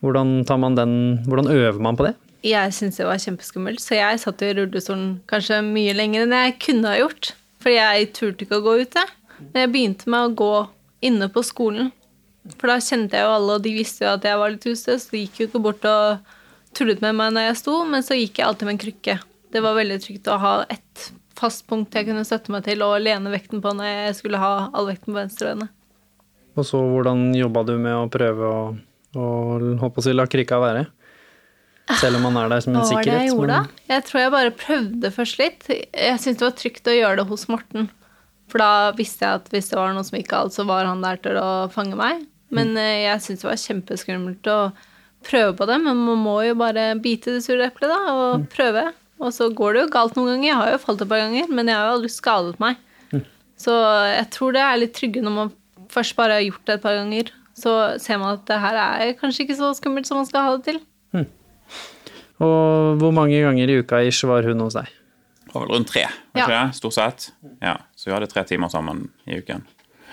hvordan, 0.05 0.41
tar 0.49 0.62
man 0.62 0.79
den, 0.79 0.95
hvordan 1.29 1.53
øver 1.53 1.83
man 1.85 1.99
på 1.99 2.09
det? 2.09 2.14
Jeg 2.47 2.72
syns 2.74 3.01
det 3.01 3.07
var 3.07 3.18
kjempeskummelt, 3.18 3.83
så 3.83 3.99
jeg 3.99 4.22
satt 4.22 4.43
i 4.47 4.53
rullestolen 4.55 5.18
kanskje 5.31 5.61
mye 5.66 5.95
lenger 5.99 6.24
enn 6.24 6.35
jeg 6.37 6.59
kunne 6.62 6.93
ha 6.93 7.01
gjort. 7.01 7.33
For 7.59 7.74
jeg 7.74 8.11
turte 8.14 8.47
ikke 8.47 8.61
å 8.61 8.64
gå 8.64 8.76
ute. 8.87 9.03
Men 9.39 9.64
jeg 9.64 9.72
begynte 9.74 10.11
med 10.11 10.29
å 10.29 10.35
gå 10.39 10.53
inne 11.09 11.29
på 11.35 11.43
skolen. 11.47 11.91
For 12.57 12.70
da 12.70 12.79
kjente 12.83 13.18
jeg 13.18 13.26
jo 13.26 13.35
alle, 13.35 13.59
og 13.59 13.64
de 13.66 13.74
visste 13.74 14.07
jo 14.07 14.12
at 14.14 14.24
jeg 14.24 14.39
var 14.41 14.55
litt 14.55 14.66
ustø, 14.70 14.95
så 14.99 15.12
de 15.12 15.24
gikk 15.24 15.41
jo 15.41 15.49
ikke 15.51 15.62
bort 15.66 15.89
og 15.91 16.37
tullet 16.79 17.03
med 17.05 17.16
meg 17.18 17.35
når 17.35 17.49
jeg 17.51 17.61
sto, 17.62 17.79
men 17.89 18.05
så 18.07 18.16
gikk 18.18 18.41
jeg 18.41 18.49
alltid 18.49 18.68
med 18.68 18.76
en 18.76 18.83
krykke. 18.85 19.16
Det 19.53 19.62
var 19.64 19.79
veldig 19.79 19.99
trygt 20.05 20.31
å 20.31 20.39
ha 20.43 20.53
ett 20.70 21.09
fast 21.39 21.66
punkt 21.70 21.95
jeg 21.95 22.09
kunne 22.09 22.26
støtte 22.26 22.53
meg 22.53 22.64
til 22.66 22.83
og 22.83 22.99
lene 23.03 23.31
vekten 23.33 23.62
på 23.62 23.72
når 23.76 23.89
jeg 23.89 24.14
skulle 24.18 24.41
ha 24.43 24.68
all 24.74 24.89
vekten 24.91 25.12
på 25.12 25.20
venstre 25.20 25.55
øyne. 25.55 25.68
Og 26.59 26.66
så 26.66 26.81
hvordan 26.83 27.29
jobba 27.39 27.62
du 27.68 27.76
med 27.79 27.95
å 27.95 28.09
prøve 28.11 28.49
å, 28.49 28.62
å 29.14 29.26
holdt 29.79 30.01
å 30.01 30.05
si, 30.05 30.14
la 30.16 30.26
krykka 30.31 30.59
være? 30.62 30.89
Selv 32.01 32.18
om 32.18 32.26
man 32.26 32.37
er 32.37 32.51
der 32.53 32.64
som 32.64 32.74
en 32.74 32.85
sikkerhet? 32.85 32.91
Hva 32.91 32.99
var 32.99 33.07
det 33.07 33.20
jeg 33.22 33.31
gjorde 33.31 33.55
da? 33.55 33.85
Jeg 33.95 34.05
tror 34.09 34.20
jeg 34.20 34.33
bare 34.35 34.57
prøvde 34.64 35.12
først 35.14 35.39
litt. 35.41 35.68
Jeg 35.70 36.18
syntes 36.20 36.41
det 36.41 36.49
var 36.49 36.59
trygt 36.59 36.91
å 36.91 36.97
gjøre 36.97 37.20
det 37.20 37.29
hos 37.31 37.47
Morten. 37.49 37.89
For 38.49 38.61
da 38.61 38.72
visste 38.97 39.24
jeg 39.24 39.41
at 39.41 39.49
hvis 39.53 39.70
det 39.70 39.79
var 39.79 39.95
noe 39.95 40.05
som 40.05 40.18
gikk 40.18 40.31
galt, 40.33 40.57
så 40.57 40.66
var 40.68 40.89
han 40.89 41.05
der 41.05 41.20
til 41.24 41.39
å 41.41 41.49
fange 41.72 41.97
meg. 42.01 42.26
Men 42.53 42.74
eh, 42.81 43.05
jeg 43.07 43.24
syntes 43.24 43.45
det 43.45 43.51
var 43.51 43.62
kjempeskummelt 43.62 44.51
å 44.53 44.59
prøve 45.27 45.55
på 45.59 45.66
det. 45.66 45.81
Men 45.83 45.97
man 46.07 46.19
må 46.23 46.37
jo 46.47 46.55
bare 46.59 46.91
bite 47.03 47.35
det 47.35 47.45
sure 47.45 47.66
eplet, 47.71 47.91
da, 47.91 47.99
og 48.14 48.47
prøve. 48.53 48.93
Og 49.19 49.33
så 49.35 49.49
går 49.55 49.75
det 49.75 49.81
jo 49.83 49.93
galt 49.97 50.14
noen 50.16 50.29
ganger. 50.37 50.49
Jeg 50.53 50.57
har 50.61 50.71
jo 50.75 50.79
falt 50.85 51.01
et 51.03 51.09
par 51.11 51.19
ganger, 51.25 51.49
men 51.51 51.66
jeg 51.66 51.75
har 51.77 51.89
jo 51.89 51.97
aldri 51.99 52.11
skadet 52.14 52.61
meg. 52.62 52.77
Så 53.59 53.73
jeg 54.14 54.29
tror 54.31 54.53
det 54.55 54.61
er 54.62 54.77
litt 54.79 54.93
tryggere 54.95 55.25
når 55.27 55.35
man 55.35 55.49
først 55.91 56.14
bare 56.14 56.37
har 56.39 56.45
gjort 56.47 56.64
det 56.69 56.75
et 56.79 56.83
par 56.85 56.95
ganger. 56.95 57.33
Så 57.59 57.73
ser 57.99 58.21
man 58.23 58.37
at 58.37 58.45
det 58.47 58.61
her 58.62 58.77
er 58.79 59.16
kanskje 59.19 59.43
ikke 59.49 59.57
så 59.59 59.73
skummelt 59.75 60.07
som 60.07 60.21
man 60.21 60.29
skal 60.29 60.45
ha 60.47 60.53
det 60.57 60.64
til. 60.69 60.79
Og 62.39 63.01
hvor 63.01 63.11
mange 63.11 63.41
ganger 63.43 63.66
i 63.73 63.81
uka 63.83 63.99
ish 64.07 64.23
var 64.31 64.47
hun 64.47 64.61
hos 64.62 64.77
deg? 64.79 64.87
var 65.49 65.64
vel 65.64 65.71
rundt 65.75 65.89
tre, 65.89 66.05
var 66.37 66.43
Ja. 66.45 66.47
det? 66.69 66.75
Stort 66.77 66.93
sett. 66.95 67.31
Ja, 67.62 67.79
Så 67.97 68.11
vi 68.11 68.12
hadde 68.14 68.29
tre 68.31 68.45
timer 68.45 68.69
sammen 68.69 69.09
i 69.27 69.39
uken. 69.41 69.64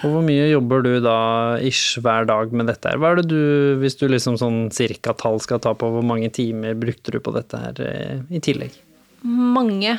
Og 0.04 0.12
hvor 0.12 0.26
mye 0.26 0.50
jobber 0.50 0.84
du 0.84 0.98
da 1.04 1.20
ish 1.64 2.02
hver 2.04 2.28
dag 2.28 2.52
med 2.52 2.68
dette 2.68 2.91
her? 2.91 3.00
Hva 3.00 3.14
er 3.14 3.22
det 3.22 3.30
du, 3.32 3.78
hvis 3.80 3.96
du 3.96 4.08
liksom 4.12 4.36
sånn 4.39 4.66
cirka 4.76 5.16
tall 5.16 5.39
skal 5.43 5.62
ta 5.64 5.72
på, 5.78 5.88
hvor 5.93 6.04
mange 6.06 6.28
timer 6.36 6.76
brukte 6.80 7.16
du 7.16 7.22
på 7.24 7.32
dette 7.36 7.62
her 7.62 7.80
eh, 7.86 8.20
i 8.36 8.41
tillegg? 8.43 8.76
Mange. 9.24 9.96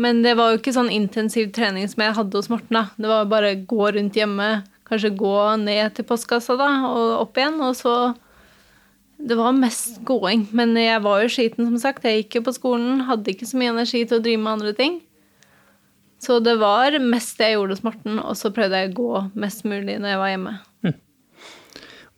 Men 0.00 0.22
det 0.24 0.36
var 0.38 0.52
jo 0.52 0.60
ikke 0.60 0.76
sånn 0.76 0.92
intensiv 0.94 1.50
trening 1.56 1.88
som 1.90 2.06
jeg 2.06 2.16
hadde 2.16 2.38
hos 2.38 2.48
Morten. 2.52 2.78
da. 2.78 2.86
Det 2.94 3.10
var 3.10 3.28
bare 3.32 3.56
gå 3.68 3.90
rundt 3.96 4.16
hjemme, 4.16 4.62
kanskje 4.88 5.12
gå 5.18 5.36
ned 5.60 5.98
til 5.98 6.06
postkassa 6.08 6.56
da, 6.60 6.70
og 6.88 7.26
opp 7.26 7.40
igjen. 7.40 7.60
Og 7.66 7.76
så 7.78 7.94
Det 9.20 9.36
var 9.36 9.52
mest 9.52 9.98
gåing. 10.08 10.46
Men 10.56 10.72
jeg 10.80 11.02
var 11.04 11.20
jo 11.20 11.28
skiten, 11.28 11.66
som 11.68 11.76
sagt. 11.76 12.06
Jeg 12.08 12.22
gikk 12.22 12.38
jo 12.38 12.46
på 12.46 12.54
skolen, 12.56 13.02
hadde 13.04 13.34
ikke 13.34 13.44
så 13.50 13.58
mye 13.60 13.74
energi 13.74 14.06
til 14.06 14.16
å 14.16 14.22
drive 14.24 14.40
med 14.40 14.52
andre 14.54 14.72
ting. 14.72 14.94
Så 16.20 16.36
det 16.44 16.58
var 16.60 16.98
mest 17.00 17.38
det 17.40 17.50
jeg 17.50 17.56
gjorde 17.58 17.78
hos 17.78 17.86
Morten, 17.86 18.18
og 18.20 18.36
så 18.36 18.52
prøvde 18.52 18.82
jeg 18.82 18.92
å 18.92 18.98
gå 18.98 19.22
mest 19.40 19.64
mulig 19.68 19.96
når 20.00 20.14
jeg 20.14 20.20
var 20.20 20.34
hjemme. 20.34 20.58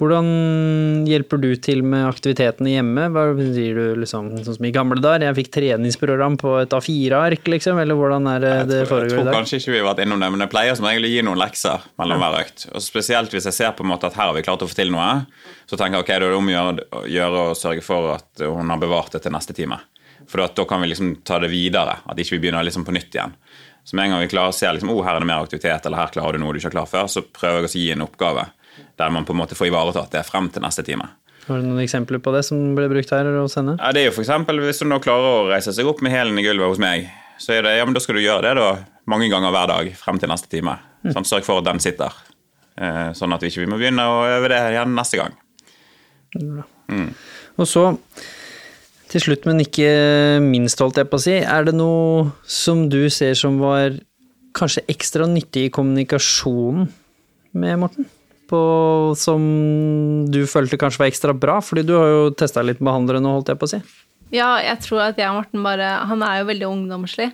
Hvordan 0.03 1.05
hjelper 1.07 1.39
du 1.39 1.53
til 1.63 1.85
med 1.87 2.09
aktivitetene 2.09 2.73
hjemme? 2.73 3.05
Hva 3.15 3.29
sier 3.39 3.77
du 3.79 4.01
liksom, 4.01 4.33
sånn 4.43 4.57
som 4.57 4.67
i 4.67 4.73
gamle 4.75 4.99
dager, 4.99 5.29
jeg 5.29 5.37
fikk 5.37 5.51
treningsprogram 5.55 6.35
på 6.41 6.57
et 6.65 6.75
A4-ark, 6.75 7.47
liksom, 7.53 7.79
eller 7.79 7.99
hvordan 7.99 8.27
er 8.33 8.43
det 8.43 8.55
det 8.73 8.81
foregår 8.91 9.13
i 9.13 9.21
dag? 9.21 9.21
jeg 9.21 9.29
tror 9.29 9.39
kanskje 9.39 9.61
ikke 9.61 9.75
vi 9.77 9.79
har 9.79 9.87
vært 9.93 10.03
innom 10.03 10.25
det, 10.25 10.33
men 10.35 10.43
jeg 10.43 10.53
pleier 10.57 10.79
som 10.81 10.89
regel 10.89 11.07
å 11.07 11.13
gi 11.13 11.23
noen 11.29 11.43
lekser 11.45 11.87
mellom 12.03 12.25
hver 12.25 12.39
økt. 12.41 12.67
Og 12.73 12.83
Spesielt 12.83 13.37
hvis 13.37 13.47
jeg 13.53 13.59
ser 13.61 13.79
på 13.79 13.87
en 13.87 13.93
måte 13.93 14.11
at 14.11 14.19
her 14.19 14.33
har 14.33 14.35
vi 14.35 14.43
klart 14.49 14.67
å 14.67 14.71
få 14.73 14.81
til 14.81 14.91
noe, 14.91 15.13
så 15.71 15.79
tenker 15.79 16.01
jeg 16.01 16.09
ok, 16.09 16.13
da 16.17 16.19
er 16.19 16.27
det 16.27 16.41
om 16.41 16.51
å 16.51 16.57
gjøre, 16.57 16.89
å 16.99 17.07
gjøre 17.21 17.47
å 17.53 17.57
sørge 17.63 17.87
for 17.87 18.15
at 18.17 18.43
hun 18.43 18.75
har 18.75 18.83
bevart 18.83 19.15
det 19.15 19.23
til 19.23 19.37
neste 19.37 19.55
time. 19.55 19.79
For 20.27 20.43
da 20.43 20.67
kan 20.67 20.83
vi 20.83 20.91
liksom 20.91 21.17
ta 21.27 21.39
det 21.43 21.51
videre, 21.53 22.01
at 22.03 22.19
ikke 22.19 22.37
vi 22.37 22.47
begynner 22.47 22.67
liksom 22.67 22.87
på 22.87 22.95
nytt 22.95 23.15
igjen. 23.15 23.39
Så 23.85 23.97
med 23.99 24.07
en 24.07 24.15
gang 24.15 24.23
vi 24.23 24.31
klarer 24.31 24.53
å 24.53 24.57
se 24.57 24.69
liksom, 24.71 24.93
oh, 24.95 25.03
her 25.05 25.19
er 25.19 25.25
det 25.25 25.29
mer 25.31 25.43
aktivitet, 25.43 25.87
eller 25.87 25.99
her 25.99 26.13
klarer 26.15 26.39
du 26.39 26.45
noe 26.45 26.55
du 26.55 26.61
ikke 26.61 26.71
har 26.71 26.77
klart 26.77 26.93
før, 26.93 27.09
så 27.11 27.25
prøver 27.27 27.65
jeg 27.65 27.71
å 27.71 27.81
gi 27.81 27.89
en 27.97 28.05
oppgave 28.07 28.47
der 29.01 29.11
man 29.13 29.27
på 29.27 29.35
en 29.35 29.41
måte 29.41 29.59
får 29.59 29.69
ivaretatt 29.69 30.15
det 30.15 30.23
frem 30.29 30.49
til 30.53 30.63
neste 30.65 30.85
time. 30.87 31.09
Har 31.49 31.59
du 31.59 31.67
noen 31.67 31.83
eksempler 31.83 32.23
på 32.23 32.33
det 32.35 32.45
som 32.47 32.61
ble 32.77 32.87
brukt 32.93 33.11
her 33.11 33.27
hos 33.35 33.57
henne? 33.59 33.75
Ja, 33.81 33.91
det 33.95 34.05
er 34.05 34.11
jo 34.11 34.15
for 34.15 34.23
eksempel, 34.23 34.63
Hvis 34.63 34.83
hun 34.85 34.93
nå 34.93 35.01
klarer 35.03 35.27
å 35.27 35.49
reise 35.51 35.75
seg 35.75 35.89
opp 35.91 36.03
med 36.05 36.15
hælen 36.15 36.39
i 36.39 36.45
gulvet 36.47 36.71
hos 36.71 36.83
meg, 36.83 37.09
så 37.43 37.57
er 37.57 37.67
det, 37.67 37.73
ja, 37.81 37.87
men 37.89 37.97
da 37.97 38.03
skal 38.03 38.19
du 38.19 38.23
gjøre 38.23 38.45
det 38.47 38.55
da 38.61 38.69
mange 39.11 39.27
ganger 39.33 39.51
hver 39.51 39.73
dag 39.73 39.91
frem 39.99 40.21
til 40.23 40.31
neste 40.31 40.51
time. 40.53 40.77
Sånn, 41.11 41.27
sørg 41.27 41.47
for 41.49 41.59
at 41.59 41.67
den 41.67 41.83
sitter. 41.83 42.15
Eh, 42.79 43.11
sånn 43.19 43.35
at 43.35 43.43
vi 43.43 43.51
ikke 43.51 43.67
må 43.67 43.81
begynne 43.81 44.05
å 44.07 44.23
øve 44.31 44.53
det 44.53 44.61
igjen 44.71 44.95
neste 44.95 45.19
gang. 45.19 45.35
Og 47.59 47.67
så, 47.69 47.89
til 49.13 49.23
slutt, 49.27 49.45
men 49.49 49.61
ikke 49.63 49.91
minst, 50.45 50.81
holdt 50.81 51.01
jeg 51.01 51.11
på 51.11 51.21
å 51.21 51.23
si, 51.23 51.37
er 51.41 51.69
det 51.69 51.75
noe 51.77 52.31
som 52.49 52.87
du 52.93 53.05
ser 53.13 53.37
som 53.39 53.61
var 53.61 53.99
kanskje 54.57 54.85
ekstra 54.93 55.29
nyttig 55.29 55.69
i 55.69 55.73
kommunikasjonen 55.73 56.89
med 57.53 57.81
Morten? 57.85 58.09
På, 58.53 58.63
som 59.17 59.43
du 60.33 60.43
følte 60.51 60.81
kanskje 60.81 61.05
var 61.05 61.13
ekstra 61.13 61.37
bra? 61.37 61.61
Fordi 61.65 61.85
du 61.89 61.95
har 61.97 62.11
jo 62.11 62.25
testa 62.37 62.65
litt 62.65 62.83
behandlere 62.85 63.23
nå, 63.23 63.37
holdt 63.39 63.53
jeg 63.53 63.61
på 63.61 63.69
å 63.69 63.73
si. 63.73 63.81
Ja, 64.33 64.57
jeg 64.65 64.81
tror 64.85 65.07
at 65.07 65.21
jeg 65.21 65.29
og 65.29 65.39
Morten 65.41 65.65
bare 65.65 65.89
Han 66.09 66.25
er 66.25 66.41
jo 66.41 66.49
veldig 66.49 66.69
ungdomslig. 66.69 67.31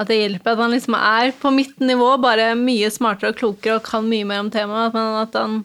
At 0.00 0.08
det 0.08 0.18
hjelper 0.18 0.54
at 0.54 0.62
han 0.64 0.72
liksom 0.72 0.96
er 0.96 1.34
på 1.36 1.52
mitt 1.52 1.80
nivå, 1.84 2.14
bare 2.20 2.52
mye 2.56 2.88
smartere 2.92 3.32
og 3.32 3.40
klokere 3.40 3.76
og 3.76 3.84
kan 3.84 4.08
mye 4.08 4.28
mer 4.28 4.40
om 4.44 4.48
temaet. 4.52 4.96
Men 4.96 5.18
at 5.20 5.36
han 5.36 5.60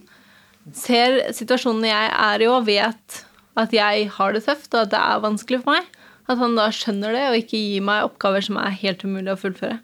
ser 0.76 1.22
situasjonen 1.36 1.88
jeg 1.88 2.11
er 2.11 2.43
i 2.43 2.51
og 2.51 2.68
vet 2.68 3.22
at 3.58 3.74
jeg 3.74 4.08
har 4.14 4.36
det 4.36 4.43
tøft, 4.45 4.70
og 4.74 4.86
at 4.86 4.93
det 4.93 5.01
er 5.01 5.24
vanskelig 5.24 5.64
for 5.64 5.78
meg. 5.78 5.89
At 6.28 6.39
han 6.41 6.58
da 6.60 6.68
skjønner 6.76 7.16
det, 7.16 7.26
og 7.32 7.38
ikke 7.39 7.60
gir 7.60 7.86
meg 7.88 8.05
oppgaver 8.08 8.43
som 8.43 8.60
er 8.62 8.76
helt 8.82 9.03
umulig 9.08 9.34
å 9.34 9.39
fullføre. 9.39 9.80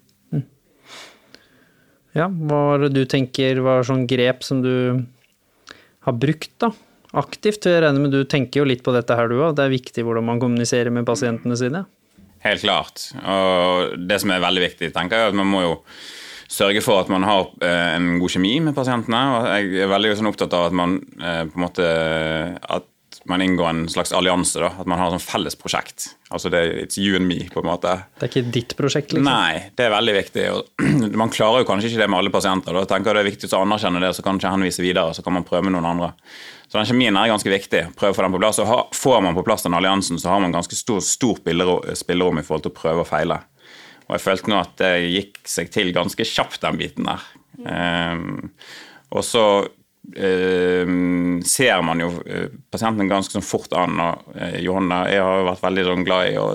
Ja, 2.14 2.28
hva 2.30 2.62
er 2.76 2.86
det 2.86 2.92
du 2.94 3.04
tenker 3.10 3.64
var 3.66 3.86
sånn 3.88 4.06
grep 4.10 4.44
som 4.46 4.60
du 4.62 4.74
har 6.06 6.18
brukt, 6.20 6.54
da? 6.62 6.70
Aktivt. 7.18 7.66
Jeg 7.70 7.82
regner 7.82 8.04
med 8.04 8.14
du 8.14 8.24
tenker 8.30 8.62
jo 8.62 8.68
litt 8.70 8.84
på 8.86 8.94
dette 8.94 9.18
her, 9.18 9.30
du 9.30 9.40
òg. 9.40 9.56
Det 9.58 9.66
er 9.66 9.74
viktig 9.74 10.06
hvordan 10.06 10.26
man 10.28 10.42
kommuniserer 10.42 10.94
med 10.94 11.08
pasientene 11.10 11.58
sine. 11.58 11.84
Helt 12.44 12.62
klart. 12.66 13.08
Og 13.24 13.96
det 14.10 14.20
som 14.22 14.34
er 14.34 14.44
veldig 14.44 14.66
viktig, 14.66 14.92
tenker 14.94 15.18
jeg, 15.18 15.30
er 15.30 15.34
at 15.34 15.38
man 15.38 15.50
må 15.50 15.64
jo 15.64 15.76
sørge 16.54 16.82
for 16.86 17.02
at 17.02 17.10
man 17.10 17.26
har 17.26 17.48
eh, 17.66 17.94
en 17.96 18.18
god 18.22 18.34
kjemi 18.36 18.56
med 18.66 18.76
pasientene. 18.78 19.22
og 19.34 19.48
Jeg 19.50 19.86
er 19.86 19.94
veldig 19.94 20.16
sånn 20.20 20.30
opptatt 20.30 20.54
av 20.58 20.68
at 20.70 20.78
man 20.78 20.98
eh, 21.18 21.44
på 21.50 21.58
en 21.58 21.66
måte 21.66 21.88
at 22.62 22.90
man 23.30 23.42
inngår 23.42 23.70
en 23.70 23.90
slags 23.90 24.12
allianse. 24.12 24.60
da, 24.60 24.72
At 24.80 24.88
man 24.90 25.00
har 25.00 25.08
et 25.08 25.16
sånn 25.16 25.24
felles 25.24 25.56
prosjekt. 25.56 26.10
Altså 26.34 26.50
det 26.52 26.62
it's 26.82 26.98
you 27.00 27.16
and 27.16 27.28
me, 27.30 27.40
på 27.54 27.62
en 27.62 27.70
måte. 27.70 27.94
Det 28.20 28.28
er 28.28 28.32
ikke 28.32 28.52
ditt 28.56 28.76
prosjekt, 28.80 29.14
liksom. 29.14 29.30
Nei, 29.30 29.70
det 29.78 29.86
er 29.86 29.94
veldig 29.94 30.16
viktig. 30.18 30.46
og 30.52 30.84
Man 31.22 31.32
klarer 31.32 31.64
jo 31.64 31.70
kanskje 31.70 31.92
ikke 31.92 32.02
det 32.04 32.10
med 32.12 32.20
alle 32.20 32.34
pasienter. 32.34 32.76
Da 32.76 32.90
tenker 32.90 33.16
det 33.16 33.24
er 33.24 33.30
viktig 33.30 33.52
å 33.54 33.62
anerkjenne 33.64 34.02
det, 34.04 34.12
så 34.18 34.26
kan 34.26 34.42
ikke 34.42 34.52
henvise 34.56 34.84
videre. 34.84 35.16
Så 35.16 35.24
kan 35.24 35.38
man 35.38 35.48
prøve 35.48 35.68
med 35.68 35.78
noen 35.78 35.88
andre. 35.94 36.12
Så 36.68 36.80
den 36.80 36.90
kjemien 36.90 37.20
er 37.20 37.30
ganske 37.32 37.54
viktig. 37.54 37.84
Prøve 38.00 38.16
å 38.16 38.18
få 38.18 38.26
den 38.26 38.36
på 38.36 38.42
plass. 38.42 38.60
Og 38.64 38.96
får 38.98 39.24
man 39.24 39.38
på 39.38 39.46
plass 39.48 39.64
den 39.68 39.78
alliansen, 39.78 40.20
så 40.20 40.34
har 40.34 40.44
man 40.44 40.56
ganske 40.56 40.76
stor, 40.76 41.04
stor 41.06 41.40
spillerom, 41.40 42.42
i 42.42 42.46
forhold 42.48 42.66
til 42.66 42.74
å 42.74 42.80
prøve 42.80 43.06
og 43.06 43.12
feile. 43.12 43.40
Og 44.10 44.18
jeg 44.18 44.24
følte 44.26 44.52
nå 44.52 44.58
at 44.60 44.76
det 44.82 44.92
gikk 45.06 45.40
seg 45.48 45.72
til 45.72 45.94
ganske 45.96 46.28
kjapt, 46.28 46.60
den 46.66 46.82
biten 46.82 47.08
der. 47.08 47.24
Um, 47.64 48.50
og 49.14 49.24
så 49.24 49.46
ser 50.12 51.82
man 51.86 52.02
jo 52.04 52.10
eh, 52.28 52.50
pasienten 52.72 53.10
ganske 53.10 53.34
sånn 53.38 53.46
fort 53.46 53.74
an. 53.78 54.00
Og 54.04 54.36
eh, 54.36 54.60
Johanna 54.66 55.06
jeg 55.12 55.24
har 55.24 55.40
jo 55.40 55.48
vært 55.48 55.64
veldig 55.64 55.86
sånn 55.88 56.06
glad 56.08 56.32
i 56.32 56.38
å 56.42 56.48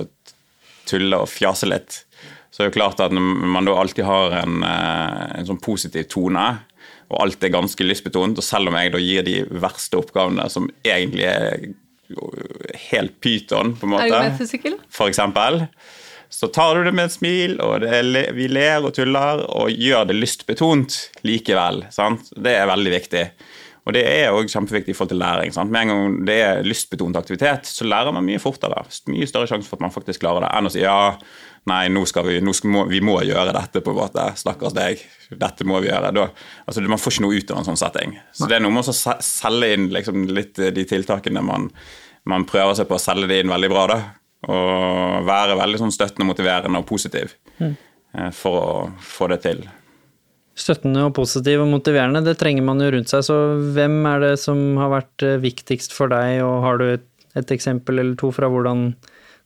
tulle 0.89 1.23
og 1.23 1.29
fjase 1.31 1.69
litt. 1.69 2.03
Så 2.49 2.61
det 2.61 2.67
er 2.67 2.71
jo 2.71 2.77
klart 2.79 3.01
at 3.03 3.13
når 3.13 3.21
man 3.55 3.67
da 3.67 3.77
alltid 3.77 4.05
har 4.07 4.37
en, 4.43 4.63
eh, 4.65 5.25
en 5.39 5.49
sånn 5.49 5.61
positiv 5.61 6.09
tone, 6.13 6.47
og 7.09 7.21
alt 7.23 7.43
er 7.43 7.53
ganske 7.53 7.85
lystbetont, 7.85 8.37
og 8.37 8.45
selv 8.45 8.69
om 8.69 8.77
jeg 8.77 8.93
da 8.93 9.01
gir 9.01 9.25
de 9.25 9.37
verste 9.49 9.97
oppgavene, 9.97 10.45
som 10.53 10.67
egentlig 10.85 11.25
er 11.25 11.71
helt 12.89 13.15
pyton, 13.21 13.73
på 13.77 13.87
en 13.87 13.95
måte, 13.95 14.19
for 14.93 15.09
eksempel, 15.09 15.63
så 16.29 16.47
tar 16.53 16.77
du 16.77 16.85
det 16.85 16.93
med 16.93 17.09
et 17.09 17.15
smil, 17.15 17.55
og 17.65 17.83
er, 17.83 18.05
vi 18.37 18.45
ler 18.51 18.85
og 18.85 18.93
tuller, 18.93 19.41
og 19.49 19.73
gjør 19.73 20.11
det 20.11 20.17
lystbetont 20.19 20.99
likevel. 21.25 21.87
Sant? 21.93 22.29
Det 22.37 22.53
er 22.53 22.69
veldig 22.69 22.93
viktig. 22.93 23.23
Og 23.89 23.95
det 23.95 24.03
er 24.05 24.35
òg 24.37 24.51
kjempeviktig 24.51 24.93
i 24.93 24.97
forhold 24.97 25.15
til 25.15 25.21
læring. 25.23 25.53
Sant? 25.55 25.71
Med 25.73 25.87
en 25.87 25.91
gang 25.91 26.17
det 26.27 26.35
er 26.45 26.59
lystbetont 26.67 27.17
aktivitet, 27.17 27.65
så 27.65 27.87
lærer 27.89 28.13
man 28.13 28.27
mye 28.27 28.41
fortere. 28.41 28.83
Mye 29.09 29.29
større 29.29 29.49
sjanse 29.49 29.65
for 29.65 29.79
at 29.79 29.87
man 29.87 29.95
faktisk 29.95 30.21
klarer 30.21 30.45
det, 30.45 30.51
enn 30.53 30.69
å 30.69 30.73
si 30.73 30.83
ja, 30.83 31.15
nei, 31.69 31.81
nå 31.89 32.03
skal 32.09 32.27
vi, 32.27 32.37
nå 32.45 32.53
skal, 32.53 32.73
må, 32.75 32.85
vi 32.91 33.01
må 33.01 33.17
gjøre 33.25 33.55
dette, 33.55 33.81
på 33.81 33.95
en 33.95 33.99
måte. 34.03 34.27
Stakkars 34.37 34.77
deg. 34.77 35.01
Dette 35.33 35.65
må 35.65 35.81
vi 35.81 35.89
gjøre. 35.89 36.13
Da, 36.13 36.27
altså, 36.69 36.85
man 36.85 37.01
får 37.01 37.17
ikke 37.17 37.25
noe 37.25 37.41
ut 37.41 37.55
av 37.55 37.63
en 37.63 37.69
sånn 37.71 37.81
setting. 37.81 38.13
Så 38.37 38.51
det 38.51 38.59
er 38.59 38.65
noe 38.67 38.77
med 38.77 38.93
å 38.93 38.93
selge 38.93 39.73
inn 39.73 39.89
liksom, 39.97 40.29
litt 40.29 40.61
de 40.61 40.85
tiltakene 40.93 41.41
man, 41.41 41.71
man 42.29 42.45
prøver 42.49 42.77
seg 42.77 42.91
på 42.91 42.99
å 42.99 43.01
selge 43.01 43.31
det 43.31 43.41
inn 43.41 43.55
veldig 43.55 43.73
bra. 43.73 43.89
da. 43.89 43.99
Og 44.47 45.27
være 45.27 45.57
veldig 45.59 45.81
sånn 45.81 45.91
støttende, 45.91 46.29
motiverende 46.29 46.79
og 46.79 46.87
positiv 46.87 47.33
mm. 47.59 47.73
for 48.35 48.55
å 48.55 48.71
få 49.03 49.27
det 49.33 49.41
til. 49.43 49.65
Støttende 50.59 51.05
og 51.07 51.13
positiv 51.15 51.63
og 51.63 51.71
motiverende, 51.71 52.23
det 52.23 52.37
trenger 52.39 52.65
man 52.67 52.79
jo 52.83 52.89
rundt 52.95 53.11
seg. 53.11 53.23
Så 53.27 53.37
hvem 53.75 53.99
er 54.07 54.23
det 54.23 54.33
som 54.41 54.59
har 54.79 54.91
vært 54.91 55.25
eh, 55.27 55.39
viktigst 55.43 55.95
for 55.95 56.11
deg, 56.11 56.41
og 56.43 56.63
har 56.65 56.79
du 56.79 56.85
et, 56.89 57.07
et 57.39 57.53
eksempel 57.55 57.99
eller 57.99 58.19
to 58.19 58.31
fra 58.35 58.49
hvordan 58.51 58.93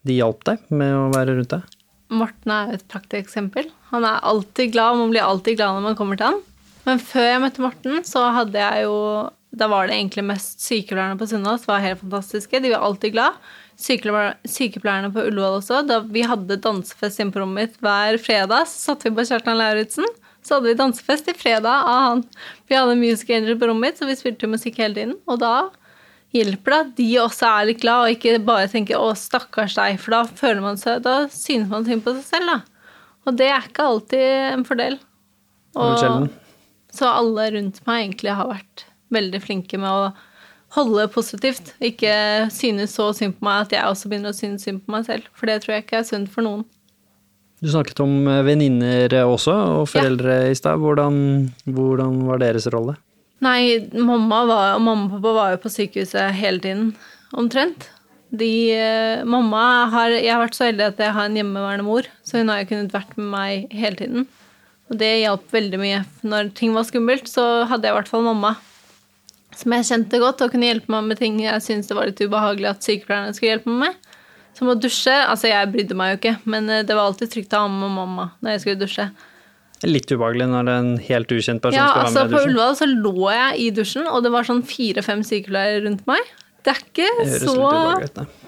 de 0.03 0.17
hjalp 0.17 0.41
deg 0.47 0.63
med 0.73 0.93
å 0.97 1.11
være 1.13 1.37
rundt 1.37 1.53
deg? 1.53 1.77
Morten 2.13 2.53
er 2.53 2.73
et 2.73 2.83
et 2.83 2.89
prakteksempel. 2.91 3.69
Han 3.93 4.05
er 4.05 4.25
alltid 4.25 4.73
glad, 4.73 4.93
og 4.93 5.05
man 5.05 5.13
blir 5.13 5.25
alltid 5.25 5.57
glad 5.57 5.77
når 5.77 5.87
man 5.87 5.97
kommer 5.97 6.19
til 6.19 6.31
han. 6.31 6.41
Men 6.83 6.99
før 6.99 7.29
jeg 7.29 7.41
møtte 7.43 7.63
Morten, 7.63 8.03
så 8.03 8.27
hadde 8.35 8.59
jeg 8.59 8.83
jo 8.83 8.97
Da 9.53 9.69
var 9.69 9.87
det 9.87 9.95
egentlig 9.95 10.25
mest 10.25 10.63
sykepleierne 10.65 11.15
på 11.19 11.27
Sunnaas 11.29 11.67
var 11.69 11.83
helt 11.83 12.01
fantastiske. 12.01 12.59
De 12.59 12.71
var 12.73 12.81
alltid 12.81 13.13
glad. 13.13 13.37
Sykepleier- 13.79 14.35
Sykepleierne 14.47 15.11
på 15.13 15.25
Ullevål 15.27 15.59
også. 15.59 15.81
Da 15.87 15.99
vi 16.05 16.23
hadde 16.27 16.59
dansefest 16.61 17.19
inne 17.19 17.33
på 17.33 17.41
rommet 17.41 17.71
mitt 17.73 17.79
hver 17.83 18.19
fredag, 18.21 18.67
så 18.69 18.93
satte 18.93 19.09
vi 19.09 19.15
på 19.17 19.25
Kjartan 19.27 19.59
Lauritzen. 19.59 20.07
Så 20.43 20.57
hadde 20.57 20.71
vi 20.71 20.79
dansefest 20.79 21.29
i 21.31 21.37
fredag 21.37 21.87
av 21.87 22.01
han. 22.07 22.25
Vi 22.67 22.75
hadde 22.75 22.99
Music 22.99 23.29
Angel 23.29 23.57
på 23.59 23.69
rommet 23.69 23.93
mitt, 23.93 24.01
så 24.01 24.09
vi 24.09 24.17
spilte 24.19 24.49
musikk 24.51 24.81
hele 24.83 24.97
tiden. 24.97 25.15
Og 25.27 25.39
da 25.39 25.69
hjelper 26.33 26.73
det 26.73 26.79
at 26.81 26.93
de 26.97 27.09
også 27.21 27.47
er 27.47 27.69
litt 27.69 27.81
glad, 27.83 28.03
og 28.03 28.15
ikke 28.15 28.45
bare 28.45 28.67
tenker 28.67 28.97
'å, 28.97 29.13
stakkars 29.15 29.75
deg', 29.77 29.99
for 29.99 30.11
da 30.11 30.23
føler 30.23 30.61
man 30.61 30.77
seg, 30.77 31.03
da 31.03 31.27
synes 31.27 31.69
man 31.69 31.85
synd 31.85 32.03
på 32.03 32.15
seg 32.17 32.23
selv, 32.25 32.45
da. 32.47 32.61
Og 33.25 33.37
det 33.37 33.47
er 33.47 33.61
ikke 33.61 33.85
alltid 33.87 34.53
en 34.53 34.65
fordel. 34.65 34.99
Og, 35.75 36.29
så 36.91 37.07
alle 37.09 37.51
rundt 37.55 37.79
meg 37.87 38.03
egentlig 38.03 38.35
har 38.35 38.49
vært 38.49 38.85
veldig 39.13 39.41
flinke 39.41 39.79
med 39.79 39.89
å 39.89 40.13
holde 40.75 41.07
positivt. 41.13 41.73
Ikke 41.83 42.13
synes 42.53 42.95
så 42.97 43.11
synd 43.15 43.37
på 43.37 43.47
meg 43.47 43.67
at 43.67 43.75
jeg 43.75 43.87
også 43.87 44.09
begynner 44.11 44.33
å 44.33 44.37
synes 44.37 44.65
synd 44.65 44.83
på 44.83 44.95
meg 44.95 45.07
selv. 45.09 45.27
For 45.37 45.49
det 45.49 45.61
tror 45.63 45.77
jeg 45.77 45.85
ikke 45.85 46.01
er 46.01 46.07
sunt 46.07 46.31
for 46.33 46.45
noen. 46.45 46.65
Du 47.63 47.69
snakket 47.71 48.01
om 48.03 48.27
eh, 48.27 48.43
venninner 48.43 49.13
også, 49.23 49.55
og 49.79 49.87
foreldre 49.87 50.49
i 50.51 50.57
stad. 50.57 50.81
Hvordan, 50.83 51.15
hvordan 51.63 52.23
var 52.27 52.41
deres 52.43 52.67
rolle? 52.73 52.97
Nei, 53.43 53.79
mamma, 53.95 54.43
var, 54.47 54.79
mamma 54.83 55.07
og 55.07 55.17
pappa 55.17 55.35
var 55.35 55.53
jo 55.53 55.61
på 55.63 55.71
sykehuset 55.71 56.35
hele 56.37 56.63
tiden, 56.63 56.91
omtrent. 57.35 57.89
De, 58.33 58.49
eh, 58.73 59.23
mamma 59.29 59.85
har 59.93 60.15
Jeg 60.15 60.31
har 60.31 60.41
vært 60.41 60.57
så 60.57 60.65
heldig 60.65 60.87
at 60.89 61.01
jeg 61.05 61.13
har 61.15 61.29
en 61.29 61.35
hjemmeværende 61.37 61.85
mor, 61.85 62.07
så 62.25 62.41
hun 62.41 62.49
har 62.51 62.63
jo 62.63 62.71
kunnet 62.71 62.95
vært 62.95 63.15
med 63.19 63.29
meg 63.31 63.71
hele 63.71 63.99
tiden. 63.99 64.27
Og 64.91 64.99
det 64.99 65.11
hjalp 65.21 65.47
veldig 65.53 65.79
mye. 65.79 66.03
Når 66.27 66.53
ting 66.57 66.73
var 66.75 66.87
skummelt, 66.87 67.29
så 67.31 67.63
hadde 67.69 67.87
jeg 67.87 67.95
i 67.95 67.99
hvert 67.99 68.11
fall 68.11 68.25
mamma. 68.25 68.55
Som 69.57 69.75
jeg 69.77 69.87
kjente 69.89 70.19
godt, 70.21 70.41
og 70.41 70.53
kunne 70.53 70.69
hjelpe 70.69 70.91
meg 70.93 71.11
med 71.11 71.19
ting 71.21 71.37
jeg 71.43 71.65
syntes 71.65 71.91
det 71.91 71.97
var 71.97 72.09
litt 72.09 72.21
ubehagelig 72.23 72.71
at 72.71 72.87
sykepleierne 72.87 73.35
skulle 73.35 73.53
hjelpe 73.55 73.69
meg 73.73 73.91
med. 73.91 74.09
Som 74.57 74.69
å 74.69 74.77
dusje. 74.77 75.13
Altså, 75.13 75.49
jeg 75.49 75.71
brydde 75.73 75.97
meg 75.97 76.11
jo 76.13 76.19
ikke, 76.21 76.33
men 76.49 76.69
eh, 76.69 76.83
det 76.85 76.97
var 76.97 77.09
alltid 77.09 77.31
trygt 77.33 77.55
å 77.57 77.63
ha 77.65 77.69
med 77.71 77.93
mamma 77.95 78.31
når 78.41 78.55
jeg 78.55 78.63
skulle 78.65 78.83
dusje. 78.85 79.07
Litt 79.83 80.11
ubehagelig 80.13 80.47
når 80.47 80.69
en 80.71 80.91
helt 81.09 81.33
ukjent 81.35 81.63
person 81.63 81.75
Ja, 81.75 81.89
skal 81.89 82.05
altså 82.05 82.21
være 82.21 82.29
med 82.29 82.33
i 82.33 82.37
dusjen. 82.37 82.45
På 82.45 82.51
Ullevål 82.51 82.77
så 82.79 82.87
lå 82.91 83.33
jeg 83.33 83.57
i 83.59 83.67
dusjen, 83.79 84.07
og 84.07 84.23
det 84.23 84.31
var 84.35 84.47
sånn 84.47 84.63
fire-fem 84.67 85.23
sykepleiere 85.27 85.81
rundt 85.87 86.05
meg. 86.07 86.29
Det 86.63 86.71
er 86.71 86.79
ikke 86.79 87.07
Det 87.19 87.39
så 87.43 87.55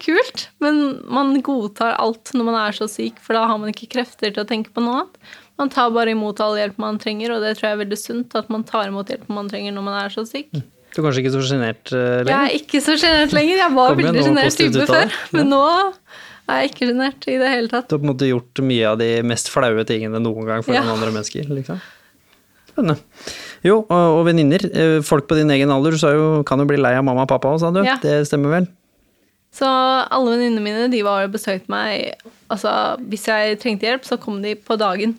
kult, 0.00 0.46
men 0.64 0.78
man 1.12 1.34
godtar 1.44 1.98
alt 2.00 2.30
når 2.32 2.46
man 2.48 2.56
er 2.62 2.76
så 2.78 2.86
syk, 2.88 3.18
for 3.20 3.36
da 3.36 3.42
har 3.50 3.58
man 3.60 3.74
ikke 3.74 3.90
krefter 3.92 4.32
til 4.32 4.40
å 4.40 4.48
tenke 4.48 4.72
på 4.72 4.80
noe 4.80 5.02
annet. 5.02 5.18
Man 5.60 5.68
tar 5.72 5.92
bare 5.92 6.14
imot 6.14 6.40
all 6.44 6.56
hjelp 6.56 6.78
man 6.80 6.96
trenger, 7.00 7.34
og 7.34 7.44
det 7.44 7.58
tror 7.58 7.68
jeg 7.68 7.76
er 7.76 7.82
veldig 7.82 7.98
sunt, 8.00 8.38
at 8.38 8.48
man 8.52 8.64
tar 8.64 8.88
imot 8.88 9.12
hjelp 9.12 9.28
man 9.32 9.50
trenger 9.52 9.76
når 9.76 9.84
man 9.84 9.98
er 10.00 10.16
så 10.16 10.24
syk. 10.28 10.48
Du 10.96 11.02
er 11.02 11.04
kanskje 11.10 11.22
ikke 11.26 11.32
så 11.34 11.42
sjenert 11.44 11.90
lenger? 11.92 12.30
Jeg 12.32 12.38
er 12.40 12.54
ikke 12.56 12.80
så 12.80 12.94
sjenert 12.96 13.34
lenger. 13.36 13.58
Jeg 13.60 13.74
var 13.76 13.98
veldig 13.98 14.22
sjenert 14.24 14.56
type 14.56 14.86
før, 14.88 15.12
men 15.36 15.50
nå 15.52 15.58
er 16.46 16.62
jeg 16.62 16.70
ikke 16.72 16.88
sjenert 16.88 17.26
i 17.28 17.34
det 17.42 17.50
hele 17.52 17.68
tatt. 17.68 17.88
Du 17.90 17.96
har 17.96 18.00
på 18.00 18.06
en 18.08 18.12
måte 18.14 18.30
gjort 18.30 18.62
mye 18.64 18.86
av 18.94 18.96
de 19.02 19.10
mest 19.28 19.50
flaue 19.52 19.84
tingene 19.88 20.22
noen 20.24 20.48
gang 20.48 20.64
for 20.64 20.72
Ja. 20.72 20.86
andre 20.88 21.12
mennesker, 21.12 21.44
liksom. 21.52 21.82
Spennende. 22.70 22.96
Jo, 23.64 23.82
og, 23.82 23.92
og 24.20 24.24
venninner. 24.28 24.64
eh, 24.72 25.00
Folk 25.04 25.28
på 25.28 25.36
din 25.36 25.50
egen 25.52 25.70
alder 25.72 25.96
jo, 26.00 26.42
kan 26.48 26.60
jo 26.60 26.66
bli 26.68 26.76
lei 26.80 26.94
av 26.96 27.04
mamma 27.04 27.24
og 27.26 27.28
pappa 27.28 27.52
òg, 27.52 27.60
sa 27.60 27.70
du. 27.74 27.82
Ja. 27.84 27.96
Det 28.00 28.22
stemmer 28.28 28.52
vel? 28.56 28.66
Så 29.56 29.64
alle 29.68 30.34
venninnene 30.34 30.60
mine 30.64 30.88
de 30.92 31.00
var 31.06 31.24
og 31.24 31.32
besøkte 31.32 31.70
meg 31.72 32.12
altså, 32.52 32.98
Hvis 33.08 33.24
jeg 33.30 33.58
trengte 33.62 33.86
hjelp, 33.88 34.04
så 34.04 34.18
kom 34.20 34.42
de 34.44 34.54
på 34.54 34.76
dagen. 34.76 35.14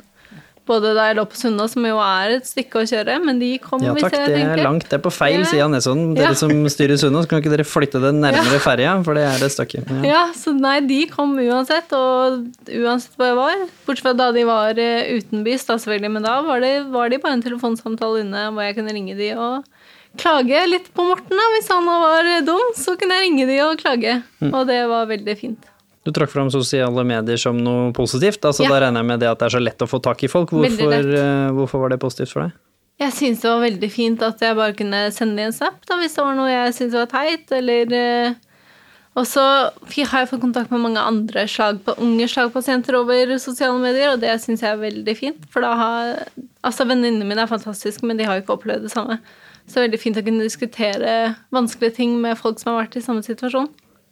Både 0.68 0.92
da 0.98 1.06
jeg 1.08 1.16
lå 1.16 1.24
på 1.32 1.38
Sunna, 1.40 1.66
som 1.72 1.86
jo 1.88 1.96
er 2.04 2.34
et 2.36 2.44
stykke 2.50 2.82
å 2.82 2.88
kjøre, 2.90 3.14
men 3.24 3.40
de 3.40 3.54
kom 3.64 3.80
Ja 3.86 3.94
hvis 3.96 4.04
takk, 4.04 4.18
jeg 4.20 4.34
det 4.36 4.42
er 4.44 4.64
langt. 4.66 4.84
Det 4.90 4.98
er 5.00 5.04
på 5.06 5.12
feil 5.16 5.40
Ja. 5.40 5.46
side 5.48 5.64
av 5.64 5.72
Nesodden. 5.72 6.14
Dere 6.18 6.34
Ja. 6.34 6.34
som 6.34 6.52
styrer 6.68 6.98
Sunnaas, 7.00 7.26
kan 7.30 7.40
ikke 7.42 7.54
dere 7.56 7.64
flytte 7.64 8.02
det 8.04 8.12
nærmere 8.20 8.60
ferja, 8.60 8.98
for 9.06 9.14
det 9.16 9.24
er 9.24 9.40
det 9.40 9.50
stykket. 9.56 9.88
Ja. 10.04 10.12
Ja, 10.12 10.24
så 10.36 10.52
nei, 10.60 10.82
de 10.82 11.06
kom 11.08 11.38
uansett, 11.40 11.92
og 11.94 12.52
uansett 12.68 13.16
hvor 13.16 13.28
jeg 13.32 13.38
var. 13.40 13.56
Bortsett 13.88 14.04
fra 14.04 14.14
da 14.14 14.32
de 14.36 14.44
var 14.44 14.78
eh, 14.78 15.18
utenbys, 15.22 15.66
da 15.66 15.76
selvfølgelig, 15.80 16.12
men 16.12 16.24
da 16.24 16.42
var, 16.42 16.60
det, 16.60 16.92
var 16.92 17.10
de 17.10 17.18
bare 17.18 17.34
en 17.40 17.44
telefonsamtale 17.48 18.22
inne 18.26 18.52
hvor 18.52 18.62
jeg 18.68 18.76
kunne 18.76 18.92
ringe 18.94 19.16
de 19.16 19.32
og 19.38 19.64
klage 20.18 20.68
litt 20.68 20.92
på 20.94 21.06
Morten. 21.08 21.30
da, 21.38 21.48
Hvis 21.56 21.70
han 21.72 21.86
var 21.86 22.26
eh, 22.26 22.42
dum, 22.42 22.74
så 22.76 22.98
kunne 23.00 23.16
jeg 23.16 23.30
ringe 23.32 23.48
de 23.48 23.60
og 23.64 23.78
klage. 23.78 24.24
Mm. 24.42 24.54
Og 24.54 24.68
det 24.68 24.82
var 24.90 25.06
veldig 25.06 25.38
fint. 25.40 25.64
Du 26.08 26.14
trakk 26.16 26.32
fram 26.32 26.48
sosiale 26.48 27.04
medier 27.04 27.40
som 27.42 27.58
noe 27.60 27.92
positivt. 27.92 28.40
altså 28.48 28.64
Ja. 28.64 28.70
Da 28.72 28.80
regner 28.86 29.04
jeg 29.04 29.08
med 29.10 29.20
det 29.20 29.28
at 29.28 29.40
det 29.42 29.50
er 29.50 29.58
så 29.58 29.64
lett 29.64 29.84
å 29.84 29.90
få 29.92 30.00
tak 30.02 30.24
i 30.24 30.30
folk. 30.32 30.54
Hvorfor, 30.56 30.94
eh, 30.96 31.52
hvorfor 31.52 31.82
var 31.84 31.90
det 31.92 32.00
positivt 32.00 32.32
for 32.32 32.46
deg? 32.46 32.54
Jeg 32.98 33.12
syns 33.12 33.42
det 33.42 33.50
var 33.52 33.62
veldig 33.62 33.92
fint 33.92 34.22
at 34.24 34.40
jeg 34.40 34.56
bare 34.56 34.74
kunne 34.74 35.12
sende 35.12 35.36
de 35.36 35.44
en 35.44 35.52
snap 35.54 35.86
da, 35.86 35.98
hvis 36.00 36.16
det 36.16 36.24
var 36.24 36.38
noe 36.38 36.50
jeg 36.50 36.74
syntes 36.74 36.96
var 36.98 37.10
teit, 37.12 37.52
eller 37.52 37.94
eh, 37.94 38.34
Og 39.18 39.26
så 39.26 39.42
har 39.42 40.20
jeg 40.22 40.30
fått 40.30 40.42
kontakt 40.42 40.70
med 40.72 40.80
mange 40.80 41.02
andre 41.02 41.48
slag 41.50 41.80
på, 41.84 41.96
unge 41.98 42.28
slagpasienter 42.30 42.94
over 42.96 43.38
sosiale 43.38 43.80
medier, 43.82 44.14
og 44.14 44.22
det 44.22 44.30
syns 44.40 44.62
jeg 44.62 44.72
er 44.72 44.78
veldig 44.78 45.16
fint. 45.18 45.42
For 45.50 45.60
da 45.62 45.74
har 45.76 46.28
Altså, 46.64 46.86
venninnene 46.86 47.26
mine 47.26 47.42
er 47.42 47.48
fantastiske, 47.48 48.06
men 48.06 48.18
de 48.18 48.26
har 48.26 48.38
jo 48.38 48.44
ikke 48.46 48.58
opplevd 48.60 48.84
det 48.84 48.92
samme. 48.92 49.20
Så 49.66 49.74
det 49.74 49.78
er 49.82 49.88
veldig 49.90 50.00
fint 50.00 50.18
å 50.18 50.24
kunne 50.24 50.44
diskutere 50.44 51.36
vanskelige 51.52 51.96
ting 51.96 52.22
med 52.22 52.38
folk 52.38 52.60
som 52.60 52.74
har 52.74 52.86
vært 52.86 52.98
i 52.98 53.02
samme 53.02 53.24
situasjon. 53.24 53.68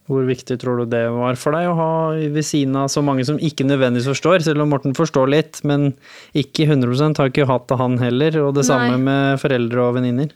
Hvor 0.05 0.27
viktig 0.27 0.59
tror 0.61 0.83
du 0.83 0.85
det 0.91 1.01
var 1.09 1.37
for 1.41 1.55
deg 1.57 1.65
å 1.71 1.77
ha 1.79 1.93
ved 2.13 2.45
siden 2.45 2.75
av 2.77 2.91
så 2.93 3.01
mange 3.01 3.25
som 3.25 3.39
ikke 3.41 3.65
nødvendigvis 3.65 4.11
forstår, 4.11 4.43
selv 4.45 4.61
om 4.61 4.69
Morten 4.69 4.93
forstår 4.97 5.31
litt, 5.33 5.63
men 5.65 5.95
ikke 6.37 6.67
100 6.67 7.17
har 7.17 7.31
ikke 7.31 7.47
hatt 7.49 7.65
det 7.71 7.79
han 7.79 7.97
heller, 7.97 8.37
og 8.43 8.53
det 8.53 8.67
Nei. 8.67 8.69
samme 8.69 8.99
med 9.01 9.41
foreldre 9.41 9.87
og 9.87 9.97
venninner. 9.97 10.35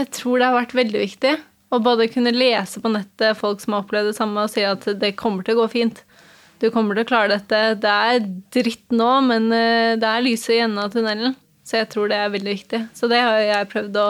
Jeg 0.00 0.08
tror 0.16 0.40
det 0.40 0.48
har 0.48 0.56
vært 0.56 0.76
veldig 0.78 1.02
viktig 1.04 1.34
å 1.70 1.82
både 1.84 2.08
kunne 2.10 2.32
lese 2.32 2.80
på 2.82 2.90
nettet 2.90 3.38
folk 3.38 3.60
som 3.60 3.76
har 3.76 3.84
opplevd 3.84 4.10
det 4.10 4.16
samme, 4.16 4.46
og 4.46 4.52
si 4.52 4.64
at 4.64 4.88
det 5.02 5.12
kommer 5.20 5.44
til 5.44 5.58
å 5.58 5.62
gå 5.62 5.68
fint. 5.76 6.00
Du 6.60 6.68
kommer 6.72 6.96
til 6.96 7.04
å 7.04 7.08
klare 7.08 7.36
dette. 7.36 7.60
Det 7.80 7.92
er 7.92 8.24
dritt 8.56 8.92
nå, 8.92 9.10
men 9.28 9.48
eh, 9.54 9.96
det 10.00 10.08
er 10.08 10.24
lyset 10.24 10.56
i 10.56 10.62
enden 10.64 10.82
av 10.82 10.92
tunnelen. 10.92 11.36
Så 11.64 11.78
jeg 11.78 11.88
tror 11.92 12.10
det 12.10 12.18
er 12.18 12.32
veldig 12.32 12.56
viktig. 12.56 12.80
Så 12.96 13.08
det 13.08 13.20
har 13.22 13.38
jeg 13.40 13.68
prøvd 13.70 14.00
å 14.00 14.08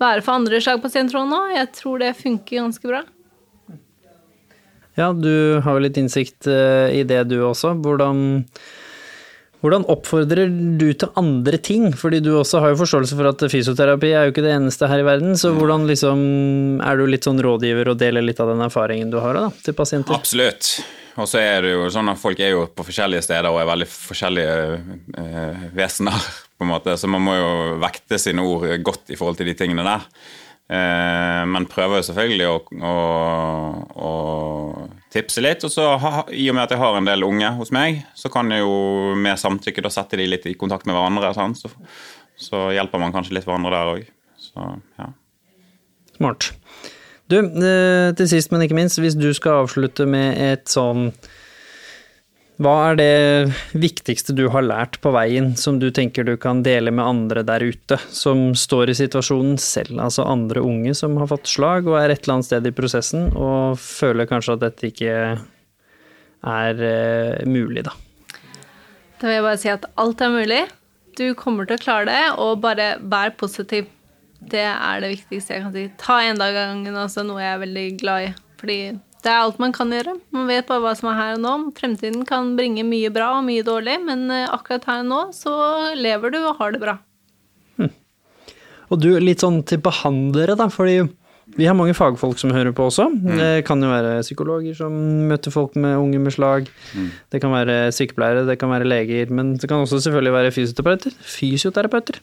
være 0.00 0.24
for 0.24 0.38
andre 0.38 0.62
slagpasienter 0.62 1.20
òg 1.20 1.28
nå. 1.30 1.42
Jeg 1.54 1.70
tror 1.76 2.00
det 2.02 2.14
funker 2.18 2.62
ganske 2.62 2.90
bra. 2.90 3.04
Ja, 4.98 5.10
du 5.12 5.60
har 5.64 5.76
jo 5.76 5.82
litt 5.82 5.98
innsikt 5.98 6.46
eh, 6.50 6.94
i 7.00 7.02
det 7.06 7.24
du 7.30 7.40
også. 7.42 7.72
Hvordan, 7.82 8.44
hvordan 9.64 9.86
oppfordrer 9.90 10.50
du 10.78 10.86
til 10.94 11.10
andre 11.18 11.58
ting? 11.58 11.88
Fordi 11.98 12.22
du 12.22 12.32
også 12.38 12.62
har 12.62 12.72
jo 12.72 12.80
forståelse 12.84 13.18
for 13.18 13.30
at 13.32 13.46
fysioterapi 13.50 14.12
er 14.12 14.28
jo 14.28 14.34
ikke 14.34 14.44
det 14.46 14.54
eneste 14.54 14.90
her 14.90 15.02
i 15.02 15.06
verden, 15.06 15.34
så 15.40 15.50
hvordan 15.56 15.88
liksom 15.90 16.20
er 16.84 17.00
du 17.00 17.08
litt 17.10 17.26
sånn 17.26 17.42
rådgiver 17.42 17.90
og 17.90 17.98
deler 18.02 18.26
litt 18.26 18.42
av 18.42 18.52
den 18.54 18.62
erfaringen 18.66 19.10
du 19.10 19.18
har 19.24 19.34
da, 19.38 19.48
til 19.66 19.74
pasienter? 19.78 20.14
Absolutt. 20.14 20.76
Og 21.18 21.28
så 21.30 21.38
er 21.42 21.60
det 21.62 21.74
jo 21.74 21.90
sånn 21.94 22.10
at 22.10 22.18
folk 22.18 22.40
er 22.42 22.54
jo 22.54 22.64
på 22.74 22.86
forskjellige 22.86 23.22
steder 23.26 23.50
og 23.50 23.60
er 23.60 23.68
veldig 23.70 23.86
forskjellige 23.90 24.54
eh, 25.22 25.68
vesener, 25.74 26.30
på 26.58 26.66
en 26.66 26.70
måte, 26.70 26.94
så 26.98 27.10
man 27.10 27.22
må 27.22 27.34
jo 27.34 27.52
vekte 27.82 28.18
sine 28.22 28.46
ord 28.46 28.70
godt 28.86 29.10
i 29.10 29.18
forhold 29.18 29.42
til 29.42 29.50
de 29.50 29.58
tingene 29.58 29.86
der. 29.86 30.06
Eh, 30.74 31.42
men 31.50 31.66
prøver 31.70 32.00
jo 32.00 32.06
selvfølgelig 32.08 32.46
å, 32.48 32.56
å, 32.90 32.94
å 34.08 34.12
tipse 35.14 35.44
litt. 35.44 35.64
Og 35.66 35.72
så 35.72 35.86
i 36.34 36.48
og 36.50 36.56
med 36.56 36.64
at 36.64 36.74
jeg 36.74 36.82
har 36.82 36.98
en 36.98 37.08
del 37.08 37.26
unge 37.26 37.52
hos 37.58 37.72
meg, 37.74 38.02
så 38.18 38.30
kan 38.32 38.50
jeg 38.52 38.64
jo 38.64 39.14
med 39.18 39.40
samtykke 39.40 39.84
da 39.84 39.92
sette 39.92 40.18
de 40.20 40.28
litt 40.30 40.48
i 40.50 40.56
kontakt 40.58 40.88
med 40.88 40.96
hverandre. 40.96 41.32
Så, 41.58 41.70
så 42.40 42.66
hjelper 42.74 43.02
man 43.02 43.14
kanskje 43.14 43.38
litt 43.38 43.48
hverandre 43.48 43.74
der 43.74 43.94
òg. 43.94 44.10
Ja. 44.98 45.10
Smart. 46.16 46.50
Du, 47.30 47.38
eh, 47.40 48.10
til 48.16 48.28
sist, 48.28 48.52
men 48.52 48.64
ikke 48.64 48.76
minst, 48.78 49.00
hvis 49.00 49.16
du 49.18 49.30
skal 49.36 49.64
avslutte 49.64 50.06
med 50.08 50.36
et 50.40 50.68
sånn 50.70 51.08
Hva 52.62 52.74
er 52.92 52.98
det 53.00 53.54
viktigste 53.74 54.30
du 54.38 54.44
har 54.54 54.62
lært 54.62 55.00
på 55.02 55.10
veien 55.14 55.56
som 55.58 55.80
du 55.82 55.88
tenker 55.90 56.22
du 56.22 56.36
kan 56.38 56.60
dele 56.62 56.92
med 56.94 57.02
andre 57.02 57.42
der 57.42 57.64
ute, 57.66 57.98
som 58.14 58.52
står 58.54 58.92
i 58.92 58.98
situasjonen 59.00 59.56
selv, 59.58 59.98
altså 59.98 60.22
andre 60.22 60.62
unge 60.62 60.94
som 60.94 61.16
har 61.18 61.32
fått 61.32 61.50
slag 61.50 61.88
og 61.90 61.98
er 61.98 62.14
et 62.14 62.22
eller 62.22 62.36
annet 62.36 62.46
sted 62.46 62.68
i 62.70 62.74
prosessen 62.76 63.26
og 63.34 63.74
føler 63.82 64.30
kanskje 64.30 64.54
at 64.54 64.62
dette 64.68 64.92
ikke 64.92 65.16
er 66.44 66.84
eh, 66.86 67.42
mulig, 67.48 67.82
da? 67.88 67.96
Da 69.18 69.26
vil 69.26 69.38
jeg 69.38 69.46
bare 69.48 69.60
si 69.64 69.72
at 69.72 69.88
alt 69.98 70.22
er 70.22 70.30
mulig. 70.34 70.60
Du 71.18 71.26
kommer 71.38 71.66
til 71.66 71.78
å 71.78 71.82
klare 71.82 72.06
det, 72.06 72.22
og 72.42 72.60
bare 72.62 72.94
vær 73.00 73.34
positiv. 73.38 73.88
Det 74.38 74.66
er 74.68 75.02
det 75.02 75.10
viktigste 75.14 75.56
jeg 75.56 75.64
kan 75.64 75.74
si. 75.74 75.84
Ta 75.98 76.20
en 76.22 76.38
dag 76.38 76.54
av 76.54 76.70
gangen 76.74 77.02
også, 77.02 77.24
noe 77.26 77.42
jeg 77.42 77.54
er 77.54 77.62
veldig 77.64 77.84
glad 78.02 78.26
i. 78.28 78.32
Fordi 78.60 78.78
det 79.24 79.32
er 79.32 79.40
alt 79.40 79.60
man 79.62 79.72
kan 79.72 79.92
gjøre. 79.92 80.18
Man 80.36 80.46
vet 80.50 80.68
bare 80.68 80.82
hva 80.84 80.92
som 80.98 81.08
er 81.10 81.18
her 81.18 81.34
og 81.38 81.42
nå. 81.44 81.54
Fremtiden 81.78 82.26
kan 82.28 82.52
bringe 82.58 82.84
mye 82.86 83.10
bra 83.12 83.32
og 83.38 83.46
mye 83.46 83.64
dårlig, 83.64 83.96
men 84.04 84.28
eh, 84.32 84.46
akkurat 84.52 84.84
her 84.90 85.02
og 85.04 85.10
nå 85.10 85.20
så 85.36 85.54
lever 85.96 86.34
du 86.34 86.42
og 86.42 86.60
har 86.60 86.76
det 86.76 86.82
bra. 86.84 86.98
Og 88.92 89.00
du, 89.00 89.14
litt 89.18 89.40
sånn 89.40 89.62
til 89.66 89.80
behandlere, 89.82 90.54
da, 90.60 90.68
fordi 90.70 90.98
vi 91.56 91.66
har 91.68 91.76
mange 91.76 91.94
fagfolk 91.96 92.38
som 92.40 92.52
hører 92.54 92.72
på 92.76 92.86
også. 92.88 93.06
Det 93.24 93.64
kan 93.68 93.82
jo 93.82 93.90
være 93.90 94.20
psykologer 94.24 94.76
som 94.76 94.94
møter 95.28 95.52
folk 95.52 95.74
med 95.76 95.96
unge 96.00 96.20
med 96.22 96.34
slag. 96.36 96.68
Det 97.32 97.40
kan 97.42 97.52
være 97.52 97.92
sykepleiere, 97.96 98.46
det 98.48 98.58
kan 98.60 98.72
være 98.72 98.88
leger, 98.88 99.32
men 99.32 99.54
det 99.56 99.68
kan 99.68 99.84
også 99.84 100.00
selvfølgelig 100.04 100.36
være 100.36 100.52
fysioterapeuter. 100.56 101.16
fysioterapeuter. 101.34 102.20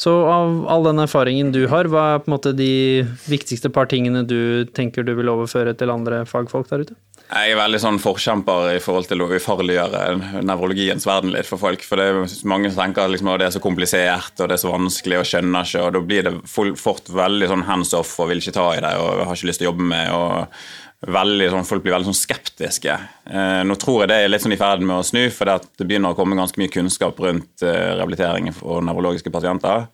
Så 0.00 0.12
av 0.28 0.66
all 0.68 0.84
den 0.84 1.00
erfaringen 1.00 1.52
du 1.54 1.64
har, 1.72 1.88
hva 1.88 2.04
er 2.14 2.22
på 2.22 2.30
en 2.30 2.36
måte 2.36 2.52
de 2.56 3.06
viktigste 3.30 3.72
par 3.72 3.88
tingene 3.88 4.26
du 4.28 4.66
tenker 4.76 5.06
du 5.06 5.14
vil 5.16 5.32
overføre 5.32 5.72
til 5.78 5.92
andre 5.92 6.24
fagfolk 6.28 6.68
der 6.72 6.84
ute? 6.86 6.96
Jeg 7.26 7.56
er 7.56 7.58
veldig 7.58 7.78
sånn 7.82 7.96
forkjemper 7.98 8.68
i 8.76 8.82
forhold 8.82 9.08
til 9.10 9.24
å 9.24 9.26
ufarliggjøre 9.34 10.42
nevrologiens 10.46 11.08
verden 11.08 11.32
litt 11.34 11.48
for 11.48 11.58
folk. 11.58 11.82
For 11.82 11.98
det 11.98 12.04
er 12.12 12.36
mange 12.46 12.70
som 12.70 12.84
tenker 12.84 13.10
liksom, 13.10 13.32
at 13.32 13.42
det 13.42 13.48
er 13.48 13.56
så 13.56 13.62
komplisert 13.64 14.38
og 14.38 14.46
det 14.46 14.54
er 14.54 14.62
så 14.62 14.70
vanskelig 14.70 15.18
og 15.18 15.26
skjønner 15.32 15.66
ikke. 15.66 15.82
Og 15.82 15.96
da 15.96 16.02
blir 16.06 16.28
det 16.28 16.34
fort 16.46 17.10
veldig 17.10 17.48
sånn 17.50 17.66
hands 17.66 17.96
off 17.98 18.14
og 18.22 18.30
vil 18.30 18.44
ikke 18.44 18.54
ta 18.54 18.68
i 18.76 18.84
det 18.84 18.92
og 19.02 19.24
har 19.26 19.34
ikke 19.34 19.50
lyst 19.50 19.64
til 19.64 19.66
å 19.66 19.72
jobbe 19.72 19.88
med. 19.90 20.12
og 20.14 20.85
veldig, 21.04 21.50
sånn, 21.52 21.66
Folk 21.68 21.84
blir 21.84 21.94
veldig 21.96 22.08
sånn 22.08 22.18
skeptiske. 22.18 22.94
Eh, 23.28 23.62
nå 23.68 23.76
tror 23.80 24.02
jeg 24.02 24.10
det 24.12 24.20
er 24.22 24.32
litt 24.32 24.44
sånn 24.44 24.54
i 24.56 24.60
ferd 24.60 24.84
med 24.84 25.00
å 25.00 25.04
snu, 25.06 25.26
for 25.34 25.50
det, 25.50 25.58
det 25.76 25.88
begynner 25.88 26.14
å 26.14 26.18
komme 26.18 26.38
ganske 26.38 26.60
mye 26.60 26.72
kunnskap 26.72 27.20
rundt 27.22 27.64
eh, 27.66 27.92
rehabilitering 27.98 28.48
for 28.56 28.84
nevrologiske 28.86 29.32
pasienter. 29.34 29.86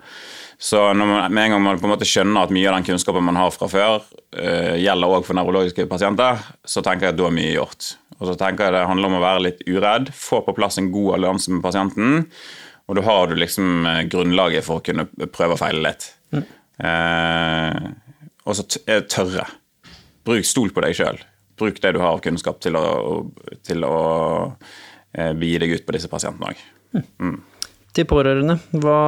Så 0.63 0.79
man, 0.95 1.33
med 1.35 1.45
en 1.45 1.57
gang 1.57 1.63
man 1.65 1.81
på 1.81 1.89
en 1.89 1.95
måte 1.97 2.07
skjønner 2.07 2.47
at 2.47 2.53
mye 2.55 2.69
av 2.71 2.77
den 2.79 2.87
kunnskapen 2.87 3.25
man 3.27 3.41
har 3.41 3.51
fra 3.51 3.67
før, 3.71 4.05
eh, 4.39 4.79
gjelder 4.79 5.17
også 5.17 5.33
for 5.33 5.41
nevrologiske 5.41 5.89
pasienter, 5.91 6.45
så 6.63 6.85
tenker 6.87 7.09
jeg 7.09 7.17
at 7.17 7.19
da 7.19 7.27
er 7.27 7.35
mye 7.35 7.57
gjort. 7.57 7.95
Og 8.21 8.29
så 8.31 8.37
tenker 8.39 8.69
jeg 8.69 8.77
det 8.77 8.87
handler 8.87 9.11
om 9.11 9.19
å 9.19 9.25
være 9.25 9.47
litt 9.49 9.65
uredd, 9.67 10.13
få 10.15 10.45
på 10.47 10.55
plass 10.55 10.79
en 10.79 10.93
god 10.95 11.17
allianse 11.17 11.51
med 11.51 11.65
pasienten, 11.65 12.29
og 12.87 12.99
da 12.99 13.05
har 13.09 13.31
du 13.31 13.35
liksom 13.41 13.87
eh, 13.91 14.05
grunnlaget 14.13 14.67
for 14.67 14.79
å 14.79 14.85
kunne 14.87 15.09
prøve 15.35 15.57
og 15.57 15.63
feile 15.65 15.83
litt. 15.89 16.13
Eh, 16.83 17.91
og 18.47 18.57
så 18.59 18.65
eh, 18.87 19.03
tørre. 19.11 19.49
Bruk 20.27 20.47
stol 20.47 20.73
på 20.75 20.85
deg 20.85 20.97
sjøl. 20.99 21.21
bruk 21.59 21.79
det 21.83 21.93
du 21.95 22.01
har 22.01 22.17
av 22.17 22.23
kunnskap 22.25 22.61
til 22.65 22.77
å, 22.79 22.87
til 23.67 23.85
å 23.87 23.97
eh, 25.15 25.33
gi 25.37 25.59
deg 25.63 25.77
ut 25.77 25.87
på 25.87 25.95
disse 25.95 26.11
pasientene 26.11 26.53
òg. 26.53 27.39
Til 27.93 28.07
pårørende, 28.09 28.57
hva, 28.81 28.99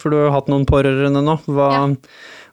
for 0.00 0.10
du 0.10 0.16
har 0.16 0.28
jo 0.28 0.34
hatt 0.34 0.48
noen 0.48 0.64
pårørende 0.68 1.20
nå. 1.24 1.34
Hva, 1.44 1.68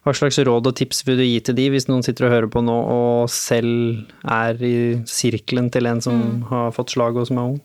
hva 0.04 0.14
slags 0.14 0.38
råd 0.44 0.68
og 0.68 0.76
tips 0.78 1.00
vil 1.06 1.16
du 1.18 1.24
gi 1.24 1.38
til 1.42 1.56
de 1.56 1.70
hvis 1.72 1.88
noen 1.88 2.04
sitter 2.06 2.28
og 2.28 2.34
hører 2.34 2.50
på 2.52 2.62
nå 2.62 2.76
og 2.92 3.32
selv 3.32 4.04
er 4.22 4.60
i 4.62 4.76
sirkelen 5.08 5.72
til 5.74 5.88
en 5.90 6.02
som 6.04 6.20
har 6.52 6.76
fått 6.76 6.92
slag 6.94 7.16
og 7.18 7.26
som 7.30 7.40
er 7.40 7.54
ung? 7.54 7.56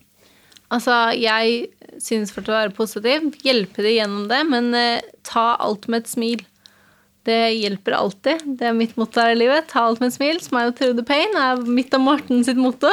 Altså, 0.71 0.95
jeg 1.19 1.67
synes 1.99 2.31
for 2.31 2.47
å 2.47 2.55
være 2.55 2.73
positiv, 2.73 3.27
hjelpe 3.43 3.83
de 3.83 3.97
gjennom 3.97 4.29
det, 4.31 4.39
men 4.47 4.71
eh, 4.77 5.03
ta 5.27 5.51
alt 5.59 5.89
med 5.91 6.05
et 6.05 6.13
smil. 6.13 6.45
Det 7.27 7.39
hjelper 7.53 7.93
alltid. 7.97 8.45
Det 8.57 8.69
er 8.69 8.77
mitt 8.77 8.95
motto 8.97 9.21
her 9.21 9.35
i 9.35 9.37
livet. 9.37 9.67
Ta 9.69 9.85
alt 9.85 10.01
med 10.01 10.09
et 10.09 10.17
smil. 10.17 10.39
Smile 10.41 10.73
through 10.77 10.95
the 10.97 11.05
pain 11.05 11.37
er 11.37 11.61
mitt 11.67 11.93
og 11.93 12.01
Morten 12.05 12.41
sitt 12.47 12.57
motto. 12.57 12.89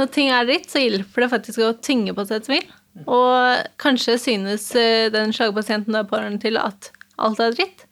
Når 0.00 0.10
ting 0.12 0.30
er 0.32 0.48
dritt, 0.48 0.68
så 0.72 0.82
hjelper 0.82 1.24
det 1.24 1.32
faktisk 1.32 1.64
å 1.64 1.74
tynge 1.84 2.14
på 2.16 2.24
seg 2.28 2.40
et 2.40 2.50
smil. 2.50 2.66
Og 3.08 3.62
kanskje 3.80 4.18
synes 4.20 4.66
eh, 4.76 5.08
den 5.12 5.32
slagpasienten 5.32 5.94
du 5.94 6.00
er 6.00 6.08
pårørende 6.08 6.42
til 6.44 6.58
at 6.60 6.90
alt 7.22 7.40
er 7.40 7.54
dritt, 7.56 7.86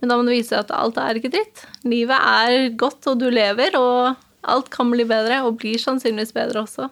men 0.00 0.10
da 0.10 0.18
må 0.18 0.26
du 0.26 0.32
vise 0.34 0.58
at 0.58 0.72
alt 0.74 0.98
er 1.00 1.18
ikke 1.18 1.32
dritt. 1.32 1.64
Livet 1.88 2.18
er 2.18 2.72
godt, 2.76 3.06
og 3.08 3.20
du 3.22 3.28
lever, 3.32 3.76
og 3.78 4.18
alt 4.52 4.70
kan 4.74 4.90
bli 4.92 5.06
bedre, 5.08 5.42
og 5.46 5.60
blir 5.62 5.80
sannsynligvis 5.80 6.34
bedre 6.36 6.64
også. 6.64 6.88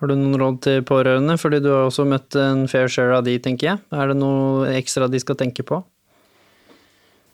Har 0.00 0.08
du 0.08 0.16
noen 0.16 0.36
råd 0.40 0.60
til 0.64 0.84
pårørende? 0.86 1.36
Fordi 1.40 1.60
du 1.64 1.70
har 1.72 1.88
også 1.88 2.06
møtt 2.08 2.36
en 2.40 2.66
fair 2.70 2.88
share 2.92 3.18
av 3.18 3.24
de, 3.26 3.38
tenker 3.42 3.72
jeg. 3.72 3.82
Er 3.92 4.12
det 4.12 4.20
noe 4.20 4.68
ekstra 4.76 5.08
de 5.10 5.20
skal 5.22 5.38
tenke 5.40 5.64
på? 5.66 5.80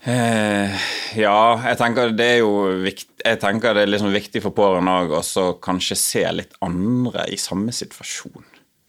Eh, 0.07 0.74
ja, 1.19 1.39
jeg 1.66 1.78
tenker 1.81 2.12
det 2.15 2.27
er 2.37 2.45
jo 2.45 2.51
viktig, 2.78 3.16
jeg 3.27 3.39
tenker 3.43 3.74
det 3.74 3.87
er 3.87 3.91
liksom 3.91 4.12
viktig 4.15 4.43
for 4.45 4.55
pårørende 4.55 4.93
òg 5.03 5.15
å 5.19 5.47
kanskje 5.59 5.97
se 5.99 6.23
litt 6.31 6.55
andre 6.62 7.24
i 7.35 7.39
samme 7.41 7.74
situasjon. 7.74 8.45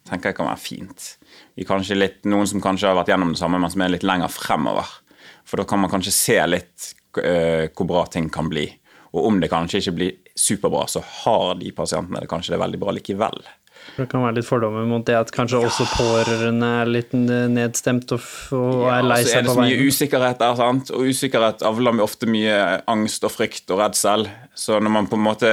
tenker 0.07 0.29
jeg 0.29 0.37
kan 0.37 0.47
være 0.47 0.61
fint. 0.61 1.07
Litt, 1.57 2.21
Noen 2.29 2.47
som 2.47 2.61
kanskje 2.61 2.87
har 2.87 2.95
vært 2.95 3.09
gjennom 3.09 3.33
det 3.33 3.41
samme, 3.41 3.57
men 3.59 3.73
som 3.73 3.81
er 3.81 3.95
litt 3.95 4.05
lenger 4.05 4.29
fremover. 4.31 4.85
For 5.43 5.57
da 5.59 5.65
kan 5.67 5.81
man 5.81 5.91
kanskje 5.91 6.13
se 6.13 6.37
litt 6.47 6.93
uh, 7.17 7.67
hvor 7.75 7.89
bra 7.89 8.05
ting 8.05 8.29
kan 8.31 8.47
bli. 8.47 8.69
Og 9.11 9.25
om 9.27 9.41
det 9.41 9.49
kanskje 9.51 9.81
ikke 9.81 9.95
blir 9.97 10.13
superbra, 10.37 10.85
så 10.87 11.01
har 11.01 11.57
de 11.59 11.73
pasientene 11.75 12.21
det 12.23 12.29
kanskje 12.31 12.53
det 12.53 12.59
er 12.59 12.63
veldig 12.63 12.79
bra 12.85 12.93
likevel. 12.95 13.41
Det 13.95 14.05
kan 14.11 14.21
være 14.21 14.35
litt 14.37 14.45
fordommer 14.45 14.83
mot 14.85 15.05
det 15.07 15.15
at 15.17 15.31
kanskje 15.33 15.61
også 15.63 15.85
pårørende 15.95 16.67
er 16.81 16.89
litt 16.91 17.13
nedstemt 17.15 18.11
og, 18.13 18.25
og 18.53 18.83
er 18.93 19.07
lei 19.07 19.21
så 19.23 19.39
er 19.39 19.47
det 19.47 19.53
så 19.55 19.61
mye 19.61 19.71
veien. 19.73 19.87
usikkerhet 19.87 20.41
der, 20.43 20.57
sant? 20.59 20.91
og 20.93 21.07
usikkerhet 21.07 21.63
avler 21.65 22.03
ofte 22.03 22.29
mye 22.29 22.57
angst 22.91 23.23
og 23.25 23.33
frykt 23.33 23.71
og 23.73 23.81
redsel. 23.81 24.27
Så 24.57 24.77
når 24.81 24.93
man 24.93 25.07
på 25.09 25.17
en 25.17 25.25
måte 25.25 25.51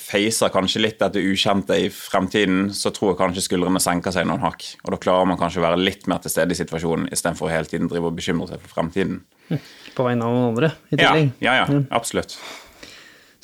facer 0.00 0.24
feiser 0.24 0.52
kanskje 0.54 0.82
litt 0.82 0.98
dette 1.02 1.20
ukjente 1.20 1.76
i 1.86 1.88
fremtiden, 1.92 2.68
så 2.74 2.92
tror 2.94 3.12
jeg 3.12 3.20
kanskje 3.20 3.44
skuldrene 3.48 3.82
senker 3.82 4.14
seg 4.14 4.26
noen 4.28 4.42
hakk. 4.44 4.64
Og 4.84 4.94
da 4.94 5.00
klarer 5.02 5.28
man 5.28 5.38
kanskje 5.40 5.60
å 5.62 5.66
være 5.66 5.80
litt 5.82 6.06
mer 6.10 6.22
til 6.24 6.32
stede 6.32 6.54
i 6.54 6.58
situasjonen 6.58 7.08
istedenfor 7.14 7.52
hele 7.52 7.68
tiden 7.70 7.90
drive 7.90 8.10
og 8.10 8.16
bekymre 8.18 8.48
seg 8.50 8.62
for 8.64 8.76
fremtiden. 8.78 9.20
På 9.94 10.06
vegne 10.08 10.24
av 10.26 10.32
noen 10.34 10.48
andre, 10.52 10.72
i 10.90 10.96
Ja, 10.98 11.12
tillegg. 11.12 11.32
ja, 11.44 11.56
ja 11.60 11.82
absolutt. 11.94 12.38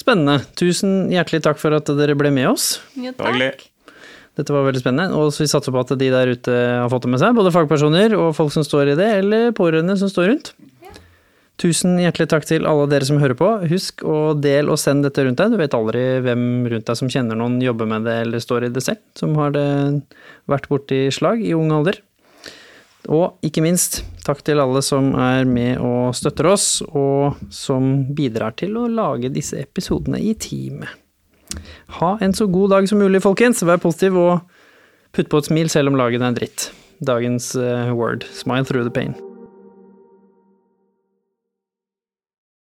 Spennende. 0.01 0.41
Tusen 0.57 1.11
hjertelig 1.13 1.43
takk 1.45 1.61
for 1.61 1.77
at 1.77 1.91
dere 1.99 2.17
ble 2.19 2.33
med 2.33 2.49
oss. 2.55 2.79
Ja, 2.97 3.13
takk. 3.17 3.67
Dette 4.39 4.55
var 4.55 4.65
veldig 4.65 4.81
spennende, 4.81 5.19
og 5.19 5.35
vi 5.37 5.49
satser 5.51 5.75
på 5.75 5.83
at 5.83 5.93
de 6.01 6.09
der 6.09 6.31
ute 6.33 6.55
har 6.55 6.89
fått 6.89 7.05
det 7.05 7.13
med 7.13 7.21
seg, 7.21 7.35
både 7.37 7.53
fagpersoner 7.53 8.15
og 8.17 8.31
folk 8.39 8.55
som 8.55 8.65
står 8.65 8.95
i 8.95 8.99
det, 8.99 9.09
eller 9.21 9.51
pårørende 9.57 9.99
som 10.01 10.09
står 10.09 10.31
rundt. 10.31 10.53
Tusen 11.61 11.99
hjertelig 12.01 12.31
takk 12.33 12.47
til 12.49 12.65
alle 12.65 12.87
dere 12.89 13.05
som 13.05 13.19
hører 13.21 13.37
på. 13.37 13.49
Husk 13.69 14.01
å 14.09 14.33
del 14.33 14.71
og 14.73 14.79
send 14.81 15.05
dette 15.05 15.27
rundt 15.27 15.43
deg. 15.43 15.53
Du 15.53 15.61
vet 15.61 15.75
aldri 15.77 16.05
hvem 16.25 16.45
rundt 16.73 16.87
deg 16.89 16.97
som 16.97 17.11
kjenner 17.13 17.37
noen, 17.37 17.59
jobber 17.61 17.91
med 17.91 18.07
det 18.09 18.15
eller 18.23 18.41
står 18.41 18.71
i 18.71 18.73
det 18.73 18.85
selv, 18.87 19.03
som 19.19 19.35
har 19.37 19.53
det 19.53 19.67
vært 20.49 20.71
borti 20.73 21.03
slag 21.13 21.45
i 21.45 21.53
ung 21.59 21.75
alder. 21.77 22.01
Og 23.09 23.41
ikke 23.47 23.63
minst, 23.65 24.03
takk 24.27 24.43
til 24.45 24.61
alle 24.61 24.83
som 24.85 25.15
er 25.17 25.49
med 25.49 25.81
og 25.81 26.13
støtter 26.17 26.51
oss, 26.53 26.67
og 26.93 27.39
som 27.55 28.13
bidrar 28.17 28.57
til 28.61 28.77
å 28.77 28.89
lage 28.91 29.33
disse 29.33 29.57
episodene 29.63 30.21
i 30.21 30.35
teamet. 30.35 30.91
Ha 32.01 32.17
en 32.23 32.37
så 32.37 32.47
god 32.47 32.77
dag 32.77 32.91
som 32.91 33.01
mulig, 33.03 33.23
folkens. 33.25 33.65
Vær 33.67 33.81
positiv 33.83 34.21
og 34.21 34.45
putt 35.17 35.33
på 35.33 35.41
et 35.41 35.51
smil 35.51 35.73
selv 35.73 35.91
om 35.91 35.99
lagen 35.99 36.23
er 36.23 36.37
dritt. 36.37 36.71
Dagens 37.01 37.55
eh, 37.57 37.91
word. 37.97 38.29
Smile 38.37 38.69
through 38.69 38.87
the 38.87 38.95
pain. 38.95 39.17